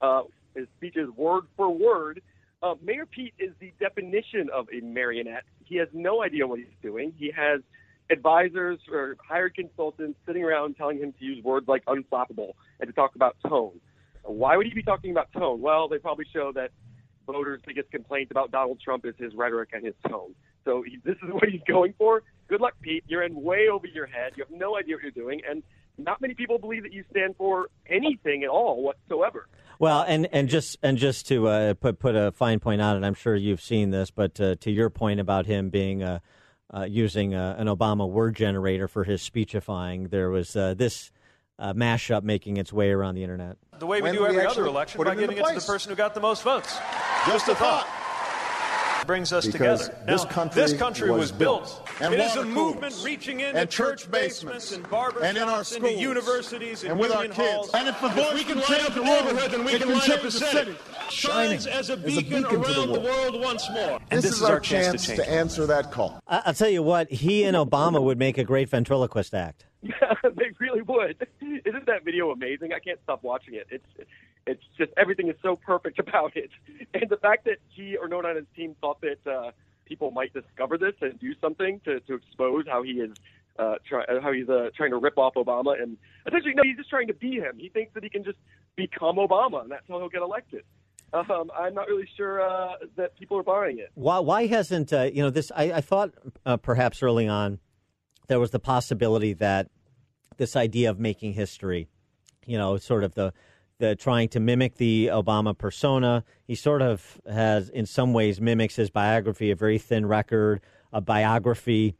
uh, 0.00 0.22
his 0.54 0.66
speeches 0.76 1.08
word 1.16 1.44
for 1.56 1.70
word. 1.70 2.20
Uh, 2.62 2.74
Mayor 2.82 3.06
Pete 3.06 3.32
is 3.38 3.52
the 3.58 3.72
definition 3.80 4.50
of 4.52 4.68
a 4.72 4.80
marionette. 4.80 5.44
He 5.70 5.76
has 5.76 5.88
no 5.94 6.22
idea 6.22 6.46
what 6.48 6.58
he's 6.58 6.66
doing. 6.82 7.14
He 7.16 7.30
has 7.34 7.60
advisors 8.10 8.80
or 8.90 9.16
hired 9.26 9.54
consultants 9.54 10.18
sitting 10.26 10.42
around 10.42 10.76
telling 10.76 10.98
him 10.98 11.14
to 11.18 11.24
use 11.24 11.42
words 11.44 11.68
like 11.68 11.84
unflappable 11.84 12.54
and 12.80 12.88
to 12.88 12.92
talk 12.92 13.14
about 13.14 13.36
tone. 13.48 13.80
Why 14.24 14.56
would 14.56 14.66
he 14.66 14.74
be 14.74 14.82
talking 14.82 15.12
about 15.12 15.32
tone? 15.32 15.60
Well, 15.60 15.88
they 15.88 15.98
probably 15.98 16.26
show 16.32 16.50
that 16.56 16.72
voters' 17.24 17.62
biggest 17.64 17.88
complaint 17.92 18.32
about 18.32 18.50
Donald 18.50 18.80
Trump 18.80 19.06
is 19.06 19.14
his 19.16 19.32
rhetoric 19.36 19.70
and 19.72 19.86
his 19.86 19.94
tone. 20.08 20.34
So 20.64 20.82
he, 20.82 20.98
this 21.04 21.14
is 21.22 21.28
what 21.32 21.48
he's 21.48 21.62
going 21.68 21.94
for. 21.96 22.24
Good 22.48 22.60
luck, 22.60 22.74
Pete. 22.82 23.04
You're 23.06 23.22
in 23.22 23.40
way 23.40 23.68
over 23.72 23.86
your 23.86 24.06
head. 24.06 24.32
You 24.34 24.44
have 24.44 24.58
no 24.58 24.76
idea 24.76 24.96
what 24.96 25.02
you're 25.04 25.12
doing, 25.12 25.40
and 25.48 25.62
not 25.98 26.20
many 26.20 26.34
people 26.34 26.58
believe 26.58 26.82
that 26.82 26.92
you 26.92 27.04
stand 27.12 27.36
for 27.36 27.68
anything 27.88 28.42
at 28.42 28.50
all 28.50 28.82
whatsoever. 28.82 29.46
Well, 29.80 30.04
and, 30.06 30.28
and 30.30 30.50
just 30.50 30.76
and 30.82 30.98
just 30.98 31.26
to 31.28 31.48
uh, 31.48 31.72
put 31.72 31.98
put 31.98 32.14
a 32.14 32.32
fine 32.32 32.60
point 32.60 32.82
on 32.82 33.02
it, 33.02 33.06
I'm 33.06 33.14
sure 33.14 33.34
you've 33.34 33.62
seen 33.62 33.88
this, 33.88 34.10
but 34.10 34.38
uh, 34.38 34.56
to 34.56 34.70
your 34.70 34.90
point 34.90 35.20
about 35.20 35.46
him 35.46 35.70
being 35.70 36.02
uh, 36.02 36.18
uh, 36.72 36.82
using 36.82 37.34
uh, 37.34 37.56
an 37.58 37.66
Obama 37.66 38.06
word 38.06 38.36
generator 38.36 38.88
for 38.88 39.04
his 39.04 39.22
speechifying. 39.22 40.08
There 40.08 40.28
was 40.28 40.54
uh, 40.54 40.74
this 40.74 41.10
uh, 41.58 41.72
mashup 41.72 42.24
making 42.24 42.58
its 42.58 42.74
way 42.74 42.90
around 42.90 43.14
the 43.14 43.22
internet. 43.22 43.56
The 43.78 43.86
way 43.86 44.02
we 44.02 44.10
When 44.10 44.14
do 44.16 44.26
every 44.26 44.42
actually 44.42 44.60
other 44.60 44.66
election 44.66 44.98
put 44.98 45.06
by 45.06 45.14
him 45.14 45.20
giving 45.20 45.38
it 45.38 45.46
to 45.46 45.54
the 45.54 45.60
person 45.62 45.88
who 45.88 45.96
got 45.96 46.12
the 46.12 46.20
most 46.20 46.42
votes. 46.42 46.78
Just 47.26 47.48
a 47.48 47.54
thought. 47.54 47.88
Brings 49.06 49.32
us 49.32 49.46
Because 49.46 49.88
together. 49.88 50.04
this 50.06 50.24
Now, 50.24 50.30
country 50.30 50.62
this 50.62 50.72
country 50.74 51.10
was 51.10 51.20
was 51.20 51.32
built. 51.32 51.62
built. 51.98 52.12
it 52.12 52.14
And 52.14 52.14
is 52.22 52.36
a 52.36 52.44
movement 52.44 52.80
coolers. 52.92 53.04
reaching 53.04 53.40
into 53.40 53.58
And 53.58 53.68
church 53.70 54.10
basements 54.10 54.72
and 54.72 54.84
barbershops 54.84 55.22
and 55.24 55.36
in 55.36 55.42
our 55.44 55.48
shops, 55.58 55.72
into 55.72 55.88
schools. 55.88 56.00
universities 56.02 56.82
and, 56.82 56.92
And 56.92 57.00
with 57.00 57.10
our 57.12 57.24
kids. 57.24 57.36
halls. 57.36 57.70
And 57.74 57.88
if 57.88 58.00
the 58.00 58.08
voice 58.08 58.34
we 58.34 58.44
can 58.44 58.46
can 58.54 58.56
line 58.58 58.66
change 58.66 58.82
up 58.82 58.88
the 58.94 59.00
the 59.00 59.02
world, 59.06 59.24
neighborhood, 59.24 59.50
then 59.52 59.64
we 59.64 59.70
can 59.72 59.80
can 59.80 59.88
line 59.88 59.98
up 59.98 60.04
change 60.06 60.20
the 60.20 60.24
the 60.26 60.30
city. 60.32 60.56
city. 60.72 60.76
Shines 61.08 61.10
Shining 61.10 61.52
as 61.56 61.66
a 61.66 61.72
as 61.72 61.90
a 61.90 61.96
beacon, 61.96 62.22
beacon 62.42 62.42
to 62.42 62.48
the 62.48 62.62
around 62.80 62.92
the 62.92 63.00
world. 63.00 63.32
world 63.34 63.40
once 63.42 63.68
more. 63.70 63.98
This, 64.10 64.22
this 64.24 64.32
is 64.36 64.42
our 64.42 64.60
chance 64.60 65.06
change. 65.06 65.18
to 65.18 65.28
answer 65.28 65.66
that 65.66 65.90
call. 65.90 66.20
I'll 66.28 66.54
tell 66.54 66.68
you 66.68 66.82
what, 66.82 67.10
he 67.10 67.42
and 67.44 67.56
Obama 67.56 68.00
would 68.00 68.18
make 68.18 68.38
a 68.38 68.44
great 68.44 68.68
ventriloquist 68.68 69.34
act. 69.34 69.66
they 69.82 70.50
really 70.58 70.82
would. 70.82 71.26
Isn't 71.40 71.86
that 71.86 72.04
video 72.04 72.30
amazing? 72.30 72.72
I 72.72 72.80
can't 72.80 73.00
stop 73.02 73.22
watching 73.22 73.54
it. 73.54 73.66
It's 73.70 74.08
it's 74.46 74.62
just 74.76 74.92
everything 74.96 75.28
is 75.28 75.36
so 75.42 75.56
perfect 75.56 75.98
about 76.06 76.36
it, 76.36 76.50
and 76.94 77.08
the 77.08 77.16
fact 77.16 77.44
that 77.46 77.58
he 77.68 77.96
or 77.96 78.08
no 78.08 78.16
one 78.16 78.26
on 78.26 78.36
his 78.36 78.46
team 78.54 78.76
thought 78.80 79.00
that 79.00 79.26
uh, 79.26 79.50
people 79.86 80.10
might 80.10 80.32
discover 80.32 80.76
this 80.76 80.94
and 81.00 81.18
do 81.18 81.34
something 81.40 81.80
to 81.84 82.00
to 82.00 82.14
expose 82.14 82.64
how 82.66 82.82
he 82.82 82.92
is. 82.92 83.12
Uh, 83.58 83.74
try, 83.86 84.02
how 84.22 84.32
he's 84.32 84.48
uh, 84.48 84.70
trying 84.74 84.90
to 84.90 84.96
rip 84.96 85.18
off 85.18 85.34
Obama, 85.34 85.78
and 85.82 85.98
essentially, 86.26 86.54
no, 86.54 86.62
he's 86.62 86.78
just 86.78 86.88
trying 86.88 87.06
to 87.06 87.12
be 87.12 87.32
him. 87.32 87.58
He 87.58 87.68
thinks 87.68 87.92
that 87.92 88.02
he 88.02 88.08
can 88.08 88.24
just 88.24 88.38
become 88.74 89.16
Obama, 89.16 89.60
and 89.60 89.70
that's 89.70 89.86
how 89.86 89.98
he'll 89.98 90.08
get 90.08 90.22
elected. 90.22 90.62
Um, 91.12 91.50
I'm 91.54 91.74
not 91.74 91.88
really 91.88 92.08
sure 92.16 92.40
uh, 92.40 92.76
that 92.96 93.18
people 93.18 93.36
are 93.36 93.42
buying 93.42 93.78
it. 93.78 93.90
Why, 93.94 94.20
why 94.20 94.46
hasn't, 94.46 94.92
uh, 94.92 95.10
you 95.12 95.22
know, 95.22 95.28
this, 95.28 95.50
I, 95.54 95.72
I 95.72 95.80
thought 95.80 96.12
uh, 96.46 96.56
perhaps 96.56 97.02
early 97.02 97.26
on 97.26 97.58
there 98.30 98.38
was 98.38 98.52
the 98.52 98.60
possibility 98.60 99.32
that 99.32 99.66
this 100.36 100.54
idea 100.54 100.88
of 100.88 101.00
making 101.00 101.32
history, 101.32 101.88
you 102.46 102.56
know, 102.56 102.76
sort 102.76 103.02
of 103.02 103.14
the, 103.14 103.32
the 103.78 103.96
trying 103.96 104.28
to 104.28 104.38
mimic 104.38 104.76
the 104.76 105.08
Obama 105.08 105.58
persona. 105.58 106.22
He 106.46 106.54
sort 106.54 106.80
of 106.80 107.20
has, 107.28 107.68
in 107.70 107.86
some 107.86 108.12
ways, 108.12 108.40
mimics 108.40 108.76
his 108.76 108.88
biography, 108.88 109.50
a 109.50 109.56
very 109.56 109.78
thin 109.78 110.06
record, 110.06 110.60
a 110.92 111.00
biography 111.00 111.96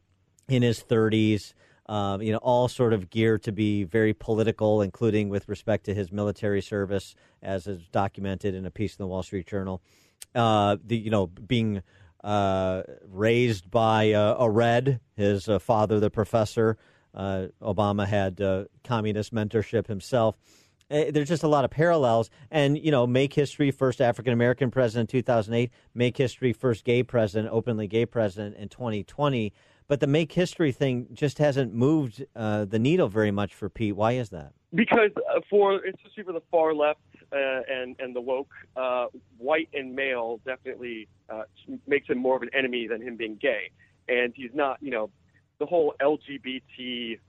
in 0.47 0.63
his 0.63 0.81
30s, 0.81 1.53
um, 1.87 2.21
you 2.21 2.31
know, 2.31 2.37
all 2.37 2.69
sort 2.69 2.93
of 2.93 3.09
geared 3.09 3.43
to 3.43 3.51
be 3.51 3.83
very 3.83 4.13
political, 4.13 4.81
including 4.81 5.27
with 5.27 5.49
respect 5.49 5.83
to 5.87 5.93
his 5.93 6.13
military 6.13 6.61
service, 6.61 7.13
as 7.43 7.67
is 7.67 7.89
documented 7.91 8.55
in 8.55 8.65
a 8.65 8.71
piece 8.71 8.95
in 8.95 9.03
the 9.03 9.07
Wall 9.07 9.21
Street 9.21 9.47
Journal. 9.47 9.81
Uh, 10.33 10.77
the 10.81 10.95
you 10.95 11.09
know 11.09 11.27
being 11.27 11.83
uh, 12.23 12.83
raised 13.07 13.69
by 13.69 14.13
uh, 14.13 14.35
a 14.39 14.49
red, 14.49 14.99
his 15.15 15.47
uh, 15.49 15.59
father, 15.59 15.99
the 15.99 16.09
professor. 16.09 16.77
Uh, 17.13 17.47
Obama 17.61 18.07
had 18.07 18.39
uh, 18.39 18.65
communist 18.83 19.33
mentorship 19.33 19.87
himself. 19.87 20.37
Uh, 20.89 21.05
There's 21.09 21.27
just 21.27 21.43
a 21.43 21.47
lot 21.47 21.65
of 21.65 21.71
parallels, 21.71 22.29
and 22.49 22.77
you 22.77 22.91
know, 22.91 23.05
make 23.05 23.33
history 23.33 23.71
first 23.71 24.01
African 24.01 24.33
American 24.33 24.71
president, 24.71 25.13
in 25.13 25.19
2008. 25.19 25.71
Make 25.93 26.17
history 26.17 26.53
first 26.53 26.83
gay 26.85 27.03
president, 27.03 27.51
openly 27.51 27.87
gay 27.87 28.05
president 28.05 28.55
in 28.55 28.69
2020. 28.69 29.53
But 29.87 29.99
the 29.99 30.07
make 30.07 30.31
history 30.31 30.71
thing 30.71 31.07
just 31.11 31.37
hasn't 31.37 31.73
moved 31.73 32.23
uh, 32.33 32.63
the 32.63 32.79
needle 32.79 33.09
very 33.09 33.31
much 33.31 33.53
for 33.53 33.69
Pete. 33.69 33.95
Why 33.95 34.13
is 34.13 34.29
that? 34.29 34.53
because 34.73 35.11
for 35.49 35.75
especially 35.75 36.23
for 36.23 36.33
the 36.33 36.41
far 36.49 36.73
left 36.73 36.99
and 37.31 37.95
and 37.99 38.15
the 38.15 38.21
woke, 38.21 38.51
uh, 38.75 39.07
white 39.37 39.69
and 39.73 39.95
male 39.95 40.39
definitely 40.45 41.07
uh, 41.29 41.43
makes 41.87 42.07
him 42.09 42.17
more 42.17 42.35
of 42.35 42.41
an 42.41 42.49
enemy 42.53 42.87
than 42.87 43.01
him 43.01 43.15
being 43.15 43.35
gay, 43.35 43.71
and 44.07 44.33
he's 44.35 44.51
not. 44.53 44.77
You 44.81 44.91
know, 44.91 45.09
the 45.59 45.65
whole 45.65 45.95
LGBT 46.01 47.19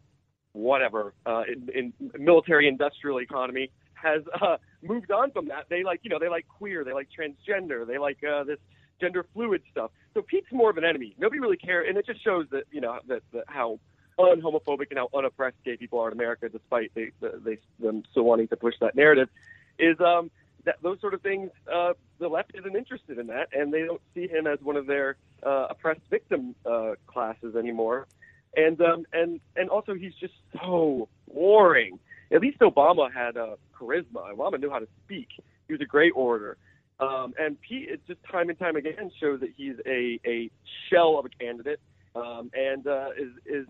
whatever 0.53 1.15
uh, 1.25 1.43
in, 1.49 1.69
in 1.75 2.11
military 2.19 2.69
industrial 2.69 3.21
economy 3.21 3.71
has 3.95 4.23
uh, 4.41 4.57
moved 4.83 5.11
on 5.11 5.31
from 5.31 5.49
that. 5.49 5.67
They 5.69 5.85
like 5.85 6.01
you 6.03 6.11
know 6.11 6.19
they 6.19 6.29
like 6.29 6.47
queer, 6.49 6.85
they 6.85 6.93
like 6.93 7.09
transgender, 7.17 7.87
they 7.87 7.99
like 7.99 8.19
uh, 8.25 8.45
this 8.45 8.59
gender 9.01 9.27
fluid 9.35 9.63
stuff. 9.71 9.91
So 10.15 10.23
Pete's 10.23 10.53
more 10.53 10.71
of 10.71 10.77
an 10.77 10.85
enemy. 10.85 11.15
Nobody 11.19 11.41
really 11.41 11.57
cares, 11.57 11.87
and 11.89 11.97
it 11.97 12.07
just 12.07 12.23
shows 12.23 12.47
that 12.51 12.65
you 12.71 12.81
know 12.81 12.99
that, 13.09 13.23
that 13.33 13.45
how 13.47 13.79
unhomophobic 14.19 14.91
and 14.91 14.99
how 14.99 15.09
unoppressed 15.15 15.57
gay 15.65 15.77
people 15.77 15.99
are 15.99 16.09
in 16.09 16.13
America, 16.13 16.49
despite 16.49 16.93
they, 16.95 17.13
they 17.21 17.59
them 17.81 18.03
still 18.11 18.25
wanting 18.25 18.49
to 18.49 18.57
push 18.57 18.75
that 18.81 18.95
narrative, 18.95 19.29
is 19.83 20.01
um, 20.01 20.31
that 20.65 20.77
those 20.83 21.01
sort 21.01 21.15
of 21.15 21.23
things. 21.23 21.51
Uh, 21.71 21.93
the 22.19 22.29
left 22.29 22.53
isn't 22.55 22.77
interested 22.77 23.19
in 23.19 23.27
that, 23.27 23.49
and 23.53 23.73
they 23.73 23.83
don't 23.83 24.01
see 24.15 24.29
him 24.29 24.47
as 24.47 24.61
one 24.63 24.77
of 24.77 24.87
their 24.87 25.17
uh, 25.43 25.67
oppressed 25.71 26.03
victim 26.09 26.55
uh, 26.65 26.93
classes 27.07 27.57
anymore. 27.57 28.07
And 28.57 28.81
um, 28.81 29.05
and 29.13 29.41
and 29.57 29.69
also 29.69 29.95
he's 29.95 30.15
just 30.15 30.35
so 30.55 31.09
boring. 31.33 31.99
At 32.31 32.41
least 32.41 32.61
Obama 32.61 33.13
had 33.13 33.37
uh, 33.37 33.57
charisma. 33.79 34.35
Obama 34.35 34.61
knew 34.61 34.71
how 34.71 34.79
to 34.79 34.89
speak. 35.05 35.29
He 35.67 35.75
was 35.75 35.81
a 35.81 35.87
great 35.87 36.13
orator. 36.15 36.57
Um, 37.01 37.35
and 37.39 37.61
Pete, 37.61 37.89
it 37.89 38.01
just 38.07 38.21
time 38.31 38.49
and 38.49 38.59
time 38.59 38.77
again 38.77 39.11
shows 39.19 39.41
that 39.41 39.51
he's 39.57 39.75
a, 39.87 40.21
a 40.25 40.51
shell 40.89 41.19
of 41.19 41.27
a 41.27 41.29
candidate 41.31 41.81
um, 42.15 42.51
and 42.55 42.87
uh, 42.87 43.09
is, 43.19 43.33
is 43.45 43.67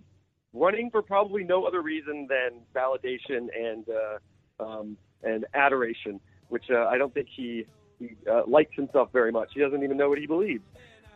running 0.52 0.90
for 0.90 1.00
probably 1.00 1.42
no 1.42 1.64
other 1.64 1.80
reason 1.80 2.28
than 2.28 2.60
validation 2.74 3.48
and 3.56 3.86
uh, 3.88 4.62
um, 4.62 4.96
and 5.22 5.46
adoration, 5.54 6.20
which 6.48 6.70
uh, 6.70 6.86
I 6.86 6.98
don't 6.98 7.12
think 7.12 7.28
he, 7.34 7.66
he 7.98 8.16
uh, 8.30 8.42
likes 8.46 8.74
himself 8.74 9.10
very 9.12 9.32
much. 9.32 9.50
He 9.54 9.60
doesn't 9.60 9.82
even 9.82 9.96
know 9.96 10.08
what 10.08 10.18
he 10.18 10.26
believes. 10.26 10.62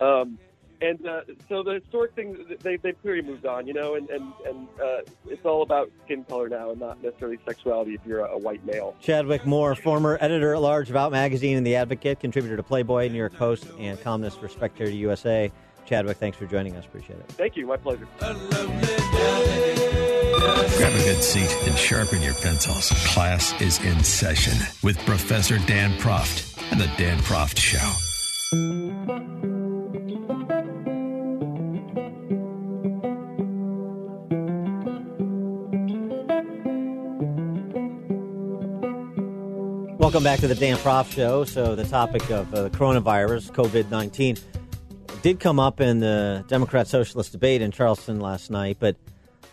Um, 0.01 0.39
and 0.81 1.07
uh, 1.07 1.23
so 1.49 1.63
the 1.63 1.75
historic 1.75 2.15
thing, 2.15 2.37
they, 2.63 2.77
they've 2.77 3.01
clearly 3.01 3.23
moved 3.23 3.47
on, 3.47 3.67
you 3.67 3.73
know, 3.73 3.95
and, 3.95 4.11
and, 4.11 4.33
and 4.47 4.69
uh, 4.83 4.99
it's 5.27 5.45
all 5.45 5.63
about 5.63 5.91
skin 6.05 6.25
color 6.25 6.49
now 6.49 6.71
and 6.71 6.81
not 6.81 7.03
necessarily 7.03 7.39
sexuality 7.47 7.95
if 7.95 8.01
you're 8.05 8.21
a, 8.21 8.33
a 8.33 8.39
white 8.39 8.65
male. 8.67 8.95
Chadwick 9.01 9.47
Moore, 9.47 9.75
former 9.75 10.19
editor 10.21 10.55
at 10.55 10.61
large 10.61 10.91
of 10.91 10.97
Out 10.97 11.13
Magazine 11.13 11.57
and 11.57 11.67
The 11.67 11.77
Advocate, 11.77 12.21
contributor 12.21 12.57
to 12.57 12.63
Playboy, 12.63 13.09
New 13.09 13.19
York 13.19 13.35
Post, 13.35 13.69
and 13.79 13.99
columnist 14.03 14.39
for 14.39 14.49
Spectator 14.49 14.91
USA. 14.91 15.51
Chadwick, 15.87 16.19
thanks 16.19 16.37
for 16.37 16.47
joining 16.47 16.77
us. 16.77 16.85
Appreciate 16.85 17.21
it. 17.21 17.29
Thank 17.33 17.57
you. 17.57 17.67
My 17.67 17.77
pleasure. 17.79 18.07
Grab 20.37 20.93
a 20.93 20.99
good 20.99 21.22
seat 21.22 21.51
and 21.66 21.78
sharpen 21.78 22.20
your 22.20 22.34
pencils. 22.34 22.91
Class 23.07 23.59
is 23.59 23.82
in 23.82 24.05
session 24.05 24.53
with 24.82 24.99
Professor 25.07 25.57
Dan 25.61 25.93
Proft 25.99 26.61
and 26.70 26.78
the 26.78 26.91
Dan 26.99 27.18
Proft 27.20 27.57
Show. 27.59 27.78
Welcome 39.99 40.22
back 40.22 40.41
to 40.41 40.49
the 40.49 40.55
Dan 40.55 40.76
Proft 40.76 41.12
Show. 41.12 41.45
So, 41.45 41.74
the 41.74 41.84
topic 41.84 42.30
of 42.30 42.53
uh, 42.53 42.64
the 42.64 42.70
coronavirus, 42.70 43.53
COVID 43.53 43.91
19, 43.91 44.37
did 45.22 45.41
come 45.41 45.59
up 45.59 45.80
in 45.80 46.01
the 46.01 46.45
Democrat 46.47 46.89
Socialist 46.89 47.32
debate 47.32 47.62
in 47.62 47.70
Charleston 47.70 48.20
last 48.20 48.51
night, 48.51 48.76
but 48.78 48.97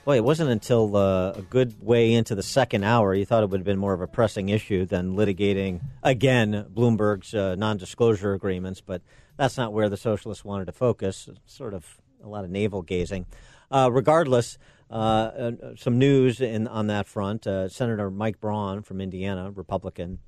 Boy, 0.06 0.18
it 0.18 0.24
wasn't 0.26 0.49
until 0.49 0.97
uh, 0.97 1.32
a 1.32 1.41
good 1.41 1.82
way 1.82 2.12
into 2.14 2.36
the 2.36 2.43
second 2.43 2.84
hour 2.84 3.14
you 3.14 3.26
thought 3.26 3.41
it 3.41 3.49
would 3.49 3.62
have 3.62 3.66
been 3.66 3.80
more 3.80 3.93
of 3.93 4.01
a 4.01 4.08
pressing 4.08 4.49
issue 4.49 4.86
than 4.86 5.16
litigating 5.16 5.80
again 6.04 6.66
Bloomberg's 6.74 7.34
uh, 7.34 7.56
non-disclosure 7.56 8.34
agreements, 8.34 8.82
but 8.82 9.01
that's 9.38 9.56
not 9.56 9.72
where 9.72 9.88
the 9.88 9.95
socialists 9.95 10.43
wanted 10.43 10.66
to 10.66 10.74
focus. 10.74 11.30
Sort 11.45 11.74
of 11.74 12.01
a 12.22 12.28
lot 12.28 12.43
of 12.43 12.49
navel 12.49 12.82
gazing. 12.82 13.26
Uh, 13.72 13.89
regardless, 13.91 14.58
uh, 14.91 14.93
uh, 14.93 15.51
some 15.78 15.97
news 15.97 16.41
in, 16.41 16.68
on 16.68 16.88
that 16.88 17.08
front. 17.08 17.47
Uh, 17.47 17.70
Senator 17.70 18.12
Mike 18.12 18.41
Braun 18.41 18.82
from 18.84 18.99
Indiana, 18.99 19.51
Republican, 19.51 20.20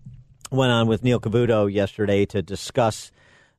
went 0.51 0.71
on 0.71 0.87
with 0.87 1.03
Neil 1.03 1.19
Cavuto 1.19 1.71
yesterday 1.71 2.25
to 2.27 2.41
discuss 2.41 3.11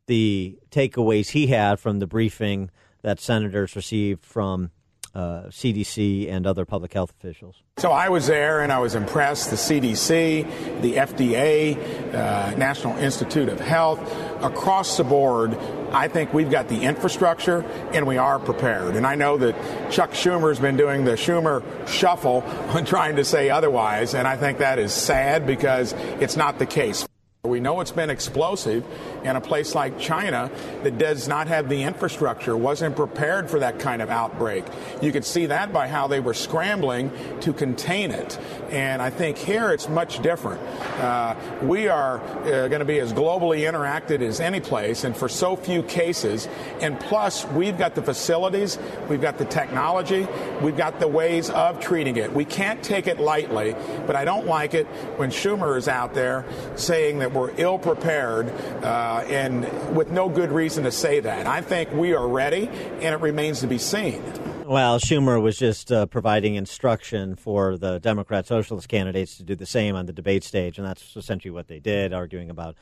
the 0.07 0.59
takeaways 0.71 1.31
he 1.31 1.49
had 1.49 1.79
from 1.79 1.99
the 1.99 2.07
briefing 2.07 2.71
that 3.03 3.21
senators 3.21 3.77
received 3.77 4.25
from 4.25 4.71
uh, 5.17 5.49
CDC 5.49 6.31
and 6.31 6.47
other 6.47 6.67
public 6.67 6.93
health 6.93 7.11
officials. 7.19 7.63
So 7.79 7.91
I 7.91 8.11
was 8.11 8.27
there 8.27 8.61
and 8.61 8.71
I 8.71 8.81
was 8.81 8.95
impressed. 8.95 9.49
The 9.49 9.57
CDC, 9.57 10.83
the 10.83 10.97
FDA, 10.97 12.15
uh, 12.15 12.55
National 12.57 12.99
Institute 12.99 13.49
of 13.49 13.59
Health, 13.59 13.99
across 14.43 14.99
the 14.99 15.05
board, 15.05 15.57
I 15.91 16.09
think 16.09 16.35
we've 16.35 16.51
got 16.51 16.69
the 16.69 16.83
infrastructure 16.83 17.63
and 17.95 18.07
we 18.07 18.19
are 18.19 18.39
prepared. 18.39 18.95
And 18.95 19.07
I 19.07 19.15
know 19.15 19.39
that 19.39 19.91
Chuck 19.91 20.11
Schumer 20.11 20.51
has 20.51 20.59
been 20.59 20.77
doing 20.77 21.07
the 21.07 21.13
Schumer 21.13 21.65
shuffle 21.89 22.43
on 22.75 22.85
trying 22.85 23.17
to 23.17 23.25
say 23.25 23.49
otherwise, 23.49 24.15
and 24.15 24.29
I 24.29 24.37
think 24.37 24.59
that 24.59 24.79
is 24.79 24.93
sad 24.93 25.47
because 25.47 25.95
it's 26.21 26.37
not 26.37 26.59
the 26.59 26.67
case. 26.67 27.07
We 27.43 27.61
know 27.61 27.81
it's 27.81 27.93
been 27.93 28.11
explosive 28.11 28.85
in 29.27 29.37
a 29.37 29.41
place 29.41 29.75
like 29.75 29.99
China 29.99 30.51
that 30.83 30.99
does 30.99 31.27
not 31.29 31.49
have 31.49 31.69
the 31.69 31.83
infrastructure, 31.83 32.57
wasn't 32.57 32.97
prepared 32.97 33.51
for 33.51 33.59
that 33.59 33.79
kind 33.79 34.01
of 34.01 34.09
outbreak. 34.09 34.65
You 35.03 35.13
could 35.13 35.25
see 35.25 35.47
that 35.47 35.73
by 35.73 35.89
how 35.89 36.07
they 36.07 36.21
were 36.21 36.35
scrambling 36.35 37.11
to 37.41 37.53
contain 37.53 38.11
it. 38.13 38.39
And 38.71 39.03
I 39.03 39.11
think 39.11 39.37
here 39.37 39.73
it's 39.73 39.89
much 39.89 40.23
different. 40.23 40.61
Uh, 41.01 41.35
we 41.63 41.89
are 41.89 42.21
uh, 42.21 42.69
going 42.69 42.81
to 42.81 42.85
be 42.85 43.01
as 43.01 43.13
globally 43.13 43.71
interacted 43.71 44.21
as 44.21 44.41
any 44.41 44.61
place, 44.61 45.05
and 45.05 45.17
for 45.17 45.29
so 45.29 45.57
few 45.57 45.83
cases. 45.83 46.49
And 46.81 46.99
plus, 47.01 47.45
we've 47.49 47.77
got 47.77 47.95
the 47.95 48.03
facilities, 48.03 48.79
we've 49.09 49.21
got 49.21 49.39
the 49.39 49.45
technology, 49.45 50.27
we've 50.63 50.77
got 50.77 51.01
the 51.01 51.09
ways 51.09 51.51
of 51.51 51.81
treating 51.81 52.17
it. 52.17 52.33
We 52.33 52.45
can't 52.45 52.83
take 52.83 53.07
it 53.07 53.19
lightly, 53.19 53.75
but 54.07 54.17
I 54.17 54.25
don't 54.25 54.47
like 54.47 54.75
it 54.75 54.87
when 55.17 55.31
Schumer 55.31 55.77
is 55.77 55.89
out 55.89 56.15
there 56.15 56.45
saying 56.77 57.19
that 57.21 57.33
we're 57.33 57.53
ill 57.57 57.79
prepared 57.79 58.51
uh, 58.83 59.16
and 59.25 59.97
with 59.97 60.11
no 60.11 60.29
good 60.29 60.51
reason 60.53 60.85
to 60.85 60.93
say 60.93 61.21
that. 61.21 61.47
I 61.47 61.61
think 61.61 61.93
we 61.93 62.15
are 62.15 62.27
ready, 62.27 62.69
and 62.69 63.15
it 63.15 63.21
remains 63.21 63.61
to 63.61 63.67
be 63.67 63.79
seen. 63.79 64.23
Well, 64.65 64.99
Schumer 64.99 65.41
was 65.41 65.57
just 65.57 65.93
uh, 65.93 66.07
providing 66.07 66.57
instruction 66.57 67.37
for 67.37 67.79
the 67.79 68.01
Democrat 68.01 68.47
Socialist 68.47 68.89
candidates 68.89 69.37
to 69.37 69.45
do 69.45 69.55
the 69.55 69.67
same 69.67 69.95
on 69.95 70.07
the 70.07 70.13
debate 70.13 70.43
stage, 70.43 70.79
and 70.79 70.87
that's 70.87 71.17
essentially 71.17 71.53
what 71.53 71.69
they 71.69 71.79
did, 71.79 72.13
arguing 72.13 72.51
about 72.51 72.77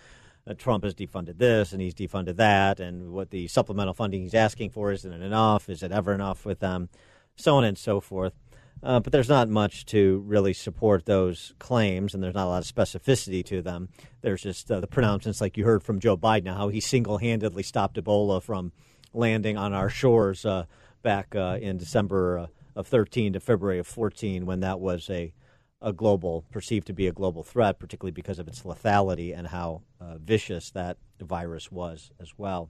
uh, 0.47 0.55
Trump 0.55 0.85
has 0.85 0.95
defunded 0.95 1.39
this 1.39 1.73
and 1.73 1.81
he's 1.81 1.95
defunded 1.95 2.37
that, 2.37 2.81
and 2.81 3.13
what 3.13 3.31
the 3.31 3.49
supplemental 3.49 3.95
funding 3.95 4.23
he's 4.23 4.35
asking 4.35 4.71
for 4.71 4.93
isn't 4.93 5.13
enough? 5.13 5.69
Is 5.69 5.83
it 5.83 5.93
ever 5.93 6.13
enough 6.13 6.45
with 6.45 6.61
them? 6.61 6.89
So 7.37 7.57
on 7.57 7.65
and 7.65 7.77
so 7.77 8.01
forth. 8.01 8.33
Uh, 8.85 9.01
but 9.01 9.13
there's 9.13 9.31
not 9.31 9.49
much 9.49 9.87
to 9.87 10.23
really 10.27 10.53
support 10.53 11.07
those 11.07 11.55
claims, 11.59 12.13
and 12.13 12.23
there's 12.23 12.35
not 12.35 12.45
a 12.45 12.51
lot 12.51 12.63
of 12.63 12.73
specificity 12.73 13.43
to 13.43 13.63
them. 13.63 13.89
There's 14.21 14.43
just 14.43 14.71
uh, 14.71 14.81
the 14.81 14.87
pronouncements, 14.87 15.41
like 15.41 15.57
you 15.57 15.65
heard 15.65 15.83
from 15.83 16.01
Joe 16.01 16.19
Biden, 16.19 16.55
how 16.55 16.69
he 16.69 16.81
single 16.81 17.17
handedly 17.17 17.63
stopped 17.63 17.97
Ebola 17.97 18.43
from 18.43 18.73
landing 19.15 19.57
on 19.57 19.73
our 19.73 19.89
shores 19.89 20.45
uh, 20.45 20.67
back 21.03 21.35
uh, 21.35 21.59
in 21.63 21.79
December 21.79 22.39
uh, 22.39 22.47
of 22.77 22.87
13 22.87 23.33
to 23.33 23.41
February 23.41 23.79
of 23.79 23.87
14, 23.87 24.45
when 24.45 24.61
that 24.61 24.81
was 24.81 25.09
a, 25.09 25.33
a 25.81 25.95
global, 25.95 26.45
perceived 26.51 26.87
to 26.89 26.93
be 26.93 27.07
a 27.07 27.13
global 27.13 27.43
threat, 27.43 27.79
particularly 27.79 28.13
because 28.13 28.39
of 28.39 28.49
its 28.49 28.65
lethality 28.65 29.37
and 29.37 29.47
how 29.47 29.81
vicious 30.19 30.71
that 30.73 30.99
virus 31.21 31.73
was 31.73 32.11
as 32.21 32.35
well. 32.37 32.69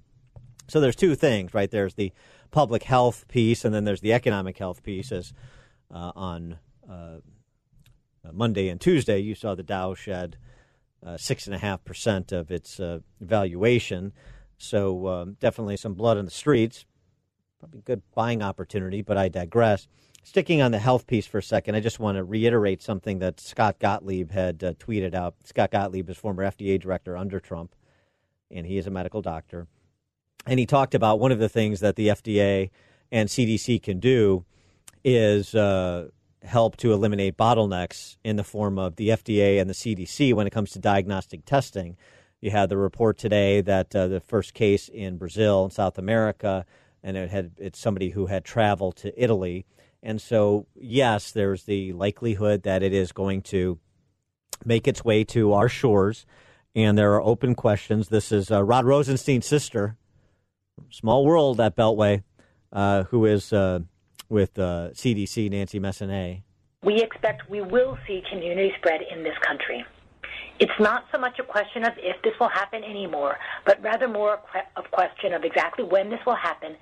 So 0.68 0.80
there's 0.80 0.96
two 0.96 1.16
things, 1.16 1.52
right? 1.52 1.70
There's 1.70 1.94
the 1.94 2.12
public 2.52 2.84
health 2.84 3.26
piece, 3.26 3.64
and 3.64 3.74
then 3.74 3.84
there's 3.84 4.00
the 4.00 4.12
economic 4.12 4.58
health 4.58 4.84
piece, 4.84 5.10
as 5.10 5.32
on 5.94 6.58
uh, 6.90 7.18
Monday 8.32 8.68
and 8.68 8.80
Tuesday, 8.80 9.18
you 9.18 9.34
saw 9.34 9.54
the 9.54 9.62
Dow 9.62 9.94
shed 9.94 10.36
uh, 11.04 11.16
six 11.16 11.46
and 11.46 11.54
a 11.54 11.58
half 11.58 11.84
percent 11.84 12.32
of 12.32 12.50
its 12.50 12.80
valuation. 13.20 14.12
So 14.58 15.08
um, 15.08 15.36
definitely 15.40 15.76
some 15.76 15.94
blood 15.94 16.16
in 16.16 16.24
the 16.24 16.30
streets. 16.30 16.86
Probably 17.58 17.80
good 17.80 18.02
buying 18.14 18.42
opportunity, 18.42 19.02
but 19.02 19.16
I 19.16 19.28
digress. 19.28 19.88
Sticking 20.22 20.62
on 20.62 20.70
the 20.70 20.78
health 20.78 21.06
piece 21.06 21.26
for 21.26 21.38
a 21.38 21.42
second, 21.42 21.74
I 21.74 21.80
just 21.80 22.00
want 22.00 22.16
to 22.16 22.24
reiterate 22.24 22.82
something 22.82 23.18
that 23.18 23.40
Scott 23.40 23.78
Gottlieb 23.78 24.30
had 24.30 24.64
uh, 24.64 24.72
tweeted 24.74 25.14
out. 25.14 25.34
Scott 25.44 25.70
Gottlieb 25.70 26.08
is 26.08 26.16
former 26.16 26.44
FDA 26.44 26.80
director 26.80 27.16
under 27.16 27.40
Trump, 27.40 27.74
and 28.50 28.66
he 28.66 28.78
is 28.78 28.86
a 28.86 28.90
medical 28.90 29.20
doctor. 29.20 29.66
And 30.46 30.58
he 30.58 30.64
talked 30.64 30.94
about 30.94 31.20
one 31.20 31.30
of 31.30 31.38
the 31.38 31.48
things 31.48 31.80
that 31.80 31.96
the 31.96 32.08
FDA 32.08 32.70
and 33.12 33.28
CDC 33.28 33.82
can 33.82 34.00
do 34.00 34.46
is 35.04 35.54
uh, 35.54 36.08
help 36.42 36.76
to 36.78 36.92
eliminate 36.92 37.36
bottlenecks 37.36 38.16
in 38.24 38.36
the 38.36 38.44
form 38.44 38.78
of 38.78 38.96
the 38.96 39.10
FDA 39.10 39.60
and 39.60 39.68
the 39.68 39.74
CDC 39.74 40.32
when 40.34 40.46
it 40.46 40.50
comes 40.50 40.70
to 40.72 40.78
diagnostic 40.78 41.44
testing. 41.44 41.96
You 42.40 42.50
had 42.50 42.68
the 42.68 42.76
report 42.76 43.18
today 43.18 43.60
that 43.60 43.94
uh, 43.94 44.08
the 44.08 44.20
first 44.20 44.54
case 44.54 44.88
in 44.88 45.16
Brazil 45.16 45.64
in 45.64 45.70
South 45.70 45.98
America, 45.98 46.66
and 47.02 47.16
it 47.16 47.30
had 47.30 47.52
it's 47.58 47.78
somebody 47.78 48.10
who 48.10 48.26
had 48.26 48.44
traveled 48.44 48.96
to 48.96 49.22
Italy, 49.22 49.66
and 50.02 50.20
so 50.20 50.66
yes, 50.74 51.30
there's 51.30 51.64
the 51.64 51.92
likelihood 51.92 52.62
that 52.64 52.82
it 52.82 52.92
is 52.92 53.12
going 53.12 53.42
to 53.42 53.78
make 54.64 54.86
its 54.86 55.04
way 55.04 55.24
to 55.24 55.52
our 55.52 55.68
shores, 55.68 56.26
and 56.74 56.98
there 56.98 57.14
are 57.14 57.22
open 57.22 57.54
questions. 57.54 58.08
This 58.08 58.30
is 58.30 58.50
uh, 58.50 58.62
Rod 58.62 58.84
Rosenstein's 58.84 59.46
sister, 59.46 59.96
small 60.90 61.24
world 61.24 61.56
that 61.56 61.76
Beltway, 61.76 62.22
uh, 62.72 63.04
who 63.04 63.24
is 63.24 63.54
uh, 63.54 63.80
with 64.34 64.58
uh, 64.58 64.90
CDC 64.92 65.48
Nancy 65.48 65.78
Messonnier? 65.78 66.42
We 66.82 67.00
expect 67.00 67.48
we 67.48 67.62
will 67.62 67.96
see 68.06 68.22
community 68.30 68.72
spread 68.78 69.00
in 69.10 69.22
this 69.22 69.38
country. 69.46 69.86
It's 70.58 70.78
not 70.78 71.06
so 71.12 71.18
much 71.18 71.38
a 71.38 71.44
question 71.44 71.84
of 71.84 71.92
if 71.96 72.20
this 72.22 72.34
will 72.38 72.48
happen 72.48 72.82
anymore, 72.84 73.38
but 73.64 73.80
rather 73.82 74.08
more 74.08 74.40
a 74.76 74.82
question 74.82 75.32
of 75.32 75.44
exactly 75.44 75.84
when 75.84 76.10
this 76.10 76.20
will 76.26 76.36
happen 76.36 76.76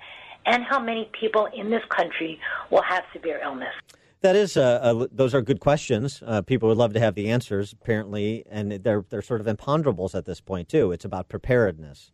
and 0.45 0.63
how 0.63 0.79
many 0.79 1.09
people 1.17 1.47
in 1.55 1.69
this 1.69 1.83
country 1.89 2.39
will 2.69 2.81
have 2.81 3.03
severe 3.13 3.39
illness. 3.41 3.73
That 4.21 4.35
is, 4.35 4.57
uh, 4.57 4.79
uh, 4.81 5.07
those 5.11 5.33
are 5.33 5.41
good 5.41 5.59
questions. 5.59 6.23
Uh, 6.25 6.41
people 6.41 6.69
would 6.69 6.77
love 6.77 6.93
to 6.93 6.99
have 6.99 7.13
the 7.13 7.29
answers, 7.29 7.73
apparently, 7.73 8.43
and 8.49 8.71
they're 8.71 9.05
they're 9.09 9.21
sort 9.21 9.41
of 9.41 9.47
imponderables 9.47 10.15
at 10.15 10.25
this 10.25 10.41
point 10.41 10.69
too. 10.69 10.91
It's 10.91 11.05
about 11.05 11.29
preparedness 11.29 12.11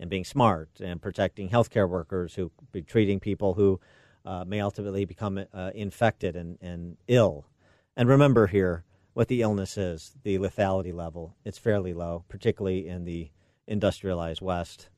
and 0.00 0.08
being 0.08 0.24
smart 0.24 0.70
and 0.80 1.02
protecting 1.02 1.50
healthcare 1.50 1.88
workers 1.88 2.34
who 2.34 2.50
be 2.72 2.82
treating 2.82 3.20
people 3.20 3.54
who 3.54 3.80
uh, 4.28 4.44
may 4.46 4.60
ultimately 4.60 5.06
become 5.06 5.42
uh, 5.54 5.70
infected 5.74 6.36
and, 6.36 6.58
and 6.60 6.98
ill. 7.08 7.46
And 7.96 8.10
remember 8.10 8.46
here 8.46 8.84
what 9.14 9.28
the 9.28 9.40
illness 9.40 9.78
is 9.78 10.12
the 10.22 10.38
lethality 10.38 10.92
level. 10.92 11.34
It's 11.46 11.56
fairly 11.56 11.94
low, 11.94 12.24
particularly 12.28 12.86
in 12.86 13.04
the 13.04 13.30
industrialized 13.66 14.42
West, 14.42 14.90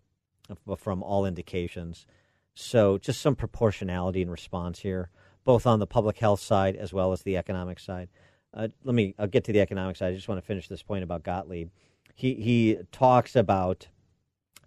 from 0.76 1.03
all 1.05 1.24
indications. 1.24 2.07
So, 2.55 2.99
just 2.99 3.20
some 3.20 3.37
proportionality 3.37 4.20
in 4.20 4.31
response 4.31 4.81
here, 4.81 5.11
both 5.45 5.64
on 5.64 5.78
the 5.78 5.87
public 5.87 6.18
health 6.18 6.41
side 6.41 6.74
as 6.74 6.93
well 6.93 7.12
as 7.12 7.22
the 7.22 7.37
economic 7.37 7.78
side. 7.78 8.09
Uh, 8.53 8.66
let 8.83 8.97
me, 8.97 9.14
I'll 9.16 9.28
get 9.28 9.45
to 9.45 9.53
the 9.53 9.61
economic 9.61 9.95
side. 9.95 10.12
I 10.12 10.16
just 10.16 10.28
want 10.28 10.41
to 10.41 10.47
finish 10.47 10.66
this 10.66 10.83
point 10.83 11.05
about 11.05 11.22
Gottlieb. 11.22 11.70
He, 12.16 12.35
he 12.35 12.78
talks 12.91 13.37
about 13.37 13.87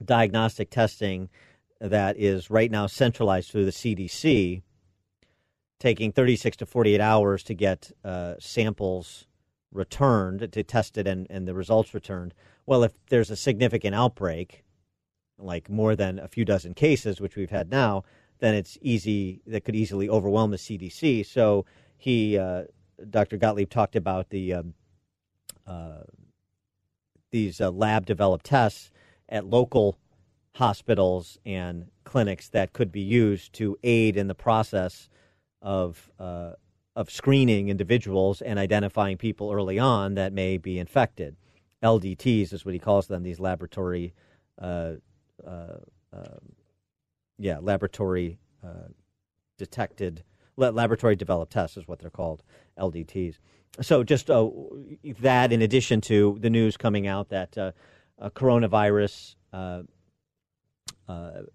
diagnostic 0.03 0.69
testing 0.69 1.29
that 1.89 2.17
is 2.17 2.49
right 2.49 2.71
now 2.71 2.87
centralized 2.87 3.51
through 3.51 3.65
the 3.65 3.71
CDC, 3.71 4.61
taking 5.79 6.11
36 6.13 6.57
to 6.57 6.65
48 6.65 7.01
hours 7.01 7.43
to 7.43 7.53
get 7.53 7.91
uh, 8.05 8.35
samples 8.39 9.27
returned, 9.71 10.51
to 10.51 10.63
test 10.63 10.97
it 10.97 11.07
and, 11.07 11.27
and 11.29 11.47
the 11.47 11.53
results 11.53 11.93
returned. 11.93 12.33
Well, 12.65 12.83
if 12.83 12.93
there's 13.07 13.29
a 13.29 13.35
significant 13.35 13.95
outbreak, 13.95 14.63
like 15.37 15.69
more 15.69 15.95
than 15.95 16.19
a 16.19 16.27
few 16.27 16.45
dozen 16.45 16.73
cases, 16.73 17.19
which 17.19 17.35
we've 17.35 17.49
had 17.49 17.69
now, 17.69 18.03
then 18.39 18.55
it's 18.55 18.77
easy, 18.81 19.41
that 19.45 19.65
could 19.65 19.75
easily 19.75 20.07
overwhelm 20.07 20.51
the 20.51 20.57
CDC. 20.57 21.25
So 21.25 21.65
he, 21.97 22.37
uh, 22.37 22.63
Dr. 23.09 23.37
Gottlieb 23.37 23.69
talked 23.69 23.95
about 23.95 24.29
the 24.29 24.53
um, 24.53 24.73
uh, 25.67 26.03
these 27.31 27.59
uh, 27.59 27.71
lab 27.71 28.05
developed 28.05 28.45
tests 28.45 28.91
at 29.27 29.45
local 29.45 29.97
hospitals 30.55 31.37
and 31.45 31.89
clinics 32.03 32.49
that 32.49 32.73
could 32.73 32.91
be 32.91 33.01
used 33.01 33.53
to 33.53 33.77
aid 33.83 34.17
in 34.17 34.27
the 34.27 34.35
process 34.35 35.09
of 35.61 36.11
uh, 36.19 36.51
of 36.95 37.09
screening 37.09 37.69
individuals 37.69 38.41
and 38.41 38.59
identifying 38.59 39.17
people 39.17 39.51
early 39.51 39.79
on 39.79 40.13
that 40.13 40.31
may 40.31 40.57
be 40.57 40.77
infected. 40.77 41.35
LDTs 41.81 42.53
is 42.53 42.63
what 42.63 42.73
he 42.73 42.79
calls 42.79 43.07
them. 43.07 43.23
These 43.23 43.39
laboratory, 43.39 44.13
uh, 44.61 44.93
uh, 45.45 45.77
um, 46.13 46.53
yeah, 47.39 47.57
laboratory 47.59 48.37
uh, 48.63 48.89
detected 49.57 50.23
laboratory 50.55 51.15
developed 51.15 51.51
tests 51.51 51.77
is 51.77 51.87
what 51.87 51.99
they're 51.99 52.11
called, 52.11 52.43
LDTs. 52.77 53.37
So 53.81 54.03
just 54.03 54.29
uh, 54.29 54.49
that, 55.21 55.51
in 55.51 55.63
addition 55.63 55.99
to 56.01 56.37
the 56.39 56.49
news 56.49 56.77
coming 56.77 57.07
out 57.07 57.29
that 57.29 57.57
uh, 57.57 57.71
coronavirus 58.21 59.35
uh, 59.51 59.55
uh, 59.55 59.83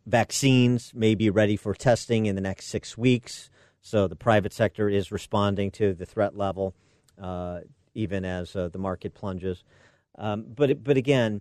vaccines 0.06 0.92
may 0.94 1.14
be 1.14 1.30
ready 1.30 1.56
for 1.56 1.74
testing 1.74 2.26
in 2.26 2.34
the 2.34 2.40
next 2.40 2.66
six 2.66 2.96
weeks. 2.96 3.50
So 3.80 4.08
the 4.08 4.16
private 4.16 4.52
sector 4.52 4.88
is 4.88 5.12
responding 5.12 5.70
to 5.72 5.94
the 5.94 6.06
threat 6.06 6.36
level, 6.36 6.74
uh, 7.20 7.60
even 7.94 8.24
as 8.24 8.52
the 8.52 8.70
market 8.78 9.14
plunges. 9.14 9.64
Um, 10.18 10.46
but 10.48 10.82
but 10.82 10.96
again, 10.96 11.40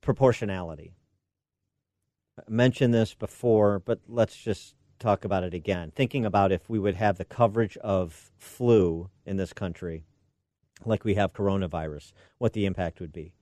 proportionality. 0.00 0.92
I 2.38 2.42
mentioned 2.48 2.94
this 2.94 3.14
before, 3.14 3.80
but 3.80 4.00
let's 4.08 4.36
just 4.36 4.74
talk 4.98 5.24
about 5.24 5.44
it 5.44 5.54
again. 5.54 5.92
Thinking 5.94 6.24
about 6.24 6.52
if 6.52 6.68
we 6.68 6.78
would 6.78 6.94
have 6.94 7.18
the 7.18 7.24
coverage 7.24 7.76
of 7.78 8.30
flu 8.38 9.10
in 9.26 9.36
this 9.36 9.52
country, 9.52 10.04
like 10.84 11.04
we 11.04 11.14
have 11.14 11.32
coronavirus, 11.32 12.12
what 12.38 12.52
the 12.52 12.66
impact 12.66 13.00
would 13.00 13.12
be. 13.12 13.34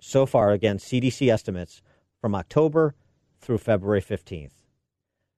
So 0.00 0.26
far, 0.26 0.52
again, 0.52 0.78
CDC 0.78 1.30
estimates 1.32 1.82
from 2.26 2.34
October 2.34 2.92
through 3.40 3.56
February 3.56 4.02
15th 4.02 4.50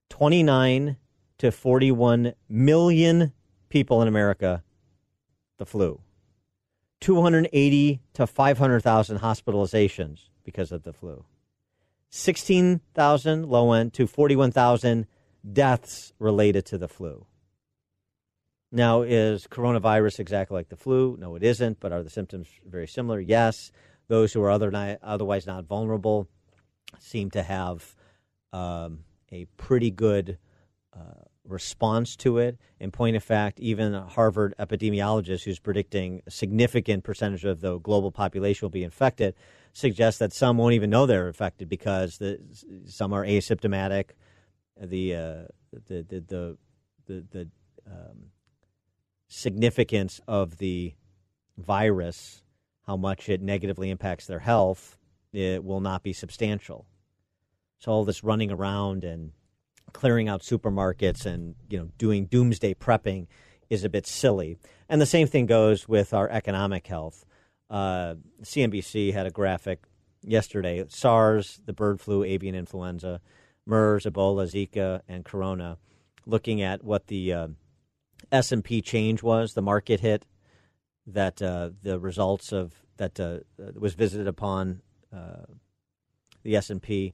29 0.09 0.97
to 1.37 1.51
41 1.51 2.33
million 2.49 3.31
people 3.69 4.01
in 4.01 4.07
America, 4.07 4.63
the 5.59 5.67
flu. 5.67 6.01
280 6.99 8.01
to 8.15 8.25
500,000 8.25 9.19
hospitalizations 9.19 10.29
because 10.43 10.71
of 10.71 10.81
the 10.81 10.91
flu. 10.91 11.25
16,000 12.09 13.45
low 13.45 13.71
end 13.73 13.93
to 13.93 14.07
41,000 14.07 15.05
deaths 15.53 16.13
related 16.17 16.65
to 16.65 16.79
the 16.79 16.87
flu. 16.87 17.27
Now, 18.71 19.03
is 19.03 19.45
coronavirus 19.45 20.21
exactly 20.21 20.55
like 20.55 20.69
the 20.69 20.75
flu? 20.75 21.17
No, 21.19 21.35
it 21.35 21.43
isn't, 21.43 21.79
but 21.79 21.91
are 21.91 22.01
the 22.01 22.09
symptoms 22.09 22.47
very 22.65 22.87
similar? 22.87 23.19
Yes. 23.19 23.71
Those 24.07 24.33
who 24.33 24.41
are 24.41 24.49
other, 24.49 24.97
otherwise 25.03 25.45
not 25.45 25.65
vulnerable 25.65 26.27
seem 26.97 27.29
to 27.31 27.43
have 27.43 27.95
um, 28.51 28.99
a 29.31 29.45
pretty 29.57 29.91
good 29.91 30.37
uh, 30.93 31.23
response 31.45 32.15
to 32.17 32.37
it. 32.37 32.57
In 32.79 32.91
point 32.91 33.15
of 33.15 33.23
fact, 33.23 33.59
even 33.59 33.93
a 33.93 34.05
Harvard 34.05 34.53
epidemiologist 34.59 35.43
who's 35.43 35.59
predicting 35.59 36.21
a 36.27 36.31
significant 36.31 37.03
percentage 37.03 37.45
of 37.45 37.61
the 37.61 37.79
global 37.79 38.11
population 38.11 38.65
will 38.65 38.71
be 38.71 38.83
infected 38.83 39.35
suggests 39.73 40.19
that 40.19 40.33
some 40.33 40.57
won't 40.57 40.73
even 40.73 40.89
know 40.89 41.05
they're 41.05 41.27
infected 41.27 41.69
because 41.69 42.17
the, 42.17 42.39
some 42.85 43.13
are 43.13 43.25
asymptomatic. 43.25 44.11
The 44.81 45.15
uh, 45.15 45.43
the 45.87 46.05
the 46.07 46.23
the 46.27 46.57
the, 47.05 47.25
the 47.31 47.47
um, 47.85 48.31
significance 49.27 50.21
of 50.27 50.57
the 50.57 50.93
virus, 51.57 52.43
how 52.87 52.95
much 52.95 53.27
it 53.29 53.41
negatively 53.41 53.89
impacts 53.89 54.25
their 54.25 54.39
health, 54.39 54.97
it 55.33 55.63
will 55.63 55.81
not 55.81 56.03
be 56.03 56.13
substantial. 56.13 56.85
So 57.79 57.91
all 57.91 58.05
this 58.05 58.23
running 58.23 58.51
around 58.51 59.03
and 59.03 59.31
clearing 59.93 60.27
out 60.27 60.41
supermarkets 60.41 61.25
and 61.25 61.55
you 61.69 61.77
know 61.79 61.89
doing 61.97 62.25
doomsday 62.25 62.73
prepping 62.75 63.27
is 63.69 63.83
a 63.83 63.89
bit 63.89 64.07
silly. 64.07 64.57
And 64.87 65.01
the 65.01 65.05
same 65.05 65.27
thing 65.27 65.45
goes 65.45 65.87
with 65.87 66.13
our 66.13 66.29
economic 66.29 66.87
health. 66.87 67.25
Uh, 67.69 68.15
CNBC 68.41 69.13
had 69.13 69.27
a 69.27 69.31
graphic 69.31 69.83
yesterday: 70.21 70.83
SARS, 70.89 71.61
the 71.65 71.73
bird 71.73 72.01
flu, 72.01 72.23
avian 72.23 72.55
influenza, 72.55 73.21
MERS, 73.65 74.05
Ebola, 74.05 74.45
Zika, 74.47 75.01
and 75.07 75.23
Corona. 75.23 75.77
Looking 76.25 76.61
at 76.61 76.83
what 76.83 77.07
the 77.07 77.33
uh, 77.33 77.47
S 78.31 78.51
and 78.51 78.63
P 78.63 78.81
change 78.81 79.23
was, 79.23 79.53
the 79.53 79.61
market 79.61 79.99
hit 80.01 80.25
that 81.07 81.41
uh, 81.41 81.71
the 81.81 81.99
results 81.99 82.51
of 82.51 82.73
that 82.97 83.19
uh, 83.19 83.39
was 83.75 83.93
visited 83.93 84.27
upon 84.27 84.81
uh, 85.15 85.45
the 86.43 86.55
S 86.55 86.69
and 86.69 86.81
P 86.81 87.13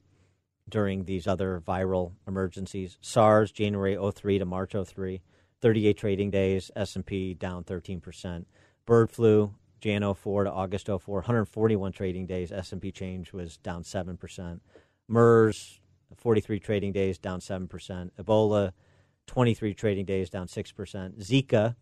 during 0.67 1.05
these 1.05 1.27
other 1.27 1.61
viral 1.65 2.13
emergencies. 2.27 2.97
SARS, 3.01 3.51
January 3.51 3.97
03 4.13 4.39
to 4.39 4.45
March 4.45 4.73
03, 4.73 5.21
38 5.61 5.97
trading 5.97 6.31
days, 6.31 6.71
S&P 6.75 7.33
down 7.33 7.63
13%. 7.63 8.45
Bird 8.85 9.11
flu, 9.11 9.53
Jan 9.79 10.13
04 10.13 10.45
to 10.45 10.51
August 10.51 10.87
04, 10.87 10.99
141 11.15 11.91
trading 11.91 12.25
days, 12.25 12.51
S&P 12.51 12.91
change 12.91 13.33
was 13.33 13.57
down 13.57 13.83
7%. 13.83 14.59
MERS, 15.07 15.79
43 16.15 16.59
trading 16.59 16.91
days, 16.91 17.17
down 17.17 17.39
7%. 17.39 18.11
Ebola, 18.19 18.71
23 19.27 19.73
trading 19.73 20.05
days, 20.05 20.29
down 20.29 20.47
6%. 20.47 21.23
Zika, 21.23 21.75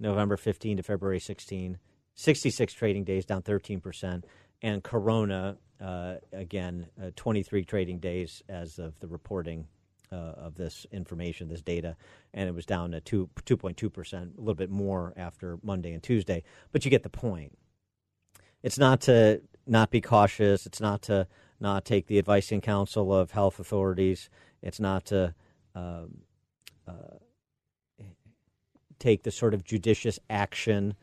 November 0.00 0.36
15 0.36 0.78
to 0.78 0.82
February 0.82 1.20
16, 1.20 1.78
66 2.14 2.72
trading 2.72 3.04
days, 3.04 3.24
down 3.24 3.42
13%. 3.42 4.24
And 4.62 4.82
Corona, 4.82 5.56
uh, 5.80 6.14
again, 6.32 6.86
uh, 7.00 7.10
23 7.16 7.64
trading 7.64 7.98
days 7.98 8.42
as 8.48 8.78
of 8.78 8.98
the 9.00 9.06
reporting 9.06 9.66
uh, 10.10 10.14
of 10.14 10.54
this 10.56 10.86
information, 10.90 11.48
this 11.48 11.62
data, 11.62 11.96
and 12.34 12.48
it 12.48 12.54
was 12.54 12.66
down 12.66 12.90
to 12.92 13.00
2, 13.00 13.28
2.2%, 13.44 14.14
a 14.14 14.40
little 14.40 14.54
bit 14.54 14.70
more 14.70 15.12
after 15.16 15.58
Monday 15.62 15.92
and 15.92 16.02
Tuesday. 16.02 16.42
But 16.72 16.84
you 16.84 16.90
get 16.90 17.02
the 17.02 17.10
point. 17.10 17.56
It's 18.62 18.78
not 18.78 19.00
to 19.02 19.42
not 19.66 19.90
be 19.90 20.00
cautious. 20.00 20.66
It's 20.66 20.80
not 20.80 21.02
to 21.02 21.28
not 21.60 21.84
take 21.84 22.06
the 22.06 22.18
advice 22.18 22.50
and 22.50 22.62
counsel 22.62 23.14
of 23.14 23.32
health 23.32 23.60
authorities. 23.60 24.30
It's 24.62 24.80
not 24.80 25.04
to 25.06 25.34
um, 25.74 26.22
uh, 26.86 27.18
take 28.98 29.22
the 29.22 29.30
sort 29.30 29.54
of 29.54 29.64
judicious 29.64 30.18
action 30.28 30.94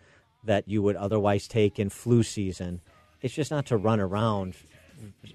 that 0.44 0.68
you 0.68 0.82
would 0.82 0.96
otherwise 0.96 1.48
take 1.48 1.80
in 1.80 1.90
flu 1.90 2.24
season 2.24 2.82
it's 3.26 3.34
just 3.34 3.50
not 3.50 3.66
to 3.66 3.76
run 3.76 4.00
around 4.00 4.54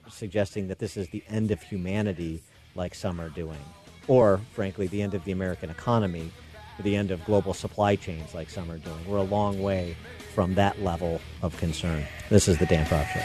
suggesting 0.09 0.69
that 0.69 0.79
this 0.79 0.97
is 0.97 1.09
the 1.09 1.25
end 1.29 1.51
of 1.51 1.61
humanity 1.61 2.41
like 2.77 2.95
some 2.95 3.21
are 3.21 3.31
doing, 3.31 3.59
or 4.07 4.41
frankly, 4.53 4.87
the 4.87 5.03
end 5.03 5.13
of 5.13 5.25
the 5.25 5.33
American 5.33 5.71
economy, 5.71 6.31
or 6.79 6.83
the 6.85 6.95
end 6.95 7.11
of 7.11 7.25
global 7.25 7.53
supply 7.53 7.97
chains 7.97 8.33
like 8.33 8.49
some 8.49 8.71
are 8.71 8.79
doing. 8.79 8.97
We're 9.09 9.17
a 9.17 9.25
long 9.25 9.61
way 9.61 9.97
from 10.37 10.55
that 10.55 10.81
level 10.81 11.21
of 11.43 11.57
concern. 11.57 12.07
This 12.29 12.47
is 12.47 12.59
the 12.59 12.67
Dan 12.67 12.87
Proft 12.87 13.13
Show. 13.13 13.19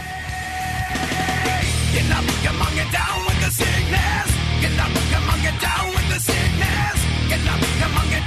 Down 2.91 3.25
with 3.25 3.39
the 3.41 3.51
sickness. 3.51 4.33
Down 4.77 4.93
with 4.95 6.09
the 6.09 6.19
sickness. 6.19 7.05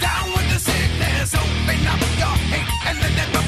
Down 0.01 0.31
with 0.31 0.51
the 0.53 0.59
sickness. 0.61 0.98
Open 1.35 1.87
up 1.87 2.01
your 2.19 2.37
hate 2.49 2.87
and 2.87 3.17
never 3.17 3.39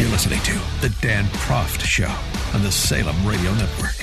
you're 0.00 0.08
listening 0.08 0.40
to 0.40 0.54
The 0.80 0.88
Dan 1.02 1.26
Proft 1.26 1.82
Show 1.82 2.10
on 2.54 2.62
the 2.62 2.72
Salem 2.72 3.16
Radio 3.26 3.52
Network. 3.52 3.94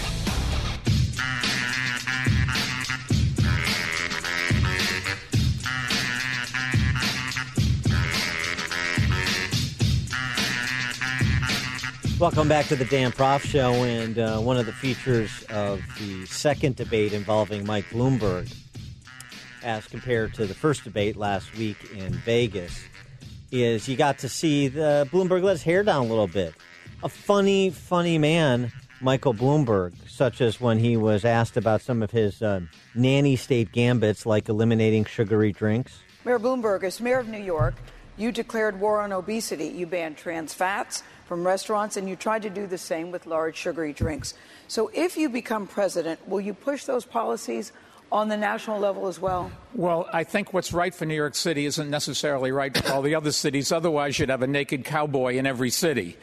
Welcome 12.20 12.48
back 12.48 12.68
to 12.68 12.76
the 12.76 12.86
Dan 12.86 13.12
Proft 13.12 13.46
Show, 13.46 13.74
and 13.74 14.20
uh, 14.20 14.40
one 14.40 14.58
of 14.58 14.68
the 14.68 14.74
features 14.74 15.44
of 15.50 15.82
the 16.00 16.28
second 16.28 16.76
debate 16.76 17.14
involving 17.14 17.66
Mike 17.66 17.86
Bloomberg, 17.90 18.54
as 19.64 19.88
compared 19.88 20.34
to 20.36 20.46
the 20.46 20.54
first 20.54 20.84
debate 20.84 21.16
last 21.16 21.56
week 21.58 21.78
in 21.96 22.14
Vegas, 22.14 22.80
is 23.52 23.88
you 23.88 23.96
got 23.96 24.20
to 24.20 24.30
see 24.30 24.68
the 24.68 25.08
Bloomberg 25.12 25.44
let 25.44 25.54
his 25.54 25.64
hair 25.64 25.84
down 25.84 26.06
a 26.06 26.10
little 26.10 26.28
bit. 26.28 26.54
A 27.04 27.10
funny, 27.10 27.70
funny 27.70 28.18
man, 28.18 28.72
Michael 29.02 29.34
Bloomberg, 29.34 29.94
such 30.10 30.42
as 30.42 30.60
when 30.60 30.80
he 30.80 30.98
was 30.98 31.24
asked 31.24 31.58
about 31.58 31.82
some 31.82 32.02
of 32.02 32.12
his 32.12 32.42
uh, 32.42 32.62
nanny 32.96 33.36
state 33.36 33.72
gambits 33.72 34.26
like 34.26 34.50
eliminating 34.50 35.06
sugary 35.06 35.52
drinks. 35.52 36.00
Mayor 36.26 36.40
Bloomberg, 36.40 36.84
as 36.84 37.00
mayor 37.00 37.20
of 37.20 37.28
New 37.28 37.42
York, 37.42 37.76
you 38.18 38.32
declared 38.32 38.80
war 38.80 39.00
on 39.00 39.14
obesity. 39.14 39.68
You 39.68 39.86
banned 39.86 40.18
trans 40.18 40.54
fats 40.54 41.04
from 41.26 41.46
restaurants, 41.46 41.98
and 41.98 42.10
you 42.10 42.16
tried 42.16 42.42
to 42.42 42.50
do 42.50 42.66
the 42.66 42.78
same 42.78 43.12
with 43.12 43.28
large 43.28 43.56
sugary 43.56 43.94
drinks. 43.94 44.34
So 44.68 44.90
if 44.94 45.16
you 45.18 45.30
become 45.30 45.68
president, 45.68 46.28
will 46.28 46.42
you 46.42 46.54
push 46.54 46.86
those 46.86 47.06
policies 47.06 47.72
on 48.12 48.30
the 48.30 48.38
national 48.38 48.80
level 48.80 49.08
as 49.08 49.20
well? 49.20 49.52
Well, 49.74 50.10
I 50.12 50.24
think 50.24 50.54
what's 50.54 50.74
right 50.74 50.94
for 50.94 51.06
New 51.06 51.16
York 51.16 51.36
City 51.36 51.66
isn't 51.66 51.90
necessarily 51.90 52.52
right 52.52 52.76
for 52.76 52.94
all 52.94 53.02
the 53.02 53.16
other 53.16 53.32
cities. 53.32 53.72
Otherwise, 53.72 54.18
you'd 54.20 54.30
have 54.30 54.42
a 54.42 54.48
naked 54.48 54.86
cowboy 54.86 55.36
in 55.36 55.46
every 55.46 55.70
city. 55.70 56.18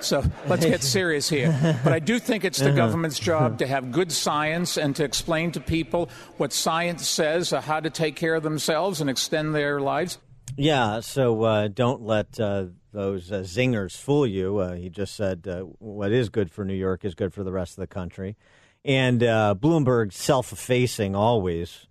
So 0.00 0.24
let's 0.46 0.64
get 0.64 0.82
serious 0.82 1.28
here. 1.28 1.78
But 1.84 1.92
I 1.92 1.98
do 1.98 2.18
think 2.18 2.44
it's 2.44 2.58
the 2.58 2.68
uh-huh. 2.68 2.76
government's 2.76 3.18
job 3.18 3.58
to 3.58 3.66
have 3.66 3.92
good 3.92 4.10
science 4.12 4.76
and 4.76 4.94
to 4.96 5.04
explain 5.04 5.52
to 5.52 5.60
people 5.60 6.08
what 6.36 6.52
science 6.52 7.06
says, 7.06 7.52
uh, 7.52 7.60
how 7.60 7.80
to 7.80 7.90
take 7.90 8.16
care 8.16 8.34
of 8.34 8.42
themselves 8.42 9.00
and 9.00 9.08
extend 9.08 9.54
their 9.54 9.80
lives. 9.80 10.18
Yeah, 10.56 11.00
so 11.00 11.42
uh, 11.42 11.68
don't 11.68 12.02
let 12.02 12.38
uh, 12.38 12.66
those 12.92 13.32
uh, 13.32 13.40
zingers 13.40 13.96
fool 13.96 14.26
you. 14.26 14.58
Uh, 14.58 14.74
he 14.74 14.88
just 14.88 15.16
said 15.16 15.46
uh, 15.48 15.60
what 15.60 16.12
is 16.12 16.28
good 16.28 16.50
for 16.50 16.64
New 16.64 16.74
York 16.74 17.04
is 17.04 17.14
good 17.14 17.32
for 17.32 17.42
the 17.42 17.52
rest 17.52 17.72
of 17.72 17.80
the 17.80 17.86
country. 17.86 18.36
And 18.84 19.22
uh, 19.22 19.54
Bloomberg, 19.58 20.12
self 20.12 20.52
effacing 20.52 21.14
always. 21.14 21.86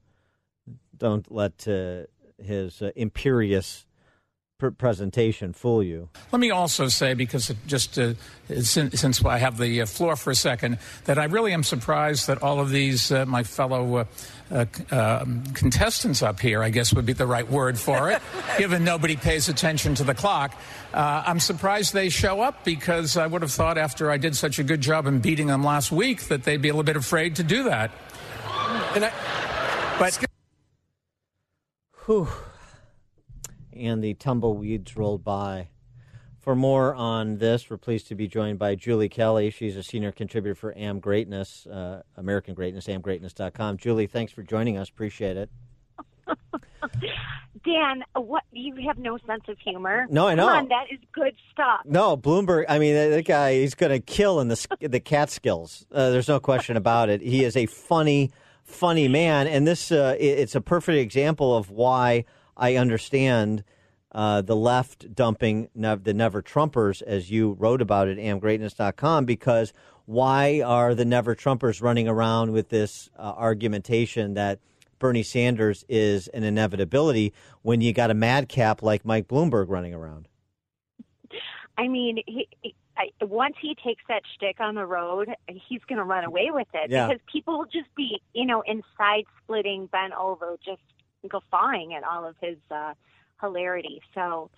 Don't 0.96 1.32
let 1.32 1.68
uh, 1.68 2.04
his 2.38 2.82
uh, 2.82 2.92
imperious 2.96 3.86
pr- 4.60 4.70
presentation 4.70 5.54
fool 5.54 5.84
you. 5.84 6.10
Let 6.32 6.40
me 6.40 6.52
also 6.52 6.88
say, 6.88 7.14
because 7.14 7.52
just 7.66 7.98
uh, 7.98 8.14
since, 8.62 9.00
since 9.00 9.26
I 9.26 9.38
have 9.40 9.58
the 9.58 9.82
uh, 9.82 9.86
floor 9.86 10.16
for 10.16 10.32
a 10.32 10.36
second, 10.36 10.78
that 11.06 11.18
I 11.18 11.26
really 11.26 11.52
am 11.52 11.64
surprised 11.64 12.28
that 12.28 12.42
all 12.44 12.60
of 12.60 12.70
these, 12.70 13.12
uh, 13.12 13.26
my 13.26 13.44
fellow 13.44 14.08
uh, 14.52 14.66
uh, 14.92 15.20
um, 15.22 15.44
contestants 15.54 16.22
up 16.22 16.40
here, 16.40 16.62
I 16.62 16.70
guess 16.70 16.94
would 16.94 17.06
be 17.06 17.14
the 17.14 17.26
right 17.26 17.50
word 17.50 17.80
for 17.80 18.12
it, 18.12 18.22
given 18.58 18.84
nobody 18.84 19.16
pays 19.16 19.50
attention 19.50 19.96
to 19.96 20.04
the 20.04 20.14
clock. 20.14 20.56
Uh, 20.94 21.24
I'm 21.26 21.40
surprised 21.40 21.94
they 21.94 22.10
show 22.10 22.42
up 22.42 22.64
because 22.64 23.18
I 23.18 23.28
would 23.28 23.42
have 23.42 23.52
thought 23.52 23.78
after 23.78 24.12
I 24.12 24.18
did 24.18 24.36
such 24.36 24.60
a 24.60 24.64
good 24.64 24.82
job 24.82 25.08
in 25.08 25.20
beating 25.20 25.48
them 25.48 25.64
last 25.64 25.92
week 25.92 26.24
that 26.24 26.44
they'd 26.44 26.62
be 26.62 26.70
a 26.70 26.74
little 26.74 26.84
bit 26.84 26.98
afraid 26.98 27.38
to 27.38 27.44
do 27.44 27.64
that. 27.64 27.92
And 28.96 29.06
I, 29.06 29.12
but. 30.00 30.26
Whew. 32.06 32.28
And 33.72 34.04
the 34.04 34.14
tumbleweeds 34.14 34.96
rolled 34.96 35.24
by. 35.24 35.70
For 36.44 36.58
more 36.58 36.94
on 36.94 37.38
this, 37.38 37.70
we're 37.70 37.78
pleased 37.78 38.10
to 38.10 38.16
be 38.16 38.28
joined 38.28 38.60
by 38.60 38.76
Julie 38.76 39.08
Kelly. 39.08 39.50
She's 39.50 39.78
a 39.78 39.82
senior 39.82 40.12
contributor 40.12 40.56
for 40.56 40.78
Am 40.78 41.00
Greatness, 41.00 41.66
uh, 41.66 42.02
American 42.18 42.54
Greatness, 42.54 42.88
amgreatness.com. 42.88 43.78
Julie, 43.78 44.08
thanks 44.08 44.34
for 44.34 44.44
joining 44.44 44.78
us. 44.78 44.90
Appreciate 44.90 45.38
it. 45.38 45.50
Dan, 47.64 48.04
what 48.16 48.44
you 48.52 48.76
have 48.86 48.98
no 48.98 49.18
sense 49.26 49.44
of 49.48 49.58
humor. 49.58 50.06
No, 50.10 50.28
I 50.28 50.36
know. 50.36 50.48
Come 50.48 50.58
on, 50.58 50.68
that 50.68 50.88
is 50.92 51.00
good 51.14 51.34
stuff. 51.54 51.80
No, 51.86 52.18
Bloomberg. 52.18 52.66
I 52.68 52.78
mean, 52.78 52.94
that 52.94 53.24
guy, 53.24 53.60
he's 53.62 53.74
going 53.74 53.94
to 53.94 54.02
kill 54.02 54.42
in 54.42 54.50
the 54.50 54.68
the 54.82 55.00
Catskills. 55.00 55.86
Uh, 55.94 56.10
there's 56.10 56.28
no 56.28 56.42
question 56.42 56.76
about 56.76 57.08
it. 57.08 57.22
He 57.22 57.46
is 57.46 57.56
a 57.56 57.68
funny, 57.68 58.32
funny 58.66 59.08
man, 59.08 59.48
and 59.48 59.66
this 59.66 59.94
uh, 59.94 60.18
it, 60.20 60.40
it's 60.40 60.56
a 60.56 60.62
perfect 60.62 60.98
example 60.98 61.56
of 61.56 61.70
why 61.70 62.26
I 62.58 62.76
understand 62.76 63.64
uh, 64.14 64.42
the 64.42 64.56
left 64.56 65.14
dumping 65.16 65.70
nev- 65.74 66.04
the 66.04 66.14
Never 66.14 66.42
Trumpers, 66.42 67.02
as 67.02 67.32
you 67.32 67.54
wrote 67.60 67.82
about 67.82 68.08
at 68.08 68.18
amgreatness.com, 68.18 69.26
because 69.26 69.74
why 70.06 70.62
are 70.62 70.94
the 70.94 71.06
Never 71.06 71.36
Trumpers 71.36 71.82
running 71.82 72.08
around 72.08 72.52
with 72.52 72.70
this 72.70 73.10
uh, 73.18 73.34
argumentation 73.36 74.34
that 74.36 74.60
Bernie 75.00 75.24
Sanders 75.24 75.84
is 75.90 76.28
an 76.30 76.44
inevitability 76.44 77.34
when 77.62 77.82
you 77.82 77.92
got 77.94 78.12
a 78.12 78.14
madcap 78.14 78.82
like 78.84 79.04
Mike 79.06 79.28
Bloomberg 79.28 79.66
running 79.70 79.94
around? 79.94 80.28
I 81.78 81.88
mean, 81.88 82.20
he, 82.28 82.48
he, 82.62 82.76
I, 82.96 83.10
once 83.26 83.56
he 83.60 83.76
takes 83.84 84.04
that 84.08 84.22
shtick 84.36 84.60
on 84.60 84.76
the 84.76 84.86
road, 84.86 85.30
he's 85.48 85.82
going 85.90 85.98
to 85.98 86.04
run 86.04 86.24
away 86.24 86.50
with 86.52 86.68
it 86.74 86.92
Yeah. 86.92 87.08
because 87.08 87.22
people 87.32 87.58
will 87.58 87.66
just 87.66 87.94
be, 87.96 88.22
you 88.34 88.46
know, 88.46 88.62
inside 88.68 89.24
splitting, 89.44 89.88
bent 89.88 90.14
over, 90.14 90.58
just 90.64 90.82
guffawing 91.28 91.96
at 91.96 92.04
all 92.04 92.26
of 92.26 92.36
his 92.42 92.58
uh, 92.70 92.94
hilarity. 93.44 94.02
So 94.16 94.50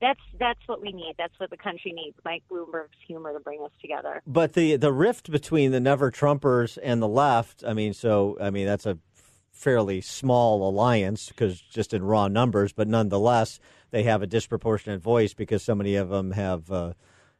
that's 0.00 0.20
that's 0.38 0.60
what 0.66 0.80
we 0.80 0.92
need. 0.92 1.14
That's 1.18 1.38
what 1.38 1.50
the 1.50 1.56
country 1.56 1.92
needs. 1.92 2.16
Mike 2.24 2.42
Bloomberg's 2.50 2.98
humor 3.06 3.32
to 3.32 3.40
bring 3.40 3.62
us 3.62 3.70
together. 3.80 4.22
But 4.26 4.54
the 4.54 4.76
the 4.76 4.92
rift 4.92 5.30
between 5.30 5.70
the 5.70 5.80
Never 5.80 6.10
Trumpers 6.10 6.78
and 6.82 7.00
the 7.00 7.08
left, 7.08 7.64
I 7.66 7.72
mean, 7.74 7.94
so 7.94 8.36
I 8.40 8.50
mean 8.50 8.66
that's 8.66 8.86
a 8.86 8.98
fairly 9.52 10.00
small 10.00 10.68
alliance 10.68 11.28
because 11.28 11.60
just 11.60 11.94
in 11.94 12.02
raw 12.02 12.28
numbers, 12.28 12.72
but 12.72 12.88
nonetheless 12.88 13.60
they 13.92 14.02
have 14.02 14.22
a 14.22 14.26
disproportionate 14.26 15.00
voice 15.00 15.32
because 15.32 15.62
so 15.62 15.74
many 15.74 15.94
of 15.94 16.08
them 16.08 16.32
have 16.32 16.70
uh, 16.70 16.92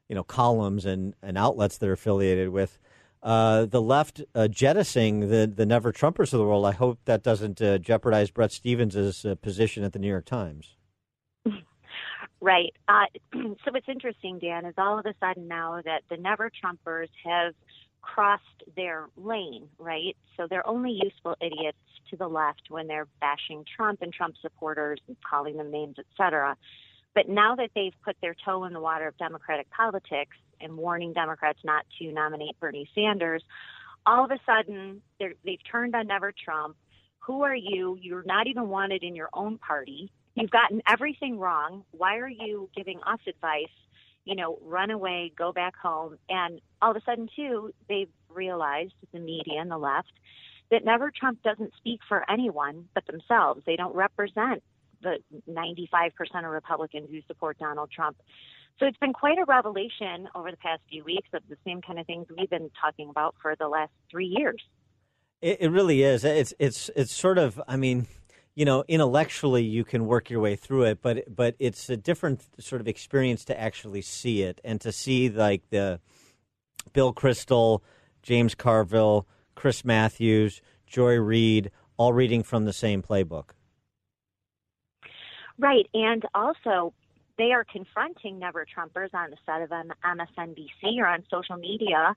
you 0.08 0.14
know 0.14 0.22
columns 0.22 0.86
and, 0.86 1.14
and 1.22 1.36
outlets 1.36 1.78
they're 1.78 1.92
affiliated 1.92 2.50
with. 2.50 2.78
Uh, 3.22 3.64
the 3.64 3.80
left 3.80 4.22
uh, 4.34 4.46
jettisoning 4.46 5.30
the 5.30 5.46
the 5.46 5.66
Never 5.66 5.92
Trumpers 5.92 6.32
of 6.32 6.38
the 6.38 6.44
world. 6.44 6.66
I 6.66 6.72
hope 6.72 7.00
that 7.06 7.22
doesn't 7.22 7.60
uh, 7.60 7.78
jeopardize 7.78 8.30
Bret 8.30 8.52
Stephens' 8.52 9.24
uh, 9.24 9.34
position 9.34 9.82
at 9.82 9.92
the 9.92 9.98
New 9.98 10.08
York 10.08 10.26
Times. 10.26 10.76
Right. 12.40 12.74
Uh, 12.88 13.06
so 13.32 13.70
what's 13.72 13.88
interesting, 13.88 14.38
Dan, 14.38 14.66
is 14.66 14.74
all 14.76 14.98
of 14.98 15.06
a 15.06 15.14
sudden 15.20 15.48
now 15.48 15.80
that 15.84 16.02
the 16.10 16.16
Never 16.16 16.50
Trumpers 16.50 17.08
have 17.24 17.54
crossed 18.02 18.42
their 18.76 19.08
lane, 19.16 19.68
right? 19.78 20.16
So 20.36 20.46
they're 20.48 20.66
only 20.66 21.00
useful 21.02 21.36
idiots 21.40 21.78
to 22.10 22.16
the 22.16 22.28
left 22.28 22.62
when 22.68 22.86
they're 22.86 23.08
bashing 23.20 23.64
Trump 23.76 24.02
and 24.02 24.12
Trump 24.12 24.34
supporters 24.42 25.00
and 25.08 25.16
calling 25.28 25.56
them 25.56 25.70
names, 25.70 25.96
et 25.98 26.04
cetera. 26.16 26.56
But 27.14 27.28
now 27.28 27.54
that 27.56 27.70
they've 27.74 27.94
put 28.04 28.16
their 28.20 28.34
toe 28.44 28.64
in 28.64 28.72
the 28.72 28.80
water 28.80 29.08
of 29.08 29.16
Democratic 29.16 29.70
politics 29.70 30.36
and 30.60 30.76
warning 30.76 31.12
Democrats 31.12 31.60
not 31.64 31.86
to 31.98 32.12
nominate 32.12 32.58
Bernie 32.60 32.88
Sanders, 32.94 33.42
all 34.04 34.24
of 34.24 34.30
a 34.30 34.38
sudden 34.44 35.00
they've 35.18 35.58
turned 35.70 35.94
on 35.94 36.08
Never 36.08 36.32
Trump. 36.32 36.76
Who 37.20 37.42
are 37.42 37.54
you? 37.54 37.96
You're 38.02 38.24
not 38.24 38.48
even 38.48 38.68
wanted 38.68 39.02
in 39.02 39.16
your 39.16 39.30
own 39.32 39.56
party. 39.58 40.10
You've 40.34 40.50
gotten 40.50 40.82
everything 40.86 41.38
wrong. 41.38 41.84
Why 41.92 42.16
are 42.18 42.28
you 42.28 42.68
giving 42.76 43.00
us 43.06 43.20
advice? 43.28 43.72
You 44.24 44.34
know, 44.34 44.58
run 44.62 44.90
away, 44.90 45.32
go 45.36 45.52
back 45.52 45.76
home. 45.76 46.18
And 46.28 46.60
all 46.82 46.90
of 46.90 46.96
a 46.96 47.00
sudden, 47.04 47.28
too, 47.34 47.72
they've 47.88 48.08
realized, 48.28 48.94
the 49.12 49.20
media 49.20 49.60
and 49.60 49.70
the 49.70 49.78
left, 49.78 50.12
that 50.70 50.84
Never 50.84 51.10
Trump 51.10 51.42
doesn't 51.42 51.72
speak 51.76 52.00
for 52.08 52.28
anyone 52.28 52.88
but 52.94 53.06
themselves. 53.06 53.62
They 53.66 53.76
don't 53.76 53.94
represent 53.94 54.62
the 55.02 55.18
95% 55.48 56.10
of 56.44 56.50
Republicans 56.50 57.08
who 57.10 57.20
support 57.28 57.58
Donald 57.58 57.90
Trump. 57.90 58.16
So 58.80 58.86
it's 58.86 58.98
been 58.98 59.12
quite 59.12 59.38
a 59.38 59.44
revelation 59.44 60.28
over 60.34 60.50
the 60.50 60.56
past 60.56 60.82
few 60.90 61.04
weeks 61.04 61.28
of 61.32 61.42
the 61.48 61.56
same 61.64 61.80
kind 61.80 61.98
of 61.98 62.06
things 62.06 62.26
we've 62.36 62.50
been 62.50 62.70
talking 62.80 63.08
about 63.08 63.36
for 63.40 63.54
the 63.56 63.68
last 63.68 63.92
three 64.10 64.26
years. 64.26 64.60
It, 65.40 65.58
it 65.60 65.68
really 65.68 66.02
is. 66.02 66.24
It's 66.24 66.54
it's 66.58 66.90
it's 66.96 67.12
sort 67.12 67.38
of. 67.38 67.60
I 67.68 67.76
mean, 67.76 68.06
you 68.54 68.64
know, 68.64 68.84
intellectually 68.86 69.64
you 69.64 69.84
can 69.84 70.06
work 70.06 70.30
your 70.30 70.40
way 70.40 70.56
through 70.56 70.84
it, 70.84 71.02
but 71.02 71.24
but 71.34 71.56
it's 71.58 71.88
a 71.90 71.96
different 71.96 72.44
sort 72.60 72.80
of 72.80 72.88
experience 72.88 73.44
to 73.46 73.60
actually 73.60 74.02
see 74.02 74.42
it 74.42 74.60
and 74.64 74.80
to 74.80 74.92
see 74.92 75.28
like 75.28 75.68
the 75.70 76.00
Bill 76.92 77.12
Kristol, 77.12 77.80
James 78.22 78.54
Carville, 78.54 79.26
Chris 79.54 79.84
Matthews, 79.84 80.62
Joy 80.86 81.14
Reid, 81.14 81.70
all 81.96 82.12
reading 82.12 82.42
from 82.42 82.64
the 82.64 82.72
same 82.72 83.02
playbook. 83.02 83.50
Right. 85.58 85.86
And 85.94 86.24
also, 86.34 86.92
they 87.38 87.52
are 87.52 87.64
confronting 87.64 88.38
Never 88.38 88.64
Trumpers 88.64 89.14
on 89.14 89.30
the 89.30 89.36
set 89.46 89.62
of 89.62 89.70
MSNBC 89.70 90.98
or 90.98 91.06
on 91.06 91.24
social 91.30 91.56
media 91.56 92.14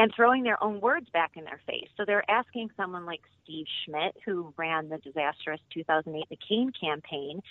and 0.00 0.10
throwing 0.16 0.42
their 0.42 0.62
own 0.64 0.80
words 0.80 1.06
back 1.12 1.32
in 1.36 1.44
their 1.44 1.60
face. 1.66 1.88
So 1.98 2.04
they're 2.06 2.28
asking 2.30 2.70
someone 2.74 3.04
like 3.04 3.20
Steve 3.44 3.66
Schmidt, 3.84 4.16
who 4.24 4.54
ran 4.56 4.88
the 4.88 4.96
disastrous 4.96 5.60
2008 5.74 6.24
McCain 6.30 6.72
campaign, 6.80 7.42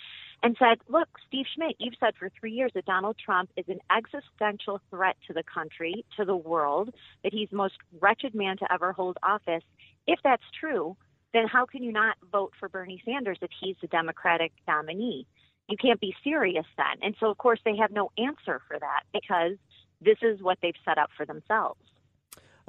and 0.41 0.58
said, 0.58 0.80
Look, 0.88 1.10
Steve 1.28 1.45
Schmidt, 1.54 1.76
you've 1.78 1.93
said 2.00 2.16
for 2.18 2.32
three 2.39 2.52
years 2.52 2.72
that 2.74 2.86
Donald 2.86 3.18
Trump 3.24 3.52
is 3.56 3.66
an 3.68 3.78
existential 3.95 4.82
threat 4.89 5.16
to 5.28 5.34
the 5.34 5.43
country, 5.43 6.04
to 6.18 6.26
the 6.26 6.36
world, 6.36 6.89
that 7.24 7.34
he's 7.34 7.52
the 7.52 7.56
most 7.56 7.76
wretched 8.02 8.34
man 8.34 8.58
to 8.58 8.74
ever 8.74 8.93
hold 8.93 9.20
office. 9.22 9.64
If 10.08 10.18
that's 10.24 10.41
true, 10.60 10.97
then 11.36 11.45
how 11.45 11.68
can 11.68 11.84
you 11.84 11.91
not 11.91 12.18
vote 12.32 12.54
for 12.60 12.68
Bernie 12.68 13.04
Sanders 13.06 13.38
if 13.43 13.52
he's 13.62 13.76
the 13.80 13.88
Democratic 13.88 14.54
nominee? 14.68 15.28
You 15.68 15.78
can't 15.78 16.02
be 16.02 16.16
serious 16.24 16.66
then. 16.78 16.97
And 17.04 17.16
so, 17.20 17.30
of 17.30 17.38
course, 17.38 17.60
they 17.64 17.78
have 17.78 17.91
no 17.91 18.10
answer 18.18 18.60
for 18.68 18.80
that 18.80 19.04
because 19.14 19.58
this 20.02 20.18
is 20.24 20.41
what 20.41 20.58
they've 20.64 20.74
set 20.84 20.97
up 20.97 21.12
for 21.16 21.28
themselves. 21.28 21.80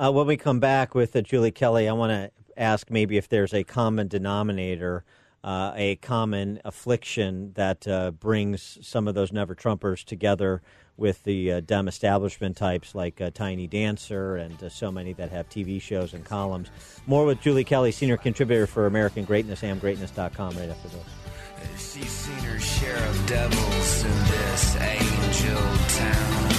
Uh, 0.00 0.10
when 0.10 0.26
we 0.26 0.34
come 0.34 0.60
back 0.60 0.94
with 0.94 1.14
uh, 1.14 1.20
Julie 1.20 1.50
Kelly, 1.50 1.86
I 1.86 1.92
want 1.92 2.10
to 2.10 2.30
ask 2.56 2.90
maybe 2.90 3.18
if 3.18 3.28
there's 3.28 3.52
a 3.52 3.64
common 3.64 4.08
denominator, 4.08 5.04
uh, 5.44 5.72
a 5.76 5.96
common 5.96 6.58
affliction 6.64 7.52
that 7.52 7.86
uh, 7.86 8.10
brings 8.10 8.78
some 8.80 9.06
of 9.06 9.14
those 9.14 9.30
Never 9.30 9.54
Trumpers 9.54 10.02
together 10.02 10.62
with 10.96 11.22
the 11.24 11.52
uh, 11.52 11.60
Dem 11.60 11.86
establishment 11.86 12.56
types 12.56 12.94
like 12.94 13.20
uh, 13.20 13.28
Tiny 13.34 13.66
Dancer 13.66 14.36
and 14.36 14.72
so 14.72 14.90
many 14.90 15.12
that 15.14 15.30
have 15.30 15.50
TV 15.50 15.82
shows 15.82 16.14
and 16.14 16.24
columns. 16.24 16.70
More 17.06 17.26
with 17.26 17.42
Julie 17.42 17.64
Kelly, 17.64 17.92
senior 17.92 18.16
contributor 18.16 18.66
for 18.66 18.86
American 18.86 19.26
Greatness, 19.26 19.60
amgreatness.com, 19.60 20.56
right 20.56 20.70
after 20.70 20.88
this. 20.88 21.04
She's 21.76 22.10
seen 22.10 22.38
her 22.38 22.58
share 22.58 23.06
of 23.06 23.26
devils 23.26 24.04
in 24.04 24.18
this 24.24 24.76
angel 24.76 25.60
town. 25.88 26.49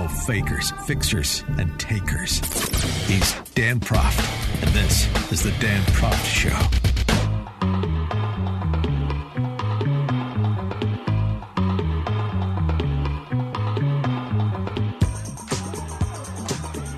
Fakers, 0.00 0.70
fixers, 0.86 1.44
and 1.58 1.78
takers. 1.78 2.38
He's 3.06 3.34
Dan 3.54 3.78
Proft, 3.78 4.62
and 4.62 4.70
this 4.74 5.06
is 5.30 5.42
The 5.42 5.50
Dan 5.60 5.82
Proft 5.82 6.24
Show. 6.24 6.58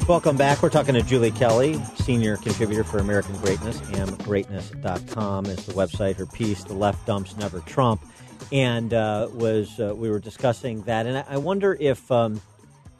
Welcome 0.09 0.36
back. 0.36 0.62
We're 0.62 0.68
talking 0.70 0.95
to 0.95 1.03
Julie 1.03 1.30
Kelly, 1.30 1.80
senior 1.97 2.36
contributor 2.36 2.84
for 2.84 2.99
American 2.99 3.34
Greatness. 3.38 3.80
Amgreatness.com 3.80 5.47
is 5.47 5.64
the 5.66 5.72
website. 5.72 6.16
Her 6.16 6.26
piece, 6.26 6.62
The 6.62 6.74
Left 6.74 7.05
Dumps 7.07 7.36
Never 7.38 7.61
Trump. 7.61 8.03
and 8.53 8.92
uh, 8.92 9.28
was 9.32 9.80
uh, 9.80 9.95
we 9.97 10.11
were 10.11 10.18
discussing 10.20 10.82
that, 10.82 11.07
and 11.07 11.16
I, 11.18 11.24
I 11.30 11.36
wonder 11.38 11.76
if 11.80 12.11
um, 12.12 12.40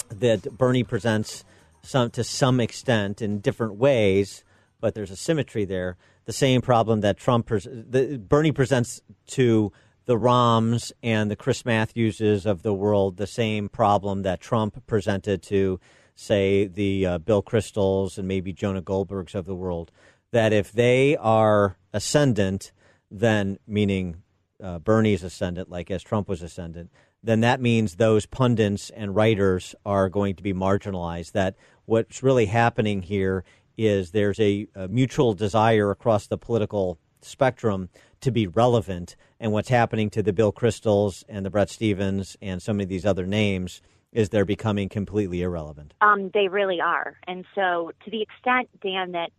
that 0.09 0.57
Bernie 0.57 0.84
presents 0.84 1.44
some 1.82 2.11
to 2.11 2.24
some 2.24 2.61
extent 2.61 3.20
in 3.22 3.40
different 3.40 3.74
ways, 3.74 4.44
but 4.80 4.94
there's 4.94 5.11
a 5.11 5.16
symmetry 5.16 5.64
there. 5.64 5.96
The 6.24 6.32
same 6.32 6.62
problem 6.62 7.02
that 7.02 7.18
Trump 7.18 7.46
pres- 7.46 7.68
the, 7.70 8.18
Bernie 8.18 8.52
presents 8.52 9.02
to 9.28 9.72
the 10.07 10.16
Roms 10.16 10.92
and 11.02 11.30
the 11.30 11.36
Chris 11.36 11.64
Matthewses 11.64 12.46
of 12.46 12.62
the 12.62 12.74
world, 12.74 13.16
the 13.16 13.26
same 13.26 13.68
problem 13.68 14.22
that 14.22 14.40
Trump 14.40 14.86
presented 14.86 15.42
to, 15.44 15.80
say, 16.14 16.66
the 16.66 17.07
uh, 17.07 17.18
Bill 17.18 17.42
Kristols 17.42 18.18
and 18.18 18.28
maybe 18.28 18.52
Jonah 18.52 18.82
Goldbergs 18.82 19.34
of 19.34 19.46
the 19.46 19.55
world. 19.55 19.90
That 20.30 20.52
if 20.52 20.72
they 20.72 21.16
are 21.16 21.76
ascendant, 21.92 22.72
then 23.11 23.59
meaning 23.66 24.22
uh, 24.62 24.78
Bernie's 24.78 25.22
ascendant, 25.22 25.70
like 25.70 25.90
as 25.90 26.02
Trump 26.02 26.28
was 26.28 26.42
ascendant, 26.42 26.90
then 27.24 27.40
that 27.40 27.60
means 27.60 27.96
those 27.96 28.26
pundits 28.26 28.90
and 28.90 29.16
writers 29.16 29.74
are 29.84 30.08
going 30.08 30.36
to 30.36 30.42
be 30.42 30.52
marginalized. 30.52 31.32
That 31.32 31.56
what's 31.86 32.22
really 32.22 32.46
happening 32.46 33.02
here 33.02 33.44
is 33.76 34.10
there's 34.10 34.38
a, 34.38 34.68
a 34.74 34.88
mutual 34.88 35.34
desire 35.34 35.90
across 35.90 36.26
the 36.26 36.38
political 36.38 36.98
spectrum 37.22 37.88
to 38.20 38.30
be 38.30 38.46
relevant, 38.46 39.16
and 39.40 39.52
what's 39.52 39.68
happening 39.68 40.10
to 40.10 40.22
the 40.22 40.32
Bill 40.32 40.52
Kristols 40.52 41.24
and 41.28 41.44
the 41.44 41.50
Bret 41.50 41.70
Stephens 41.70 42.36
and 42.40 42.62
some 42.62 42.80
of 42.80 42.88
these 42.88 43.04
other 43.04 43.26
names 43.26 43.82
is 44.12 44.28
they're 44.28 44.44
becoming 44.44 44.88
completely 44.88 45.42
irrelevant. 45.42 45.92
Um, 46.00 46.30
they 46.32 46.48
really 46.48 46.80
are. 46.80 47.16
And 47.26 47.44
so, 47.54 47.90
to 48.04 48.10
the 48.10 48.22
extent, 48.22 48.68
Dan, 48.80 49.12
that 49.12 49.30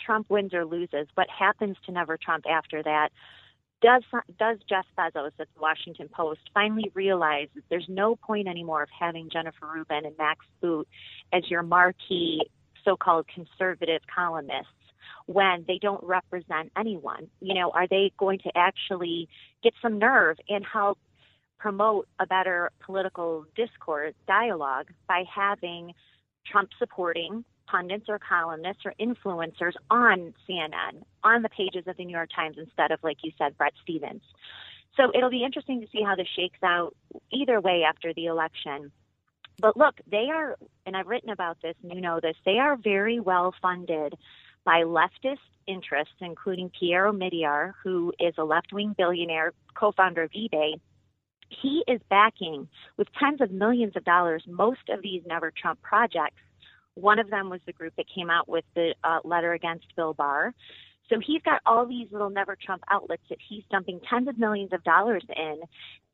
Trump 0.00 0.30
wins 0.30 0.54
or 0.54 0.64
loses, 0.64 1.06
what 1.14 1.28
happens 1.28 1.76
to 1.84 1.92
Never 1.92 2.16
Trump 2.16 2.44
after 2.48 2.82
that? 2.82 3.10
Does 3.82 4.02
does 4.38 4.58
Jeff 4.68 4.86
Bezos 4.98 5.32
at 5.38 5.48
the 5.54 5.60
Washington 5.60 6.08
Post 6.08 6.40
finally 6.54 6.90
realize 6.94 7.48
that 7.54 7.64
there's 7.68 7.86
no 7.88 8.16
point 8.16 8.48
anymore 8.48 8.82
of 8.82 8.88
having 8.98 9.28
Jennifer 9.30 9.66
Rubin 9.66 10.06
and 10.06 10.16
Max 10.16 10.46
Boot 10.62 10.88
as 11.32 11.42
your 11.50 11.62
marquee 11.62 12.40
so-called 12.84 13.26
conservative 13.34 14.00
columnists 14.12 14.70
when 15.26 15.64
they 15.66 15.78
don't 15.80 16.02
represent 16.02 16.72
anyone? 16.78 17.28
You 17.40 17.54
know, 17.54 17.70
are 17.70 17.86
they 17.86 18.12
going 18.18 18.38
to 18.40 18.50
actually 18.56 19.28
get 19.62 19.74
some 19.82 19.98
nerve 19.98 20.38
and 20.48 20.64
help 20.64 20.98
promote 21.58 22.08
a 22.18 22.26
better 22.26 22.70
political 22.84 23.44
discourse 23.56 24.14
dialogue 24.26 24.86
by 25.08 25.24
having 25.32 25.92
Trump 26.50 26.70
supporting 26.78 27.44
pundits 27.66 28.06
or 28.08 28.18
columnists 28.18 28.84
or 28.84 28.94
influencers 29.00 29.72
on 29.90 30.34
CNN, 30.48 31.02
on 31.22 31.42
the 31.42 31.48
pages 31.48 31.86
of 31.86 31.96
the 31.96 32.04
New 32.04 32.16
York 32.16 32.30
Times 32.34 32.56
instead 32.58 32.90
of, 32.90 33.00
like 33.02 33.18
you 33.22 33.32
said, 33.38 33.56
Bret 33.56 33.72
Stephens. 33.82 34.22
So 34.96 35.10
it'll 35.14 35.30
be 35.30 35.44
interesting 35.44 35.80
to 35.80 35.86
see 35.92 36.02
how 36.02 36.16
this 36.16 36.28
shakes 36.34 36.62
out 36.62 36.96
either 37.30 37.60
way 37.60 37.82
after 37.86 38.14
the 38.14 38.26
election. 38.26 38.90
But 39.58 39.76
look, 39.76 40.00
they 40.10 40.28
are, 40.32 40.56
and 40.84 40.96
I've 40.96 41.06
written 41.06 41.30
about 41.30 41.58
this, 41.62 41.74
and 41.82 41.92
you 41.92 42.00
know 42.00 42.20
this, 42.20 42.36
they 42.44 42.58
are 42.58 42.76
very 42.76 43.20
well 43.20 43.54
funded 43.60 44.14
by 44.64 44.82
leftist 44.82 45.38
interests, 45.66 46.14
including 46.20 46.70
Pierre 46.78 47.10
Omidyar, 47.10 47.72
who 47.82 48.12
is 48.18 48.34
a 48.38 48.44
left 48.44 48.72
wing 48.72 48.94
billionaire, 48.96 49.52
co 49.74 49.92
founder 49.92 50.22
of 50.22 50.30
eBay. 50.32 50.74
He 51.48 51.84
is 51.86 52.00
backing 52.10 52.68
with 52.96 53.08
tens 53.18 53.40
of 53.40 53.50
millions 53.50 53.96
of 53.96 54.04
dollars 54.04 54.42
most 54.48 54.88
of 54.90 55.02
these 55.02 55.22
Never 55.26 55.52
Trump 55.52 55.80
projects. 55.80 56.42
One 56.96 57.18
of 57.18 57.30
them 57.30 57.50
was 57.50 57.60
the 57.66 57.72
group 57.72 57.94
that 57.96 58.06
came 58.12 58.30
out 58.30 58.48
with 58.48 58.64
the 58.74 58.94
uh, 59.04 59.20
letter 59.22 59.52
against 59.52 59.86
Bill 59.96 60.14
Barr. 60.14 60.54
So 61.08 61.20
he's 61.24 61.42
got 61.42 61.60
all 61.64 61.86
these 61.86 62.08
little 62.10 62.30
Never 62.30 62.56
Trump 62.56 62.82
outlets 62.90 63.22
that 63.28 63.38
he's 63.48 63.62
dumping 63.70 64.00
tens 64.10 64.28
of 64.28 64.38
millions 64.38 64.72
of 64.72 64.82
dollars 64.82 65.22
in. 65.36 65.60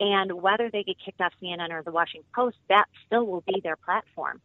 And 0.01 0.43
whether 0.43 0.71
they 0.71 0.83
get 0.83 0.97
kicked 1.03 1.21
off 1.21 1.33
CNN 1.43 1.71
or 1.71 1.83
the 1.83 1.93
Washington 1.93 2.29
Post, 2.35 2.59
that 2.69 2.87
still 3.07 3.27
will 3.27 3.43
be 3.47 3.61
their 3.63 3.77
platform. 3.77 4.41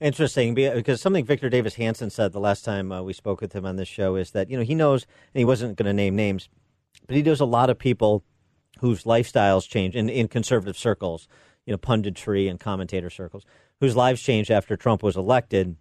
Interesting, 0.00 0.54
because 0.54 1.00
something 1.00 1.24
Victor 1.24 1.48
Davis 1.48 1.76
Hanson 1.76 2.10
said 2.10 2.32
the 2.32 2.40
last 2.40 2.64
time 2.64 2.92
uh, 2.92 3.02
we 3.02 3.14
spoke 3.14 3.40
with 3.40 3.54
him 3.54 3.64
on 3.64 3.76
this 3.76 3.88
show 3.88 4.16
is 4.16 4.32
that 4.32 4.50
you 4.50 4.56
know 4.58 4.62
he 4.62 4.74
knows, 4.74 5.04
and 5.32 5.38
he 5.38 5.44
wasn't 5.44 5.78
going 5.78 5.86
to 5.86 5.94
name 5.94 6.14
names, 6.14 6.50
but 7.06 7.16
he 7.16 7.22
knows 7.22 7.40
a 7.40 7.46
lot 7.46 7.70
of 7.70 7.78
people 7.78 8.22
whose 8.80 9.04
lifestyles 9.04 9.66
change 9.66 9.96
in, 9.96 10.10
in 10.10 10.28
conservative 10.28 10.76
circles, 10.76 11.28
you 11.64 11.72
know, 11.72 11.78
punditry 11.78 12.50
and 12.50 12.60
commentator 12.60 13.08
circles, 13.08 13.44
whose 13.80 13.96
lives 13.96 14.22
changed 14.22 14.50
after 14.50 14.76
Trump 14.76 15.02
was 15.02 15.16
elected 15.16 15.76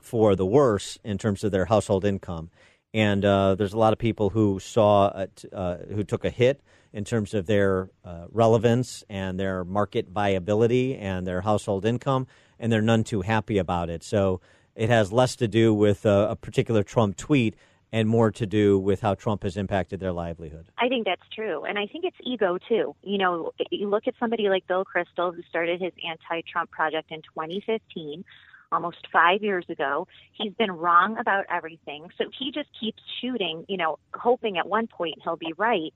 for 0.00 0.34
the 0.34 0.46
worse 0.46 0.98
in 1.04 1.18
terms 1.18 1.44
of 1.44 1.52
their 1.52 1.66
household 1.66 2.04
income. 2.04 2.50
And 2.92 3.24
uh, 3.24 3.54
there's 3.56 3.72
a 3.72 3.78
lot 3.78 3.92
of 3.92 3.98
people 3.98 4.30
who 4.30 4.60
saw, 4.60 5.26
uh, 5.52 5.76
who 5.92 6.04
took 6.04 6.24
a 6.24 6.30
hit 6.30 6.62
in 6.92 7.04
terms 7.04 7.34
of 7.34 7.46
their 7.46 7.90
uh, 8.04 8.26
relevance 8.30 9.02
and 9.08 9.38
their 9.38 9.64
market 9.64 10.08
viability 10.08 10.96
and 10.96 11.26
their 11.26 11.40
household 11.40 11.84
income 11.84 12.26
and 12.58 12.72
they're 12.72 12.82
none 12.82 13.04
too 13.04 13.22
happy 13.22 13.58
about 13.58 13.90
it. 13.90 14.02
So 14.02 14.40
it 14.74 14.88
has 14.88 15.12
less 15.12 15.36
to 15.36 15.48
do 15.48 15.74
with 15.74 16.06
a, 16.06 16.28
a 16.30 16.36
particular 16.36 16.82
Trump 16.82 17.16
tweet 17.16 17.56
and 17.94 18.08
more 18.08 18.32
to 18.32 18.44
do 18.44 18.76
with 18.76 19.00
how 19.00 19.14
Trump 19.14 19.44
has 19.44 19.56
impacted 19.56 20.00
their 20.00 20.10
livelihood. 20.10 20.66
I 20.76 20.88
think 20.88 21.06
that's 21.06 21.22
true. 21.32 21.62
And 21.62 21.78
I 21.78 21.86
think 21.86 22.04
it's 22.04 22.16
ego, 22.24 22.58
too. 22.68 22.96
You 23.04 23.18
know, 23.18 23.52
you 23.70 23.88
look 23.88 24.08
at 24.08 24.14
somebody 24.18 24.48
like 24.48 24.66
Bill 24.66 24.84
Kristol, 24.84 25.32
who 25.32 25.42
started 25.48 25.80
his 25.80 25.92
anti 26.04 26.42
Trump 26.50 26.72
project 26.72 27.12
in 27.12 27.22
2015, 27.22 28.24
almost 28.72 28.96
five 29.12 29.44
years 29.44 29.64
ago. 29.68 30.08
He's 30.32 30.52
been 30.54 30.72
wrong 30.72 31.18
about 31.18 31.44
everything. 31.48 32.08
So 32.18 32.24
he 32.36 32.50
just 32.50 32.68
keeps 32.80 33.00
shooting, 33.20 33.64
you 33.68 33.76
know, 33.76 34.00
hoping 34.12 34.58
at 34.58 34.68
one 34.68 34.88
point 34.88 35.14
he'll 35.22 35.36
be 35.36 35.54
right. 35.56 35.94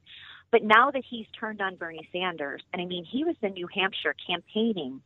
But 0.53 0.62
now 0.62 0.92
that 0.92 1.03
he's 1.05 1.26
turned 1.38 1.61
on 1.61 1.74
Bernie 1.74 2.09
Sanders, 2.12 2.62
and 2.72 2.80
I 2.80 2.84
mean, 2.84 3.05
he 3.05 3.24
was 3.24 3.34
in 3.42 3.55
New 3.55 3.68
Hampshire 3.74 4.14
campaigning 4.24 5.03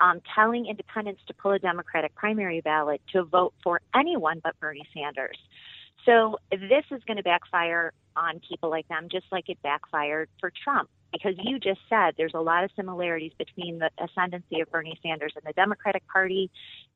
um, 0.00 0.22
telling 0.34 0.64
independents 0.64 1.20
to 1.26 1.34
pull 1.34 1.52
a 1.52 1.58
Democratic 1.58 2.14
primary 2.14 2.62
ballot 2.62 3.02
to 3.12 3.24
vote 3.24 3.52
for 3.62 3.82
anyone 3.94 4.40
but 4.42 4.58
Bernie 4.58 4.88
Sanders. 4.94 5.36
So 6.06 6.38
this 6.50 6.84
is 6.90 7.02
going 7.06 7.16
to 7.18 7.22
backfire 7.22 7.92
on 8.16 8.40
people 8.48 8.70
like 8.70 8.88
them, 8.88 9.08
just 9.10 9.26
like 9.30 9.48
it 9.48 9.58
backfired 9.62 10.28
for 10.40 10.52
Trump. 10.64 10.88
Because 11.12 11.34
you 11.42 11.58
just 11.58 11.80
said 11.88 12.14
there's 12.16 12.34
a 12.34 12.40
lot 12.40 12.62
of 12.62 12.70
similarities 12.76 13.32
between 13.36 13.80
the 13.80 13.90
ascendancy 13.98 14.60
of 14.60 14.70
Bernie 14.70 14.98
Sanders 15.02 15.32
in 15.36 15.42
the 15.44 15.52
Democratic 15.54 16.06
Party 16.06 16.50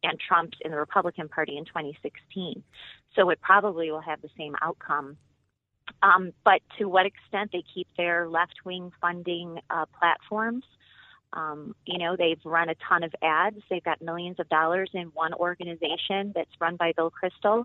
and 0.05 0.19
Trump's 0.21 0.57
in 0.65 0.71
the 0.71 0.77
Republican 0.77 1.29
Party 1.29 1.57
in 1.57 1.65
2016. 1.65 2.63
So 3.17 3.31
it 3.31 3.41
probably 3.41 3.91
will 3.91 4.01
have 4.01 4.23
the 4.23 4.29
same 4.39 4.55
outcome. 4.63 5.17
Um, 6.03 6.33
but 6.45 6.61
to 6.79 6.89
what 6.89 7.07
extent 7.07 7.51
they 7.53 7.65
keep 7.75 7.89
their 7.97 8.29
left 8.29 8.55
wing 8.65 8.93
funding 9.01 9.59
uh, 9.69 9.87
platforms 9.99 10.65
um, 11.35 11.75
you 11.85 11.99
know, 11.99 12.17
they've 12.17 12.41
run 12.45 12.69
a 12.69 12.75
ton 12.89 13.03
of 13.03 13.13
ads. 13.23 13.59
They've 13.69 13.83
got 13.83 14.01
millions 14.01 14.39
of 14.39 14.49
dollars 14.49 14.91
in 14.95 15.09
one 15.09 15.35
organization 15.35 16.33
that's 16.35 16.51
run 16.61 16.77
by 16.77 16.93
Bill 16.97 17.11
Kristol, 17.11 17.65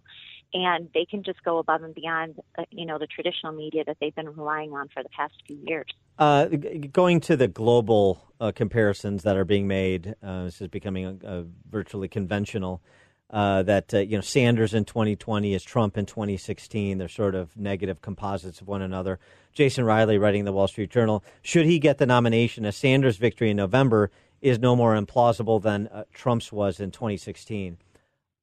and 0.54 0.90
they 0.94 1.06
can 1.06 1.24
just 1.24 1.44
go 1.44 1.60
above 1.60 1.84
and 1.84 1.94
beyond, 1.94 2.36
uh, 2.58 2.64
you 2.72 2.86
know, 2.86 2.98
the 2.98 3.08
traditional 3.08 3.54
media 3.54 3.84
that 3.86 3.98
they've 4.02 4.16
been 4.16 4.30
relying 4.30 4.74
on 4.74 4.90
for 4.90 5.04
the 5.04 5.10
past 5.10 5.34
few 5.46 5.60
years. 5.68 5.88
Uh, 6.18 6.46
going 6.92 7.20
to 7.22 7.38
the 7.38 7.48
global 7.48 8.22
uh, 8.42 8.52
comparisons 8.54 9.24
that 9.24 9.38
are 9.38 9.46
being 9.46 9.68
made, 9.68 10.16
uh, 10.24 10.46
this 10.46 10.62
is 10.62 10.68
becoming 10.68 11.22
a 11.24 11.46
virtually 11.70 12.08
conventional 12.08 12.82
uh, 13.30 13.64
that 13.64 13.94
uh, 13.94 14.00
you 14.00 14.18
know 14.18 14.22
Sanders 14.22 14.74
in 14.74 14.86
2020 14.86 15.54
is 15.54 15.64
Trump 15.64 15.98
in 15.98 16.06
2016. 16.06 16.98
They're 16.98 17.08
sort 17.08 17.36
of 17.36 17.56
negative 17.56 18.02
composites 18.02 18.62
of 18.62 18.68
one 18.68 18.82
another. 18.82 19.20
Jason 19.54 19.86
Riley, 19.86 20.18
writing 20.18 20.46
the 20.46 20.54
Wall 20.54 20.68
Street 20.68 20.90
Journal, 20.90 21.24
should 21.42 21.66
he 21.66 21.80
get 21.80 21.98
the 21.98 22.06
nomination, 22.06 22.66
a 22.66 22.72
Sanders 22.72 23.18
victory 23.18 23.52
in 23.52 23.58
November 23.58 24.12
is 24.42 24.60
no 24.60 24.76
more 24.76 24.96
implausible 24.96 25.62
than 25.62 25.88
uh, 25.88 26.06
Trump's 26.14 26.52
was 26.52 26.80
in 26.80 26.92
2016. 26.92 27.78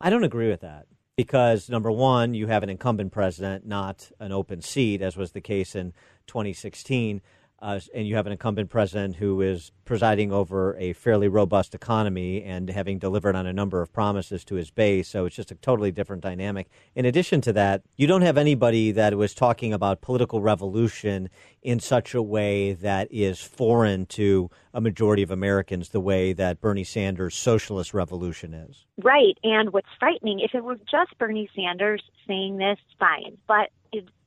I 0.00 0.10
don't 0.10 0.24
agree 0.24 0.50
with 0.50 0.60
that 0.60 0.86
because 1.16 1.70
number 1.70 1.90
one, 1.90 2.34
you 2.34 2.46
have 2.48 2.62
an 2.62 2.68
incumbent 2.68 3.12
president, 3.12 3.66
not 3.66 4.10
an 4.20 4.32
open 4.32 4.60
seat, 4.60 5.00
as 5.00 5.16
was 5.16 5.32
the 5.32 5.40
case 5.40 5.74
in 5.74 5.94
2016 6.26 7.22
uh, 7.60 7.80
and 7.94 8.06
you 8.06 8.16
have 8.16 8.26
an 8.26 8.32
incumbent 8.32 8.68
president 8.68 9.16
who 9.16 9.40
is 9.40 9.72
presiding 9.84 10.30
over 10.30 10.76
a 10.76 10.92
fairly 10.92 11.26
robust 11.26 11.74
economy 11.74 12.42
and 12.42 12.68
having 12.68 12.98
delivered 12.98 13.34
on 13.34 13.46
a 13.46 13.52
number 13.52 13.80
of 13.80 13.92
promises 13.92 14.44
to 14.44 14.56
his 14.56 14.70
base. 14.70 15.08
So 15.08 15.24
it's 15.24 15.36
just 15.36 15.50
a 15.50 15.54
totally 15.54 15.90
different 15.90 16.22
dynamic. 16.22 16.68
In 16.94 17.06
addition 17.06 17.40
to 17.42 17.52
that, 17.54 17.82
you 17.96 18.06
don't 18.06 18.22
have 18.22 18.36
anybody 18.36 18.92
that 18.92 19.16
was 19.16 19.34
talking 19.34 19.72
about 19.72 20.02
political 20.02 20.42
revolution 20.42 21.30
in 21.62 21.80
such 21.80 22.14
a 22.14 22.22
way 22.22 22.74
that 22.74 23.08
is 23.10 23.40
foreign 23.40 24.04
to 24.06 24.50
a 24.74 24.80
majority 24.80 25.22
of 25.22 25.30
Americans, 25.30 25.88
the 25.88 26.00
way 26.00 26.34
that 26.34 26.60
Bernie 26.60 26.84
Sanders' 26.84 27.34
socialist 27.34 27.94
revolution 27.94 28.52
is. 28.52 28.84
Right. 29.02 29.38
And 29.42 29.72
what's 29.72 29.88
frightening, 29.98 30.40
if 30.40 30.54
it 30.54 30.62
were 30.62 30.76
just 30.76 31.16
Bernie 31.18 31.48
Sanders 31.56 32.02
saying 32.26 32.58
this, 32.58 32.78
fine. 32.98 33.38
But 33.48 33.70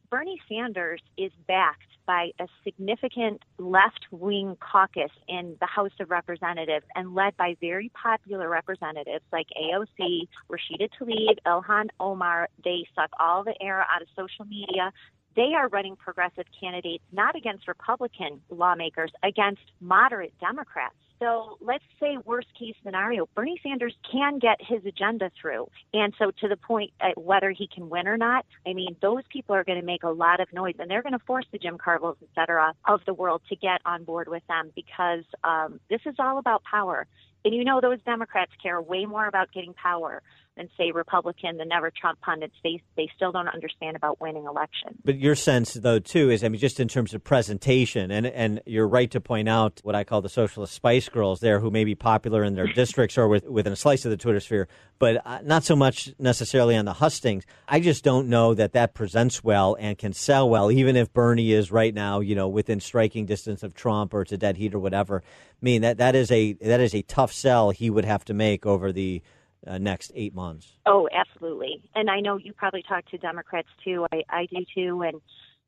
Bernie 0.09 0.41
Sanders 0.49 1.01
is 1.17 1.31
backed 1.47 1.83
by 2.09 2.31
a 2.39 2.47
significant 2.63 3.39
left 3.59 4.07
wing 4.09 4.57
caucus 4.59 5.11
in 5.27 5.55
the 5.61 5.67
House 5.67 5.91
of 5.99 6.09
Representatives 6.09 6.83
and 6.95 7.13
led 7.13 7.37
by 7.37 7.55
very 7.61 7.91
popular 7.93 8.49
representatives 8.49 9.23
like 9.31 9.45
AOC, 9.55 10.27
Rashida 10.51 10.89
Tlaib, 10.99 11.37
Ilhan 11.45 11.89
Omar. 11.99 12.49
They 12.63 12.87
suck 12.95 13.11
all 13.19 13.43
the 13.43 13.53
air 13.61 13.81
out 13.81 14.01
of 14.01 14.07
social 14.15 14.45
media. 14.45 14.91
they 15.35 15.53
are 15.55 15.67
running 15.67 15.95
progressive 15.95 16.45
candidates 16.59 17.03
not 17.11 17.35
against 17.35 17.67
Republican 17.67 18.41
lawmakers, 18.49 19.11
against 19.21 19.61
moderate 19.79 20.33
Democrats. 20.39 20.95
So 21.21 21.57
let's 21.59 21.83
say 21.99 22.17
worst 22.23 22.47
case 22.57 22.75
scenario, 22.83 23.27
Bernie 23.35 23.59
Sanders 23.61 23.93
can 24.09 24.39
get 24.39 24.57
his 24.61 24.85
agenda 24.85 25.29
through. 25.39 25.67
And 25.93 26.13
so 26.17 26.31
to 26.39 26.47
the 26.47 26.55
point 26.55 26.91
uh, 27.01 27.09
whether 27.17 27.51
he 27.51 27.67
can 27.67 27.89
win 27.89 28.07
or 28.07 28.17
not, 28.17 28.45
I 28.65 28.73
mean, 28.73 28.95
those 29.01 29.23
people 29.29 29.53
are 29.53 29.65
going 29.65 29.79
to 29.79 29.85
make 29.85 30.03
a 30.03 30.09
lot 30.09 30.39
of 30.39 30.51
noise 30.53 30.75
and 30.79 30.89
they're 30.89 31.01
going 31.01 31.17
to 31.17 31.25
force 31.25 31.45
the 31.51 31.57
Jim 31.57 31.77
Carvilles, 31.77 32.17
et 32.21 32.29
cetera, 32.35 32.73
of 32.87 33.01
the 33.05 33.13
world 33.13 33.41
to 33.49 33.55
get 33.57 33.81
on 33.85 34.05
board 34.05 34.29
with 34.29 34.43
them 34.47 34.71
because 34.75 35.25
um, 35.43 35.81
this 35.89 36.01
is 36.05 36.15
all 36.19 36.37
about 36.37 36.63
power. 36.63 37.05
And 37.43 37.53
you 37.53 37.63
know 37.63 37.79
those 37.81 37.99
Democrats 38.05 38.51
care 38.61 38.81
way 38.81 39.05
more 39.05 39.27
about 39.27 39.51
getting 39.51 39.73
power 39.73 40.21
than 40.59 40.69
say 40.77 40.91
Republican, 40.91 41.57
the 41.57 41.65
never 41.65 41.89
Trump 41.89 42.19
pundits. 42.21 42.53
They 42.63 42.81
they 42.97 43.09
still 43.15 43.31
don't 43.31 43.47
understand 43.47 43.95
about 43.95 44.19
winning 44.19 44.45
elections. 44.45 44.99
But 45.03 45.17
your 45.17 45.35
sense, 45.35 45.73
though, 45.73 45.99
too, 45.99 46.29
is 46.29 46.43
I 46.43 46.49
mean, 46.49 46.59
just 46.59 46.79
in 46.79 46.87
terms 46.87 47.13
of 47.13 47.23
presentation, 47.23 48.11
and 48.11 48.27
and 48.27 48.61
you're 48.65 48.87
right 48.87 49.09
to 49.11 49.21
point 49.21 49.47
out 49.47 49.79
what 49.83 49.95
I 49.95 50.03
call 50.03 50.21
the 50.21 50.29
socialist 50.29 50.73
Spice 50.73 51.07
Girls 51.07 51.39
there, 51.39 51.59
who 51.59 51.71
may 51.71 51.85
be 51.85 51.95
popular 51.95 52.43
in 52.43 52.55
their 52.55 52.67
districts 52.73 53.17
or 53.17 53.27
with, 53.27 53.45
within 53.45 53.73
a 53.73 53.77
slice 53.77 54.03
of 54.03 54.11
the 54.11 54.17
Twitter 54.17 54.41
sphere, 54.41 54.67
but 54.99 55.25
uh, 55.25 55.39
not 55.43 55.63
so 55.63 55.75
much 55.75 56.13
necessarily 56.19 56.75
on 56.75 56.85
the 56.85 56.93
hustings. 56.93 57.45
I 57.67 57.79
just 57.79 58.03
don't 58.03 58.27
know 58.27 58.53
that 58.53 58.73
that 58.73 58.93
presents 58.93 59.41
well 59.43 59.77
and 59.79 59.97
can 59.97 60.11
sell 60.11 60.49
well, 60.49 60.69
even 60.71 60.97
if 60.97 61.13
Bernie 61.13 61.53
is 61.53 61.71
right 61.71 61.93
now, 61.93 62.19
you 62.19 62.35
know, 62.35 62.49
within 62.49 62.81
striking 62.81 63.25
distance 63.25 63.63
of 63.63 63.73
Trump 63.73 64.13
or 64.13 64.21
it's 64.21 64.33
a 64.33 64.37
dead 64.37 64.57
heat 64.57 64.75
or 64.75 64.79
whatever. 64.79 65.23
I 65.25 65.65
mean 65.65 65.81
that 65.81 65.97
that 65.97 66.15
is 66.15 66.31
a 66.31 66.53
that 66.53 66.81
is 66.81 66.93
a 66.93 67.01
tough 67.01 67.31
sell 67.31 67.71
he 67.71 67.89
would 67.89 68.05
have 68.05 68.25
to 68.25 68.33
make 68.33 68.65
over 68.65 68.91
the 68.91 69.21
uh, 69.67 69.77
next 69.77 70.11
eight 70.15 70.33
months. 70.33 70.77
Oh, 70.85 71.09
absolutely. 71.11 71.81
And 71.95 72.09
I 72.09 72.19
know 72.19 72.37
you 72.37 72.53
probably 72.53 72.83
talk 72.83 73.05
to 73.07 73.17
Democrats 73.17 73.67
too. 73.83 74.05
I, 74.11 74.23
I 74.29 74.45
do 74.47 74.65
too. 74.73 75.01
And, 75.01 75.21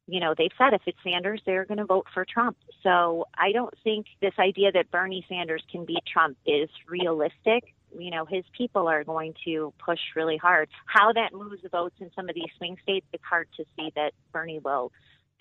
you 0.07 0.19
know, 0.19 0.33
they've 0.37 0.51
said 0.57 0.73
if 0.73 0.81
it's 0.85 0.97
Sanders, 1.03 1.41
they're 1.45 1.65
going 1.65 1.77
to 1.77 1.85
vote 1.85 2.07
for 2.13 2.25
Trump. 2.25 2.57
So 2.83 3.25
I 3.37 3.51
don't 3.51 3.73
think 3.83 4.07
this 4.21 4.33
idea 4.39 4.71
that 4.71 4.91
Bernie 4.91 5.25
Sanders 5.29 5.63
can 5.71 5.85
beat 5.85 6.03
Trump 6.11 6.37
is 6.45 6.69
realistic. 6.87 7.63
You 7.97 8.11
know, 8.11 8.25
his 8.25 8.45
people 8.57 8.87
are 8.87 9.03
going 9.03 9.33
to 9.45 9.73
push 9.83 9.99
really 10.15 10.37
hard. 10.37 10.69
How 10.85 11.11
that 11.13 11.33
moves 11.33 11.61
the 11.61 11.69
votes 11.69 11.95
in 11.99 12.09
some 12.15 12.29
of 12.29 12.35
these 12.35 12.49
swing 12.57 12.77
states, 12.81 13.05
it's 13.11 13.23
hard 13.23 13.47
to 13.57 13.65
see 13.75 13.91
that 13.95 14.13
Bernie 14.31 14.59
will 14.59 14.91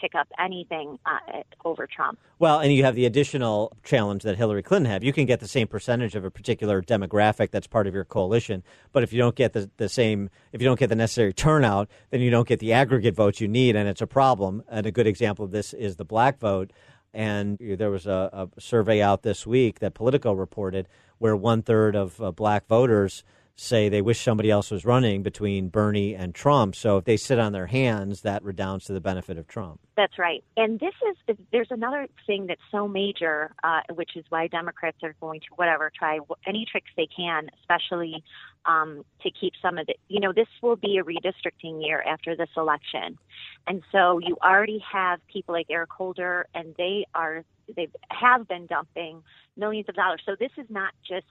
pick 0.01 0.15
up 0.15 0.29
anything 0.39 0.99
uh, 1.07 1.43
over 1.65 1.87
Trump. 1.87 2.19
Well, 2.39 2.61
and 2.61 2.73
you 2.73 2.85
have 2.85 2.95
the 2.95 3.07
additional 3.07 3.77
challenge 3.85 4.23
that 4.23 4.37
Hillary 4.37 4.63
Clinton 4.63 4.91
had. 4.91 5.05
You 5.05 5.13
can 5.13 5.27
get 5.27 5.41
the 5.41 5.49
same 5.49 5.67
percentage 5.67 6.15
of 6.15 6.25
a 6.25 6.31
particular 6.31 6.81
demographic 6.83 7.51
that's 7.51 7.67
part 7.67 7.87
of 7.87 7.95
your 7.95 8.05
coalition, 8.05 8.63
but 8.93 9.03
if 9.03 9.13
you 9.13 9.19
don't 9.19 9.37
get 9.37 9.53
the, 9.53 9.71
the 9.77 9.89
same, 9.89 10.31
if 10.53 10.61
you 10.61 10.69
don't 10.69 10.79
get 10.79 10.89
the 10.89 10.97
necessary 10.97 11.33
turnout, 11.33 11.89
then 12.11 12.21
you 12.21 12.31
don't 12.31 12.49
get 12.49 12.61
the 12.61 12.73
aggregate 12.73 13.15
votes 13.15 13.41
you 13.41 13.49
need, 13.49 13.77
and 13.77 13.89
it's 13.89 14.01
a 14.01 14.07
problem. 14.07 14.63
And 14.69 14.87
a 14.87 14.91
good 14.91 15.07
example 15.07 15.45
of 15.45 15.51
this 15.51 15.73
is 15.73 15.97
the 15.97 16.05
black 16.05 16.39
vote. 16.39 16.73
And 17.13 17.59
there 17.59 17.91
was 17.91 18.07
a, 18.07 18.49
a 18.57 18.61
survey 18.61 19.03
out 19.03 19.23
this 19.23 19.47
week 19.47 19.81
that 19.81 19.95
Politico 19.95 20.33
reported 20.33 20.87
where 21.19 21.37
one 21.37 21.61
third 21.61 21.97
of 21.97 22.21
uh, 22.21 22.31
black 22.31 22.67
voters 22.67 23.25
say 23.61 23.89
they 23.89 24.03
wish 24.03 24.21
somebody 24.21 24.51
else 24.51 24.71
was 24.71 24.85
running 24.85 25.23
between 25.23 25.69
Bernie 25.69 26.15
and 26.15 26.35
Trump. 26.35 26.75
So 26.75 26.97
if 26.97 27.05
they 27.05 27.17
sit 27.17 27.39
on 27.39 27.53
their 27.53 27.67
hands, 27.67 28.23
that 28.23 28.43
redounds 28.43 28.87
to 28.87 28.93
the 28.93 29.01
benefit 29.01 29.37
of 29.39 29.47
Trump. 29.47 29.81
That's 29.97 30.19
right. 30.19 30.43
And 30.57 30.81
this 30.81 30.95
is, 31.29 31.37
there's 31.53 31.71
another 31.71 32.09
thing 32.27 32.47
that's 32.47 32.61
so 32.71 32.89
major, 32.89 33.53
uh, 33.63 33.81
which 33.95 34.17
is 34.17 34.25
why 34.31 34.47
Democrats 34.47 34.97
are 35.03 35.15
going 35.21 35.41
to, 35.41 35.47
whatever, 35.57 35.93
try 35.97 36.19
any 36.47 36.67
tricks 36.71 36.91
they 36.97 37.07
can, 37.15 37.51
especially 37.61 38.25
um, 38.65 39.05
to 39.23 39.31
keep 39.31 39.53
some 39.61 39.77
of 39.79 39.87
the, 39.87 39.95
you 40.09 40.21
know, 40.21 40.33
this 40.33 40.49
will 40.63 40.77
be 40.77 40.99
a 40.99 41.05
redistricting 41.05 41.85
year 41.85 42.03
after 42.03 42.35
this 42.35 42.51
election. 42.57 43.19
And 43.67 43.83
so 43.93 44.19
you 44.21 44.37
already 44.43 44.83
have 44.91 45.21
people 45.27 45.55
like 45.55 45.67
Eric 45.71 45.91
Holder, 45.91 46.47
and 46.55 46.75
they 46.79 47.05
are, 47.15 47.45
they 47.77 47.89
have 48.11 48.49
been 48.49 48.67
dumping 48.67 49.23
millions 49.57 49.89
of 49.89 49.95
dollars. 49.95 50.23
So 50.25 50.35
this 50.39 50.53
is 50.57 50.67
not 50.71 50.93
just, 51.07 51.27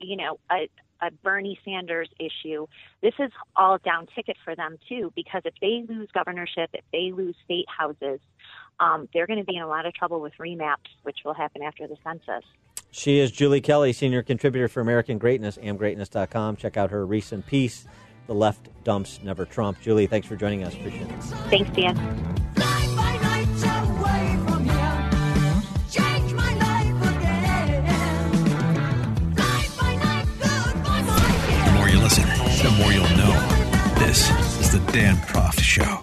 you 0.00 0.16
know, 0.16 0.38
a, 0.50 0.68
a 1.02 1.10
Bernie 1.10 1.58
Sanders 1.64 2.08
issue. 2.18 2.66
This 3.02 3.14
is 3.18 3.30
all 3.56 3.78
down 3.84 4.06
ticket 4.14 4.36
for 4.44 4.54
them 4.54 4.78
too, 4.88 5.12
because 5.14 5.42
if 5.44 5.54
they 5.60 5.84
lose 5.92 6.08
governorship, 6.14 6.70
if 6.72 6.84
they 6.92 7.12
lose 7.12 7.34
state 7.44 7.66
houses, 7.68 8.20
um, 8.80 9.08
they're 9.12 9.26
going 9.26 9.38
to 9.38 9.44
be 9.44 9.56
in 9.56 9.62
a 9.62 9.68
lot 9.68 9.84
of 9.84 9.92
trouble 9.94 10.20
with 10.20 10.32
remaps, 10.40 10.88
which 11.02 11.18
will 11.24 11.34
happen 11.34 11.62
after 11.62 11.86
the 11.86 11.96
census. 12.02 12.44
She 12.90 13.18
is 13.18 13.30
Julie 13.32 13.60
Kelly, 13.60 13.92
senior 13.92 14.22
contributor 14.22 14.68
for 14.68 14.80
American 14.80 15.18
Greatness, 15.18 15.58
amgreatness.com. 15.58 16.56
Check 16.56 16.76
out 16.76 16.90
her 16.90 17.04
recent 17.06 17.46
piece, 17.46 17.86
"The 18.26 18.34
Left 18.34 18.68
Dumps 18.84 19.20
Never 19.22 19.44
Trump." 19.44 19.80
Julie, 19.80 20.06
thanks 20.06 20.26
for 20.26 20.36
joining 20.36 20.62
us. 20.62 20.74
Appreciate 20.74 21.10
it. 21.10 21.22
Thanks, 21.50 21.70
Dan. 21.70 22.31
More 32.82 32.92
you'll 32.92 33.16
know. 33.16 33.32
This 33.98 34.30
is 34.60 34.72
the 34.72 34.80
Dan 34.92 35.16
Proft 35.16 35.60
Show. 35.60 36.00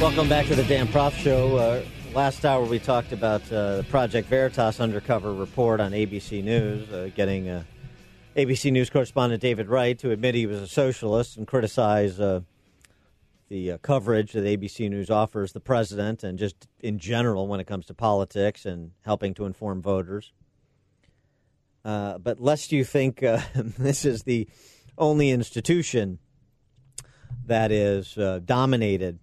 Welcome 0.00 0.28
back 0.28 0.46
to 0.46 0.54
the 0.54 0.64
Dan 0.64 0.86
Proft 0.88 1.16
Show. 1.16 1.56
Uh, 1.56 1.82
last 2.14 2.44
hour 2.46 2.64
we 2.64 2.78
talked 2.78 3.12
about 3.12 3.42
uh, 3.52 3.78
the 3.78 3.84
Project 3.84 4.28
Veritas 4.28 4.80
undercover 4.80 5.34
report 5.34 5.80
on 5.80 5.92
ABC 5.92 6.42
News, 6.42 6.90
uh, 6.90 7.10
getting 7.14 7.48
uh, 7.48 7.64
ABC 8.36 8.72
News 8.72 8.88
correspondent 8.88 9.42
David 9.42 9.68
Wright 9.68 9.98
to 9.98 10.12
admit 10.12 10.34
he 10.34 10.46
was 10.46 10.62
a 10.62 10.68
socialist 10.68 11.36
and 11.36 11.46
criticize 11.46 12.20
uh, 12.20 12.40
the 13.54 13.70
uh, 13.70 13.78
coverage 13.78 14.32
that 14.32 14.42
ABC 14.42 14.90
News 14.90 15.10
offers 15.10 15.52
the 15.52 15.60
president 15.60 16.24
and 16.24 16.40
just 16.40 16.66
in 16.80 16.98
general 16.98 17.46
when 17.46 17.60
it 17.60 17.68
comes 17.68 17.86
to 17.86 17.94
politics 17.94 18.66
and 18.66 18.90
helping 19.02 19.32
to 19.34 19.44
inform 19.44 19.80
voters. 19.80 20.32
Uh, 21.84 22.18
but 22.18 22.40
lest 22.40 22.72
you 22.72 22.82
think 22.82 23.22
uh, 23.22 23.38
this 23.54 24.04
is 24.04 24.24
the 24.24 24.48
only 24.98 25.30
institution 25.30 26.18
that 27.46 27.70
is 27.70 28.18
uh, 28.18 28.40
dominated 28.44 29.20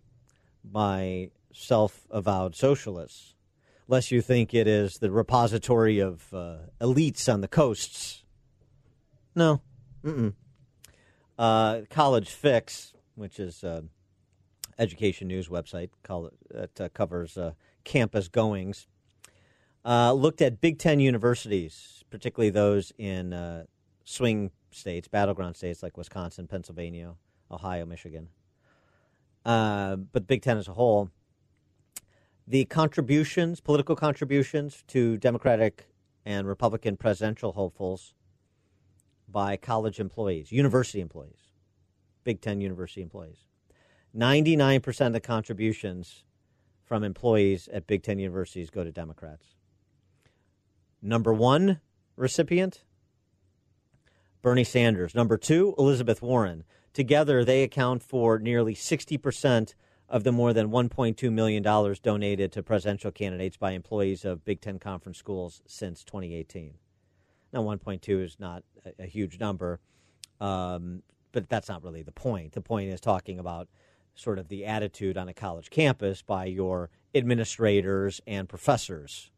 by 0.64 1.30
self 1.52 2.08
avowed 2.10 2.56
socialists, 2.56 3.36
lest 3.90 4.12
you 4.12 4.22
think 4.22 4.54
it 4.54 4.66
is 4.66 5.00
the 5.00 5.12
repository 5.12 6.00
of 6.00 6.34
uh, 6.34 6.56
elites 6.80 7.32
on 7.32 7.42
the 7.42 7.50
coasts. 7.50 8.24
No. 9.36 9.60
Mm-mm. 10.06 10.36
Uh, 11.38 11.82
College 11.90 12.30
Fix, 12.30 12.94
which 13.16 13.38
is 13.38 13.62
education 14.82 15.28
news 15.28 15.48
website 15.48 15.90
that 16.50 16.82
uh, 16.82 16.90
covers 16.90 17.38
uh, 17.38 17.52
campus 17.84 18.28
goings, 18.28 18.88
uh, 19.86 20.12
looked 20.12 20.42
at 20.42 20.60
Big 20.60 20.80
Ten 20.80 21.00
universities, 21.00 22.04
particularly 22.10 22.50
those 22.50 22.92
in 22.98 23.66
swing 24.04 24.52
states, 24.72 25.08
battleground 25.08 25.56
states 25.56 25.84
like 25.84 25.98
Wisconsin, 25.98 26.48
Pennsylvania, 26.48 27.14
Ohio, 27.52 27.86
Michigan, 27.86 28.30
uh, 29.46 29.96
but 29.96 30.28
Big 30.28 30.42
Ten 30.42 30.58
as 30.58 30.68
a 30.68 30.74
whole. 30.74 31.10
The 32.48 32.66
contributions, 32.66 33.62
political 33.62 33.96
contributions 33.96 34.84
to 34.88 35.18
Democratic 35.18 35.88
and 36.26 36.48
Republican 36.48 36.98
presidential 36.98 37.54
hopefuls 37.54 38.14
by 39.30 39.58
college 39.58 40.00
employees, 40.00 40.52
university 40.52 41.00
employees, 41.00 41.52
Big 42.24 42.42
Ten 42.42 42.60
university 42.60 43.02
employees. 43.02 43.46
99% 44.16 45.08
of 45.08 45.14
the 45.14 45.20
contributions 45.20 46.24
from 46.84 47.04
employees 47.04 47.70
at 47.72 47.88
Big 47.88 48.04
Ten 48.04 48.20
universities 48.20 48.70
go 48.70 48.84
to 48.84 48.92
Democrats. 48.92 49.56
Number 51.02 51.34
one 51.34 51.80
recipient, 52.16 52.84
Bernie 54.42 54.64
Sanders. 54.64 55.16
Number 55.16 55.38
two, 55.38 55.74
Elizabeth 55.78 56.22
Warren. 56.22 56.64
Together, 56.94 57.46
they 57.46 57.64
account 57.64 58.04
for 58.04 58.38
nearly 58.38 58.76
60% 58.76 59.74
of 60.10 60.26
the 60.26 60.32
more 60.32 60.52
than 60.52 60.70
$1.2 60.70 61.32
million 61.32 61.64
donated 62.04 62.52
to 62.52 62.62
presidential 62.62 63.12
candidates 63.12 63.56
by 63.56 63.72
employees 63.72 64.26
of 64.26 64.44
Big 64.44 64.60
Ten 64.60 64.78
conference 64.78 65.18
schools 65.18 65.62
since 65.66 66.04
2018. 66.04 66.74
Now, 67.54 67.64
1.2 67.64 68.22
is 68.22 68.38
not 68.40 68.64
a, 69.00 69.06
huge 69.06 69.40
number, 69.40 69.80
um, 70.42 71.04
but 71.32 71.50
that's 71.50 71.70
not 71.70 71.84
really 71.84 72.02
the 72.02 72.12
point. 72.12 72.54
The 72.54 72.62
point 72.62 72.90
is 72.90 73.00
talking 73.00 73.40
about 73.40 73.70
sort 74.16 74.40
of 74.40 74.48
the 74.50 74.66
attitude 74.66 75.18
on 75.18 75.28
a 75.28 75.34
college 75.34 75.70
campus 75.70 76.22
by 76.22 76.46
your 76.46 76.90
administrators 77.14 78.22
and 78.28 78.48
professors. 78.48 79.32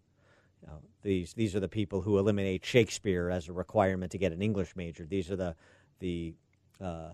You 0.62 0.68
know, 0.68 0.82
these 1.02 1.34
these 1.34 1.56
are 1.56 1.60
the 1.60 1.68
people 1.68 2.02
who 2.02 2.18
eliminate 2.18 2.66
Shakespeare 2.66 3.30
as 3.30 3.50
a 3.50 3.54
requirement 3.54 4.12
to 4.12 4.18
get 4.18 4.32
an 4.32 4.42
English 4.42 4.76
major. 4.76 5.06
These 5.06 5.32
are 5.32 5.36
the 5.36 5.56
the 6.00 6.34
uh, 6.82 7.12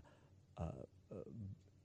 uh, 0.58 0.64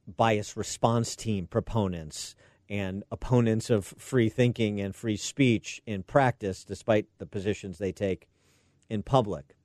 bias 0.06 0.56
response 0.56 1.16
team 1.16 1.46
proponents 1.46 2.34
and 2.68 3.04
opponents 3.10 3.70
of 3.70 3.84
free 3.84 4.28
thinking 4.28 4.80
and 4.80 4.94
free 4.94 5.16
speech 5.16 5.82
in 5.86 6.02
practice, 6.02 6.64
despite 6.64 7.06
the 7.18 7.26
positions 7.26 7.78
they 7.78 7.92
take 7.92 8.28
in 8.88 9.02
public. 9.02 9.56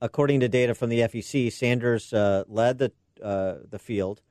According 0.00 0.40
to 0.40 0.48
data 0.48 0.74
from 0.74 0.90
the 0.90 1.00
FEC, 1.00 1.52
Sanders 1.52 2.12
uh, 2.12 2.44
led 2.48 2.78
the 2.78 2.92
uh, 3.22 3.54
the 3.68 3.78
field, 3.78 4.22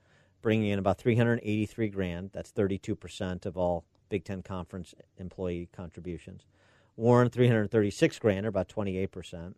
bringing 0.41 0.69
in 0.69 0.79
about 0.79 0.97
383 0.97 1.89
grand. 1.89 2.29
That's 2.33 2.51
32 2.51 2.95
percent 2.95 3.45
of 3.45 3.57
all 3.57 3.85
Big 4.09 4.23
Ten 4.23 4.41
Conference 4.41 4.93
employee 5.17 5.69
contributions. 5.71 6.45
Warren 6.95 7.29
336 7.29 8.19
grand, 8.19 8.45
or 8.45 8.49
about 8.49 8.69
28 8.69 9.11
percent. 9.11 9.57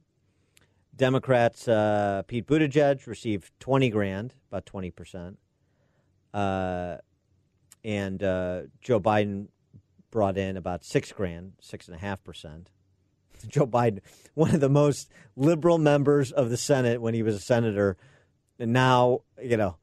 Democrats 0.96 1.68
uh, 1.68 2.24
Pete 2.28 2.48
Buttigieg 2.48 3.06
received 3.06 3.52
20 3.60 3.90
grand, 3.90 4.34
about 4.50 4.66
20 4.66 4.92
percent. 4.92 5.38
Uh, 6.34 6.98
and 7.84 8.22
uh, 8.24 8.62
Joe 8.82 9.00
Biden 9.00 9.48
brought 10.12 10.38
in 10.38 10.58
about 10.58 10.84
six 10.84 11.12
grand, 11.12 11.54
six 11.62 11.88
and 11.88 11.96
a 11.96 12.00
half 12.00 12.24
percent. 12.24 12.70
Joe 13.48 13.68
Biden, 13.68 14.00
one 14.34 14.54
of 14.54 14.62
the 14.62 14.70
most 14.70 15.10
liberal 15.36 15.78
members 15.78 16.32
of 16.32 16.50
the 16.50 16.58
Senate 16.58 17.02
when 17.02 17.14
he 17.14 17.24
was 17.24 17.36
a 17.36 17.40
senator, 17.40 17.98
now 18.60 19.22
you 19.42 19.58
know 19.58 19.78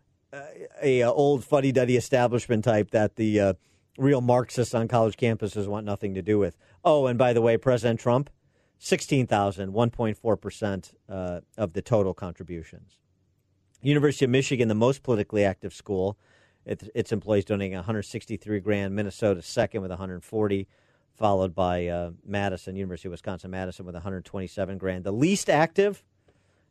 a, 0.82 1.01
a 1.01 1.02
old 1.02 1.44
fuddy 1.44 1.72
duddy 1.72 1.96
establishment 1.96 2.64
type 2.64 2.90
that 2.90 3.16
the 3.16 3.40
uh, 3.40 3.55
real 3.98 4.20
Marxists 4.20 4.74
on 4.74 4.88
college 4.88 5.16
campuses 5.16 5.66
want 5.66 5.86
nothing 5.86 6.14
to 6.14 6.22
do 6.22 6.38
with. 6.38 6.56
Oh, 6.84 7.06
and 7.06 7.18
by 7.18 7.32
the 7.32 7.40
way, 7.40 7.56
President 7.56 8.01
Trump, 8.01 8.30
sixteen 8.78 9.26
thousand, 9.26 9.72
one 9.72 9.90
point 9.90 10.16
four 10.18 10.36
percent 10.36 10.92
uh, 11.09 11.40
of 11.56 11.72
the 11.72 11.82
total 11.82 12.14
contributions. 12.14 12.98
University 13.82 14.24
of 14.24 14.30
Michigan, 14.30 14.68
the 14.68 14.74
most 14.74 15.02
politically 15.02 15.44
active 15.44 15.74
school, 15.74 16.16
its, 16.64 16.88
its 16.94 17.12
employees 17.12 17.44
donating 17.44 17.74
163 17.74 18.60
grand. 18.60 18.94
Minnesota 18.94 19.42
second 19.42 19.82
with 19.82 19.90
140, 19.90 20.66
followed 21.14 21.55
by 21.55 21.86
uh, 21.88 22.10
Madison, 22.24 22.76
University 22.76 23.09
of 23.09 23.12
Wisconsin 23.12 23.51
Madison 23.51 23.84
with 23.84 23.94
127 23.94 24.78
grand. 24.78 25.05
The 25.05 25.12
least 25.12 25.51
active, 25.51 26.02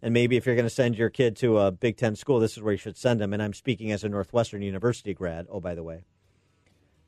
and 0.03 0.13
maybe 0.13 0.35
if 0.35 0.45
you're 0.45 0.55
going 0.55 0.65
to 0.65 0.69
send 0.69 0.97
your 0.97 1.09
kid 1.09 1.37
to 1.37 1.59
a 1.59 1.71
Big 1.71 1.95
Ten 1.95 2.17
school, 2.17 2.41
this 2.41 2.57
is 2.57 2.61
where 2.61 2.73
you 2.73 2.77
should 2.77 2.97
send 2.97 3.21
them. 3.21 3.31
And 3.31 3.41
I'm 3.41 3.53
speaking 3.53 3.93
as 3.93 4.03
a 4.03 4.09
Northwestern 4.09 4.61
University 4.61 5.13
grad. 5.13 5.47
Oh, 5.49 5.61
by 5.61 5.73
the 5.75 5.81
way, 5.81 6.03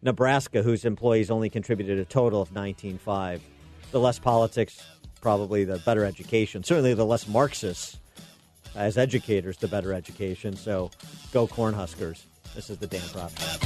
Nebraska, 0.01 0.63
whose 0.63 0.85
employees 0.85 1.29
only 1.29 1.49
contributed 1.49 1.99
a 1.99 2.05
total 2.05 2.41
of 2.41 2.51
19.5. 2.51 3.41
The 3.91 3.99
less 3.99 4.17
politics, 4.17 4.81
probably 5.19 5.65
the 5.65 5.79
better 5.79 6.05
education. 6.05 6.63
Certainly, 6.63 6.93
the 6.93 7.05
less 7.05 7.27
Marxists 7.27 7.97
as 8.75 8.97
educators, 8.97 9.57
the 9.57 9.67
better 9.67 9.93
education. 9.93 10.55
So, 10.55 10.89
go 11.33 11.47
Cornhuskers. 11.47 12.23
This 12.55 12.69
is 12.69 12.77
the 12.77 12.87
Dan 12.87 13.01
Proft 13.01 13.37
Show. 13.39 13.65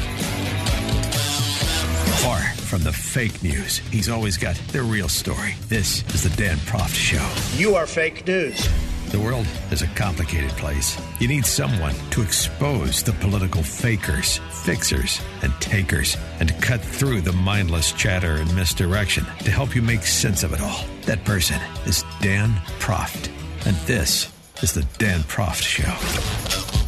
Far 2.24 2.42
from 2.66 2.82
the 2.82 2.92
fake 2.92 3.44
news, 3.44 3.78
he's 3.78 4.10
always 4.10 4.38
got 4.38 4.56
the 4.72 4.82
real 4.82 5.08
story. 5.08 5.54
This 5.68 6.04
is 6.16 6.24
the 6.24 6.36
Dan 6.36 6.58
Proft 6.58 6.96
Show. 6.96 7.58
You 7.58 7.76
are 7.76 7.86
fake 7.86 8.26
news. 8.26 8.68
The 9.10 9.20
world 9.20 9.48
is 9.72 9.82
a 9.82 9.88
complicated 9.88 10.52
place. 10.52 10.96
You 11.20 11.28
need 11.28 11.44
someone 11.44 11.96
to 12.12 12.22
expose 12.22 13.02
the 13.02 13.14
political 13.14 13.64
fakers, 13.64 14.38
fixers, 14.52 15.20
and 15.42 15.52
takers, 15.60 16.16
and 16.40 16.48
to 16.50 16.54
cut 16.62 16.80
through 16.80 17.22
the 17.22 17.32
mindless 17.32 17.92
chatter 17.92 18.36
and 18.36 18.56
misdirection 18.56 19.26
to 19.40 19.50
help 19.50 19.76
you 19.76 19.82
make 19.82 20.04
sense 20.04 20.44
of 20.44 20.54
it 20.54 20.62
all. 20.62 20.86
That 21.08 21.26
person 21.26 21.60
is 21.88 22.06
Dan 22.22 22.52
Proft. 22.78 23.32
And 23.66 23.76
this 23.88 24.32
is 24.62 24.74
the 24.74 24.84
Dan 25.00 25.22
Proft 25.22 25.64
Show. 25.64 25.90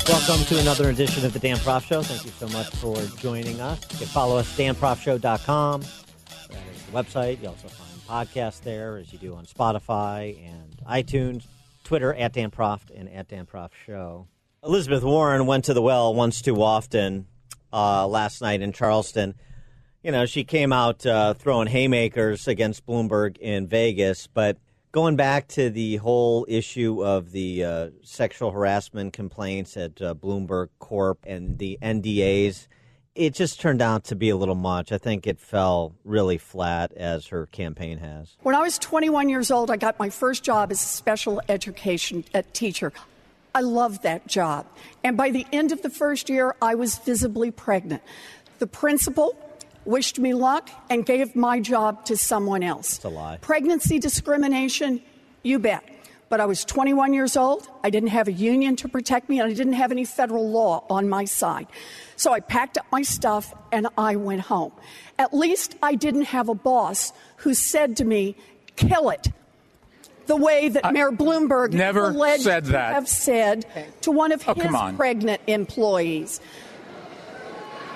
Welcome 0.07 0.45
to 0.45 0.59
another 0.59 0.91
edition 0.91 1.25
of 1.25 1.33
the 1.33 1.39
Dan 1.39 1.57
Proft 1.57 1.87
Show. 1.87 2.03
Thank 2.03 2.23
you 2.23 2.31
so 2.31 2.47
much 2.49 2.69
for 2.75 2.97
joining 3.19 3.59
us. 3.61 3.81
You 3.93 3.97
can 3.97 4.07
follow 4.07 4.37
us, 4.37 4.55
danproftshow.com. 4.55 5.81
That 5.81 6.59
is 6.71 6.85
the 6.85 6.91
website. 6.91 7.41
You 7.41 7.47
also 7.47 7.67
find 7.67 8.27
podcasts 8.29 8.61
there, 8.61 8.97
as 8.97 9.11
you 9.11 9.17
do 9.17 9.33
on 9.33 9.47
Spotify 9.47 10.37
and 10.47 10.77
iTunes. 10.87 11.45
Twitter, 11.83 12.13
at 12.13 12.33
Dan 12.33 12.51
Proft 12.51 12.91
and 12.93 13.09
at 13.09 13.27
Dan 13.27 13.45
Proft 13.45 13.71
Show. 13.85 14.27
Elizabeth 14.63 15.03
Warren 15.03 15.45
went 15.45 15.65
to 15.65 15.73
the 15.73 15.81
well 15.81 16.13
once 16.13 16.41
too 16.41 16.61
often 16.61 17.27
uh, 17.73 18.07
last 18.07 18.41
night 18.41 18.61
in 18.61 18.73
Charleston. 18.73 19.35
You 20.03 20.11
know, 20.11 20.25
she 20.25 20.43
came 20.43 20.73
out 20.73 21.05
uh, 21.05 21.33
throwing 21.33 21.67
haymakers 21.67 22.47
against 22.47 22.85
Bloomberg 22.85 23.37
in 23.37 23.67
Vegas, 23.67 24.27
but– 24.27 24.57
going 24.91 25.15
back 25.15 25.47
to 25.47 25.69
the 25.69 25.97
whole 25.97 26.45
issue 26.49 27.03
of 27.03 27.31
the 27.31 27.63
uh, 27.63 27.89
sexual 28.03 28.51
harassment 28.51 29.13
complaints 29.13 29.77
at 29.77 30.01
uh, 30.01 30.13
Bloomberg 30.13 30.67
Corp 30.79 31.19
and 31.25 31.57
the 31.57 31.77
NDAs, 31.81 32.67
it 33.15 33.33
just 33.33 33.59
turned 33.59 33.81
out 33.81 34.05
to 34.05 34.15
be 34.15 34.29
a 34.29 34.35
little 34.35 34.55
much. 34.55 34.91
I 34.91 34.97
think 34.97 35.27
it 35.27 35.39
fell 35.39 35.93
really 36.05 36.37
flat 36.37 36.93
as 36.93 37.27
her 37.27 37.45
campaign 37.47 37.97
has. 37.97 38.37
When 38.41 38.55
I 38.55 38.61
was 38.61 38.77
21 38.77 39.29
years 39.29 39.51
old, 39.51 39.69
I 39.69 39.77
got 39.77 39.99
my 39.99 40.09
first 40.09 40.43
job 40.43 40.71
as 40.71 40.81
a 40.81 40.87
special 40.87 41.41
education 41.49 42.23
uh, 42.33 42.43
teacher. 42.53 42.93
I 43.53 43.61
loved 43.61 44.03
that 44.03 44.27
job. 44.27 44.65
And 45.03 45.17
by 45.17 45.29
the 45.29 45.45
end 45.51 45.71
of 45.71 45.81
the 45.81 45.89
first 45.89 46.29
year, 46.29 46.55
I 46.61 46.75
was 46.75 46.99
visibly 46.99 47.51
pregnant. 47.51 48.01
The 48.59 48.67
principal 48.67 49.35
wished 49.85 50.19
me 50.19 50.33
luck, 50.33 50.69
and 50.89 51.05
gave 51.05 51.35
my 51.35 51.59
job 51.59 52.05
to 52.05 52.17
someone 52.17 52.63
else. 52.63 52.97
It's 52.97 53.05
a 53.05 53.09
lie. 53.09 53.37
Pregnancy 53.41 53.99
discrimination, 53.99 55.01
you 55.43 55.59
bet. 55.59 55.83
But 56.31 56.39
I 56.39 56.45
was 56.45 56.63
21 56.63 57.11
years 57.13 57.35
old. 57.35 57.67
I 57.83 57.89
didn't 57.89 58.07
have 58.09 58.29
a 58.29 58.31
union 58.31 58.77
to 58.77 58.87
protect 58.87 59.27
me, 59.27 59.41
and 59.41 59.51
I 59.51 59.53
didn't 59.53 59.73
have 59.73 59.91
any 59.91 60.05
federal 60.05 60.49
law 60.49 60.85
on 60.89 61.09
my 61.09 61.25
side. 61.25 61.67
So 62.15 62.31
I 62.31 62.39
packed 62.39 62.77
up 62.77 62.85
my 62.89 63.01
stuff 63.01 63.53
and 63.73 63.87
I 63.97 64.15
went 64.15 64.39
home. 64.43 64.71
At 65.19 65.33
least 65.33 65.75
I 65.83 65.95
didn't 65.95 66.27
have 66.27 66.47
a 66.47 66.55
boss 66.55 67.11
who 67.35 67.53
said 67.53 67.97
to 67.97 68.05
me, 68.05 68.37
kill 68.77 69.09
it. 69.09 69.27
The 70.27 70.37
way 70.37 70.69
that 70.69 70.85
I 70.85 70.91
Mayor 70.91 71.11
Bloomberg 71.11 71.73
never 71.73 72.11
alleged 72.11 72.43
said 72.43 72.63
to 72.65 72.71
that. 72.71 72.93
have 72.93 73.09
said 73.09 73.65
to 73.99 74.11
one 74.11 74.31
of 74.31 74.41
Oh, 74.47 74.53
his 74.53 74.73
on. 74.73 74.95
pregnant 74.95 75.41
employees. 75.47 76.39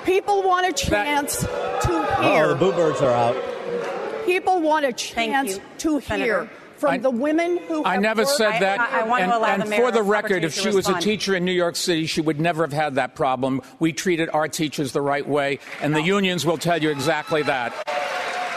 People 0.03 0.43
want 0.43 0.67
a 0.67 0.73
chance 0.73 1.37
to 1.39 2.17
hear. 2.21 2.45
Oh, 2.45 2.49
the 2.49 2.55
Boo 2.55 2.73
Birds 2.73 2.99
are 3.01 3.11
out. 3.11 4.25
People 4.25 4.59
want 4.59 4.85
a 4.85 4.91
chance 4.91 5.57
to 5.77 5.99
hear 5.99 6.49
from 6.77 7.01
the 7.01 7.09
women 7.09 7.57
who. 7.57 7.83
I 7.83 7.93
have 7.93 8.01
never 8.01 8.23
worked- 8.23 8.37
said 8.37 8.59
that. 8.61 8.79
and 8.91 9.63
and 9.63 9.73
for 9.75 9.91
the 9.91 10.03
record, 10.03 10.43
if 10.43 10.53
she 10.53 10.69
was 10.69 10.87
a 10.87 10.99
teacher 10.99 11.35
in 11.35 11.45
New 11.45 11.51
York 11.51 11.75
City, 11.75 12.05
she 12.05 12.21
would 12.21 12.39
never 12.39 12.63
have 12.63 12.73
had 12.73 12.95
that 12.95 13.15
problem. 13.15 13.61
We 13.79 13.93
treated 13.93 14.29
our 14.33 14.47
teachers 14.47 14.91
the 14.91 15.01
right 15.01 15.27
way, 15.27 15.59
and 15.81 15.95
the 15.95 16.01
unions 16.01 16.45
will 16.45 16.57
tell 16.57 16.81
you 16.81 16.89
exactly 16.89 17.43
that. 17.43 17.73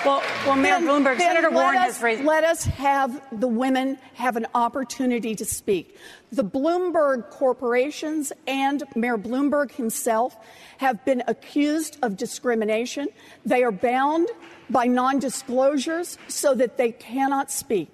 Well, 0.05 0.23
well, 0.47 0.55
Mayor 0.55 0.75
Then- 0.75 0.87
Bloomberg, 0.87 1.19
then 1.19 1.35
Senator 1.35 1.51
Warren 1.51 1.77
us, 1.77 1.97
has 1.97 2.03
raised. 2.03 2.25
Let 2.25 2.45
us 2.45 2.65
have 2.65 3.21
the 3.33 3.49
women 3.49 3.99
have 4.15 4.37
an 4.37 4.47
opportunity 4.55 5.35
to 5.35 5.45
speak. 5.45 5.97
The 6.31 6.45
Bloomberg 6.45 7.31
corporations 7.31 8.33
and 8.47 8.85
Mayor 8.95 9.19
Bloomberg 9.19 9.73
himself 9.73 10.37
have 10.79 11.05
been 11.05 11.25
accused 11.27 11.99
of 12.03 12.17
discrimination. 12.17 13.09
They 13.45 13.65
are 13.65 13.73
bound 13.73 14.29
by 14.71 14.87
non 14.87 15.19
disclosures 15.19 16.19
so 16.29 16.55
that 16.55 16.77
they 16.77 16.93
cannot 16.93 17.51
speak. 17.51 17.89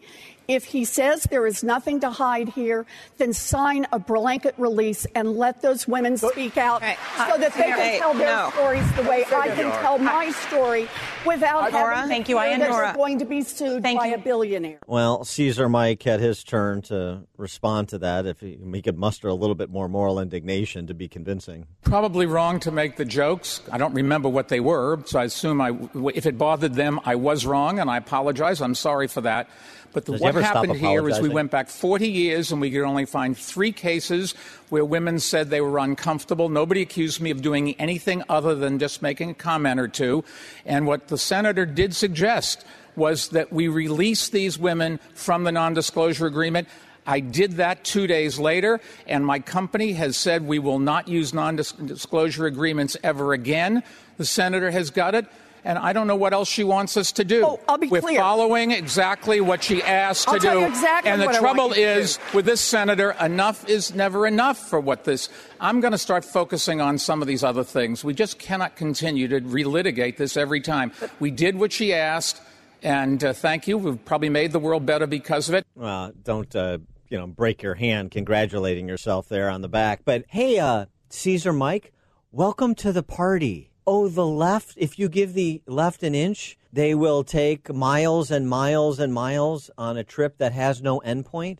If 0.48 0.64
he 0.64 0.84
says 0.84 1.24
there 1.24 1.46
is 1.46 1.64
nothing 1.64 2.00
to 2.00 2.10
hide 2.10 2.48
here, 2.50 2.86
then 3.18 3.32
sign 3.32 3.86
a 3.92 3.98
blanket 3.98 4.54
release 4.58 5.06
and 5.14 5.36
let 5.36 5.62
those 5.62 5.88
women 5.88 6.16
speak 6.16 6.56
out 6.56 6.82
so 6.82 7.38
that 7.38 7.54
they 7.54 7.70
Mayor, 7.70 7.76
can 7.76 7.98
tell 8.00 8.14
their 8.14 8.36
no. 8.36 8.50
stories 8.50 8.92
the 8.92 9.02
way 9.02 9.24
I 9.34 9.48
can 9.48 9.70
tell 9.82 9.98
my 9.98 10.30
story 10.30 10.88
without 11.24 11.72
Norah, 11.72 11.96
having 11.96 12.10
thank 12.10 12.28
you. 12.28 12.38
I 12.38 12.56
fear 12.56 12.68
Norah. 12.68 12.86
they're 12.86 12.94
going 12.94 13.18
to 13.20 13.24
be 13.24 13.42
sued 13.42 13.82
by 13.82 14.08
a 14.08 14.18
billionaire. 14.18 14.78
Well, 14.86 15.24
Caesar 15.24 15.68
Mike 15.68 16.02
had 16.02 16.20
his 16.20 16.44
turn 16.44 16.82
to 16.82 17.22
respond 17.36 17.88
to 17.90 17.98
that. 17.98 18.26
If 18.26 18.40
he, 18.40 18.58
he 18.72 18.82
could 18.82 18.98
muster 18.98 19.28
a 19.28 19.34
little 19.34 19.54
bit 19.54 19.70
more 19.70 19.88
moral 19.88 20.18
indignation 20.20 20.86
to 20.88 20.94
be 20.94 21.08
convincing. 21.08 21.66
Probably 21.82 22.26
wrong 22.26 22.60
to 22.60 22.70
make 22.70 22.96
the 22.96 23.04
jokes. 23.04 23.62
I 23.72 23.78
don't 23.78 23.94
remember 23.94 24.28
what 24.28 24.48
they 24.48 24.60
were, 24.60 25.00
so 25.06 25.18
I 25.18 25.24
assume 25.24 25.60
I, 25.60 25.76
if 26.14 26.26
it 26.26 26.36
bothered 26.36 26.74
them, 26.74 27.00
I 27.04 27.14
was 27.14 27.46
wrong, 27.46 27.78
and 27.78 27.90
I 27.90 27.96
apologize. 27.96 28.60
I'm 28.60 28.74
sorry 28.74 29.08
for 29.08 29.20
that. 29.22 29.48
But 29.94 30.06
the, 30.06 30.12
what 30.12 30.34
happened 30.34 30.76
here 30.76 31.08
is 31.08 31.20
we 31.20 31.28
went 31.28 31.52
back 31.52 31.68
40 31.68 32.08
years, 32.08 32.50
and 32.50 32.60
we 32.60 32.70
could 32.70 32.82
only 32.82 33.06
find 33.06 33.38
three 33.38 33.70
cases 33.70 34.34
where 34.68 34.84
women 34.84 35.20
said 35.20 35.50
they 35.50 35.60
were 35.60 35.78
uncomfortable. 35.78 36.48
Nobody 36.48 36.82
accused 36.82 37.20
me 37.20 37.30
of 37.30 37.40
doing 37.40 37.74
anything 37.76 38.24
other 38.28 38.56
than 38.56 38.80
just 38.80 39.02
making 39.02 39.30
a 39.30 39.34
comment 39.34 39.78
or 39.78 39.86
two. 39.86 40.24
And 40.66 40.86
what 40.86 41.08
the 41.08 41.16
senator 41.16 41.64
did 41.64 41.94
suggest 41.94 42.66
was 42.96 43.28
that 43.28 43.52
we 43.52 43.68
release 43.68 44.28
these 44.28 44.58
women 44.58 44.98
from 45.14 45.44
the 45.44 45.52
non-disclosure 45.52 46.26
agreement. 46.26 46.68
I 47.06 47.20
did 47.20 47.52
that 47.52 47.84
two 47.84 48.08
days 48.08 48.38
later, 48.38 48.80
and 49.06 49.24
my 49.24 49.38
company 49.38 49.92
has 49.92 50.16
said 50.16 50.42
we 50.42 50.58
will 50.58 50.80
not 50.80 51.06
use 51.06 51.32
non 51.32 51.54
disclosure 51.54 52.46
agreements 52.46 52.96
ever 53.04 53.32
again. 53.32 53.84
The 54.16 54.24
senator 54.24 54.72
has 54.72 54.90
got 54.90 55.14
it. 55.14 55.26
And 55.64 55.78
I 55.78 55.92
don't 55.92 56.06
know 56.06 56.16
what 56.16 56.32
else 56.32 56.48
she 56.48 56.62
wants 56.62 56.96
us 56.96 57.12
to 57.12 57.24
do. 57.24 57.44
Oh, 57.44 57.60
I'll 57.66 57.78
be 57.78 57.88
We're 57.88 58.00
clear. 58.00 58.20
following 58.20 58.70
exactly 58.70 59.40
what 59.40 59.64
she 59.64 59.82
asked 59.82 60.28
I'll 60.28 60.34
to 60.34 60.40
tell 60.40 60.54
do. 60.54 60.60
you 60.60 60.66
exactly 60.66 61.10
and 61.10 61.20
the 61.20 61.26
what 61.26 61.34
I 61.36 61.40
want 61.40 61.56
trouble 61.56 61.68
you 61.70 61.84
to 61.84 62.00
is, 62.00 62.18
with 62.34 62.44
this 62.44 62.60
senator, 62.60 63.12
enough 63.20 63.68
is 63.68 63.94
never 63.94 64.26
enough 64.26 64.58
for 64.58 64.78
what 64.78 65.04
this. 65.04 65.28
I'm 65.60 65.80
going 65.80 65.92
to 65.92 65.98
start 65.98 66.24
focusing 66.24 66.80
on 66.80 66.98
some 66.98 67.22
of 67.22 67.28
these 67.28 67.42
other 67.42 67.64
things. 67.64 68.04
We 68.04 68.14
just 68.14 68.38
cannot 68.38 68.76
continue 68.76 69.26
to 69.28 69.40
relitigate 69.40 70.16
this 70.18 70.36
every 70.36 70.60
time. 70.60 70.92
We 71.18 71.30
did 71.30 71.56
what 71.58 71.72
she 71.72 71.94
asked. 71.94 72.40
And 72.82 73.24
uh, 73.24 73.32
thank 73.32 73.66
you. 73.66 73.78
We've 73.78 74.04
probably 74.04 74.28
made 74.28 74.52
the 74.52 74.58
world 74.58 74.84
better 74.84 75.06
because 75.06 75.48
of 75.48 75.54
it. 75.54 75.66
Well, 75.74 76.12
don't 76.22 76.54
uh, 76.54 76.78
you 77.08 77.16
know 77.16 77.26
break 77.26 77.62
your 77.62 77.74
hand 77.74 78.10
congratulating 78.10 78.86
yourself 78.88 79.26
there 79.28 79.48
on 79.48 79.62
the 79.62 79.68
back. 79.68 80.02
But 80.04 80.24
hey, 80.28 80.58
uh, 80.58 80.86
Caesar 81.08 81.54
Mike, 81.54 81.92
welcome 82.30 82.74
to 82.74 82.92
the 82.92 83.02
party. 83.02 83.70
Oh, 83.86 84.08
the 84.08 84.26
left. 84.26 84.78
If 84.78 84.98
you 84.98 85.10
give 85.10 85.34
the 85.34 85.62
left 85.66 86.02
an 86.02 86.14
inch, 86.14 86.56
they 86.72 86.94
will 86.94 87.22
take 87.22 87.70
miles 87.70 88.30
and 88.30 88.48
miles 88.48 88.98
and 88.98 89.12
miles 89.12 89.70
on 89.76 89.98
a 89.98 90.04
trip 90.04 90.38
that 90.38 90.52
has 90.52 90.80
no 90.80 91.00
endpoint. 91.00 91.58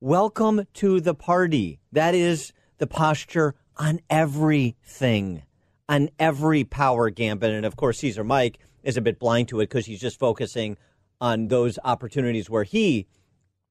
Welcome 0.00 0.66
to 0.74 1.00
the 1.00 1.14
party. 1.14 1.78
That 1.92 2.16
is 2.16 2.52
the 2.78 2.88
posture 2.88 3.54
on 3.76 4.00
everything, 4.10 5.44
on 5.88 6.10
every 6.18 6.64
power 6.64 7.08
gambit. 7.08 7.52
And 7.52 7.64
of 7.64 7.76
course, 7.76 7.98
Caesar 7.98 8.24
Mike 8.24 8.58
is 8.82 8.96
a 8.96 9.00
bit 9.00 9.20
blind 9.20 9.46
to 9.48 9.60
it 9.60 9.68
because 9.68 9.86
he's 9.86 10.00
just 10.00 10.18
focusing 10.18 10.76
on 11.20 11.46
those 11.46 11.78
opportunities 11.84 12.50
where 12.50 12.64
he 12.64 13.06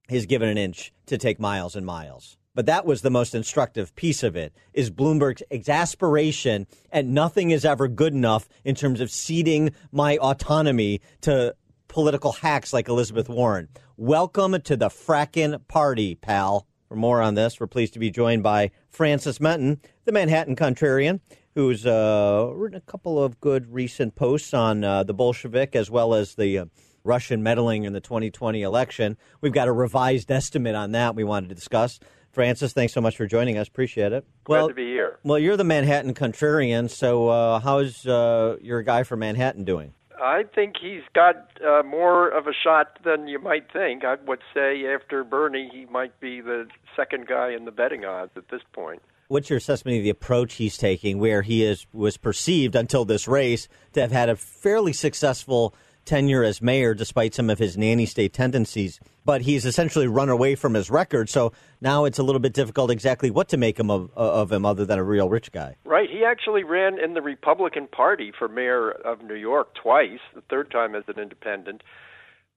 is 0.10 0.26
given 0.26 0.48
an 0.48 0.58
inch 0.58 0.94
to 1.08 1.18
take 1.18 1.38
miles 1.38 1.76
and 1.76 1.86
miles. 1.86 2.38
But 2.60 2.66
that 2.66 2.86
was 2.86 3.04
the 3.04 3.10
most 3.10 3.34
instructive 3.34 3.96
piece 3.96 4.22
of 4.22 4.36
it 4.36 4.54
is 4.74 4.92
Bloomberg's 4.92 5.42
exasperation 5.50 6.68
and 6.92 7.14
nothing 7.14 7.52
is 7.52 7.64
ever 7.64 7.88
good 7.88 8.14
enough 8.14 8.50
in 8.66 8.76
terms 8.76 9.00
of 9.00 9.10
ceding 9.10 9.72
my 9.94 10.18
autonomy 10.18 11.00
to 11.22 11.56
political 11.88 12.34
hacks 12.34 12.74
like 12.74 12.90
Elizabeth 12.90 13.30
Warren. 13.30 13.70
Welcome 13.96 14.60
to 14.64 14.76
the 14.76 14.90
frackin' 14.90 15.66
party, 15.70 16.16
pal. 16.16 16.68
For 16.90 16.98
more 16.98 17.22
on 17.22 17.36
this, 17.36 17.62
we're 17.62 17.68
pleased 17.68 17.94
to 17.94 18.00
be 18.00 18.12
joined 18.12 18.44
by 18.44 18.72
Francis 18.90 19.40
Menton, 19.40 19.80
the 20.04 20.12
Manhattan 20.12 20.58
Contrarian, 20.58 21.22
who's 21.56 21.86
uh, 21.86 22.52
written 22.54 22.78
a 22.78 22.82
couple 22.82 23.24
of 23.24 23.40
good 23.40 23.74
recent 23.74 24.16
posts 24.16 24.54
on 24.54 24.84
uh, 24.84 25.04
the 25.04 25.14
Bolshevik 25.14 25.78
as 25.78 25.90
well 25.90 26.14
as 26.14 26.36
the 26.36 26.58
uh, 26.58 26.66
Russian 27.06 27.42
meddling 27.42 27.86
in 27.86 27.94
the 27.94 28.02
2020 28.02 28.62
election. 28.62 29.16
We've 29.40 29.54
got 29.54 29.70
a 29.70 29.72
revised 29.72 30.30
estimate 30.30 30.76
on 30.76 30.92
that 30.92 31.16
we 31.16 31.24
wanted 31.24 31.48
to 31.48 31.56
discuss. 31.56 32.02
Francis, 32.32 32.74
thanks 32.74 32.94
so 32.94 33.02
much 33.02 33.18
for 33.18 33.26
joining 33.26 33.58
us. 33.58 33.68
Appreciate 33.68 34.14
it. 34.14 34.26
Glad 34.44 34.68
to 34.68 34.74
be 34.74 34.86
here. 34.86 35.20
Well, 35.24 35.40
you're 35.40 35.58
the 35.58 35.64
Manhattan 35.64 36.14
Contrarian, 36.14 36.90
so 36.90 37.30
uh, 37.30 37.60
how's 37.60 38.06
uh, 38.06 38.58
your 38.62 38.84
guy 38.84 39.04
from 39.04 39.20
Manhattan 39.20 39.64
doing? 39.64 39.94
I 40.22 40.44
think 40.54 40.76
he's 40.82 41.04
got 41.14 41.50
uh, 41.66 41.82
more 41.84 42.28
of 42.28 42.48
a 42.48 42.54
shot 42.54 43.00
than 43.04 43.28
you 43.28 43.40
might 43.40 43.72
think. 43.72 44.04
I 44.04 44.16
would 44.28 44.42
say 44.54 44.86
after 44.86 45.24
Bernie, 45.24 45.70
he 45.72 45.86
might 45.86 46.20
be 46.20 46.42
the 46.42 46.68
second 46.96 47.28
guy 47.28 47.52
in 47.52 47.66
the 47.66 47.72
betting 47.72 48.06
odds 48.06 48.32
at 48.36 48.50
this 48.50 48.62
point. 48.74 49.02
What's 49.30 49.50
your 49.50 49.58
assessment 49.58 49.98
of 49.98 50.04
the 50.04 50.10
approach 50.10 50.56
he's 50.56 50.76
taking, 50.76 51.20
where 51.20 51.44
he 51.44 51.64
is 51.64 51.86
was 51.94 52.18
perceived 52.18 52.76
until 52.76 53.06
this 53.06 53.28
race 53.28 53.68
to 53.94 54.02
have 54.02 54.12
had 54.12 54.28
a 54.28 54.36
fairly 54.36 54.92
successful 54.92 55.74
tenure 56.10 56.44
as 56.44 56.62
mayor, 56.62 56.94
despite 56.94 57.34
some 57.34 57.50
of 57.50 57.60
his 57.60 57.78
nanny 57.78 58.06
state 58.06 58.34
tendencies? 58.34 59.00
But 59.24 59.44
he's 59.44 59.66
essentially 59.66 60.08
run 60.08 60.30
away 60.30 60.56
from 60.56 60.74
his 60.74 60.90
record, 60.90 61.30
so 61.30 61.54
now 61.80 62.06
it's 62.06 62.20
a 62.20 62.24
little 62.24 62.40
bit 62.40 62.54
difficult 62.54 62.92
exactly 62.92 63.30
what 63.30 63.48
to 63.50 63.58
make 63.58 63.80
him 63.80 63.90
of, 63.90 64.12
of 64.16 64.52
him, 64.52 64.66
other 64.66 64.86
than 64.86 65.00
a 65.00 65.04
real 65.04 65.30
rich 65.30 65.52
guy. 65.52 65.76
Right. 65.86 66.10
He 66.10 66.26
actually 66.26 66.64
ran 66.64 67.00
in 67.00 67.14
the 67.14 67.22
Republican 67.22 67.88
Party 67.88 68.34
for 68.38 68.48
mayor 68.48 68.92
of 68.92 69.22
New 69.22 69.36
York 69.36 69.76
twice, 69.76 70.20
the 70.36 70.42
third 70.50 70.72
time 70.72 70.96
as 70.96 71.04
an 71.08 71.20
independent. 71.20 71.84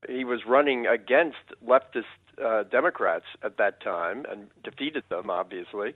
He 0.09 0.25
was 0.25 0.41
running 0.49 0.87
against 0.87 1.37
leftist 1.65 2.05
uh, 2.43 2.65
Democrats 2.65 3.27
at 3.45 3.59
that 3.59 3.81
time 3.83 4.25
and 4.29 4.49
defeated 4.65 5.05
them, 5.11 5.31
obviously 5.31 5.95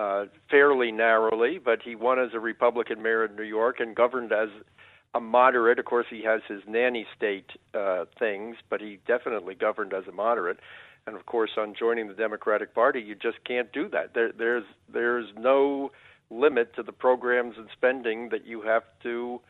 uh, 0.00 0.24
fairly 0.50 0.90
narrowly, 0.90 1.58
but 1.62 1.82
he 1.82 1.94
won 1.94 2.18
as 2.18 2.30
a 2.32 2.40
Republican 2.40 3.02
mayor 3.02 3.22
of 3.22 3.36
New 3.36 3.42
York 3.42 3.80
and 3.80 3.94
governed 3.94 4.32
as 4.32 4.48
a 5.14 5.20
moderate. 5.20 5.78
Of 5.78 5.84
course, 5.84 6.06
he 6.08 6.22
has 6.24 6.40
his 6.48 6.62
nanny 6.66 7.06
state 7.16 7.50
uh, 7.74 8.04
things, 8.18 8.56
but 8.68 8.80
he 8.80 8.98
definitely 9.06 9.54
governed 9.54 9.92
as 9.92 10.06
a 10.06 10.12
moderate. 10.12 10.58
And 11.06 11.16
of 11.16 11.26
course, 11.26 11.50
on 11.56 11.74
joining 11.78 12.08
the 12.08 12.14
Democratic 12.14 12.74
Party, 12.74 13.00
you 13.00 13.14
just 13.14 13.42
can't 13.44 13.72
do 13.72 13.88
that. 13.88 14.14
There, 14.14 14.32
there's 14.32 14.64
there's 14.92 15.28
no 15.36 15.90
limit 16.30 16.74
to 16.76 16.82
the 16.82 16.92
programs 16.92 17.56
and 17.56 17.68
spending 17.72 18.28
that 18.28 18.46
you 18.46 18.62
have 18.62 18.84
to 19.02 19.40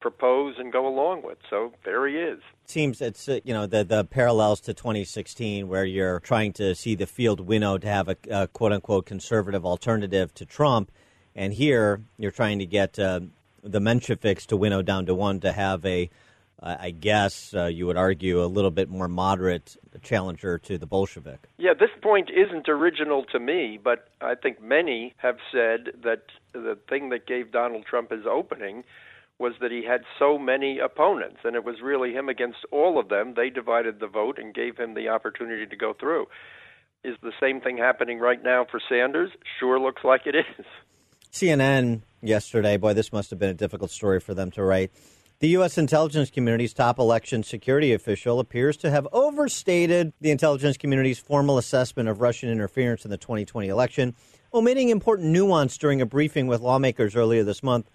propose 0.00 0.56
and 0.58 0.70
go 0.72 0.86
along 0.86 1.22
with. 1.22 1.38
So 1.48 1.72
there 1.84 2.06
he 2.06 2.16
is. 2.16 2.40
Seems 2.66 3.00
it's 3.00 3.28
uh, 3.28 3.40
you 3.44 3.54
know 3.54 3.66
the 3.66 3.84
the 3.84 4.04
parallels 4.04 4.60
to 4.62 4.74
2016 4.74 5.68
where 5.68 5.84
you're 5.84 6.20
trying 6.20 6.52
to 6.54 6.74
see 6.74 6.94
the 6.94 7.06
field 7.06 7.40
winnow 7.40 7.78
to 7.78 7.88
have 7.88 8.08
a, 8.08 8.16
a 8.30 8.48
quote 8.48 8.72
unquote 8.72 9.06
conservative 9.06 9.64
alternative 9.64 10.34
to 10.34 10.44
Trump, 10.44 10.90
and 11.34 11.54
here 11.54 12.02
you're 12.18 12.32
trying 12.32 12.58
to 12.58 12.66
get 12.66 12.98
uh, 12.98 13.20
the 13.66 13.80
Mensheviks 13.80 14.46
to 14.46 14.56
winnow 14.56 14.82
down 14.82 15.06
to 15.06 15.14
one 15.14 15.40
to 15.40 15.52
have 15.52 15.84
a 15.84 16.10
uh, 16.62 16.76
I 16.80 16.90
guess 16.90 17.52
uh, 17.54 17.66
you 17.66 17.86
would 17.86 17.98
argue 17.98 18.42
a 18.42 18.46
little 18.46 18.70
bit 18.70 18.88
more 18.88 19.08
moderate 19.08 19.76
challenger 20.02 20.58
to 20.58 20.78
the 20.78 20.86
Bolshevik. 20.86 21.48
Yeah, 21.58 21.74
this 21.78 21.90
point 22.00 22.30
isn't 22.30 22.68
original 22.68 23.24
to 23.32 23.38
me, 23.38 23.78
but 23.82 24.08
I 24.22 24.36
think 24.36 24.62
many 24.62 25.12
have 25.18 25.36
said 25.52 25.92
that 26.02 26.22
the 26.52 26.78
thing 26.88 27.10
that 27.10 27.26
gave 27.26 27.52
Donald 27.52 27.84
Trump 27.84 28.10
his 28.10 28.24
opening 28.26 28.84
was 29.38 29.52
that 29.60 29.70
he 29.70 29.84
had 29.84 30.00
so 30.18 30.38
many 30.38 30.78
opponents, 30.78 31.40
and 31.44 31.56
it 31.56 31.64
was 31.64 31.82
really 31.82 32.12
him 32.14 32.30
against 32.30 32.64
all 32.72 32.98
of 32.98 33.10
them. 33.10 33.34
They 33.34 33.50
divided 33.50 34.00
the 34.00 34.06
vote 34.06 34.38
and 34.38 34.54
gave 34.54 34.78
him 34.78 34.94
the 34.94 35.08
opportunity 35.08 35.66
to 35.66 35.76
go 35.76 35.92
through. 35.92 36.26
Is 37.04 37.16
the 37.22 37.32
same 37.38 37.60
thing 37.60 37.76
happening 37.76 38.18
right 38.18 38.42
now 38.42 38.64
for 38.68 38.80
Sanders? 38.88 39.30
Sure 39.60 39.78
looks 39.78 40.02
like 40.04 40.22
it 40.26 40.34
is. 40.34 40.66
CNN 41.32 42.02
yesterday, 42.22 42.76
boy, 42.76 42.94
this 42.94 43.12
must 43.12 43.30
have 43.30 43.38
been 43.38 43.50
a 43.50 43.54
difficult 43.54 43.90
story 43.90 44.20
for 44.20 44.34
them 44.34 44.50
to 44.52 44.62
write. 44.62 44.90
The 45.38 45.48
U.S. 45.48 45.76
intelligence 45.76 46.30
community's 46.30 46.72
top 46.72 46.98
election 46.98 47.42
security 47.42 47.92
official 47.92 48.40
appears 48.40 48.78
to 48.78 48.90
have 48.90 49.06
overstated 49.12 50.14
the 50.18 50.30
intelligence 50.30 50.78
community's 50.78 51.18
formal 51.18 51.58
assessment 51.58 52.08
of 52.08 52.22
Russian 52.22 52.48
interference 52.48 53.04
in 53.04 53.10
the 53.10 53.18
2020 53.18 53.68
election, 53.68 54.14
omitting 54.54 54.88
important 54.88 55.28
nuance 55.28 55.76
during 55.76 56.00
a 56.00 56.06
briefing 56.06 56.46
with 56.46 56.62
lawmakers 56.62 57.14
earlier 57.14 57.44
this 57.44 57.62
month, 57.62 57.90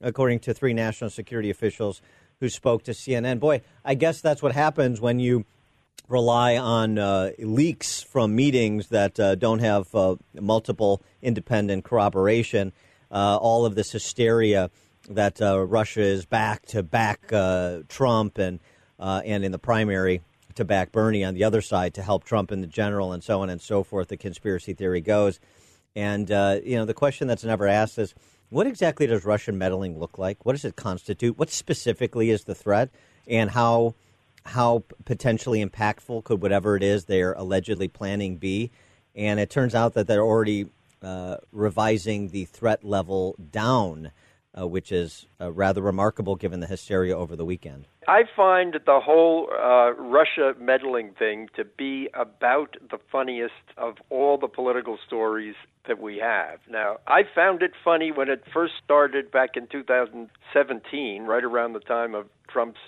according 0.00 0.38
to 0.40 0.54
three 0.54 0.72
national 0.72 1.10
security 1.10 1.50
officials 1.50 2.00
who 2.38 2.48
spoke 2.48 2.84
to 2.84 2.92
CNN. 2.92 3.40
Boy, 3.40 3.62
I 3.84 3.94
guess 3.94 4.20
that's 4.20 4.42
what 4.42 4.52
happens 4.52 5.00
when 5.00 5.18
you 5.18 5.46
rely 6.08 6.56
on 6.56 6.98
uh, 6.98 7.30
leaks 7.38 8.02
from 8.02 8.34
meetings 8.34 8.88
that 8.88 9.18
uh, 9.18 9.34
don't 9.34 9.60
have 9.60 9.94
uh, 9.94 10.16
multiple 10.34 11.02
independent 11.22 11.84
corroboration. 11.84 12.72
Uh, 13.10 13.36
all 13.36 13.64
of 13.64 13.74
this 13.74 13.92
hysteria 13.92 14.70
that 15.08 15.40
uh, 15.40 15.58
Russia 15.60 16.02
is 16.02 16.24
back 16.26 16.64
to 16.66 16.82
back 16.82 17.32
uh, 17.32 17.80
Trump 17.88 18.38
and 18.38 18.60
and 18.98 19.44
in 19.44 19.52
the 19.52 19.58
primary 19.58 20.22
to 20.54 20.64
back 20.64 20.92
Bernie 20.92 21.24
on 21.24 21.34
the 21.34 21.44
other 21.44 21.60
side 21.60 21.94
to 21.94 22.02
help 22.02 22.24
Trump 22.24 22.50
in 22.52 22.60
the 22.60 22.66
general 22.66 23.12
and 23.12 23.22
so 23.22 23.42
on 23.42 23.50
and 23.50 23.60
so 23.60 23.82
forth. 23.82 24.08
The 24.08 24.16
conspiracy 24.16 24.72
theory 24.72 25.00
goes, 25.00 25.40
and 25.94 26.28
you 26.28 26.76
know 26.76 26.84
the 26.84 26.94
question 26.94 27.28
that's 27.28 27.44
never 27.44 27.66
asked 27.66 27.98
is. 27.98 28.14
What 28.50 28.68
exactly 28.68 29.08
does 29.08 29.24
Russian 29.24 29.58
meddling 29.58 29.98
look 29.98 30.16
like? 30.16 30.44
What 30.44 30.52
does 30.52 30.64
it 30.64 30.76
constitute? 30.76 31.36
What 31.36 31.50
specifically 31.50 32.30
is 32.30 32.44
the 32.44 32.54
threat, 32.54 32.90
and 33.26 33.50
how 33.50 33.94
how 34.44 34.84
potentially 35.04 35.64
impactful 35.64 36.24
could 36.24 36.42
whatever 36.42 36.76
it 36.76 36.82
is 36.82 37.04
they're 37.04 37.32
allegedly 37.32 37.88
planning 37.88 38.36
be? 38.36 38.70
And 39.14 39.40
it 39.40 39.50
turns 39.50 39.74
out 39.74 39.94
that 39.94 40.06
they're 40.06 40.22
already 40.22 40.66
uh, 41.02 41.36
revising 41.52 42.28
the 42.28 42.44
threat 42.46 42.84
level 42.84 43.36
down, 43.50 44.10
uh, 44.58 44.66
which 44.66 44.90
is 44.90 45.26
uh, 45.40 45.52
rather 45.52 45.82
remarkable 45.82 46.36
given 46.36 46.60
the 46.60 46.66
hysteria 46.66 47.16
over 47.16 47.36
the 47.36 47.44
weekend. 47.44 47.86
I 48.06 48.24
find 48.36 48.74
the 48.86 49.00
whole 49.00 49.48
uh, 49.50 49.92
Russia 49.92 50.54
meddling 50.58 51.12
thing 51.18 51.48
to 51.56 51.64
be 51.64 52.08
about 52.14 52.76
the 52.90 52.98
funniest 53.10 53.54
of 53.76 53.96
all 54.10 54.36
the 54.38 54.48
political 54.48 54.98
stories 55.06 55.54
that 55.86 56.00
we 56.00 56.18
have. 56.18 56.60
Now, 56.68 56.98
I 57.06 57.22
found 57.34 57.62
it 57.62 57.72
funny 57.82 58.10
when 58.12 58.28
it 58.28 58.44
first 58.52 58.74
started 58.82 59.30
back 59.30 59.56
in 59.56 59.66
2017, 59.68 61.22
right 61.22 61.44
around 61.44 61.72
the 61.72 61.80
time 61.80 62.14
of 62.14 62.26
Trump's 62.48 62.80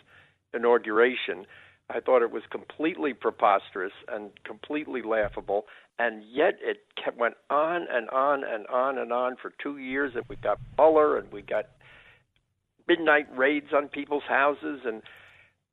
inauguration. 0.57 1.47
I 1.89 2.01
thought 2.01 2.23
it 2.23 2.33
was 2.33 2.43
completely 2.51 3.13
preposterous 3.15 3.93
and 4.09 4.31
completely 4.45 5.03
laughable, 5.03 5.67
and 5.99 6.25
yet 6.25 6.59
it 6.61 6.79
kept, 7.03 7.17
went 7.17 7.35
on 7.49 7.87
and 7.91 8.11
on 8.11 8.43
and 8.43 8.67
on 8.67 8.99
and 8.99 9.13
on 9.13 9.37
for 9.41 9.53
two 9.63 9.79
years. 9.79 10.13
And 10.17 10.25
we 10.29 10.37
got 10.37 10.59
Mueller, 10.77 11.17
and 11.17 11.31
we 11.31 11.43
got 11.43 11.67
midnight 12.89 13.27
raids 13.37 13.69
on 13.73 13.89
people's 13.89 14.25
houses, 14.29 14.81
and 14.85 15.03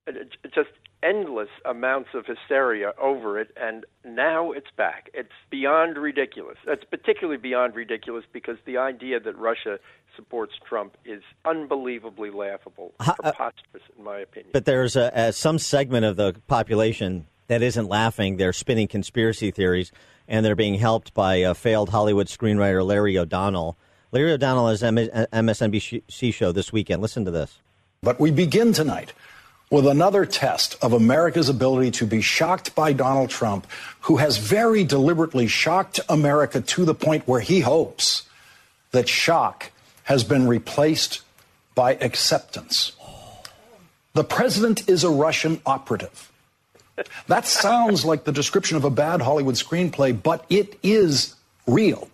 it, 0.05 0.35
it 0.43 0.53
just 0.53 0.69
endless 1.03 1.49
amounts 1.65 2.09
of 2.13 2.25
hysteria 2.25 2.93
over 2.99 3.39
it, 3.39 3.49
and 3.57 3.85
now 4.05 4.51
it's 4.51 4.71
back. 4.77 5.09
It's 5.13 5.29
beyond 5.49 5.97
ridiculous. 5.97 6.57
It's 6.65 6.85
particularly 6.85 7.37
beyond 7.37 7.75
ridiculous 7.75 8.23
because 8.31 8.57
the 8.65 8.77
idea 8.77 9.19
that 9.19 9.37
Russia 9.37 9.79
supports 10.15 10.53
Trump 10.67 10.95
is 11.05 11.21
unbelievably 11.45 12.31
laughable, 12.31 12.93
uh, 12.99 13.13
preposterous, 13.13 13.83
in 13.97 14.03
my 14.03 14.19
opinion. 14.19 14.51
But 14.53 14.65
there's 14.65 14.95
a, 14.95 15.11
a, 15.13 15.33
some 15.33 15.59
segment 15.59 16.05
of 16.05 16.15
the 16.15 16.33
population 16.47 17.27
that 17.47 17.61
isn't 17.61 17.87
laughing. 17.87 18.37
They're 18.37 18.53
spinning 18.53 18.87
conspiracy 18.87 19.51
theories, 19.51 19.91
and 20.27 20.45
they're 20.45 20.55
being 20.55 20.75
helped 20.75 21.13
by 21.13 21.35
a 21.35 21.53
failed 21.53 21.89
Hollywood 21.89 22.27
screenwriter 22.27 22.85
Larry 22.85 23.17
O'Donnell. 23.17 23.77
Larry 24.11 24.31
O'Donnell 24.31 24.69
has 24.69 24.83
an 24.83 24.95
MSNBC 24.95 26.33
show 26.33 26.51
this 26.51 26.71
weekend. 26.71 27.01
Listen 27.01 27.25
to 27.25 27.31
this. 27.31 27.59
But 28.01 28.19
we 28.19 28.31
begin 28.31 28.73
tonight 28.73 29.13
with 29.73 29.87
another 29.87 30.23
test 30.23 30.77
of 30.83 30.93
America's 30.93 31.49
ability 31.49 31.89
to 31.89 32.05
be 32.05 32.21
shocked 32.21 32.75
by 32.75 32.93
Donald 32.93 33.31
Trump, 33.31 33.65
who 34.01 34.17
has 34.17 34.37
very 34.37 34.83
deliberately 34.83 35.47
shocked 35.47 35.99
America 36.07 36.61
to 36.61 36.85
the 36.85 36.93
point 36.93 37.27
where 37.27 37.39
he 37.39 37.59
hopes 37.59 38.21
that 38.91 39.09
shock 39.09 39.71
has 40.03 40.23
been 40.23 40.47
replaced 40.47 41.23
by 41.73 41.95
acceptance. 41.95 42.91
The 44.13 44.23
president 44.23 44.87
is 44.87 45.03
a 45.03 45.09
Russian 45.09 45.59
operative. 45.65 46.31
That 47.25 47.47
sounds 47.47 48.05
like 48.05 48.25
the 48.25 48.31
description 48.31 48.77
of 48.77 48.83
a 48.83 48.91
bad 48.91 49.23
Hollywood 49.23 49.55
screenplay, 49.55 50.13
but 50.13 50.45
it 50.51 50.77
is 50.83 51.33
real. 51.65 52.09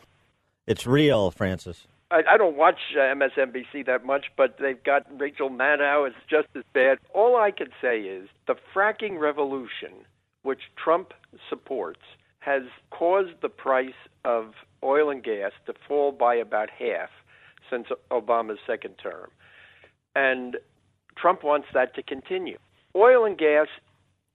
It's 0.65 0.87
real, 0.87 1.29
Francis. 1.29 1.85
I, 2.11 2.21
I 2.31 2.37
don't 2.37 2.57
watch 2.57 2.79
uh, 2.95 2.99
MSNBC 2.99 3.85
that 3.85 4.05
much, 4.05 4.27
but 4.35 4.57
they've 4.59 4.83
got 4.83 5.05
Rachel 5.19 5.49
Maddow 5.49 6.07
is 6.07 6.15
just 6.29 6.47
as 6.55 6.63
bad. 6.73 6.97
All 7.13 7.35
I 7.35 7.51
can 7.51 7.69
say 7.81 8.01
is 8.01 8.29
the 8.47 8.55
fracking 8.75 9.19
revolution, 9.19 10.05
which 10.43 10.61
Trump 10.81 11.13
supports, 11.49 12.01
has 12.39 12.63
caused 12.89 13.41
the 13.41 13.49
price 13.49 13.93
of 14.25 14.53
oil 14.83 15.09
and 15.09 15.23
gas 15.23 15.51
to 15.65 15.73
fall 15.87 16.11
by 16.11 16.35
about 16.35 16.69
half 16.69 17.09
since 17.69 17.87
Obama's 18.11 18.59
second 18.65 18.95
term. 19.01 19.29
And 20.15 20.57
Trump 21.17 21.43
wants 21.43 21.67
that 21.73 21.93
to 21.95 22.01
continue. 22.01 22.57
Oil 22.95 23.25
and 23.25 23.37
gas 23.37 23.67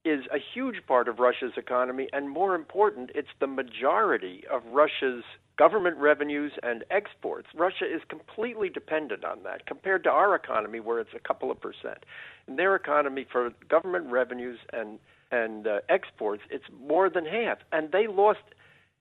is 0.04 0.20
a 0.32 0.38
huge 0.38 0.86
part 0.86 1.08
of 1.08 1.18
Russia's 1.18 1.54
economy, 1.56 2.08
and 2.12 2.28
more 2.28 2.54
important, 2.54 3.10
it's 3.14 3.28
the 3.40 3.46
majority 3.46 4.44
of 4.52 4.62
Russia's 4.70 5.24
government 5.56 5.96
revenues 5.98 6.52
and 6.62 6.84
exports. 6.90 7.48
Russia 7.54 7.84
is 7.84 8.02
completely 8.08 8.68
dependent 8.68 9.24
on 9.24 9.42
that 9.44 9.66
compared 9.66 10.04
to 10.04 10.10
our 10.10 10.34
economy, 10.34 10.80
where 10.80 11.00
it's 11.00 11.14
a 11.14 11.20
couple 11.20 11.50
of 11.50 11.60
percent. 11.60 12.04
In 12.48 12.56
their 12.56 12.74
economy, 12.74 13.26
for 13.30 13.50
government 13.68 14.06
revenues 14.10 14.58
and 14.72 14.98
and 15.30 15.66
uh, 15.66 15.80
exports, 15.88 16.42
it's 16.50 16.66
more 16.86 17.10
than 17.10 17.24
half, 17.24 17.58
and 17.72 17.90
they 17.90 18.06
lost 18.06 18.40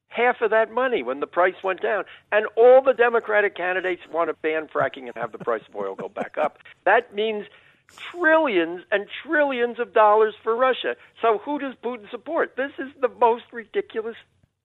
half 0.08 0.42
of 0.42 0.52
that 0.52 0.72
money 0.72 1.04
when 1.04 1.20
the 1.20 1.28
price 1.28 1.56
went 1.64 1.82
down. 1.82 2.06
And 2.32 2.46
all 2.56 2.82
the 2.82 2.94
Democratic 2.94 3.56
candidates 3.56 4.02
want 4.12 4.30
to 4.30 4.34
ban 4.42 4.68
fracking 4.68 5.08
and 5.08 5.16
have 5.16 5.32
the 5.32 5.38
price 5.38 5.64
of 5.68 5.76
oil 5.76 5.96
go 5.96 6.10
back 6.10 6.38
up. 6.38 6.60
That 6.86 7.14
means 7.14 7.46
trillions 8.12 8.84
and 8.92 9.08
trillions 9.24 9.80
of 9.80 9.94
dollars 9.94 10.34
for 10.42 10.56
Russia. 10.56 10.96
So 11.22 11.40
who 11.40 11.60
does 11.60 11.74
Putin 11.84 12.10
support? 12.10 12.56
This 12.56 12.72
is 12.78 12.90
the 13.00 13.10
most 13.10 13.44
ridiculous 13.52 14.16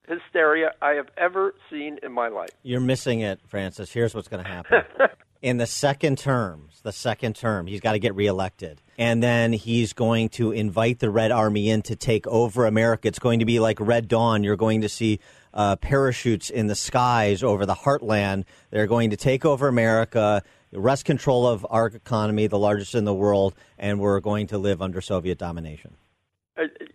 hysteria 0.09 0.73
I 0.81 0.93
have 0.93 1.09
ever 1.17 1.55
seen 1.71 1.99
in 2.03 2.13
my 2.13 2.29
life. 2.29 2.51
You're 2.63 2.81
missing 2.81 3.21
it, 3.21 3.41
Francis. 3.47 3.93
Here's 3.93 4.15
what's 4.15 4.29
going 4.29 4.43
to 4.43 4.51
happen. 4.51 4.83
in 5.43 5.59
the 5.59 5.67
second 5.67 6.19
term, 6.19 6.69
the 6.83 6.93
second 6.93 7.37
term, 7.37 7.67
he's 7.67 7.81
got 7.81 7.93
to 7.93 7.99
get 7.99 8.15
reelected. 8.15 8.83
And 8.97 9.23
then 9.23 9.53
he's 9.53 9.93
going 9.93 10.31
to 10.31 10.53
invite 10.53 10.99
the 10.99 11.11
Red 11.11 11.31
Army 11.31 11.71
in 11.71 11.83
to 11.83 11.97
take 11.97 12.27
over 12.27 12.67
America. 12.67 13.09
It's 13.09 13.19
going 13.19 13.39
to 13.39 13.45
be 13.45 13.61
like 13.61 13.79
Red 13.81 14.09
Dawn. 14.09 14.43
You're 14.43 14.57
going 14.57 14.81
to 14.81 14.89
see 14.89 15.21
uh, 15.55 15.77
parachutes 15.77 16.51
in 16.51 16.67
the 16.67 16.75
skies 16.75 17.43
over 17.43 17.67
the 17.67 17.75
heartland. 17.75 18.45
They're 18.71 18.87
going 18.87 19.11
to 19.11 19.17
take 19.17 19.45
over 19.45 19.69
America, 19.69 20.43
wrest 20.73 21.05
control 21.05 21.47
of 21.47 21.67
our 21.71 21.87
economy, 21.87 22.47
the 22.47 22.59
largest 22.59 22.95
in 22.95 23.05
the 23.05 23.15
world, 23.15 23.55
and 23.79 24.01
we're 24.01 24.21
going 24.21 24.49
to 24.49 24.59
live 24.59 24.83
under 24.83 25.01
Soviet 25.01 25.39
domination. 25.39 25.97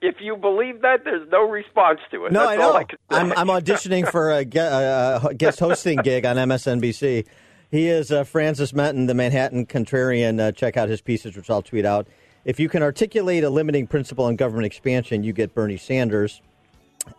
Uh, 0.04 0.08
if 0.08 0.16
you 0.20 0.36
believe 0.36 0.82
that, 0.82 1.04
there's 1.04 1.28
no 1.32 1.50
response 1.50 2.00
to 2.12 2.26
it. 2.26 2.32
No, 2.32 2.42
That's 2.42 2.52
I 2.52 2.56
know. 2.56 2.76
I 2.76 2.86
I'm, 3.10 3.32
I'm, 3.34 3.48
auditioning 3.48 4.10
for 4.10 4.32
a 4.32 4.46
guest 4.46 5.60
hosting 5.60 6.00
gig 6.04 6.26
on 6.26 6.36
MSNBC. 6.36 7.26
He 7.72 7.88
is 7.88 8.12
uh, 8.12 8.24
Francis 8.24 8.74
Menton, 8.74 9.08
the 9.08 9.14
Manhattan 9.14 9.66
Contrarian. 9.66 10.40
Uh, 10.40 10.52
check 10.52 10.78
out 10.78 10.90
his 10.90 11.02
pieces, 11.02 11.36
which 11.36 11.50
I'll 11.50 11.62
tweet 11.62 11.86
out. 11.86 12.08
If 12.46 12.60
you 12.60 12.70
can 12.70 12.84
articulate 12.84 13.44
a 13.44 13.50
limiting 13.50 13.88
principle 13.88 14.26
on 14.26 14.36
government 14.36 14.66
expansion, 14.66 15.24
you 15.24 15.34
get 15.34 15.56
Bernie 15.56 15.78
Sanders. 15.78 16.42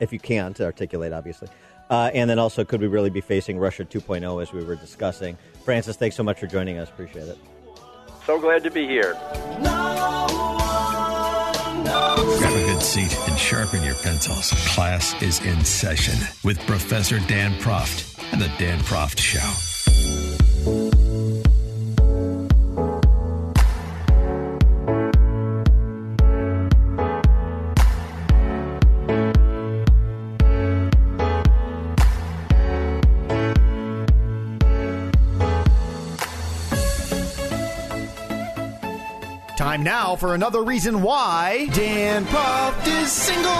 If 0.00 0.12
you 0.12 0.18
can't 0.18 0.58
articulate, 0.60 1.12
obviously. 1.12 1.48
Uh, 1.90 2.10
and 2.14 2.30
then 2.30 2.38
also, 2.38 2.64
could 2.64 2.80
we 2.80 2.86
really 2.86 3.10
be 3.10 3.20
facing 3.20 3.58
Russia 3.58 3.84
2.0 3.84 4.42
as 4.42 4.52
we 4.52 4.64
were 4.64 4.76
discussing? 4.76 5.36
Francis, 5.64 5.96
thanks 5.96 6.16
so 6.16 6.22
much 6.22 6.38
for 6.38 6.46
joining 6.46 6.78
us. 6.78 6.88
Appreciate 6.88 7.28
it. 7.28 7.38
So 8.26 8.38
glad 8.38 8.62
to 8.62 8.70
be 8.70 8.86
here. 8.86 9.14
Grab 11.84 12.18
a 12.18 12.24
good 12.24 12.63
seat 12.84 13.16
and 13.28 13.38
sharpen 13.38 13.82
your 13.82 13.94
pencils. 13.94 14.50
Class 14.74 15.20
is 15.22 15.40
in 15.44 15.64
session 15.64 16.14
with 16.44 16.58
Professor 16.66 17.18
Dan 17.20 17.52
Proft 17.60 18.22
and 18.32 18.40
the 18.40 18.52
Dan 18.58 18.78
Proft 18.80 19.18
Show. 19.18 21.03
Time 39.56 39.84
now 39.84 40.16
for 40.16 40.34
another 40.34 40.64
reason 40.64 41.00
why 41.00 41.68
Dan 41.72 42.24
Proft 42.24 42.86
is 42.88 43.12
single. 43.12 43.52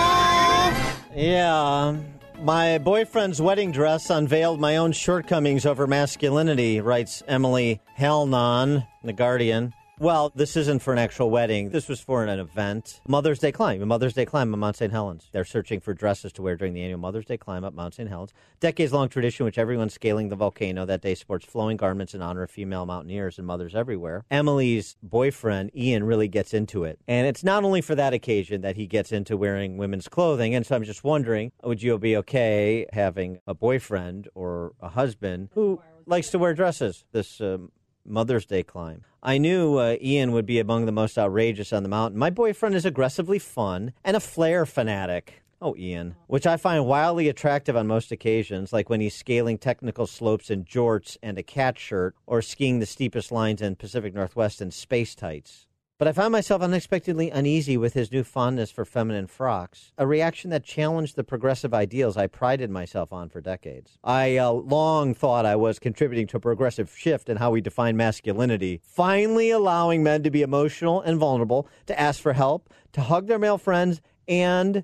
Yeah. 1.15 1.95
My 2.41 2.77
boyfriend's 2.79 3.41
wedding 3.41 3.71
dress 3.71 4.09
unveiled 4.09 4.59
my 4.59 4.75
own 4.75 4.91
shortcomings 4.91 5.65
over 5.65 5.87
masculinity, 5.87 6.81
writes 6.81 7.23
Emily 7.29 7.79
Halnon, 7.97 8.85
The 9.05 9.13
Guardian. 9.13 9.73
Well, 9.97 10.33
this 10.35 10.57
isn't 10.57 10.81
for 10.81 10.91
an 10.91 10.99
actual 10.99 11.29
wedding. 11.29 11.69
This 11.69 11.87
was 11.87 12.01
for 12.01 12.25
an 12.25 12.39
event. 12.39 12.99
Mother's 13.07 13.39
Day 13.39 13.53
climb, 13.53 13.81
a 13.81 13.85
Mother's 13.85 14.13
Day 14.13 14.25
climb 14.25 14.53
on 14.53 14.59
Mount 14.59 14.75
St. 14.75 14.91
Helens. 14.91 15.29
They're 15.31 15.45
searching 15.45 15.79
for 15.79 15.93
dresses 15.93 16.33
to 16.33 16.41
wear 16.41 16.57
during 16.57 16.73
the 16.73 16.81
annual 16.81 16.99
Mother's 16.99 17.23
Day 17.23 17.37
climb 17.37 17.63
up 17.63 17.73
Mount 17.73 17.93
St. 17.93 18.09
Helens. 18.09 18.33
Decades 18.59 18.91
long 18.91 19.07
tradition 19.07 19.45
which 19.45 19.57
everyone 19.57 19.89
scaling 19.89 20.27
the 20.27 20.35
volcano 20.35 20.85
that 20.85 21.01
day 21.01 21.15
sports 21.15 21.45
flowing 21.45 21.77
garments 21.77 22.13
in 22.13 22.21
honor 22.21 22.43
of 22.43 22.51
female 22.51 22.85
mountaineers 22.85 23.37
and 23.37 23.47
mothers 23.47 23.73
everywhere. 23.73 24.25
Emily's 24.29 24.97
boyfriend, 25.01 25.71
Ian, 25.73 26.03
really 26.03 26.27
gets 26.27 26.53
into 26.53 26.83
it. 26.83 26.99
And 27.07 27.25
it's 27.25 27.45
not 27.45 27.63
only 27.63 27.79
for 27.79 27.95
that 27.95 28.13
occasion 28.13 28.61
that 28.61 28.75
he 28.75 28.87
gets 28.87 29.13
into 29.13 29.37
wearing 29.37 29.77
women's 29.77 30.09
clothing. 30.09 30.55
And 30.55 30.65
so 30.65 30.75
I'm 30.75 30.83
just 30.83 31.05
wondering 31.05 31.53
would 31.63 31.81
you 31.81 31.97
be 31.97 32.17
okay 32.17 32.85
having 32.91 33.39
a 33.47 33.53
boyfriend 33.53 34.27
or 34.35 34.73
a 34.81 34.89
husband 34.89 35.51
who 35.53 35.81
likes 36.05 36.31
to 36.31 36.37
wear 36.37 36.53
dresses 36.53 37.05
this 37.13 37.39
um, 37.39 37.71
Mother's 38.05 38.45
Day 38.45 38.63
climb. 38.63 39.03
I 39.27 39.39
knew 39.39 39.79
uh, 39.79 39.97
Ian 40.03 40.33
would 40.33 40.45
be 40.45 40.59
among 40.59 40.85
the 40.85 40.91
most 40.91 41.17
outrageous 41.17 41.73
on 41.73 41.81
the 41.81 41.89
mountain. 41.89 42.19
My 42.19 42.29
boyfriend 42.29 42.75
is 42.75 42.85
aggressively 42.85 43.39
fun 43.39 43.91
and 44.03 44.15
a 44.15 44.19
flair 44.19 44.67
fanatic. 44.67 45.41
Oh, 45.59 45.75
Ian. 45.75 46.15
Which 46.27 46.45
I 46.45 46.57
find 46.57 46.85
wildly 46.85 47.27
attractive 47.27 47.75
on 47.75 47.87
most 47.87 48.11
occasions, 48.11 48.71
like 48.71 48.87
when 48.87 49.01
he's 49.01 49.15
scaling 49.15 49.57
technical 49.57 50.05
slopes 50.05 50.51
in 50.51 50.63
jorts 50.63 51.17
and 51.23 51.39
a 51.39 51.43
cat 51.43 51.79
shirt, 51.79 52.13
or 52.27 52.43
skiing 52.43 52.77
the 52.77 52.85
steepest 52.85 53.31
lines 53.31 53.63
in 53.63 53.77
Pacific 53.77 54.13
Northwest 54.13 54.61
in 54.61 54.69
space 54.69 55.15
tights. 55.15 55.65
But 55.97 56.09
I 56.09 56.11
found 56.11 56.33
myself 56.33 56.61
unexpectedly 56.61 57.29
uneasy 57.29 57.77
with 57.77 57.93
his 57.93 58.11
new 58.11 58.25
fondness 58.25 58.69
for 58.69 58.83
feminine 58.83 59.27
frocks, 59.27 59.93
a 59.97 60.05
reaction 60.05 60.49
that 60.49 60.65
challenged 60.65 61.15
the 61.15 61.23
progressive 61.23 61.73
ideals 61.73 62.17
I 62.17 62.27
prided 62.27 62.69
myself 62.69 63.13
on 63.13 63.29
for 63.29 63.39
decades. 63.39 63.97
I 64.03 64.35
uh, 64.35 64.51
long 64.51 65.13
thought 65.13 65.45
I 65.45 65.55
was 65.55 65.79
contributing 65.79 66.27
to 66.27 66.37
a 66.37 66.41
progressive 66.41 66.93
shift 66.93 67.29
in 67.29 67.37
how 67.37 67.51
we 67.51 67.61
define 67.61 67.95
masculinity, 67.95 68.81
finally 68.83 69.51
allowing 69.51 70.03
men 70.03 70.21
to 70.23 70.29
be 70.29 70.41
emotional 70.41 70.99
and 70.99 71.17
vulnerable, 71.17 71.65
to 71.85 71.97
ask 71.97 72.19
for 72.19 72.33
help, 72.33 72.69
to 72.91 72.99
hug 72.99 73.27
their 73.27 73.39
male 73.39 73.57
friends, 73.57 74.01
and 74.27 74.83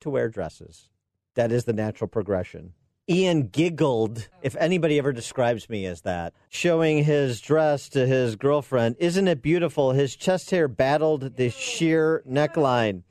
to 0.00 0.10
wear 0.10 0.28
dresses. 0.28 0.90
That 1.34 1.50
is 1.50 1.64
the 1.64 1.72
natural 1.72 2.08
progression. 2.08 2.74
Ian 3.08 3.42
giggled, 3.46 4.28
if 4.42 4.56
anybody 4.56 4.98
ever 4.98 5.12
describes 5.12 5.68
me 5.68 5.86
as 5.86 6.00
that, 6.00 6.32
showing 6.48 7.04
his 7.04 7.40
dress 7.40 7.88
to 7.90 8.04
his 8.04 8.34
girlfriend. 8.34 8.96
Isn't 8.98 9.28
it 9.28 9.42
beautiful? 9.42 9.92
His 9.92 10.16
chest 10.16 10.50
hair 10.50 10.66
battled 10.66 11.36
the 11.36 11.50
sheer 11.50 12.24
neckline. 12.28 13.04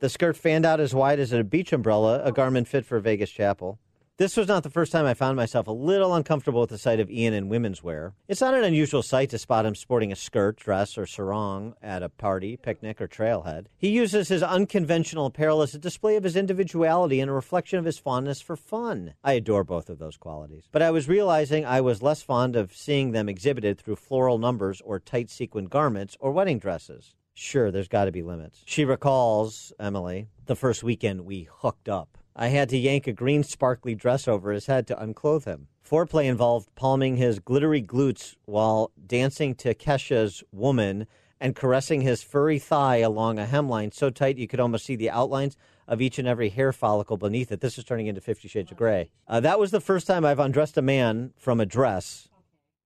The 0.00 0.08
skirt 0.08 0.38
fanned 0.38 0.64
out 0.64 0.80
as 0.80 0.94
wide 0.94 1.20
as 1.20 1.32
a 1.32 1.44
beach 1.44 1.74
umbrella, 1.74 2.22
a 2.24 2.32
garment 2.32 2.66
fit 2.66 2.86
for 2.86 2.98
Vegas 2.98 3.30
chapel. 3.30 3.78
This 4.22 4.36
was 4.36 4.46
not 4.46 4.62
the 4.62 4.70
first 4.70 4.92
time 4.92 5.04
I 5.04 5.14
found 5.14 5.34
myself 5.34 5.66
a 5.66 5.72
little 5.72 6.14
uncomfortable 6.14 6.60
with 6.60 6.70
the 6.70 6.78
sight 6.78 7.00
of 7.00 7.10
Ian 7.10 7.34
in 7.34 7.48
women's 7.48 7.82
wear. 7.82 8.14
It's 8.28 8.40
not 8.40 8.54
an 8.54 8.62
unusual 8.62 9.02
sight 9.02 9.30
to 9.30 9.38
spot 9.38 9.66
him 9.66 9.74
sporting 9.74 10.12
a 10.12 10.14
skirt, 10.14 10.58
dress, 10.58 10.96
or 10.96 11.06
sarong 11.06 11.74
at 11.82 12.04
a 12.04 12.08
party, 12.08 12.56
picnic, 12.56 13.00
or 13.00 13.08
trailhead. 13.08 13.66
He 13.76 13.88
uses 13.88 14.28
his 14.28 14.44
unconventional 14.44 15.26
apparel 15.26 15.60
as 15.60 15.74
a 15.74 15.78
display 15.80 16.14
of 16.14 16.22
his 16.22 16.36
individuality 16.36 17.18
and 17.18 17.28
a 17.28 17.34
reflection 17.34 17.80
of 17.80 17.84
his 17.84 17.98
fondness 17.98 18.40
for 18.40 18.54
fun. 18.54 19.14
I 19.24 19.32
adore 19.32 19.64
both 19.64 19.90
of 19.90 19.98
those 19.98 20.18
qualities. 20.18 20.68
But 20.70 20.82
I 20.82 20.92
was 20.92 21.08
realizing 21.08 21.66
I 21.66 21.80
was 21.80 22.00
less 22.00 22.22
fond 22.22 22.54
of 22.54 22.76
seeing 22.76 23.10
them 23.10 23.28
exhibited 23.28 23.80
through 23.80 23.96
floral 23.96 24.38
numbers 24.38 24.80
or 24.82 25.00
tight 25.00 25.30
sequin 25.30 25.64
garments 25.64 26.16
or 26.20 26.30
wedding 26.30 26.60
dresses. 26.60 27.16
Sure, 27.34 27.72
there's 27.72 27.88
got 27.88 28.04
to 28.04 28.12
be 28.12 28.22
limits. 28.22 28.62
She 28.66 28.84
recalls, 28.84 29.72
Emily, 29.80 30.28
the 30.46 30.54
first 30.54 30.84
weekend 30.84 31.22
we 31.22 31.48
hooked 31.50 31.88
up. 31.88 32.18
I 32.34 32.48
had 32.48 32.68
to 32.70 32.78
yank 32.78 33.06
a 33.06 33.12
green 33.12 33.42
sparkly 33.44 33.94
dress 33.94 34.26
over 34.26 34.52
his 34.52 34.66
head 34.66 34.86
to 34.86 35.02
unclothe 35.02 35.44
him. 35.44 35.68
Foreplay 35.88 36.26
involved 36.26 36.74
palming 36.74 37.16
his 37.16 37.38
glittery 37.38 37.82
glutes 37.82 38.36
while 38.46 38.90
dancing 39.06 39.54
to 39.56 39.74
Kesha's 39.74 40.42
Woman 40.52 41.06
and 41.38 41.56
caressing 41.56 42.00
his 42.00 42.22
furry 42.22 42.58
thigh 42.58 42.98
along 42.98 43.38
a 43.38 43.44
hemline 43.44 43.92
so 43.92 44.08
tight 44.08 44.38
you 44.38 44.46
could 44.46 44.60
almost 44.60 44.86
see 44.86 44.96
the 44.96 45.10
outlines 45.10 45.56
of 45.88 46.00
each 46.00 46.18
and 46.18 46.28
every 46.28 46.48
hair 46.48 46.72
follicle 46.72 47.16
beneath 47.16 47.52
it. 47.52 47.60
This 47.60 47.76
is 47.76 47.84
turning 47.84 48.06
into 48.06 48.20
Fifty 48.20 48.48
Shades 48.48 48.70
of 48.70 48.78
Grey. 48.78 49.10
Uh, 49.26 49.40
that 49.40 49.58
was 49.58 49.72
the 49.72 49.80
first 49.80 50.06
time 50.06 50.24
I've 50.24 50.38
undressed 50.38 50.78
a 50.78 50.82
man 50.82 51.34
from 51.36 51.60
a 51.60 51.66
dress, 51.66 52.28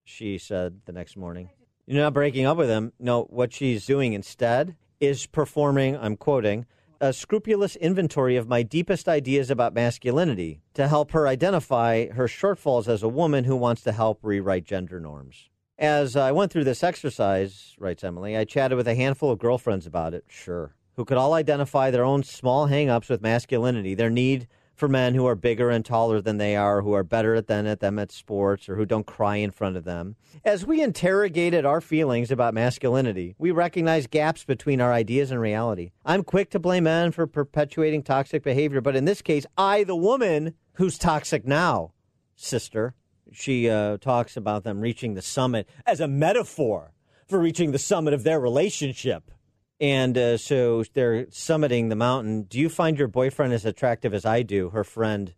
she 0.03 0.39
said 0.39 0.81
the 0.87 0.93
next 0.93 1.17
morning. 1.17 1.51
You're 1.87 2.03
not 2.03 2.15
breaking 2.15 2.47
up 2.47 2.57
with 2.57 2.71
him. 2.71 2.93
No, 2.99 3.25
what 3.25 3.53
she's 3.53 3.87
doing 3.87 4.15
instead 4.15 4.75
is 4.99 5.27
performing, 5.27 5.97
I'm 5.97 6.17
quoting, 6.17 6.67
a 7.01 7.13
scrupulous 7.13 7.77
inventory 7.77 8.37
of 8.37 8.49
my 8.49 8.63
deepest 8.63 9.09
ideas 9.09 9.51
about 9.51 9.75
masculinity 9.75 10.61
to 10.75 10.89
help 10.89 11.13
her 11.13 11.29
identify 11.29 12.09
her 12.09 12.27
shortfalls 12.27 12.89
as 12.89 13.03
a 13.03 13.09
woman 13.09 13.45
who 13.45 13.57
wants 13.57 13.83
to 13.83 13.93
help 13.93 14.19
rewrite 14.23 14.65
gender 14.65 15.01
norms. 15.01 15.49
As 15.79 16.17
I 16.17 16.33
went 16.33 16.51
through 16.51 16.65
this 16.65 16.83
exercise, 16.83 17.75
writes 17.79 18.03
Emily, 18.03 18.37
I 18.37 18.45
chatted 18.45 18.77
with 18.77 18.89
a 18.89 18.95
handful 18.95 19.31
of 19.31 19.39
girlfriends 19.39 19.87
about 19.87 20.15
it, 20.15 20.25
sure, 20.29 20.75
who 20.95 21.05
could 21.05 21.19
all 21.19 21.35
identify 21.35 21.91
their 21.91 22.05
own 22.05 22.23
small 22.23 22.67
hang 22.67 22.89
ups 22.89 23.11
with 23.11 23.21
masculinity, 23.21 23.95
their 23.95 24.11
need 24.11 24.49
for 24.77 24.89
men 24.89 25.15
who 25.15 25.27
are 25.27 25.35
bigger 25.35 25.71
and 25.71 25.85
taller 25.85 26.21
than 26.21 26.37
they 26.37 26.55
are, 26.55 26.83
who 26.83 26.93
are 26.93 27.03
better 27.03 27.41
than 27.41 27.67
at 27.67 27.81
them 27.81 27.99
at 27.99 28.13
sports, 28.13 28.69
or 28.69 28.77
who 28.77 28.85
don't 28.85 29.07
cry 29.07 29.37
in 29.37 29.51
front 29.51 29.77
of 29.77 29.85
them. 29.85 30.17
As 30.45 30.67
we 30.67 30.83
interrogated 30.83 31.65
our 31.65 31.81
feelings 31.81 32.31
about 32.31 32.55
masculinity, 32.55 33.35
we 33.39 33.51
recognized 33.51 34.11
gaps 34.11 34.45
between 34.45 34.81
our 34.81 34.93
ideas 34.93 35.31
and 35.31 35.41
reality. 35.41 35.91
I'm 36.05 36.23
quick 36.23 36.51
to 36.51 36.59
blame 36.59 36.85
men 36.85 37.11
for 37.11 37.27
perpetuating 37.27 38.03
toxic 38.03 38.43
behavior, 38.43 38.81
but 38.81 38.95
in 38.95 39.07
this 39.07 39.23
case, 39.23 39.47
I, 39.57 39.83
the 39.83 39.97
woman, 39.97 40.55
who's 40.75 40.99
toxic 40.99 41.47
now, 41.47 41.93
sister. 42.37 42.95
She 43.33 43.69
uh, 43.69 43.97
talks 43.97 44.37
about 44.37 44.63
them 44.63 44.81
reaching 44.81 45.15
the 45.15 45.23
summit 45.23 45.69
as 45.85 46.01
a 46.01 46.07
metaphor 46.07 46.93
for 47.27 47.41
reaching 47.41 47.73
the 47.73 47.79
summit 47.79 48.15
of 48.15 48.23
their 48.23 48.39
relationship. 48.39 49.33
And 49.81 50.17
uh, 50.17 50.37
so 50.39 50.85
they're 50.95 51.27
summiting 51.27 51.89
the 51.91 51.97
mountain. 51.97 52.43
Do 52.43 52.59
you 52.59 52.69
find 52.69 52.99
your 52.99 53.09
boyfriend 53.09 53.53
as 53.53 53.67
attractive 53.67 54.15
as 54.15 54.25
I 54.25 54.43
do? 54.43 54.71
Her 54.71 54.85
friend 54.85 55.35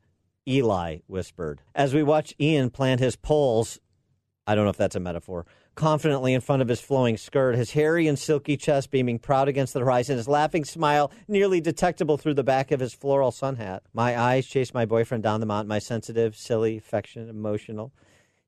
Eli 0.47 0.99
whispered. 1.07 1.61
As 1.75 1.93
we 1.93 2.03
watch 2.03 2.35
Ian 2.41 2.71
plant 2.71 3.01
his 3.01 3.17
poles, 3.17 3.81
I 4.47 4.55
don't 4.55 4.65
know 4.65 4.71
if 4.71 4.77
that's 4.77 4.97
a 4.97 5.01
metaphor, 5.01 5.45
confidently 5.75 6.33
in 6.33 6.41
front 6.41 6.63
of 6.63 6.69
his 6.69 6.81
flowing 6.81 7.17
skirt, 7.17 7.55
his 7.55 7.73
hairy 7.73 8.07
and 8.07 8.19
silky 8.19 8.57
chest 8.57 8.91
beaming 8.91 9.19
proud 9.19 9.47
against 9.49 9.75
the 9.75 9.81
horizon, 9.81 10.17
his 10.17 10.27
laughing 10.27 10.65
smile 10.65 11.13
nearly 11.27 11.61
detectable 11.61 12.17
through 12.17 12.35
the 12.35 12.43
back 12.43 12.71
of 12.71 12.81
his 12.81 12.95
floral 12.95 13.31
sun 13.31 13.57
hat. 13.57 13.83
My 13.93 14.19
eyes 14.19 14.47
chase 14.47 14.73
my 14.73 14.87
boyfriend 14.87 15.23
down 15.23 15.41
the 15.41 15.47
mountain, 15.47 15.69
my 15.69 15.81
sensitive, 15.81 16.35
silly, 16.35 16.79
affectionate, 16.79 17.29
emotional, 17.29 17.93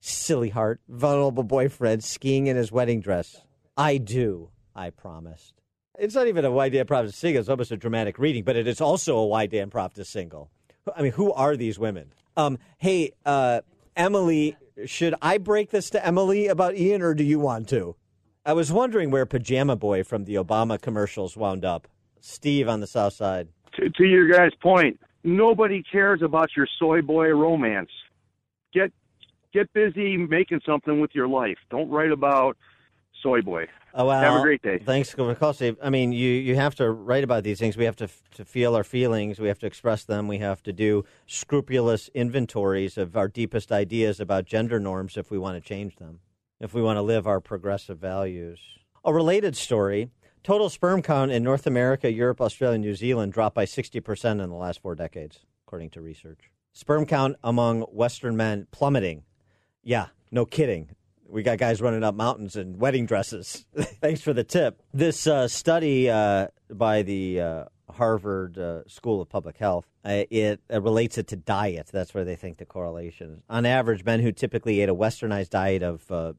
silly 0.01 0.49
heart, 0.49 0.81
vulnerable 0.89 1.45
boyfriend 1.45 2.03
skiing 2.03 2.47
in 2.47 2.57
his 2.57 2.73
wedding 2.73 3.01
dress. 3.01 3.43
I 3.77 3.99
do, 3.99 4.49
I 4.75 4.89
promised. 4.89 5.60
It's 6.01 6.15
not 6.15 6.29
even 6.29 6.47
a 6.47 6.51
why 6.51 6.71
Dan 6.71 6.87
Proft 6.87 7.05
is 7.05 7.15
single. 7.15 7.41
It's 7.41 7.51
almost 7.51 7.71
a 7.71 7.77
dramatic 7.77 8.19
reading, 8.19 8.43
but 8.43 8.57
it 8.57 8.67
is 8.67 8.81
also 8.81 9.19
a 9.19 9.27
why 9.27 9.45
Dan 9.45 9.69
Proft 9.69 9.99
is 9.99 10.09
single. 10.09 10.51
I 10.97 11.03
mean, 11.03 11.13
who 11.13 11.31
are 11.31 11.57
these 11.57 11.79
women? 11.79 12.15
Um, 12.39 12.57
hey, 12.79 13.13
uh, 13.27 13.61
Emily, 13.95 14.57
should 14.87 15.15
I 15.21 15.37
break 15.37 15.71
this 15.71 15.91
to 15.91 16.05
Emily 16.05 16.47
about 16.47 16.75
Ian, 16.75 17.03
or 17.03 17.13
do 17.13 17.23
you 17.23 17.39
want 17.39 17.69
to? 17.69 17.97
I 18.47 18.55
was 18.55 18.73
wondering 18.73 19.11
where 19.11 19.27
Pajama 19.27 19.77
Boy 19.77 20.03
from 20.03 20.25
the 20.25 20.37
Obama 20.37 20.81
commercials 20.81 21.37
wound 21.37 21.67
up. 21.67 21.87
Steve 22.21 22.67
on 22.67 22.81
the 22.81 22.87
South 22.87 23.13
Side. 23.13 23.49
To, 23.75 23.91
to 23.91 24.05
your 24.05 24.27
guys' 24.27 24.53
point, 24.63 24.99
nobody 25.23 25.83
cares 25.83 26.23
about 26.23 26.49
your 26.57 26.67
soy 26.79 27.03
boy 27.03 27.29
romance. 27.29 27.91
Get 28.73 28.91
get 29.53 29.71
busy 29.75 30.17
making 30.17 30.61
something 30.65 30.99
with 30.99 31.15
your 31.15 31.29
life. 31.29 31.59
Don't 31.71 31.91
write 31.91 32.11
about 32.11 32.57
soy 33.23 33.43
boy. 33.43 33.67
Oh, 33.93 34.07
well, 34.07 34.21
Have 34.21 34.41
a 34.41 34.43
great 34.43 34.63
day. 34.63 34.79
Thanks 34.79 35.11
for 35.11 35.35
call, 35.35 35.53
Steve. 35.53 35.77
I 35.83 35.91
mean, 35.91 36.13
you, 36.13 36.31
you 36.31 36.55
have 36.55 36.77
to 36.77 36.91
write 36.91 37.25
about 37.25 37.43
these 37.43 37.59
things. 37.59 37.77
We 37.77 37.85
have 37.85 37.97
to, 37.97 38.09
to 38.35 38.45
feel 38.45 38.77
our 38.77 38.85
feelings. 38.85 39.41
We 39.41 39.49
have 39.49 39.59
to 39.61 39.67
express 39.67 40.05
them. 40.05 40.29
We 40.29 40.39
have 40.39 40.63
to 40.65 40.73
do 40.73 41.05
scrupulous 41.27 42.09
inventories 42.15 42.97
of 42.97 43.17
our 43.17 43.27
deepest 43.27 43.73
ideas 43.73 44.21
about 44.21 44.45
gender 44.45 44.79
norms 44.79 45.17
if 45.17 45.31
we 45.31 45.39
want 45.39 45.57
to 45.57 45.69
change 45.69 45.97
them, 45.97 46.21
if 46.61 46.73
we 46.73 46.83
want 46.83 46.99
to 46.99 47.03
live 47.03 47.27
our 47.27 47.41
progressive 47.41 47.99
values. 47.99 48.61
A 49.05 49.13
related 49.13 49.57
story 49.57 50.11
total 50.43 50.71
sperm 50.71 51.03
count 51.03 51.31
in 51.31 51.43
North 51.43 51.67
America, 51.67 52.11
Europe, 52.11 52.41
Australia, 52.41 52.77
and 52.77 52.85
New 52.85 52.95
Zealand 52.95 53.33
dropped 53.33 53.55
by 53.55 53.65
60% 53.65 54.43
in 54.43 54.49
the 54.49 54.55
last 54.55 54.81
four 54.81 54.95
decades, 54.95 55.41
according 55.67 55.91
to 55.91 56.01
research. 56.01 56.51
Sperm 56.73 57.05
count 57.05 57.37
among 57.43 57.83
Western 57.83 58.37
men 58.37 58.67
plummeting. 58.71 59.25
Yeah, 59.83 60.07
no 60.31 60.47
kidding. 60.47 60.91
We 61.31 61.43
got 61.43 61.59
guys 61.59 61.81
running 61.81 62.05
up 62.05 62.15
mountains 62.15 62.57
in 62.57 62.79
wedding 62.79 63.07
dresses. 63.07 63.65
Thanks 63.77 64.21
for 64.21 64.33
the 64.33 64.45
tip. 64.45 64.83
This 64.93 65.27
uh, 65.27 65.49
study 65.49 66.11
uh, 66.11 66.49
by 66.71 67.03
the 67.03 67.41
uh, 67.41 67.65
Harvard 67.91 68.59
uh, 68.59 68.87
School 68.89 69.21
of 69.21 69.29
Public 69.29 69.57
Health 69.57 69.87
uh, 70.05 70.25
it 70.31 70.61
relates 70.71 71.19
it 71.19 71.27
to 71.29 71.37
diet. 71.37 71.89
That's 71.93 72.15
where 72.15 72.25
they 72.25 72.37
think 72.37 72.57
the 72.57 72.65
correlation 72.65 73.35
is. 73.35 73.43
On 73.51 73.67
average, 73.67 74.05
men 74.05 74.21
who 74.21 74.33
typically 74.33 74.81
ate 74.81 74.89
a 74.89 74.95
westernized 74.95 75.51
diet 75.51 75.83
of 75.83 76.11
uh, 76.11 76.33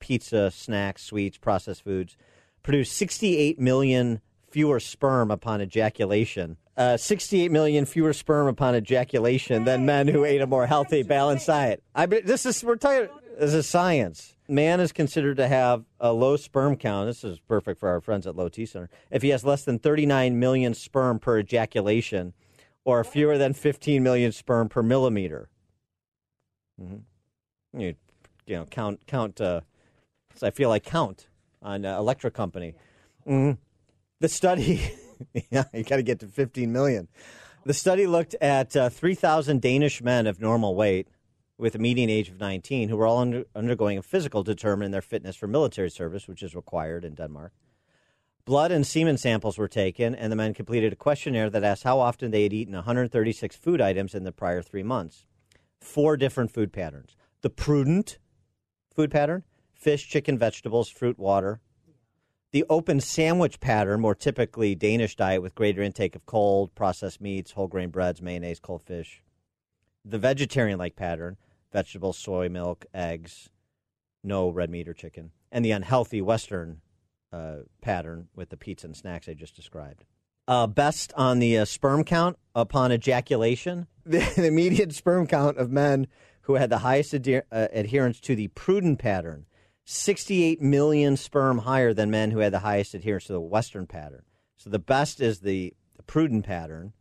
pizza, 0.00 0.50
snacks, 0.50 1.04
sweets, 1.04 1.38
processed 1.38 1.84
foods 1.84 2.16
produce 2.62 2.90
68 2.90 3.60
million 3.60 4.20
fewer 4.50 4.80
sperm 4.80 5.30
upon 5.30 5.60
ejaculation. 5.60 6.56
Uh, 6.76 6.96
68 6.96 7.52
million 7.52 7.84
fewer 7.84 8.12
sperm 8.12 8.48
upon 8.48 8.74
ejaculation 8.74 9.64
than 9.64 9.86
men 9.86 10.08
who 10.08 10.24
ate 10.24 10.40
a 10.40 10.46
more 10.46 10.66
healthy, 10.66 11.04
balanced 11.04 11.46
diet. 11.46 11.82
I 11.94 12.06
this 12.06 12.44
is 12.46 12.64
we're 12.64 12.76
talking. 12.76 13.08
This 13.38 13.54
is 13.54 13.68
science. 13.68 14.33
Man 14.46 14.80
is 14.80 14.92
considered 14.92 15.38
to 15.38 15.48
have 15.48 15.84
a 15.98 16.12
low 16.12 16.36
sperm 16.36 16.76
count. 16.76 17.08
This 17.08 17.24
is 17.24 17.40
perfect 17.40 17.80
for 17.80 17.88
our 17.88 18.00
friends 18.00 18.26
at 18.26 18.36
Low 18.36 18.48
T 18.48 18.66
Center. 18.66 18.90
If 19.10 19.22
he 19.22 19.30
has 19.30 19.44
less 19.44 19.64
than 19.64 19.78
39 19.78 20.38
million 20.38 20.74
sperm 20.74 21.18
per 21.18 21.38
ejaculation, 21.38 22.34
or 22.84 23.02
fewer 23.02 23.38
than 23.38 23.54
15 23.54 24.02
million 24.02 24.32
sperm 24.32 24.68
per 24.68 24.82
millimeter. 24.82 25.48
Mm-hmm. 26.80 27.80
You, 27.80 27.94
you 28.46 28.56
know, 28.56 28.64
count 28.66 29.06
count. 29.06 29.40
Uh, 29.40 29.62
I 30.42 30.50
feel 30.50 30.68
like 30.68 30.84
count 30.84 31.28
on 31.62 31.84
uh, 31.84 31.98
Electric 31.98 32.34
Company. 32.34 32.74
Mm-hmm. 33.26 33.58
The 34.20 34.28
study, 34.28 34.92
yeah, 35.50 35.64
you 35.72 35.84
got 35.84 35.96
to 35.96 36.02
get 36.02 36.20
to 36.20 36.26
15 36.26 36.72
million. 36.72 37.08
The 37.64 37.74
study 37.74 38.06
looked 38.06 38.34
at 38.42 38.76
uh, 38.76 38.90
3,000 38.90 39.62
Danish 39.62 40.02
men 40.02 40.26
of 40.26 40.40
normal 40.40 40.74
weight 40.74 41.08
with 41.56 41.74
a 41.74 41.78
median 41.78 42.10
age 42.10 42.28
of 42.28 42.40
19 42.40 42.88
who 42.88 42.96
were 42.96 43.06
all 43.06 43.18
under, 43.18 43.44
undergoing 43.54 43.98
a 43.98 44.02
physical 44.02 44.42
to 44.44 44.54
determine 44.54 44.90
their 44.90 45.02
fitness 45.02 45.36
for 45.36 45.46
military 45.46 45.90
service, 45.90 46.26
which 46.26 46.42
is 46.42 46.54
required 46.54 47.04
in 47.04 47.14
Denmark. 47.14 47.52
Blood 48.44 48.72
and 48.72 48.86
semen 48.86 49.16
samples 49.16 49.56
were 49.56 49.68
taken, 49.68 50.14
and 50.14 50.30
the 50.30 50.36
men 50.36 50.52
completed 50.52 50.92
a 50.92 50.96
questionnaire 50.96 51.48
that 51.48 51.64
asked 51.64 51.84
how 51.84 51.98
often 51.98 52.30
they 52.30 52.42
had 52.42 52.52
eaten 52.52 52.74
136 52.74 53.56
food 53.56 53.80
items 53.80 54.14
in 54.14 54.24
the 54.24 54.32
prior 54.32 54.60
three 54.60 54.82
months. 54.82 55.24
Four 55.80 56.16
different 56.16 56.50
food 56.50 56.72
patterns. 56.72 57.16
The 57.40 57.50
prudent 57.50 58.18
food 58.94 59.10
pattern 59.10 59.44
fish, 59.74 60.08
chicken, 60.08 60.38
vegetables, 60.38 60.88
fruit, 60.88 61.18
water. 61.18 61.60
The 62.52 62.64
open 62.70 63.00
sandwich 63.00 63.60
pattern, 63.60 64.00
more 64.00 64.14
typically 64.14 64.74
Danish 64.74 65.16
diet 65.16 65.42
with 65.42 65.54
greater 65.54 65.82
intake 65.82 66.16
of 66.16 66.24
cold, 66.24 66.74
processed 66.74 67.20
meats, 67.20 67.50
whole 67.50 67.66
grain 67.66 67.90
breads, 67.90 68.22
mayonnaise, 68.22 68.60
cold 68.60 68.82
fish. 68.82 69.22
The 70.04 70.18
vegetarian 70.18 70.78
like 70.78 70.96
pattern 70.96 71.36
vegetables, 71.72 72.16
soy 72.16 72.48
milk, 72.48 72.86
eggs, 72.94 73.50
no 74.22 74.48
red 74.48 74.70
meat 74.70 74.88
or 74.88 74.94
chicken. 74.94 75.32
And 75.50 75.64
the 75.64 75.72
unhealthy 75.72 76.22
Western 76.22 76.80
uh, 77.32 77.56
pattern 77.80 78.28
with 78.34 78.48
the 78.48 78.56
pizza 78.56 78.86
and 78.86 78.96
snacks 78.96 79.28
I 79.28 79.34
just 79.34 79.56
described. 79.56 80.04
Uh, 80.46 80.66
best 80.66 81.12
on 81.16 81.38
the 81.38 81.58
uh, 81.58 81.64
sperm 81.64 82.04
count 82.04 82.38
upon 82.54 82.92
ejaculation. 82.92 83.86
The, 84.06 84.18
the 84.36 84.50
median 84.50 84.90
sperm 84.90 85.26
count 85.26 85.56
of 85.56 85.70
men 85.70 86.08
who 86.42 86.56
had 86.56 86.68
the 86.68 86.80
highest 86.80 87.14
adher- 87.14 87.44
uh, 87.50 87.68
adherence 87.72 88.20
to 88.20 88.36
the 88.36 88.48
prudent 88.48 88.98
pattern 88.98 89.46
68 89.86 90.60
million 90.60 91.16
sperm 91.16 91.58
higher 91.60 91.94
than 91.94 92.10
men 92.10 92.30
who 92.30 92.40
had 92.40 92.52
the 92.52 92.58
highest 92.58 92.92
adherence 92.92 93.24
to 93.24 93.32
the 93.32 93.40
Western 93.40 93.86
pattern. 93.86 94.24
So 94.58 94.68
the 94.68 94.78
best 94.78 95.22
is 95.22 95.40
the, 95.40 95.72
the 95.96 96.02
prudent 96.02 96.44
pattern 96.44 96.92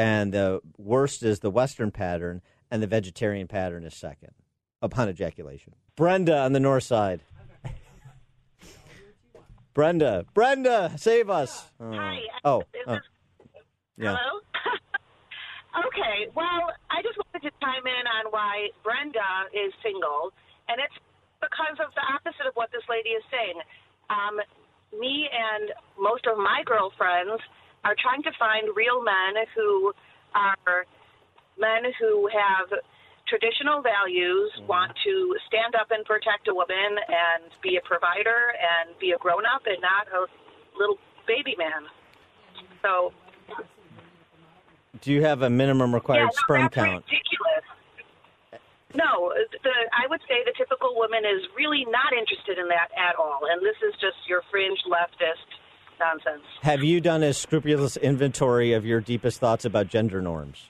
and 0.00 0.32
the 0.32 0.62
worst 0.78 1.22
is 1.22 1.40
the 1.40 1.50
Western 1.50 1.90
pattern, 1.90 2.40
and 2.70 2.82
the 2.82 2.86
vegetarian 2.86 3.46
pattern 3.46 3.84
is 3.84 3.92
second 3.92 4.32
upon 4.80 5.10
ejaculation. 5.10 5.74
Brenda 5.94 6.38
on 6.38 6.54
the 6.54 6.60
north 6.60 6.84
side. 6.84 7.20
Brenda, 9.74 10.24
Brenda, 10.32 10.94
save 10.96 11.28
us! 11.28 11.66
Oh. 11.78 11.92
Hi. 11.92 12.18
Oh, 12.44 12.62
oh. 12.86 12.98
yeah. 13.98 14.16
Hello? 14.16 14.40
okay, 15.86 16.32
well, 16.34 16.72
I 16.88 17.02
just 17.02 17.18
wanted 17.20 17.46
to 17.46 17.52
chime 17.60 17.84
in 17.84 18.06
on 18.08 18.32
why 18.32 18.68
Brenda 18.82 19.52
is 19.52 19.70
single, 19.82 20.32
and 20.68 20.80
it's 20.80 20.96
because 21.42 21.76
of 21.76 21.92
the 21.92 22.04
opposite 22.08 22.48
of 22.48 22.54
what 22.54 22.72
this 22.72 22.88
lady 22.88 23.10
is 23.10 23.24
saying. 23.30 23.60
Um, 24.08 24.40
me 24.98 25.28
and 25.28 25.72
most 26.00 26.24
of 26.26 26.38
my 26.38 26.62
girlfriends 26.64 27.42
are 27.84 27.96
trying 27.98 28.22
to 28.22 28.32
find 28.38 28.68
real 28.76 29.02
men 29.02 29.44
who 29.54 29.92
are 30.34 30.84
men 31.58 31.92
who 32.00 32.28
have 32.28 32.68
traditional 33.28 33.80
values, 33.80 34.50
mm-hmm. 34.56 34.66
want 34.66 34.92
to 35.04 35.34
stand 35.46 35.74
up 35.74 35.90
and 35.90 36.04
protect 36.04 36.48
a 36.48 36.54
woman 36.54 36.98
and 37.06 37.46
be 37.62 37.76
a 37.76 37.84
provider 37.86 38.52
and 38.58 38.98
be 38.98 39.12
a 39.12 39.18
grown 39.18 39.46
up 39.46 39.62
and 39.66 39.78
not 39.80 40.08
a 40.10 40.26
little 40.78 40.98
baby 41.26 41.54
man. 41.56 41.86
So 42.82 43.12
Do 45.00 45.12
you 45.12 45.22
have 45.22 45.42
a 45.42 45.50
minimum 45.50 45.94
required 45.94 46.32
yeah, 46.32 46.36
no, 46.36 46.42
sperm 46.42 46.62
that's 46.62 46.74
count? 46.74 47.04
ridiculous. 47.06 47.64
No, 48.92 49.30
the 49.62 49.70
I 49.94 50.10
would 50.10 50.20
say 50.26 50.42
the 50.42 50.56
typical 50.58 50.98
woman 50.98 51.22
is 51.22 51.46
really 51.54 51.86
not 51.86 52.10
interested 52.10 52.58
in 52.58 52.66
that 52.74 52.90
at 52.98 53.14
all, 53.14 53.46
and 53.46 53.62
this 53.62 53.78
is 53.86 53.94
just 54.02 54.18
your 54.26 54.42
fringe 54.50 54.82
leftist 54.82 55.46
nonsense. 56.00 56.42
Have 56.62 56.82
you 56.82 57.00
done 57.00 57.22
a 57.22 57.32
scrupulous 57.32 57.96
inventory 57.96 58.72
of 58.72 58.84
your 58.84 59.00
deepest 59.00 59.38
thoughts 59.38 59.64
about 59.64 59.86
gender 59.88 60.20
norms? 60.20 60.68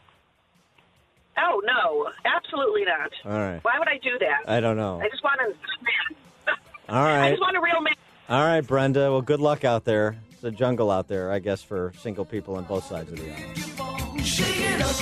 Oh 1.39 1.62
no, 1.65 2.11
absolutely 2.24 2.85
not. 2.85 3.11
All 3.24 3.39
right. 3.39 3.61
Why 3.62 3.78
would 3.78 3.89
I 3.89 3.98
do 4.02 4.19
that? 4.19 4.48
I 4.48 4.61
don't 4.61 4.77
know. 4.77 5.01
I 5.01 5.09
just 5.09 5.24
want 5.24 5.40
a 5.40 5.48
man. 5.48 6.57
All 6.89 6.97
I 7.05 7.31
just 7.31 7.40
want 7.40 7.57
a 7.57 7.61
real 7.61 7.81
man. 7.81 7.94
All 8.28 8.44
right, 8.44 8.61
Brenda. 8.61 9.11
Well, 9.11 9.23
good 9.23 9.40
luck 9.40 9.65
out 9.65 9.85
there. 9.85 10.16
It's 10.32 10.44
a 10.44 10.51
jungle 10.51 10.90
out 10.90 11.09
there, 11.09 11.32
I 11.32 11.39
guess, 11.39 11.62
for 11.62 11.93
single 11.98 12.24
people 12.24 12.57
on 12.57 12.65
both 12.65 12.85
sides 12.86 13.11
of 13.11 13.19
the 13.19 13.31
aisle. 13.31 14.19
Shake 14.23 14.61
it 14.61 14.81
up. 14.81 14.97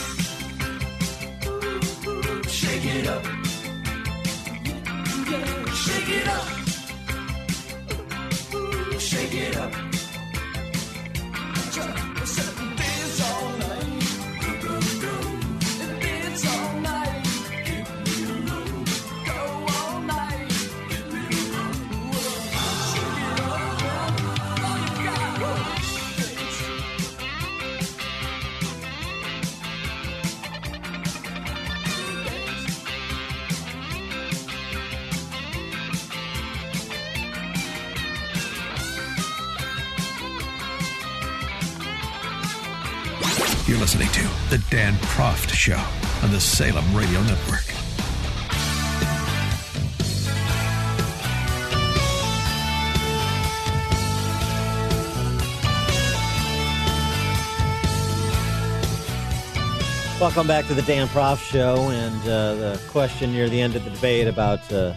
Shake 2.48 2.84
it 2.84 3.06
up. 3.06 3.24
Shake 5.74 6.09
it 6.09 6.28
up. 6.28 6.48
Shake 8.98 9.34
it 9.34 9.56
up. 9.56 9.98
Dance 11.70 12.48
listening 43.89 44.12
to 44.12 44.51
The 44.51 44.62
Dan 44.69 44.93
Proft 44.97 45.48
Show 45.48 45.82
on 46.23 46.31
the 46.31 46.39
Salem 46.39 46.85
Radio 46.94 47.23
Network. 47.23 47.65
Welcome 60.20 60.47
back 60.47 60.66
to 60.66 60.74
the 60.74 60.82
Dan 60.82 61.09
Proft 61.09 61.51
Show, 61.51 61.89
and 61.89 62.20
uh, 62.28 62.56
the 62.56 62.81
question 62.90 63.32
near 63.32 63.48
the 63.48 63.59
end 63.59 63.74
of 63.74 63.85
the 63.85 63.90
debate 63.90 64.28
about 64.28 64.70
uh, 64.70 64.93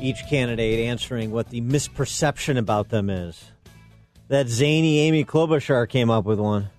each 0.00 0.26
candidate 0.26 0.80
answering 0.80 1.30
what 1.30 1.50
the 1.50 1.60
misperception 1.60 2.58
about 2.58 2.88
them 2.88 3.08
is. 3.08 3.52
That 4.26 4.48
zany 4.48 4.98
Amy 4.98 5.24
Klobuchar 5.24 5.88
came 5.88 6.10
up 6.10 6.24
with 6.24 6.40
one. 6.40 6.70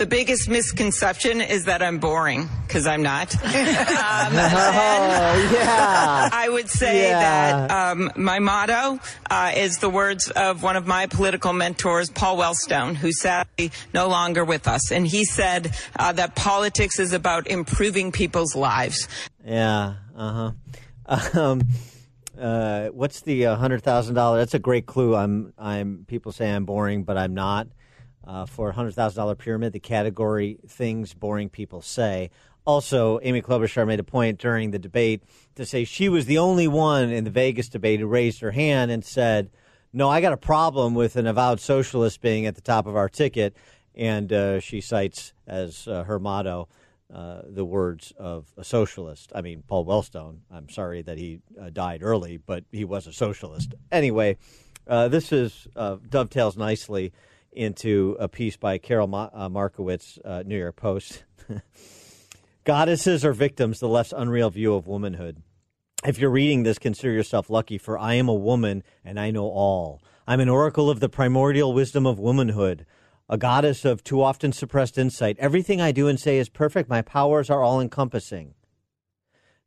The 0.00 0.06
biggest 0.06 0.48
misconception 0.48 1.42
is 1.42 1.66
that 1.66 1.82
I'm 1.82 1.98
boring 1.98 2.48
because 2.66 2.86
I'm 2.86 3.02
not. 3.02 3.34
um, 3.44 3.50
Oh, 3.52 5.50
yeah. 5.52 6.28
I 6.32 6.48
would 6.50 6.70
say 6.70 7.10
Yeah. 7.10 7.20
that 7.66 7.70
um, 7.70 8.10
my 8.16 8.38
motto 8.38 8.98
uh, 9.30 9.52
is 9.54 9.76
the 9.76 9.90
words 9.90 10.30
of 10.30 10.62
one 10.62 10.76
of 10.76 10.86
my 10.86 11.04
political 11.04 11.52
mentors, 11.52 12.08
Paul 12.08 12.38
Wellstone, 12.38 12.94
who 12.96 13.12
sadly 13.12 13.72
no 13.92 14.08
longer 14.08 14.42
with 14.42 14.66
us. 14.68 14.90
And 14.90 15.06
he 15.06 15.26
said 15.26 15.76
uh, 15.98 16.12
that 16.12 16.34
politics 16.34 16.98
is 16.98 17.12
about 17.12 17.46
improving 17.46 18.10
people's 18.10 18.56
lives. 18.56 19.06
Yeah. 19.44 19.96
Uh 20.16 20.52
huh. 21.06 21.30
Um, 21.38 21.60
uh, 22.40 22.86
what's 22.88 23.20
the 23.20 23.44
uh, 23.48 23.56
hundred 23.56 23.82
thousand 23.82 24.14
dollar? 24.14 24.38
That's 24.38 24.54
a 24.54 24.58
great 24.58 24.86
clue. 24.86 25.14
I'm. 25.14 25.52
I'm. 25.58 26.06
People 26.08 26.32
say 26.32 26.50
I'm 26.50 26.64
boring, 26.64 27.02
but 27.04 27.18
I'm 27.18 27.34
not. 27.34 27.66
Uh, 28.22 28.44
for 28.44 28.68
a 28.68 28.72
hundred 28.72 28.94
thousand 28.94 29.18
dollar 29.18 29.34
pyramid, 29.34 29.72
the 29.72 29.80
category 29.80 30.58
things 30.66 31.14
boring 31.14 31.48
people 31.48 31.80
say. 31.80 32.30
Also, 32.66 33.18
Amy 33.22 33.40
Klobuchar 33.40 33.86
made 33.86 33.98
a 33.98 34.04
point 34.04 34.38
during 34.38 34.70
the 34.70 34.78
debate 34.78 35.22
to 35.54 35.64
say 35.64 35.84
she 35.84 36.08
was 36.10 36.26
the 36.26 36.36
only 36.36 36.68
one 36.68 37.10
in 37.10 37.24
the 37.24 37.30
Vegas 37.30 37.68
debate 37.68 37.98
who 37.98 38.06
raised 38.06 38.40
her 38.40 38.50
hand 38.50 38.90
and 38.90 39.04
said, 39.04 39.50
"No, 39.92 40.10
I 40.10 40.20
got 40.20 40.34
a 40.34 40.36
problem 40.36 40.94
with 40.94 41.16
an 41.16 41.26
avowed 41.26 41.60
socialist 41.60 42.20
being 42.20 42.44
at 42.44 42.54
the 42.54 42.60
top 42.60 42.86
of 42.86 42.94
our 42.94 43.08
ticket." 43.08 43.56
And 43.94 44.32
uh, 44.32 44.60
she 44.60 44.80
cites 44.80 45.32
as 45.46 45.88
uh, 45.88 46.04
her 46.04 46.18
motto 46.18 46.68
uh, 47.12 47.42
the 47.44 47.64
words 47.64 48.12
of 48.18 48.46
a 48.56 48.62
socialist. 48.62 49.32
I 49.34 49.40
mean, 49.40 49.64
Paul 49.66 49.84
Wellstone. 49.84 50.40
I'm 50.50 50.68
sorry 50.68 51.02
that 51.02 51.18
he 51.18 51.40
uh, 51.60 51.70
died 51.70 52.02
early, 52.02 52.36
but 52.36 52.64
he 52.70 52.84
was 52.84 53.06
a 53.06 53.12
socialist. 53.12 53.74
Anyway, 53.90 54.36
uh, 54.86 55.08
this 55.08 55.32
is 55.32 55.66
uh, 55.74 55.96
dovetails 56.08 56.56
nicely 56.56 57.12
into 57.52 58.16
a 58.18 58.28
piece 58.28 58.56
by 58.56 58.78
Carol 58.78 59.14
uh, 59.14 59.48
Markowitz, 59.48 60.18
uh, 60.24 60.42
New 60.46 60.58
York 60.58 60.76
Post. 60.76 61.24
Goddesses 62.64 63.24
are 63.24 63.32
victims, 63.32 63.80
the 63.80 63.88
left's 63.88 64.12
unreal 64.16 64.50
view 64.50 64.74
of 64.74 64.86
womanhood. 64.86 65.42
If 66.04 66.18
you're 66.18 66.30
reading 66.30 66.62
this, 66.62 66.78
consider 66.78 67.12
yourself 67.12 67.50
lucky, 67.50 67.78
for 67.78 67.98
I 67.98 68.14
am 68.14 68.28
a 68.28 68.34
woman 68.34 68.82
and 69.04 69.18
I 69.18 69.30
know 69.30 69.46
all. 69.46 70.00
I'm 70.26 70.40
an 70.40 70.48
oracle 70.48 70.88
of 70.88 71.00
the 71.00 71.08
primordial 71.08 71.74
wisdom 71.74 72.06
of 72.06 72.18
womanhood, 72.18 72.86
a 73.28 73.36
goddess 73.36 73.84
of 73.84 74.02
too 74.04 74.22
often 74.22 74.52
suppressed 74.52 74.96
insight. 74.96 75.36
Everything 75.38 75.80
I 75.80 75.92
do 75.92 76.08
and 76.08 76.18
say 76.18 76.38
is 76.38 76.48
perfect. 76.48 76.88
My 76.88 77.02
powers 77.02 77.50
are 77.50 77.62
all 77.62 77.80
encompassing. 77.80 78.54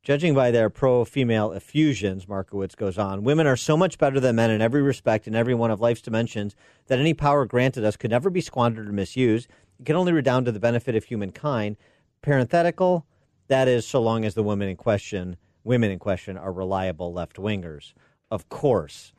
Judging 0.03 0.33
by 0.33 0.51
their 0.51 0.69
pro 0.69 1.05
female 1.05 1.53
effusions, 1.53 2.27
Markowitz 2.27 2.75
goes 2.75 2.97
on, 2.97 3.23
women 3.23 3.47
are 3.47 3.55
so 3.55 3.77
much 3.77 3.97
better 3.97 4.19
than 4.19 4.35
men 4.35 4.51
in 4.51 4.61
every 4.61 4.81
respect 4.81 5.29
in 5.29 5.35
every 5.35 5.55
one 5.55 5.71
of 5.71 5.79
life's 5.79 6.01
dimensions 6.01 6.57
that 6.87 6.99
any 6.99 7.13
power 7.13 7.45
granted 7.45 7.85
us 7.85 7.95
could 7.95 8.11
never 8.11 8.29
be 8.29 8.41
squandered 8.41 8.89
or 8.89 8.91
misused. 8.91 9.47
It 9.79 9.85
can 9.85 9.95
only 9.95 10.11
redound 10.11 10.45
to 10.45 10.51
the 10.51 10.59
benefit 10.59 10.95
of 10.95 11.05
humankind. 11.05 11.77
Parenthetical, 12.21 13.05
that 13.47 13.69
is, 13.69 13.87
so 13.87 14.01
long 14.01 14.25
as 14.25 14.33
the 14.33 14.43
women 14.43 14.67
in 14.67 14.75
question, 14.75 15.37
women 15.63 15.89
in 15.89 15.99
question, 15.99 16.37
are 16.37 16.51
reliable 16.51 17.13
left 17.13 17.37
wingers. 17.37 17.93
Of 18.29 18.49
course, 18.49 19.13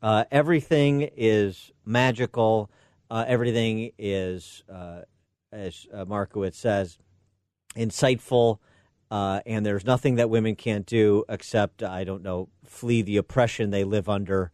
uh, 0.00 0.24
everything 0.30 1.10
is 1.18 1.70
magical. 1.84 2.70
Uh, 3.10 3.26
everything 3.28 3.90
is, 3.98 4.64
uh, 4.72 5.00
as 5.52 5.86
uh, 5.92 6.06
Markowitz 6.06 6.56
says, 6.56 6.96
insightful. 7.76 8.58
Uh, 9.10 9.40
and 9.44 9.66
there's 9.66 9.84
nothing 9.84 10.14
that 10.16 10.30
women 10.30 10.54
can't 10.54 10.86
do 10.86 11.24
except, 11.28 11.82
I 11.82 12.04
don't 12.04 12.22
know, 12.22 12.48
flee 12.64 13.02
the 13.02 13.16
oppression 13.16 13.70
they 13.70 13.84
live 13.84 14.08
under 14.08 14.52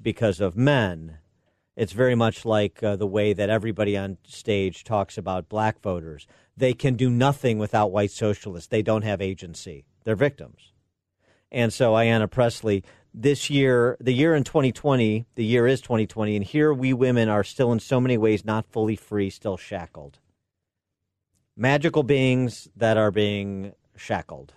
because 0.00 0.40
of 0.40 0.56
men. 0.56 1.18
It's 1.74 1.92
very 1.92 2.14
much 2.14 2.44
like 2.44 2.82
uh, 2.82 2.96
the 2.96 3.06
way 3.06 3.32
that 3.32 3.50
everybody 3.50 3.96
on 3.96 4.18
stage 4.24 4.84
talks 4.84 5.16
about 5.16 5.48
black 5.48 5.80
voters. 5.80 6.26
They 6.56 6.74
can 6.74 6.96
do 6.96 7.08
nothing 7.08 7.58
without 7.58 7.92
white 7.92 8.10
socialists. 8.10 8.68
They 8.68 8.82
don't 8.82 9.04
have 9.04 9.22
agency. 9.22 9.86
They're 10.04 10.16
victims. 10.16 10.72
And 11.50 11.72
so, 11.72 11.92
Ayanna 11.92 12.30
Pressley, 12.30 12.84
this 13.14 13.48
year, 13.48 13.96
the 14.00 14.12
year 14.12 14.34
in 14.34 14.44
2020, 14.44 15.26
the 15.34 15.44
year 15.44 15.66
is 15.66 15.80
2020, 15.80 16.36
and 16.36 16.44
here 16.44 16.74
we 16.74 16.92
women 16.92 17.28
are 17.28 17.44
still 17.44 17.72
in 17.72 17.80
so 17.80 18.00
many 18.00 18.18
ways 18.18 18.44
not 18.44 18.66
fully 18.66 18.96
free, 18.96 19.30
still 19.30 19.56
shackled. 19.56 20.18
Magical 21.56 22.02
beings 22.02 22.68
that 22.76 22.96
are 22.96 23.10
being 23.10 23.72
shackled. 23.98 24.54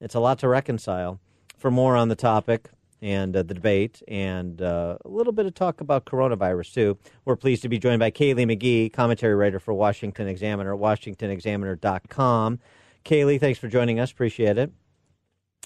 It's 0.00 0.14
a 0.14 0.20
lot 0.20 0.38
to 0.40 0.48
reconcile. 0.48 1.20
For 1.56 1.70
more 1.70 1.94
on 1.94 2.08
the 2.08 2.16
topic, 2.16 2.70
and 3.02 3.34
uh, 3.34 3.42
the 3.42 3.54
debate, 3.54 4.02
and 4.08 4.60
uh, 4.60 4.98
a 5.04 5.08
little 5.08 5.32
bit 5.32 5.46
of 5.46 5.54
talk 5.54 5.80
about 5.80 6.04
coronavirus, 6.04 6.74
too. 6.74 6.98
We're 7.24 7.36
pleased 7.36 7.62
to 7.62 7.68
be 7.68 7.78
joined 7.78 8.00
by 8.00 8.10
Kaylee 8.10 8.46
McGhee, 8.46 8.92
commentary 8.92 9.34
writer 9.34 9.58
for 9.58 9.72
Washington 9.74 10.28
Examiner 10.28 10.76
WashingtonExaminer.com. 10.76 12.58
Kaylee, 13.04 13.40
thanks 13.40 13.58
for 13.58 13.68
joining 13.68 13.98
us. 13.98 14.10
Appreciate 14.12 14.58
it. 14.58 14.72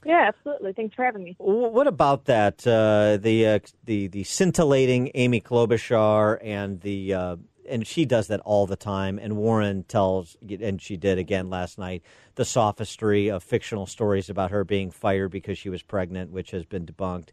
Yeah, 0.05 0.27
absolutely. 0.29 0.75
Thanks 0.75 0.95
for 0.95 1.05
having 1.05 1.25
me. 1.25 1.35
What 1.39 1.87
about 1.87 2.27
that? 2.27 2.67
Uh, 2.67 3.17
the 3.17 3.47
uh, 3.47 3.59
the 3.85 4.09
the 4.09 4.25
scintillating 4.25 5.11
Amy 5.15 5.41
Klobuchar 5.41 6.39
and 6.43 6.81
the 6.83 7.15
uh, 7.15 7.37
and 7.69 7.87
she 7.87 8.05
does 8.05 8.29
that 8.29 8.41
all 8.41 8.67
the 8.67 8.77
time. 8.77 9.19
And 9.19 9.37
Warren 9.37 9.85
tells, 9.85 10.37
and 10.49 10.81
she 10.81 10.97
did 10.97 11.19
again 11.19 11.51
last 11.51 11.79
night, 11.79 12.03
the 12.35 12.45
sophistry 12.45 13.29
of 13.29 13.43
fictional 13.43 13.87
stories 13.87 14.29
about 14.29 14.51
her 14.51 14.65
being 14.65 14.91
fired 14.91 15.31
because 15.31 15.59
she 15.59 15.71
was 15.71 15.83
pregnant, 15.83 16.31
which 16.31 16.51
has 16.53 16.65
been 16.65 16.87
debunked. 16.87 17.29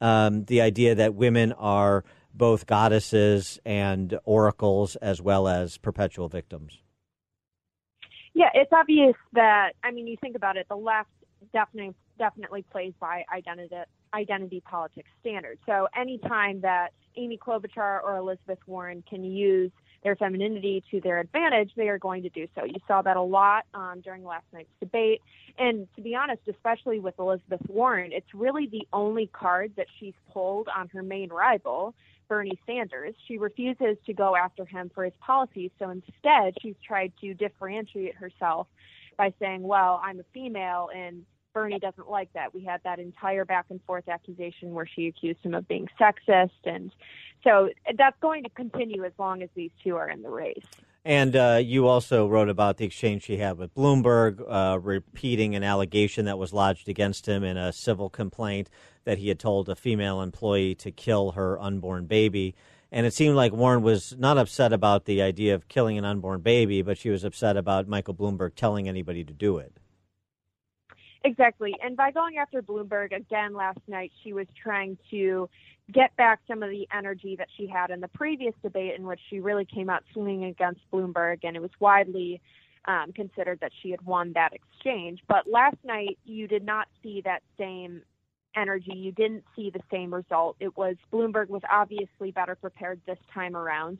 Um, 0.00 0.44
the 0.44 0.60
idea 0.60 0.94
that 0.94 1.14
women 1.14 1.52
are 1.52 2.04
both 2.32 2.66
goddesses 2.66 3.58
and 3.64 4.18
oracles 4.24 4.96
as 4.96 5.20
well 5.20 5.48
as 5.48 5.76
perpetual 5.78 6.28
victims. 6.28 6.78
Yeah, 8.34 8.50
it's 8.54 8.72
obvious 8.72 9.16
that 9.32 9.72
I 9.82 9.90
mean, 9.90 10.06
you 10.06 10.16
think 10.20 10.36
about 10.36 10.56
it, 10.56 10.66
the 10.68 10.76
left 10.76 11.10
definitely 11.52 11.94
definitely 12.18 12.64
plays 12.70 12.92
by 13.00 13.24
identity 13.34 13.74
identity 14.14 14.62
politics 14.64 15.08
standards. 15.20 15.60
So 15.66 15.88
anytime 15.96 16.60
that 16.60 16.90
Amy 17.18 17.38
Klobuchar 17.38 18.02
or 18.02 18.16
Elizabeth 18.16 18.60
Warren 18.66 19.02
can 19.08 19.24
use 19.24 19.70
their 20.02 20.16
femininity 20.16 20.84
to 20.90 21.00
their 21.00 21.18
advantage, 21.18 21.70
they 21.76 21.88
are 21.88 21.98
going 21.98 22.22
to 22.22 22.28
do 22.28 22.46
so. 22.54 22.64
You 22.64 22.76
saw 22.86 23.02
that 23.02 23.16
a 23.16 23.22
lot 23.22 23.64
um, 23.74 24.00
during 24.02 24.24
last 24.24 24.44
night's 24.52 24.70
debate. 24.80 25.20
And 25.58 25.88
to 25.96 26.02
be 26.02 26.14
honest, 26.14 26.42
especially 26.48 27.00
with 27.00 27.14
Elizabeth 27.18 27.60
Warren, 27.68 28.12
it's 28.12 28.32
really 28.32 28.68
the 28.68 28.86
only 28.92 29.26
card 29.26 29.72
that 29.76 29.86
she's 29.98 30.14
pulled 30.32 30.68
on 30.74 30.88
her 30.88 31.02
main 31.02 31.30
rival, 31.30 31.94
Bernie 32.28 32.58
Sanders. 32.64 33.14
She 33.26 33.38
refuses 33.38 33.96
to 34.06 34.12
go 34.12 34.36
after 34.36 34.64
him 34.64 34.90
for 34.94 35.04
his 35.04 35.14
policies. 35.20 35.70
So 35.78 35.90
instead, 35.90 36.54
she's 36.62 36.76
tried 36.86 37.12
to 37.20 37.34
differentiate 37.34 38.14
herself 38.14 38.68
by 39.16 39.32
saying, 39.40 39.62
well, 39.62 40.00
I'm 40.04 40.20
a 40.20 40.24
female 40.32 40.90
and 40.94 41.24
Bernie 41.58 41.80
doesn't 41.80 42.08
like 42.08 42.32
that. 42.34 42.54
We 42.54 42.64
had 42.64 42.80
that 42.84 43.00
entire 43.00 43.44
back 43.44 43.66
and 43.68 43.82
forth 43.82 44.08
accusation 44.08 44.74
where 44.74 44.86
she 44.86 45.08
accused 45.08 45.40
him 45.42 45.54
of 45.54 45.66
being 45.66 45.88
sexist. 46.00 46.50
And 46.64 46.92
so 47.42 47.70
that's 47.96 48.16
going 48.20 48.44
to 48.44 48.50
continue 48.50 49.04
as 49.04 49.10
long 49.18 49.42
as 49.42 49.48
these 49.56 49.72
two 49.82 49.96
are 49.96 50.08
in 50.08 50.22
the 50.22 50.30
race. 50.30 50.64
And 51.04 51.34
uh, 51.34 51.60
you 51.60 51.88
also 51.88 52.28
wrote 52.28 52.48
about 52.48 52.76
the 52.76 52.84
exchange 52.84 53.24
she 53.24 53.38
had 53.38 53.58
with 53.58 53.74
Bloomberg, 53.74 54.40
uh, 54.48 54.78
repeating 54.78 55.56
an 55.56 55.64
allegation 55.64 56.26
that 56.26 56.38
was 56.38 56.52
lodged 56.52 56.88
against 56.88 57.26
him 57.26 57.42
in 57.42 57.56
a 57.56 57.72
civil 57.72 58.08
complaint 58.08 58.70
that 59.02 59.18
he 59.18 59.26
had 59.26 59.40
told 59.40 59.68
a 59.68 59.74
female 59.74 60.22
employee 60.22 60.76
to 60.76 60.92
kill 60.92 61.32
her 61.32 61.60
unborn 61.60 62.06
baby. 62.06 62.54
And 62.92 63.04
it 63.04 63.14
seemed 63.14 63.34
like 63.34 63.52
Warren 63.52 63.82
was 63.82 64.14
not 64.16 64.38
upset 64.38 64.72
about 64.72 65.06
the 65.06 65.22
idea 65.22 65.56
of 65.56 65.66
killing 65.66 65.98
an 65.98 66.04
unborn 66.04 66.40
baby, 66.40 66.82
but 66.82 66.98
she 66.98 67.10
was 67.10 67.24
upset 67.24 67.56
about 67.56 67.88
Michael 67.88 68.14
Bloomberg 68.14 68.54
telling 68.54 68.88
anybody 68.88 69.24
to 69.24 69.32
do 69.32 69.58
it. 69.58 69.76
Exactly. 71.24 71.74
And 71.82 71.96
by 71.96 72.10
going 72.10 72.38
after 72.38 72.62
Bloomberg 72.62 73.14
again 73.14 73.54
last 73.54 73.80
night, 73.88 74.12
she 74.22 74.32
was 74.32 74.46
trying 74.60 74.96
to 75.10 75.48
get 75.92 76.14
back 76.16 76.40
some 76.46 76.62
of 76.62 76.70
the 76.70 76.86
energy 76.96 77.34
that 77.36 77.48
she 77.56 77.66
had 77.66 77.90
in 77.90 78.00
the 78.00 78.08
previous 78.08 78.54
debate, 78.62 78.94
in 78.96 79.06
which 79.06 79.20
she 79.28 79.40
really 79.40 79.64
came 79.64 79.90
out 79.90 80.04
swinging 80.12 80.44
against 80.44 80.80
Bloomberg, 80.92 81.38
and 81.42 81.56
it 81.56 81.62
was 81.62 81.70
widely 81.80 82.40
um, 82.84 83.12
considered 83.12 83.58
that 83.60 83.72
she 83.82 83.90
had 83.90 84.00
won 84.02 84.32
that 84.34 84.52
exchange. 84.52 85.20
But 85.28 85.48
last 85.50 85.76
night, 85.84 86.18
you 86.24 86.46
did 86.46 86.64
not 86.64 86.88
see 87.02 87.20
that 87.24 87.42
same 87.58 88.02
energy. 88.56 88.92
You 88.94 89.12
didn't 89.12 89.44
see 89.56 89.70
the 89.70 89.82
same 89.90 90.12
result. 90.12 90.56
It 90.60 90.76
was 90.76 90.96
Bloomberg 91.12 91.48
was 91.48 91.62
obviously 91.70 92.30
better 92.30 92.54
prepared 92.54 93.00
this 93.06 93.18
time 93.32 93.56
around. 93.56 93.98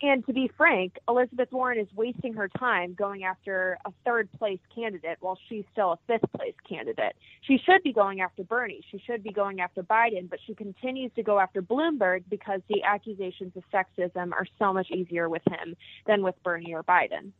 And 0.00 0.24
to 0.26 0.32
be 0.32 0.48
frank, 0.56 0.96
Elizabeth 1.08 1.50
Warren 1.50 1.78
is 1.78 1.88
wasting 1.94 2.32
her 2.34 2.48
time 2.56 2.94
going 2.94 3.24
after 3.24 3.78
a 3.84 3.92
third 4.04 4.28
place 4.38 4.60
candidate 4.72 5.16
while 5.20 5.36
she's 5.48 5.64
still 5.72 5.92
a 5.92 5.98
fifth 6.06 6.30
place 6.36 6.54
candidate. 6.68 7.16
She 7.40 7.58
should 7.58 7.82
be 7.82 7.92
going 7.92 8.20
after 8.20 8.44
Bernie. 8.44 8.84
She 8.92 9.02
should 9.04 9.24
be 9.24 9.32
going 9.32 9.60
after 9.60 9.82
Biden, 9.82 10.30
but 10.30 10.38
she 10.46 10.54
continues 10.54 11.10
to 11.16 11.24
go 11.24 11.40
after 11.40 11.60
Bloomberg 11.60 12.22
because 12.30 12.60
the 12.68 12.84
accusations 12.84 13.52
of 13.56 13.64
sexism 13.72 14.30
are 14.32 14.46
so 14.56 14.72
much 14.72 14.88
easier 14.92 15.28
with 15.28 15.42
him 15.50 15.74
than 16.06 16.22
with 16.22 16.36
Bernie 16.44 16.74
or 16.74 16.84
Biden. 16.84 17.32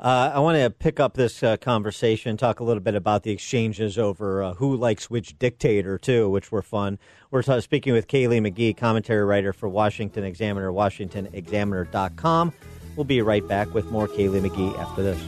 Uh, 0.00 0.30
I 0.32 0.38
want 0.38 0.56
to 0.56 0.70
pick 0.70 1.00
up 1.00 1.14
this 1.14 1.42
uh, 1.42 1.56
conversation, 1.56 2.36
talk 2.36 2.60
a 2.60 2.64
little 2.64 2.82
bit 2.82 2.94
about 2.94 3.24
the 3.24 3.32
exchanges 3.32 3.98
over 3.98 4.44
uh, 4.44 4.54
who 4.54 4.76
likes 4.76 5.10
which 5.10 5.36
dictator, 5.40 5.98
too, 5.98 6.30
which 6.30 6.52
were 6.52 6.62
fun. 6.62 7.00
We're 7.32 7.42
t- 7.42 7.60
speaking 7.60 7.94
with 7.94 8.06
Kaylee 8.06 8.40
McGhee, 8.40 8.76
commentary 8.76 9.24
writer 9.24 9.52
for 9.52 9.68
Washington 9.68 10.22
Examiner, 10.22 10.70
WashingtonExaminer.com. 10.70 12.52
We'll 12.94 13.04
be 13.04 13.22
right 13.22 13.46
back 13.48 13.74
with 13.74 13.90
more 13.90 14.06
Kaylee 14.06 14.48
McGhee 14.48 14.78
after 14.78 15.02
this. 15.02 15.20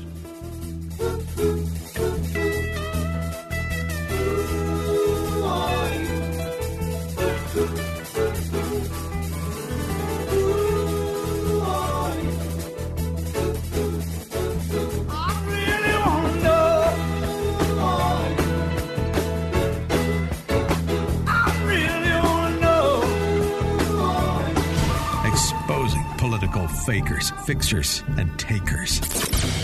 Fakers, 26.87 27.31
fixers, 27.45 28.03
and 28.17 28.39
takers. 28.39 28.99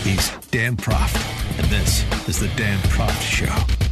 He's 0.03 0.29
Dan 0.51 0.77
Proft, 0.77 1.15
and 1.59 1.67
this 1.67 2.03
is 2.27 2.39
The 2.39 2.47
Dan 2.55 2.79
Proft 2.89 3.21
Show. 3.21 3.86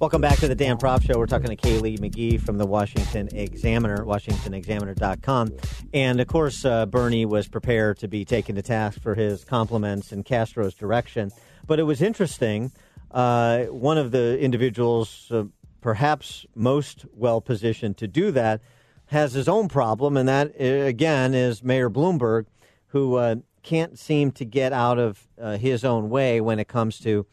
Welcome 0.00 0.22
back 0.22 0.38
to 0.38 0.48
the 0.48 0.54
Dan 0.54 0.78
Proft 0.78 1.04
Show. 1.04 1.18
We're 1.18 1.26
talking 1.26 1.54
to 1.54 1.56
Kaylee 1.56 1.98
McGhee 1.98 2.40
from 2.40 2.56
the 2.56 2.64
Washington 2.64 3.28
Examiner, 3.36 4.02
WashingtonExaminer.com. 4.06 5.52
And 5.92 6.20
of 6.22 6.26
course, 6.26 6.64
uh, 6.64 6.86
Bernie 6.86 7.26
was 7.26 7.48
prepared 7.48 7.98
to 7.98 8.08
be 8.08 8.24
taken 8.24 8.56
to 8.56 8.62
task 8.62 9.02
for 9.02 9.14
his 9.14 9.44
compliments 9.44 10.10
in 10.10 10.22
Castro's 10.22 10.72
direction. 10.72 11.30
But 11.66 11.80
it 11.80 11.82
was 11.82 12.00
interesting. 12.00 12.72
Uh, 13.10 13.64
one 13.64 13.98
of 13.98 14.10
the 14.10 14.40
individuals, 14.40 15.30
uh, 15.30 15.44
perhaps 15.82 16.46
most 16.54 17.04
well 17.12 17.42
positioned 17.42 17.98
to 17.98 18.08
do 18.08 18.30
that, 18.30 18.62
has 19.08 19.34
his 19.34 19.50
own 19.50 19.68
problem. 19.68 20.16
And 20.16 20.26
that, 20.30 20.54
uh, 20.58 20.64
again, 20.64 21.34
is 21.34 21.62
Mayor 21.62 21.90
Bloomberg, 21.90 22.46
who 22.86 23.16
uh, 23.16 23.34
can't 23.62 23.98
seem 23.98 24.30
to 24.32 24.46
get 24.46 24.72
out 24.72 24.98
of 24.98 25.28
uh, 25.38 25.58
his 25.58 25.84
own 25.84 26.08
way 26.08 26.40
when 26.40 26.58
it 26.58 26.68
comes 26.68 26.98
to 27.00 27.26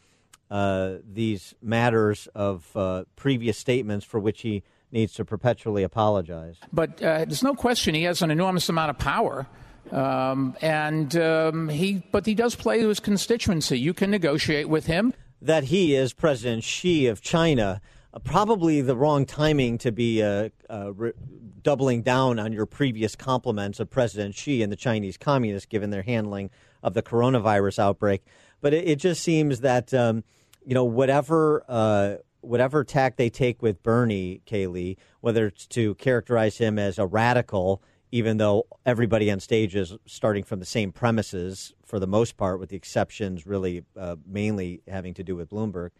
uh, 0.50 0.96
these 1.04 1.54
matters 1.62 2.28
of 2.34 2.76
uh, 2.76 3.04
previous 3.16 3.58
statements 3.58 4.06
for 4.06 4.20
which 4.20 4.42
he 4.42 4.64
needs 4.92 5.14
to 5.14 5.26
perpetually 5.26 5.84
apologize. 5.84 6.58
But 6.72 7.02
uh, 7.02 7.26
there's 7.26 7.44
no 7.44 7.54
question 7.54 7.96
he 7.96 8.04
has 8.04 8.22
an 8.22 8.32
enormous 8.32 8.70
amount 8.70 8.90
of 8.92 8.98
power. 8.98 9.48
Um, 9.92 10.56
and 10.62 11.16
um, 11.16 11.70
he, 11.70 12.04
but 12.12 12.26
he 12.26 12.36
does 12.36 12.56
play 12.56 12.82
to 12.82 12.90
his 12.90 13.00
constituency. 13.00 13.80
You 13.80 13.94
can 13.94 14.12
negotiate 14.12 14.70
with 14.70 14.86
him. 14.86 15.14
That 15.42 15.66
he 15.66 15.96
is 15.96 16.14
President 16.14 16.64
Xi 16.64 17.08
of 17.08 17.22
China, 17.22 17.80
uh, 18.14 18.20
probably 18.20 18.82
the 18.82 18.96
wrong 18.96 19.26
timing 19.26 19.78
to 19.80 19.92
be 19.92 20.24
uh, 20.24 20.50
uh, 20.70 20.94
re- 20.94 21.14
doubling 21.62 22.02
down 22.02 22.40
on 22.40 22.52
your 22.54 22.66
previous 22.66 23.16
compliments 23.16 23.80
of 23.80 23.90
President 23.90 24.36
Xi 24.36 24.62
and 24.64 24.72
the 24.72 24.78
Chinese 24.78 25.16
Communists, 25.16 25.68
given 25.68 25.90
their 25.90 26.02
handling 26.02 26.50
of 26.82 26.94
the 26.94 27.04
coronavirus 27.04 27.80
outbreak. 27.80 28.24
But 28.62 28.74
it, 28.74 28.88
it 28.88 28.96
just 28.96 29.22
seems 29.22 29.62
that 29.62 29.94
um, 29.94 30.24
you 30.68 30.74
know 30.74 30.84
whatever 30.84 31.64
uh, 31.70 32.16
whatever 32.42 32.84
tack 32.84 33.16
they 33.16 33.30
take 33.30 33.62
with 33.62 33.82
Bernie 33.82 34.42
Kaylee, 34.46 34.98
whether 35.22 35.48
it's 35.48 35.66
to 35.68 35.96
characterize 35.96 36.58
him 36.58 36.78
as 36.78 37.00
a 37.00 37.06
radical, 37.06 37.82
even 38.12 38.36
though 38.36 38.68
everybody 38.86 39.32
on 39.32 39.40
stage 39.40 39.78
is 39.78 39.96
starting 40.06 40.44
from 40.44 40.60
the 40.60 40.66
same 40.66 40.92
premises 40.92 41.74
for 41.86 42.00
the 42.00 42.08
most 42.08 42.36
part, 42.36 42.60
with 42.60 42.70
the 42.70 42.76
exceptions 42.76 43.48
really 43.48 43.86
uh, 43.98 44.18
mainly 44.26 44.82
having 44.90 45.14
to 45.14 45.24
do 45.24 45.38
with 45.38 45.50
Bloomberg. 45.50 45.92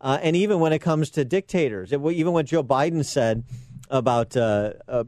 Uh, 0.00 0.18
and 0.20 0.34
even 0.34 0.58
when 0.58 0.72
it 0.72 0.80
comes 0.80 1.10
to 1.10 1.24
dictators, 1.24 1.92
it, 1.92 2.04
even 2.04 2.32
what 2.32 2.46
Joe 2.46 2.64
Biden 2.64 3.04
said 3.04 3.44
about 3.88 4.36
uh, 4.36 4.72
uh, 4.88 5.04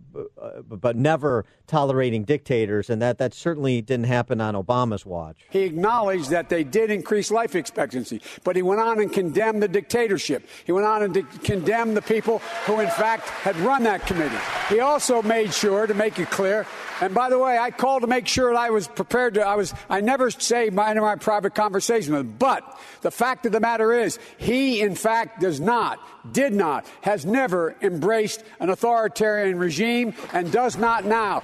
but 0.62 0.96
never 0.96 1.44
tolerating 1.70 2.24
dictators, 2.24 2.90
and 2.90 3.00
that 3.00 3.18
that 3.18 3.32
certainly 3.32 3.80
didn't 3.80 4.06
happen 4.06 4.40
on 4.40 4.54
Obama's 4.54 5.06
watch. 5.06 5.36
He 5.50 5.60
acknowledged 5.60 6.30
that 6.30 6.48
they 6.48 6.64
did 6.64 6.90
increase 6.90 7.30
life 7.30 7.54
expectancy, 7.54 8.20
but 8.44 8.56
he 8.56 8.62
went 8.62 8.80
on 8.80 9.00
and 9.00 9.12
condemned 9.12 9.62
the 9.62 9.68
dictatorship. 9.68 10.46
He 10.64 10.72
went 10.72 10.86
on 10.86 11.02
and 11.04 11.14
de- 11.14 11.22
condemned 11.22 11.96
the 11.96 12.02
people 12.02 12.40
who, 12.66 12.80
in 12.80 12.90
fact, 12.90 13.28
had 13.28 13.56
run 13.58 13.84
that 13.84 14.04
committee. 14.06 14.36
He 14.68 14.80
also 14.80 15.22
made 15.22 15.54
sure 15.54 15.86
to 15.86 15.94
make 15.94 16.18
it 16.18 16.30
clear. 16.30 16.66
And 17.00 17.14
by 17.14 17.30
the 17.30 17.38
way, 17.38 17.56
I 17.56 17.70
called 17.70 18.02
to 18.02 18.08
make 18.08 18.26
sure 18.26 18.52
that 18.52 18.58
I 18.58 18.70
was 18.70 18.86
prepared 18.86 19.34
to. 19.34 19.46
I 19.46 19.54
was. 19.54 19.72
I 19.88 20.02
never 20.02 20.30
say 20.30 20.68
my 20.68 20.90
in 20.90 21.00
my 21.00 21.16
private 21.16 21.54
conversation. 21.54 22.34
But 22.38 22.78
the 23.00 23.10
fact 23.10 23.46
of 23.46 23.52
the 23.52 23.60
matter 23.60 23.94
is, 23.94 24.18
he 24.36 24.82
in 24.82 24.94
fact 24.94 25.40
does 25.40 25.60
not, 25.60 25.98
did 26.32 26.52
not, 26.52 26.84
has 27.00 27.24
never 27.24 27.74
embraced 27.80 28.44
an 28.58 28.68
authoritarian 28.68 29.58
regime 29.58 30.14
and 30.32 30.52
does 30.52 30.76
not 30.76 31.04
now. 31.04 31.42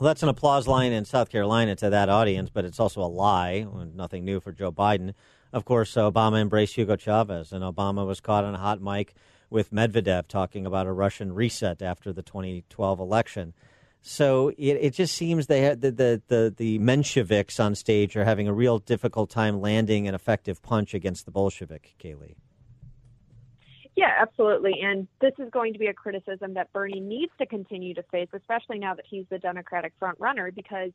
Well, 0.00 0.06
that's 0.06 0.22
an 0.22 0.30
applause 0.30 0.66
line 0.66 0.92
in 0.92 1.04
South 1.04 1.28
Carolina 1.28 1.76
to 1.76 1.90
that 1.90 2.08
audience, 2.08 2.48
but 2.48 2.64
it's 2.64 2.80
also 2.80 3.02
a 3.02 3.04
lie. 3.04 3.66
Nothing 3.94 4.24
new 4.24 4.40
for 4.40 4.50
Joe 4.50 4.72
Biden. 4.72 5.12
Of 5.52 5.66
course, 5.66 5.92
Obama 5.92 6.40
embraced 6.40 6.74
Hugo 6.76 6.96
Chavez, 6.96 7.52
and 7.52 7.62
Obama 7.62 8.06
was 8.06 8.18
caught 8.18 8.44
on 8.44 8.54
a 8.54 8.58
hot 8.58 8.80
mic 8.80 9.12
with 9.50 9.72
Medvedev 9.72 10.26
talking 10.26 10.64
about 10.64 10.86
a 10.86 10.92
Russian 10.92 11.34
reset 11.34 11.82
after 11.82 12.14
the 12.14 12.22
2012 12.22 12.98
election. 12.98 13.52
So 14.00 14.48
it, 14.56 14.78
it 14.80 14.94
just 14.94 15.14
seems 15.14 15.48
they 15.48 15.60
had 15.60 15.82
the, 15.82 15.90
the, 15.90 16.22
the, 16.28 16.54
the 16.56 16.78
Mensheviks 16.78 17.62
on 17.62 17.74
stage 17.74 18.16
are 18.16 18.24
having 18.24 18.48
a 18.48 18.54
real 18.54 18.78
difficult 18.78 19.28
time 19.28 19.60
landing 19.60 20.08
an 20.08 20.14
effective 20.14 20.62
punch 20.62 20.94
against 20.94 21.26
the 21.26 21.30
Bolshevik, 21.30 21.94
Kaylee. 22.02 22.36
Yeah, 24.00 24.16
absolutely. 24.18 24.80
And 24.82 25.06
this 25.20 25.34
is 25.38 25.50
going 25.50 25.74
to 25.74 25.78
be 25.78 25.88
a 25.88 25.92
criticism 25.92 26.54
that 26.54 26.72
Bernie 26.72 27.00
needs 27.00 27.32
to 27.36 27.44
continue 27.44 27.92
to 27.92 28.02
face, 28.04 28.28
especially 28.32 28.78
now 28.78 28.94
that 28.94 29.04
he's 29.06 29.26
the 29.28 29.38
Democratic 29.38 29.92
frontrunner, 30.00 30.54
because 30.54 30.90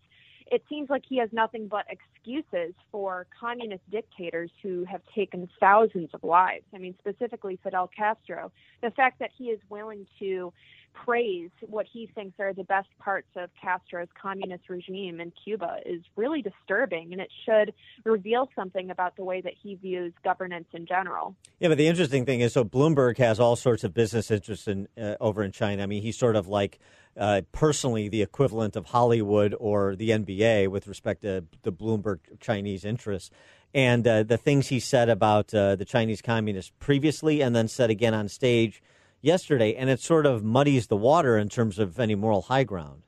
it 0.52 0.64
seems 0.70 0.90
like 0.90 1.04
he 1.08 1.18
has 1.18 1.30
nothing 1.32 1.68
but 1.68 1.86
excuses 1.90 2.74
for 2.92 3.26
communist 3.40 3.82
dictators 3.90 4.52
who 4.62 4.86
have 4.86 5.02
taken 5.14 5.50
thousands 5.60 6.10
of 6.14 6.24
lives. 6.24 6.66
I 6.74 6.78
mean, 6.78 6.96
specifically 7.00 7.60
Fidel 7.64 7.90
Castro. 7.96 8.52
The 8.82 8.92
fact 8.92 9.20
that 9.20 9.32
he 9.36 9.46
is 9.46 9.60
willing 9.70 10.06
to 10.20 10.54
praise 10.94 11.50
what 11.62 11.86
he 11.92 12.10
thinks 12.16 12.40
are 12.40 12.54
the 12.54 12.64
best 12.64 12.88
parts 13.00 13.28
of 13.36 13.50
Castro's 13.62 14.08
communist 14.20 14.70
regime 14.70 15.20
in 15.20 15.32
Cuba 15.44 15.80
is 15.86 16.02
really 16.16 16.42
disturbing, 16.42 17.12
and 17.12 17.22
it 17.22 17.30
should 17.46 17.74
reveal 18.06 18.50
something 18.56 18.90
about 18.90 19.18
the 19.18 19.24
way 19.24 19.42
that 19.42 19.54
he 19.62 19.76
views 19.76 20.14
governance 20.24 20.68
in 20.74 20.86
general. 20.86 21.36
Yeah, 21.60 21.68
but 21.68 21.78
the 21.78 21.88
interesting 21.88 22.26
thing 22.26 22.40
is, 22.40 22.54
so 22.54 22.64
Bloomberg 22.64 23.18
has 23.18 23.40
all 23.40 23.56
sorts 23.56 23.84
of 23.84 23.94
business 23.94 24.32
interests 24.32 24.68
in 24.68 24.88
uh, 24.98 25.16
over 25.20 25.44
in 25.44 25.52
China. 25.52 25.84
I 25.84 25.86
mean, 25.86 26.02
he's 26.02 26.18
sort 26.18 26.36
of 26.36 26.48
like 26.48 26.80
uh, 27.18 27.42
personally 27.52 28.10
the 28.10 28.22
equivalent 28.22 28.76
of 28.76 28.88
Hollywood 28.88 29.56
or 29.60 29.96
the 29.96 30.10
NBA 30.10 30.70
with 30.70 30.88
respect 30.88 31.22
to 31.22 31.46
the 31.64 31.72
Bloomberg 31.72 32.20
Chinese 32.40 32.86
interests. 32.86 33.32
And 33.74 34.08
uh, 34.08 34.24
the 34.24 34.38
things 34.38 34.68
he 34.68 34.80
said 34.80 35.10
about 35.10 35.54
uh, 35.54 35.76
the 35.76 35.86
Chinese 35.86 36.22
communists 36.22 36.72
previously, 36.80 37.42
and 37.42 37.56
then 37.56 37.68
said 37.68 37.90
again 37.90 38.14
on 38.14 38.30
stage 38.30 38.82
yesterday, 39.22 39.76
and 39.76 39.90
it 39.90 40.00
sort 40.00 40.26
of 40.26 40.44
muddies 40.44 40.88
the 40.88 40.96
water 40.96 41.38
in 41.38 41.50
terms 41.50 41.78
of 41.78 42.00
any 42.00 42.16
moral 42.16 42.44
high 42.44 42.64
ground. 42.64 43.04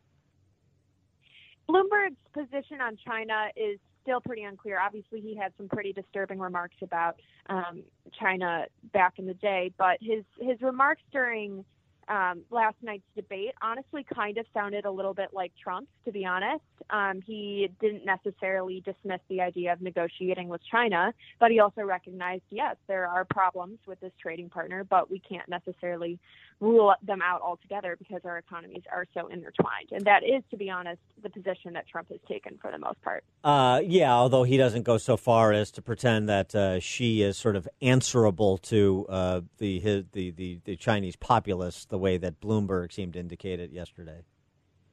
Bloomberg's 1.69 2.17
position 2.33 2.81
on 2.81 2.97
China 3.05 3.47
is 3.55 3.79
still 4.01 4.21
pretty 4.21 4.43
unclear. 4.43 4.79
Obviously, 4.79 5.19
he 5.19 5.35
had 5.35 5.53
some 5.57 5.67
pretty 5.67 5.93
disturbing 5.93 6.39
remarks 6.39 6.75
about 6.81 7.15
um, 7.49 7.83
China 8.19 8.65
back 8.93 9.19
in 9.19 9.25
the 9.25 9.33
day, 9.35 9.71
but 9.77 9.97
his 10.01 10.23
his 10.39 10.61
remarks 10.61 11.01
during 11.11 11.65
um, 12.07 12.41
last 12.49 12.75
night's 12.81 13.03
debate 13.15 13.53
honestly 13.61 14.05
kind 14.13 14.37
of 14.37 14.45
sounded 14.53 14.85
a 14.85 14.91
little 14.91 15.13
bit 15.13 15.29
like 15.33 15.51
Trump's, 15.61 15.91
to 16.05 16.11
be 16.11 16.25
honest. 16.25 16.63
Um, 16.89 17.21
he 17.25 17.69
didn't 17.81 18.05
necessarily 18.05 18.81
dismiss 18.81 19.19
the 19.29 19.41
idea 19.41 19.73
of 19.73 19.81
negotiating 19.81 20.47
with 20.47 20.61
China, 20.69 21.13
but 21.39 21.51
he 21.51 21.59
also 21.59 21.81
recognized, 21.81 22.43
yes, 22.49 22.75
there 22.87 23.07
are 23.07 23.25
problems 23.25 23.79
with 23.87 23.99
this 23.99 24.13
trading 24.21 24.49
partner, 24.49 24.83
but 24.83 25.11
we 25.11 25.19
can't 25.19 25.47
necessarily 25.49 26.19
rule 26.59 26.93
them 27.03 27.21
out 27.21 27.41
altogether 27.41 27.95
because 27.97 28.21
our 28.25 28.37
economies 28.37 28.83
are 28.91 29.05
so 29.13 29.27
intertwined. 29.27 29.89
And 29.91 30.05
that 30.05 30.23
is, 30.23 30.43
to 30.51 30.57
be 30.57 30.69
honest, 30.69 31.01
the 31.21 31.29
position 31.29 31.73
that 31.73 31.87
Trump 31.87 32.09
has 32.09 32.19
taken 32.27 32.57
for 32.61 32.71
the 32.71 32.79
most 32.79 33.01
part. 33.01 33.23
Uh, 33.43 33.81
yeah, 33.83 34.13
although 34.13 34.43
he 34.43 34.57
doesn't 34.57 34.83
go 34.83 34.97
so 34.97 35.17
far 35.17 35.51
as 35.51 35.71
to 35.71 35.81
pretend 35.81 36.29
that 36.29 36.55
uh, 36.55 36.79
Xi 36.79 37.21
is 37.21 37.37
sort 37.37 37.55
of 37.55 37.67
answerable 37.81 38.57
to 38.57 39.05
uh, 39.09 39.41
the, 39.59 39.79
his, 39.79 40.05
the, 40.13 40.31
the 40.31 40.59
the 40.65 40.75
Chinese 40.75 41.15
populace 41.15 41.85
the 41.85 41.96
way 41.97 42.17
that 42.17 42.39
Bloomberg 42.41 42.91
seemed 42.91 43.13
to 43.13 43.19
indicate 43.19 43.59
it 43.59 43.71
yesterday. 43.71 44.23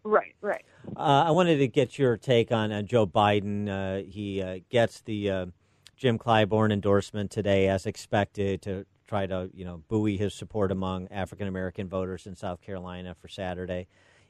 Right, 0.04 0.34
right. 0.42 0.64
Uh, 0.96 1.24
I 1.26 1.30
wanted 1.30 1.56
to 1.58 1.68
get 1.68 1.98
your 1.98 2.16
take 2.18 2.52
on 2.52 2.70
uh, 2.70 2.82
Joe 2.82 3.06
Biden. 3.06 3.68
Uh, 3.68 4.04
he 4.06 4.42
uh, 4.42 4.58
gets 4.68 5.00
the 5.00 5.30
uh, 5.30 5.46
Jim 5.96 6.18
Clyburn 6.18 6.72
endorsement 6.72 7.30
today, 7.30 7.68
as 7.68 7.86
expected, 7.86 8.60
to 8.62 8.84
try 9.06 9.26
to 9.26 9.50
you 9.54 9.64
know 9.64 9.82
buoy 9.88 10.18
his 10.18 10.34
support 10.34 10.70
among 10.70 11.08
African 11.08 11.48
American 11.48 11.88
voters 11.88 12.26
in 12.26 12.36
South 12.36 12.60
Carolina 12.60 13.14
for 13.14 13.28
Saturday. 13.28 13.86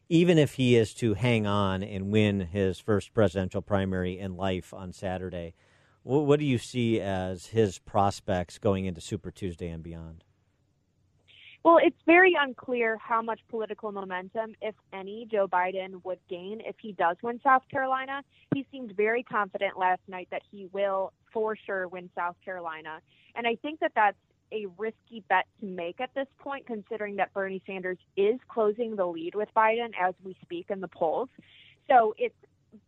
Even 0.08 0.38
if 0.38 0.54
he 0.54 0.76
is 0.76 0.94
to 0.94 1.14
hang 1.14 1.46
on 1.46 1.82
and 1.82 2.12
win 2.12 2.40
his 2.40 2.78
first 2.78 3.14
presidential 3.14 3.62
primary 3.62 4.18
in 4.18 4.36
life 4.36 4.74
on 4.74 4.92
Saturday, 4.92 5.54
what 6.02 6.38
do 6.38 6.44
you 6.44 6.58
see 6.58 7.00
as 7.00 7.46
his 7.46 7.78
prospects 7.78 8.58
going 8.58 8.84
into 8.84 9.00
Super 9.00 9.30
Tuesday 9.30 9.68
and 9.68 9.82
beyond? 9.82 10.22
Well, 11.64 11.78
it's 11.82 11.96
very 12.04 12.36
unclear 12.38 12.98
how 12.98 13.22
much 13.22 13.40
political 13.48 13.90
momentum, 13.90 14.54
if 14.60 14.74
any, 14.92 15.26
Joe 15.30 15.48
Biden 15.48 16.04
would 16.04 16.18
gain 16.28 16.60
if 16.66 16.76
he 16.78 16.92
does 16.92 17.16
win 17.22 17.40
South 17.42 17.62
Carolina. 17.70 18.22
He 18.54 18.66
seemed 18.70 18.94
very 18.94 19.22
confident 19.22 19.78
last 19.78 20.02
night 20.06 20.28
that 20.30 20.42
he 20.50 20.68
will 20.74 21.14
for 21.32 21.56
sure 21.56 21.88
win 21.88 22.10
South 22.14 22.36
Carolina. 22.44 23.00
And 23.34 23.46
I 23.46 23.56
think 23.56 23.80
that 23.80 23.92
that's 23.94 24.18
a 24.52 24.66
risky 24.76 25.24
bet 25.30 25.46
to 25.60 25.66
make 25.66 26.02
at 26.02 26.10
this 26.14 26.26
point, 26.38 26.66
considering 26.66 27.16
that 27.16 27.32
Bernie 27.32 27.62
Sanders 27.66 27.98
is 28.14 28.38
closing 28.46 28.94
the 28.94 29.06
lead 29.06 29.34
with 29.34 29.48
Biden 29.56 29.92
as 29.98 30.14
we 30.22 30.36
speak 30.42 30.66
in 30.68 30.82
the 30.82 30.88
polls. 30.88 31.30
So 31.88 32.14
it's 32.18 32.34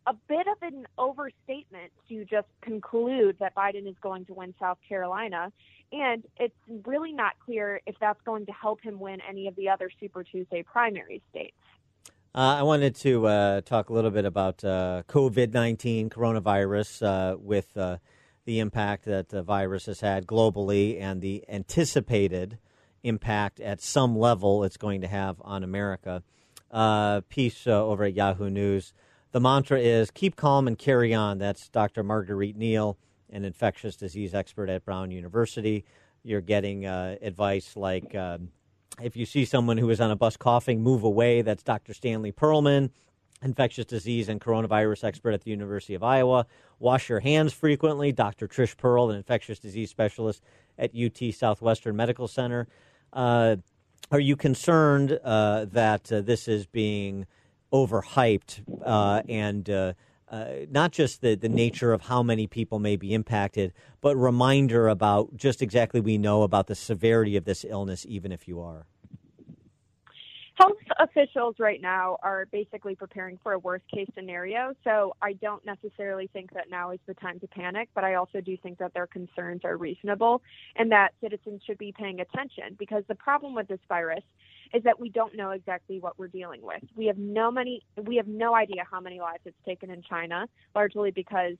a 0.05 0.13
bit 0.27 0.47
of 0.47 0.57
an 0.61 0.87
overstatement 0.97 1.91
to 2.09 2.25
just 2.25 2.47
conclude 2.61 3.37
that 3.39 3.55
Biden 3.55 3.87
is 3.87 3.95
going 4.01 4.25
to 4.25 4.33
win 4.33 4.53
South 4.59 4.77
Carolina. 4.87 5.51
And 5.91 6.23
it's 6.37 6.55
really 6.85 7.13
not 7.13 7.33
clear 7.43 7.81
if 7.85 7.95
that's 7.99 8.21
going 8.25 8.45
to 8.47 8.51
help 8.51 8.81
him 8.81 8.99
win 8.99 9.19
any 9.27 9.47
of 9.47 9.55
the 9.55 9.69
other 9.69 9.89
Super 9.99 10.23
Tuesday 10.23 10.63
primary 10.63 11.21
states. 11.29 11.55
Uh, 12.35 12.57
I 12.59 12.63
wanted 12.63 12.95
to 12.97 13.25
uh, 13.25 13.61
talk 13.61 13.89
a 13.89 13.93
little 13.93 14.11
bit 14.11 14.25
about 14.25 14.63
uh, 14.63 15.03
COVID 15.07 15.53
19, 15.53 16.09
coronavirus, 16.09 17.01
uh, 17.03 17.37
with 17.37 17.75
uh, 17.75 17.97
the 18.45 18.59
impact 18.59 19.05
that 19.05 19.29
the 19.29 19.41
virus 19.41 19.87
has 19.87 20.01
had 20.01 20.27
globally 20.27 21.01
and 21.01 21.21
the 21.21 21.43
anticipated 21.49 22.59
impact 23.03 23.59
at 23.59 23.81
some 23.81 24.17
level 24.17 24.63
it's 24.63 24.77
going 24.77 25.01
to 25.01 25.07
have 25.07 25.41
on 25.41 25.63
America. 25.63 26.21
Uh, 26.69 27.21
piece 27.29 27.65
over 27.65 28.03
at 28.03 28.13
Yahoo 28.13 28.49
News. 28.49 28.93
The 29.31 29.41
mantra 29.41 29.79
is 29.79 30.09
keep 30.11 30.35
calm 30.35 30.67
and 30.67 30.77
carry 30.77 31.13
on. 31.13 31.37
That's 31.37 31.69
Dr. 31.69 32.03
Marguerite 32.03 32.55
Neill, 32.55 32.97
an 33.29 33.43
infectious 33.43 33.95
disease 33.95 34.33
expert 34.33 34.69
at 34.69 34.85
Brown 34.85 35.11
University. 35.11 35.83
You're 36.23 36.41
getting 36.41 36.85
advice 36.85 37.75
like, 37.75 38.15
um, 38.15 38.49
if 39.01 39.15
you 39.15 39.25
see 39.25 39.45
someone 39.45 39.77
who 39.77 39.89
is 39.89 40.01
on 40.01 40.11
a 40.11 40.15
bus 40.15 40.37
coughing, 40.37 40.81
move 40.81 41.03
away. 41.03 41.41
That's 41.41 41.63
Dr. 41.63 41.93
Stanley 41.93 42.31
Perlman, 42.31 42.89
infectious 43.43 43.85
disease 43.85 44.29
and 44.29 44.41
coronavirus 44.41 45.03
expert 45.03 45.31
at 45.31 45.41
the 45.41 45.51
University 45.51 45.93
of 45.93 46.03
Iowa. 46.03 46.47
Wash 46.79 47.09
your 47.09 47.19
hands 47.19 47.53
frequently. 47.53 48.11
Dr. 48.11 48.47
Trish 48.47 48.77
Perl, 48.77 49.09
an 49.11 49.17
infectious 49.17 49.59
disease 49.59 49.89
specialist 49.89 50.41
at 50.77 50.91
UT 50.95 51.33
Southwestern 51.33 51.95
Medical 51.95 52.27
Center. 52.27 52.67
Uh, 53.13 53.57
are 54.11 54.19
you 54.19 54.35
concerned 54.35 55.19
uh, 55.23 55.65
that 55.65 56.11
uh, 56.11 56.21
this 56.21 56.47
is 56.47 56.65
being 56.65 57.25
overhyped 57.71 58.61
uh, 58.85 59.21
and 59.27 59.69
uh, 59.69 59.93
uh, 60.29 60.47
not 60.69 60.91
just 60.91 61.21
the, 61.21 61.35
the 61.35 61.49
nature 61.49 61.93
of 61.93 62.01
how 62.01 62.21
many 62.21 62.47
people 62.47 62.79
may 62.79 62.95
be 62.95 63.13
impacted, 63.13 63.73
but 64.01 64.15
reminder 64.15 64.87
about 64.87 65.35
just 65.37 65.61
exactly 65.61 66.01
we 66.01 66.17
know 66.17 66.43
about 66.43 66.67
the 66.67 66.75
severity 66.75 67.35
of 67.37 67.45
this 67.45 67.65
illness, 67.67 68.05
even 68.09 68.31
if 68.31 68.47
you 68.47 68.59
are? 68.59 68.85
Health 70.55 70.77
officials 70.99 71.55
right 71.59 71.79
now 71.79 72.17
are 72.23 72.47
basically 72.51 72.95
preparing 72.95 73.37
for 73.43 73.53
a 73.53 73.59
worst 73.59 73.83
case 73.93 74.09
scenario. 74.15 74.73
So 74.83 75.13
I 75.21 75.33
don't 75.33 75.63
necessarily 75.63 76.31
think 76.33 76.51
that 76.55 76.71
now 76.71 76.89
is 76.89 76.99
the 77.05 77.13
time 77.13 77.39
to 77.41 77.47
panic, 77.47 77.89
but 77.93 78.03
I 78.03 78.15
also 78.15 78.41
do 78.41 78.57
think 78.57 78.79
that 78.79 78.91
their 78.95 79.05
concerns 79.05 79.61
are 79.63 79.77
reasonable 79.77 80.41
and 80.75 80.91
that 80.91 81.13
citizens 81.21 81.61
should 81.67 81.77
be 81.77 81.93
paying 81.95 82.21
attention 82.21 82.75
because 82.79 83.03
the 83.07 83.13
problem 83.13 83.53
with 83.53 83.67
this 83.67 83.79
virus 83.87 84.23
is 84.73 84.83
that 84.83 84.99
we 84.99 85.09
don't 85.09 85.35
know 85.35 85.51
exactly 85.51 85.99
what 85.99 86.17
we're 86.17 86.27
dealing 86.27 86.61
with. 86.61 86.83
We 86.95 87.05
have 87.07 87.17
no 87.17 87.51
many 87.51 87.83
we 88.03 88.15
have 88.17 88.27
no 88.27 88.55
idea 88.55 88.83
how 88.89 88.99
many 88.99 89.19
lives 89.19 89.41
it's 89.45 89.57
taken 89.65 89.89
in 89.89 90.01
China, 90.01 90.47
largely 90.75 91.11
because 91.11 91.55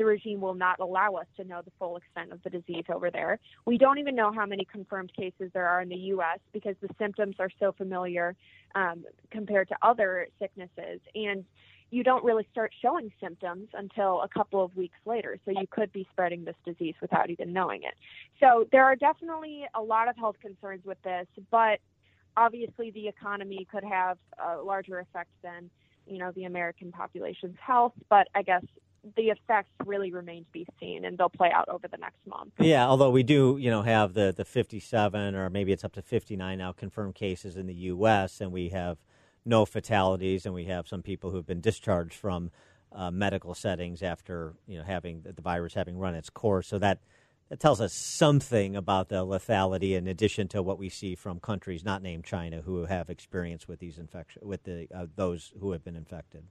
the 0.00 0.06
regime 0.06 0.40
will 0.40 0.54
not 0.54 0.80
allow 0.80 1.12
us 1.16 1.26
to 1.36 1.44
know 1.44 1.60
the 1.62 1.70
full 1.78 1.98
extent 1.98 2.32
of 2.32 2.42
the 2.42 2.48
disease 2.48 2.84
over 2.88 3.10
there. 3.10 3.38
We 3.66 3.76
don't 3.76 3.98
even 3.98 4.14
know 4.14 4.32
how 4.32 4.46
many 4.46 4.64
confirmed 4.64 5.12
cases 5.14 5.50
there 5.52 5.68
are 5.68 5.82
in 5.82 5.90
the 5.90 5.96
U.S. 6.14 6.38
because 6.54 6.74
the 6.80 6.88
symptoms 6.98 7.36
are 7.38 7.50
so 7.60 7.72
familiar 7.72 8.34
um, 8.74 9.04
compared 9.30 9.68
to 9.68 9.76
other 9.82 10.28
sicknesses. 10.38 11.00
And 11.14 11.44
you 11.90 12.02
don't 12.02 12.24
really 12.24 12.46
start 12.50 12.72
showing 12.80 13.12
symptoms 13.20 13.68
until 13.74 14.22
a 14.22 14.28
couple 14.28 14.64
of 14.64 14.74
weeks 14.74 14.96
later. 15.04 15.36
So 15.44 15.50
you 15.50 15.66
could 15.70 15.92
be 15.92 16.08
spreading 16.12 16.44
this 16.44 16.56
disease 16.64 16.94
without 17.02 17.28
even 17.28 17.52
knowing 17.52 17.82
it. 17.82 17.94
So 18.38 18.66
there 18.72 18.84
are 18.84 18.96
definitely 18.96 19.64
a 19.74 19.82
lot 19.82 20.08
of 20.08 20.16
health 20.16 20.36
concerns 20.40 20.84
with 20.86 21.02
this, 21.02 21.26
but 21.50 21.80
obviously 22.40 22.90
the 22.90 23.06
economy 23.06 23.66
could 23.70 23.84
have 23.84 24.16
a 24.42 24.56
larger 24.62 24.98
effect 24.98 25.30
than 25.42 25.70
you 26.06 26.18
know 26.18 26.32
the 26.32 26.44
American 26.44 26.90
population's 26.90 27.56
health. 27.60 27.92
But 28.08 28.28
I 28.34 28.42
guess 28.42 28.64
the 29.16 29.28
effects 29.28 29.70
really 29.84 30.10
remain 30.12 30.44
to 30.44 30.50
be 30.50 30.66
seen, 30.80 31.04
and 31.04 31.16
they'll 31.16 31.28
play 31.28 31.50
out 31.54 31.68
over 31.68 31.86
the 31.86 31.98
next 31.98 32.18
month. 32.26 32.52
Yeah, 32.58 32.86
although 32.86 33.10
we 33.10 33.22
do, 33.22 33.58
you 33.60 33.70
know, 33.70 33.82
have 33.82 34.14
the 34.14 34.32
the 34.36 34.44
57 34.44 35.34
or 35.34 35.50
maybe 35.50 35.72
it's 35.72 35.84
up 35.84 35.92
to 35.92 36.02
59 36.02 36.58
now 36.58 36.72
confirmed 36.72 37.14
cases 37.14 37.56
in 37.56 37.66
the 37.66 37.74
U.S. 37.74 38.40
and 38.40 38.50
we 38.50 38.70
have 38.70 38.98
no 39.44 39.64
fatalities, 39.64 40.44
and 40.46 40.54
we 40.54 40.64
have 40.64 40.88
some 40.88 41.02
people 41.02 41.30
who've 41.30 41.46
been 41.46 41.60
discharged 41.60 42.14
from 42.14 42.50
uh, 42.92 43.10
medical 43.10 43.54
settings 43.54 44.02
after 44.02 44.54
you 44.66 44.78
know 44.78 44.84
having 44.84 45.22
the 45.22 45.42
virus 45.42 45.74
having 45.74 45.98
run 45.98 46.14
its 46.14 46.30
course. 46.30 46.66
So 46.66 46.78
that 46.78 47.00
that 47.50 47.58
tells 47.58 47.80
us 47.80 47.92
something 47.92 48.76
about 48.76 49.08
the 49.08 49.26
lethality, 49.26 49.96
in 49.96 50.06
addition 50.06 50.46
to 50.48 50.62
what 50.62 50.78
we 50.78 50.88
see 50.88 51.16
from 51.16 51.40
countries 51.40 51.84
not 51.84 52.00
named 52.00 52.24
China 52.24 52.62
who 52.62 52.86
have 52.86 53.10
experience 53.10 53.66
with 53.66 53.80
these 53.80 53.98
infection 53.98 54.40
with 54.44 54.62
the 54.62 54.86
uh, 54.94 55.06
those 55.16 55.52
who 55.60 55.72
have 55.72 55.84
been 55.84 55.96
infected. 55.96 56.44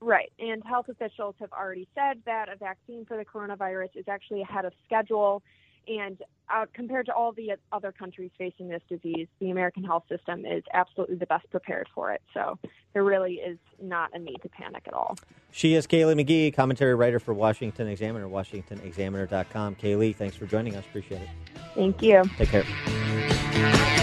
Right. 0.00 0.30
And 0.38 0.62
health 0.64 0.88
officials 0.88 1.36
have 1.40 1.52
already 1.52 1.88
said 1.94 2.22
that 2.26 2.48
a 2.48 2.56
vaccine 2.56 3.06
for 3.06 3.16
the 3.16 3.24
coronavirus 3.24 3.90
is 3.94 4.04
actually 4.06 4.42
ahead 4.42 4.64
of 4.64 4.72
schedule. 4.84 5.42
And 5.88 6.22
uh, 6.52 6.66
compared 6.72 7.06
to 7.06 7.14
all 7.14 7.32
the 7.32 7.52
other 7.72 7.92
countries 7.92 8.30
facing 8.36 8.68
this 8.68 8.82
disease, 8.88 9.26
the 9.40 9.50
American 9.50 9.84
health 9.84 10.04
system 10.08 10.44
is 10.44 10.62
absolutely 10.72 11.16
the 11.16 11.26
best 11.26 11.48
prepared 11.50 11.88
for 11.94 12.12
it. 12.12 12.20
So 12.34 12.58
there 12.92 13.04
really 13.04 13.34
is 13.34 13.58
not 13.80 14.10
a 14.14 14.18
need 14.18 14.38
to 14.42 14.48
panic 14.48 14.84
at 14.86 14.92
all. 14.92 15.16
She 15.50 15.74
is 15.74 15.86
Kaylee 15.86 16.22
McGhee, 16.24 16.54
commentary 16.54 16.94
writer 16.94 17.18
for 17.18 17.34
Washington 17.34 17.88
Examiner, 17.88 18.28
WashingtonExaminer.com. 18.28 19.76
Kaylee, 19.76 20.14
thanks 20.14 20.36
for 20.36 20.46
joining 20.46 20.76
us. 20.76 20.84
Appreciate 20.84 21.22
it. 21.22 21.28
Thank 21.74 22.02
you. 22.02 22.22
Take 22.36 22.48
care. 22.48 23.98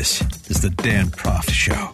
This 0.00 0.22
is 0.48 0.62
the 0.62 0.70
Dan 0.70 1.08
Proft 1.08 1.50
Show. 1.50 1.92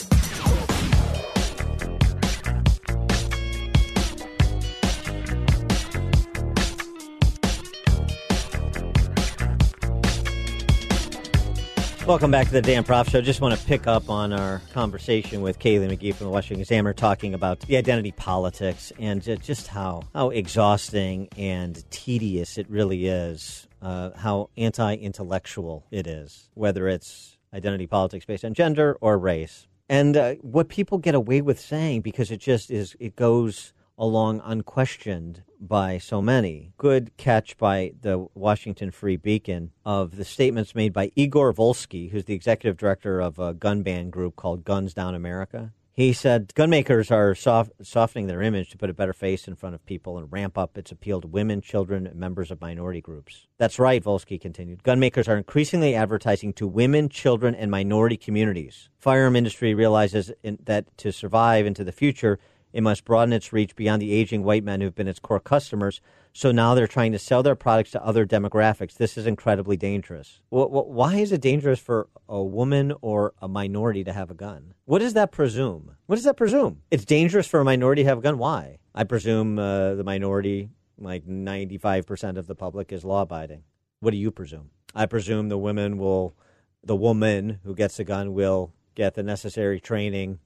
Welcome 12.06 12.30
back 12.30 12.46
to 12.46 12.52
the 12.52 12.62
Dan 12.62 12.84
Proft 12.84 13.10
Show. 13.10 13.20
Just 13.20 13.40
want 13.40 13.58
to 13.58 13.66
pick 13.66 13.88
up 13.88 14.08
on 14.08 14.32
our 14.32 14.62
conversation 14.72 15.40
with 15.40 15.58
Kaylee 15.58 15.90
McGhee 15.90 16.14
from 16.14 16.26
the 16.26 16.30
Washington 16.30 16.60
Examiner 16.60 16.92
talking 16.92 17.34
about 17.34 17.58
the 17.58 17.76
identity 17.76 18.12
politics 18.12 18.92
and 19.00 19.20
just 19.20 19.66
how, 19.66 20.04
how 20.14 20.30
exhausting 20.30 21.28
and 21.36 21.82
tedious 21.90 22.56
it 22.56 22.70
really 22.70 23.08
is, 23.08 23.66
uh, 23.82 24.10
how 24.14 24.50
anti 24.56 24.94
intellectual 24.94 25.84
it 25.90 26.06
is, 26.06 26.48
whether 26.54 26.86
it's 26.86 27.35
identity 27.52 27.86
politics 27.86 28.24
based 28.24 28.44
on 28.44 28.54
gender 28.54 28.96
or 29.00 29.18
race. 29.18 29.66
And 29.88 30.16
uh, 30.16 30.34
what 30.36 30.68
people 30.68 30.98
get 30.98 31.14
away 31.14 31.40
with 31.40 31.60
saying 31.60 32.02
because 32.02 32.30
it 32.30 32.40
just 32.40 32.70
is, 32.70 32.96
it 32.98 33.16
goes 33.16 33.72
along 33.98 34.42
unquestioned 34.44 35.42
by 35.60 35.98
so 35.98 36.20
many. 36.20 36.72
Good 36.76 37.16
catch 37.16 37.56
by 37.56 37.92
the 38.00 38.26
Washington 38.34 38.90
Free 38.90 39.16
Beacon 39.16 39.70
of 39.84 40.16
the 40.16 40.24
statements 40.24 40.74
made 40.74 40.92
by 40.92 41.12
Igor 41.16 41.52
Volsky, 41.54 42.10
who's 42.10 42.24
the 42.24 42.34
executive 42.34 42.76
director 42.76 43.20
of 43.20 43.38
a 43.38 43.54
gun 43.54 43.82
ban 43.82 44.10
group 44.10 44.36
called 44.36 44.64
Guns 44.64 44.92
Down 44.92 45.14
America. 45.14 45.72
He 45.96 46.12
said 46.12 46.54
gun 46.54 46.68
makers 46.68 47.10
are 47.10 47.34
soft, 47.34 47.72
softening 47.82 48.26
their 48.26 48.42
image 48.42 48.68
to 48.68 48.76
put 48.76 48.90
a 48.90 48.94
better 48.94 49.14
face 49.14 49.48
in 49.48 49.56
front 49.56 49.74
of 49.74 49.86
people 49.86 50.18
and 50.18 50.30
ramp 50.30 50.58
up 50.58 50.76
its 50.76 50.92
appeal 50.92 51.22
to 51.22 51.26
women, 51.26 51.62
children, 51.62 52.06
and 52.06 52.20
members 52.20 52.50
of 52.50 52.60
minority 52.60 53.00
groups. 53.00 53.46
That's 53.56 53.78
right, 53.78 54.04
Volsky 54.04 54.38
continued. 54.38 54.82
Gun 54.82 55.00
makers 55.00 55.26
are 55.26 55.38
increasingly 55.38 55.94
advertising 55.94 56.52
to 56.54 56.66
women, 56.66 57.08
children, 57.08 57.54
and 57.54 57.70
minority 57.70 58.18
communities. 58.18 58.90
Firearm 58.98 59.36
industry 59.36 59.72
realizes 59.72 60.30
in, 60.42 60.58
that 60.64 60.84
to 60.98 61.12
survive 61.12 61.64
into 61.64 61.82
the 61.82 61.92
future, 61.92 62.38
it 62.74 62.82
must 62.82 63.06
broaden 63.06 63.32
its 63.32 63.54
reach 63.54 63.74
beyond 63.74 64.02
the 64.02 64.12
aging 64.12 64.44
white 64.44 64.64
men 64.64 64.82
who've 64.82 64.94
been 64.94 65.08
its 65.08 65.18
core 65.18 65.40
customers. 65.40 66.02
So 66.36 66.52
now 66.52 66.74
they're 66.74 66.86
trying 66.86 67.12
to 67.12 67.18
sell 67.18 67.42
their 67.42 67.54
products 67.54 67.92
to 67.92 68.04
other 68.04 68.26
demographics. 68.26 68.92
This 68.92 69.16
is 69.16 69.26
incredibly 69.26 69.78
dangerous. 69.78 70.42
Why 70.50 71.16
is 71.16 71.32
it 71.32 71.40
dangerous 71.40 71.80
for 71.80 72.08
a 72.28 72.42
woman 72.42 72.92
or 73.00 73.32
a 73.40 73.48
minority 73.48 74.04
to 74.04 74.12
have 74.12 74.30
a 74.30 74.34
gun? 74.34 74.74
What 74.84 74.98
does 74.98 75.14
that 75.14 75.32
presume? 75.32 75.96
What 76.04 76.16
does 76.16 76.26
that 76.26 76.36
presume? 76.36 76.82
It's 76.90 77.06
dangerous 77.06 77.46
for 77.46 77.60
a 77.60 77.64
minority 77.64 78.02
to 78.02 78.08
have 78.10 78.18
a 78.18 78.20
gun. 78.20 78.36
Why? 78.36 78.80
I 78.94 79.04
presume 79.04 79.58
uh, 79.58 79.94
the 79.94 80.04
minority, 80.04 80.68
like 80.98 81.26
95% 81.26 82.36
of 82.36 82.46
the 82.46 82.54
public, 82.54 82.92
is 82.92 83.02
law 83.02 83.22
abiding. 83.22 83.62
What 84.00 84.10
do 84.10 84.18
you 84.18 84.30
presume? 84.30 84.68
I 84.94 85.06
presume 85.06 85.48
the 85.48 85.56
women 85.56 85.96
will, 85.96 86.36
the 86.84 86.96
woman 86.96 87.60
who 87.64 87.74
gets 87.74 87.98
a 87.98 88.04
gun 88.04 88.34
will 88.34 88.74
get 88.94 89.14
the 89.14 89.22
necessary 89.22 89.80
training 89.80 90.40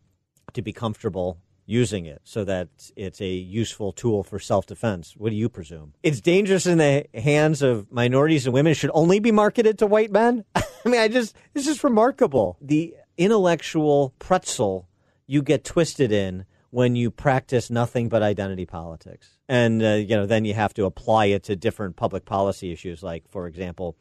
to 0.53 0.63
be 0.63 0.73
comfortable 0.73 1.39
using 1.71 2.05
it 2.05 2.21
so 2.25 2.45
that 2.45 2.69
it's 2.97 3.21
a 3.21 3.29
useful 3.29 3.93
tool 3.93 4.23
for 4.25 4.39
self 4.39 4.67
defense. 4.67 5.15
What 5.17 5.31
do 5.31 5.37
you 5.37 5.49
presume? 5.49 5.95
It's 6.03 6.21
dangerous 6.21 6.67
in 6.67 6.79
the 6.79 7.07
hands 7.15 7.63
of 7.63 7.91
minorities 7.93 8.47
and 8.47 8.53
women. 8.53 8.73
It 8.73 8.75
should 8.75 8.91
only 8.93 9.21
be 9.21 9.31
marketed 9.31 9.79
to 9.79 9.87
white 9.87 10.11
men. 10.11 10.45
I 10.55 10.65
mean, 10.85 11.01
I 11.01 11.09
just, 11.09 11.37
it's 11.55 11.65
just 11.65 11.85
remarkable. 11.85 12.59
The 12.61 12.97
intellectual 13.17 14.15
pretzel 14.19 14.89
you 15.27 15.43
get 15.43 15.65
twisted 15.65 16.11
in 16.11 16.45
when 16.71 16.97
you 16.97 17.11
practice 17.11 17.71
nothing 17.71 18.09
but 18.09 18.23
identity 18.23 18.67
politics. 18.67 19.39
And, 19.49 19.83
uh, 19.83 19.95
you 19.95 20.17
know, 20.17 20.27
then 20.27 20.45
you 20.45 20.55
have 20.55 20.75
to 20.75 20.85
apply 20.85 21.27
it 21.27 21.45
to 21.45 21.57
different 21.57 21.97
public 21.97 22.25
policy 22.25 22.73
issues, 22.73 23.03
like, 23.03 23.29
for 23.29 23.47
example, 23.47 23.97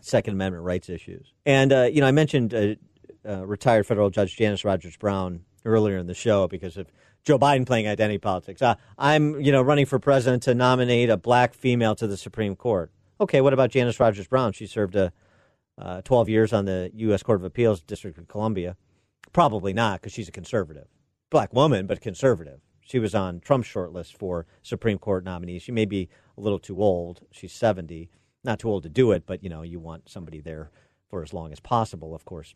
Second 0.00 0.34
Amendment 0.34 0.64
rights 0.64 0.88
issues. 0.88 1.32
And, 1.46 1.72
uh, 1.72 1.82
you 1.84 2.00
know, 2.00 2.06
I 2.06 2.12
mentioned 2.12 2.54
uh, 2.54 2.74
uh 3.28 3.46
retired 3.46 3.86
federal 3.86 4.10
judge 4.10 4.36
Janice 4.36 4.64
Rogers 4.64 4.96
Brown 4.96 5.44
earlier 5.64 5.98
in 5.98 6.06
the 6.06 6.14
show 6.14 6.48
because 6.48 6.76
of 6.76 6.90
Joe 7.24 7.38
Biden 7.38 7.66
playing 7.66 7.88
identity 7.88 8.18
politics. 8.18 8.62
Uh, 8.62 8.76
I'm, 8.96 9.40
you 9.40 9.52
know, 9.52 9.62
running 9.62 9.86
for 9.86 9.98
president 9.98 10.42
to 10.44 10.54
nominate 10.54 11.10
a 11.10 11.16
black 11.16 11.54
female 11.54 11.94
to 11.96 12.06
the 12.06 12.16
Supreme 12.16 12.56
Court. 12.56 12.90
Okay, 13.20 13.40
what 13.40 13.52
about 13.52 13.70
Janice 13.70 13.98
Rogers 13.98 14.28
Brown? 14.28 14.52
She 14.52 14.66
served 14.66 14.94
a, 14.94 15.12
uh, 15.76 16.02
12 16.02 16.28
years 16.28 16.52
on 16.52 16.64
the 16.64 16.90
U.S. 16.94 17.22
Court 17.22 17.40
of 17.40 17.44
Appeals, 17.44 17.82
District 17.82 18.18
of 18.18 18.28
Columbia. 18.28 18.76
Probably 19.32 19.72
not 19.72 20.00
because 20.00 20.12
she's 20.12 20.28
a 20.28 20.32
conservative. 20.32 20.86
Black 21.30 21.52
woman, 21.52 21.86
but 21.86 22.00
conservative. 22.00 22.60
She 22.80 22.98
was 22.98 23.14
on 23.14 23.40
Trump's 23.40 23.68
shortlist 23.68 24.16
for 24.16 24.46
Supreme 24.62 24.98
Court 24.98 25.24
nominee. 25.24 25.58
She 25.58 25.72
may 25.72 25.84
be 25.84 26.08
a 26.36 26.40
little 26.40 26.58
too 26.58 26.82
old. 26.82 27.20
She's 27.30 27.52
70. 27.52 28.08
Not 28.42 28.60
too 28.60 28.70
old 28.70 28.84
to 28.84 28.88
do 28.88 29.12
it, 29.12 29.24
but, 29.26 29.42
you 29.42 29.50
know, 29.50 29.62
you 29.62 29.78
want 29.78 30.08
somebody 30.08 30.40
there 30.40 30.70
for 31.10 31.22
as 31.22 31.34
long 31.34 31.52
as 31.52 31.60
possible, 31.60 32.14
of 32.14 32.24
course. 32.24 32.54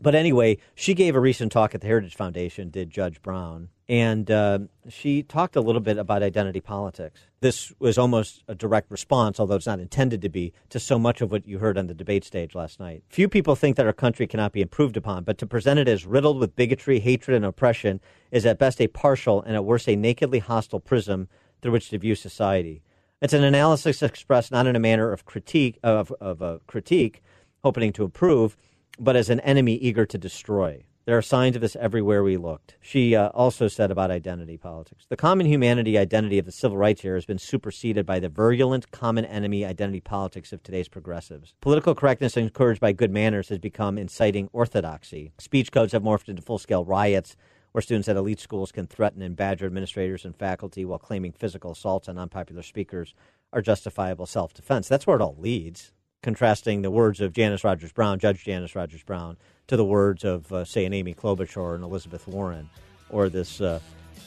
But 0.00 0.14
anyway, 0.14 0.58
she 0.74 0.94
gave 0.94 1.16
a 1.16 1.20
recent 1.20 1.50
talk 1.50 1.74
at 1.74 1.80
the 1.80 1.86
Heritage 1.86 2.14
Foundation, 2.14 2.70
did 2.70 2.90
Judge 2.90 3.20
Brown, 3.20 3.68
and 3.88 4.30
uh, 4.30 4.60
she 4.88 5.22
talked 5.22 5.56
a 5.56 5.60
little 5.60 5.80
bit 5.80 5.98
about 5.98 6.22
identity 6.22 6.60
politics. 6.60 7.20
This 7.40 7.72
was 7.78 7.98
almost 7.98 8.44
a 8.46 8.54
direct 8.54 8.90
response, 8.90 9.40
although 9.40 9.56
it's 9.56 9.66
not 9.66 9.80
intended 9.80 10.22
to 10.22 10.28
be, 10.28 10.52
to 10.68 10.78
so 10.78 10.98
much 10.98 11.20
of 11.20 11.32
what 11.32 11.48
you 11.48 11.58
heard 11.58 11.76
on 11.76 11.88
the 11.88 11.94
debate 11.94 12.24
stage 12.24 12.54
last 12.54 12.78
night. 12.78 13.02
Few 13.08 13.28
people 13.28 13.56
think 13.56 13.76
that 13.76 13.86
our 13.86 13.92
country 13.92 14.26
cannot 14.26 14.52
be 14.52 14.60
improved 14.60 14.96
upon, 14.96 15.24
but 15.24 15.38
to 15.38 15.46
present 15.46 15.80
it 15.80 15.88
as 15.88 16.06
riddled 16.06 16.38
with 16.38 16.54
bigotry, 16.54 17.00
hatred, 17.00 17.34
and 17.34 17.44
oppression 17.44 18.00
is 18.30 18.46
at 18.46 18.58
best 18.58 18.80
a 18.80 18.86
partial 18.86 19.42
and 19.42 19.56
at 19.56 19.64
worst 19.64 19.88
a 19.88 19.96
nakedly 19.96 20.38
hostile 20.38 20.80
prism 20.80 21.28
through 21.60 21.72
which 21.72 21.90
to 21.90 21.98
view 21.98 22.14
society. 22.14 22.82
It's 23.20 23.32
an 23.32 23.42
analysis 23.42 24.00
expressed 24.02 24.52
not 24.52 24.68
in 24.68 24.76
a 24.76 24.80
manner 24.80 25.12
of 25.12 25.24
critique 25.24 25.78
of, 25.82 26.12
of 26.20 26.40
a 26.40 26.60
critique, 26.68 27.20
hoping 27.64 27.92
to 27.92 28.04
improve 28.04 28.56
but 28.98 29.16
as 29.16 29.30
an 29.30 29.40
enemy 29.40 29.74
eager 29.74 30.06
to 30.06 30.18
destroy. 30.18 30.84
There 31.08 31.16
are 31.16 31.22
signs 31.22 31.56
of 31.56 31.62
this 31.62 31.74
everywhere 31.76 32.22
we 32.22 32.36
looked. 32.36 32.76
She 32.82 33.16
uh, 33.16 33.28
also 33.28 33.66
said 33.66 33.90
about 33.90 34.10
identity 34.10 34.58
politics. 34.58 35.06
The 35.08 35.16
common 35.16 35.46
humanity 35.46 35.96
identity 35.96 36.38
of 36.38 36.44
the 36.44 36.52
civil 36.52 36.76
rights 36.76 37.02
era 37.02 37.16
has 37.16 37.24
been 37.24 37.38
superseded 37.38 38.04
by 38.04 38.20
the 38.20 38.28
virulent 38.28 38.90
common 38.90 39.24
enemy 39.24 39.64
identity 39.64 40.00
politics 40.00 40.52
of 40.52 40.62
today's 40.62 40.88
progressives. 40.88 41.54
Political 41.62 41.94
correctness 41.94 42.36
encouraged 42.36 42.82
by 42.82 42.92
good 42.92 43.10
manners 43.10 43.48
has 43.48 43.58
become 43.58 43.96
inciting 43.96 44.50
orthodoxy. 44.52 45.32
Speech 45.38 45.72
codes 45.72 45.92
have 45.92 46.02
morphed 46.02 46.28
into 46.28 46.42
full 46.42 46.58
scale 46.58 46.84
riots 46.84 47.36
where 47.72 47.80
students 47.80 48.08
at 48.08 48.16
elite 48.16 48.40
schools 48.40 48.70
can 48.70 48.86
threaten 48.86 49.22
and 49.22 49.34
badger 49.34 49.64
administrators 49.64 50.26
and 50.26 50.36
faculty 50.36 50.84
while 50.84 50.98
claiming 50.98 51.32
physical 51.32 51.70
assaults 51.70 52.10
on 52.10 52.18
unpopular 52.18 52.62
speakers 52.62 53.14
are 53.52 53.62
justifiable 53.62 54.26
self 54.26 54.52
defense. 54.52 54.88
That's 54.88 55.06
where 55.06 55.16
it 55.16 55.22
all 55.22 55.36
leads. 55.38 55.92
Contrasting 56.22 56.82
the 56.82 56.90
words 56.90 57.20
of 57.20 57.32
Janice 57.32 57.62
Rogers 57.62 57.92
Brown, 57.92 58.18
Judge 58.18 58.42
Janice 58.44 58.74
Rogers 58.74 59.02
Brown, 59.04 59.36
to 59.68 59.76
the 59.76 59.84
words 59.84 60.24
of, 60.24 60.52
uh, 60.52 60.64
say, 60.64 60.84
an 60.84 60.92
Amy 60.92 61.14
Klobuchar 61.14 61.58
or 61.58 61.74
an 61.76 61.84
Elizabeth 61.84 62.26
Warren 62.26 62.68
or 63.08 63.28
this 63.28 63.60
uh, 63.60 63.78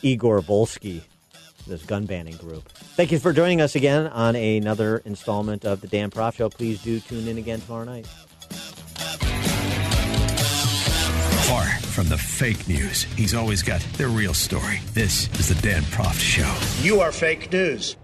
Igor 0.02 0.40
Volsky, 0.42 1.02
this 1.68 1.84
gun 1.84 2.06
banning 2.06 2.38
group. 2.38 2.70
Thank 2.70 3.12
you 3.12 3.20
for 3.20 3.34
joining 3.34 3.60
us 3.60 3.76
again 3.76 4.08
on 4.08 4.36
another 4.36 5.00
installment 5.00 5.66
of 5.66 5.82
the 5.82 5.88
Dan 5.88 6.10
Proft 6.10 6.36
Show. 6.36 6.50
Please 6.50 6.82
do 6.82 7.00
tune 7.02 7.28
in 7.28 7.38
again 7.38 7.60
tomorrow 7.60 7.84
night. 7.84 8.08
Far 11.48 11.66
from 11.92 12.08
the 12.08 12.18
fake 12.18 12.68
news, 12.70 13.04
he's 13.04 13.34
always 13.34 13.62
got 13.62 13.82
the 13.98 14.08
real 14.08 14.34
story. 14.34 14.80
This 14.94 15.28
is 15.40 15.50
the 15.50 15.62
Dan 15.62 15.84
Proft 15.84 16.20
Show. 16.20 16.56
You 16.82 17.02
are 17.02 17.12
fake 17.12 17.52
news. 17.52 17.98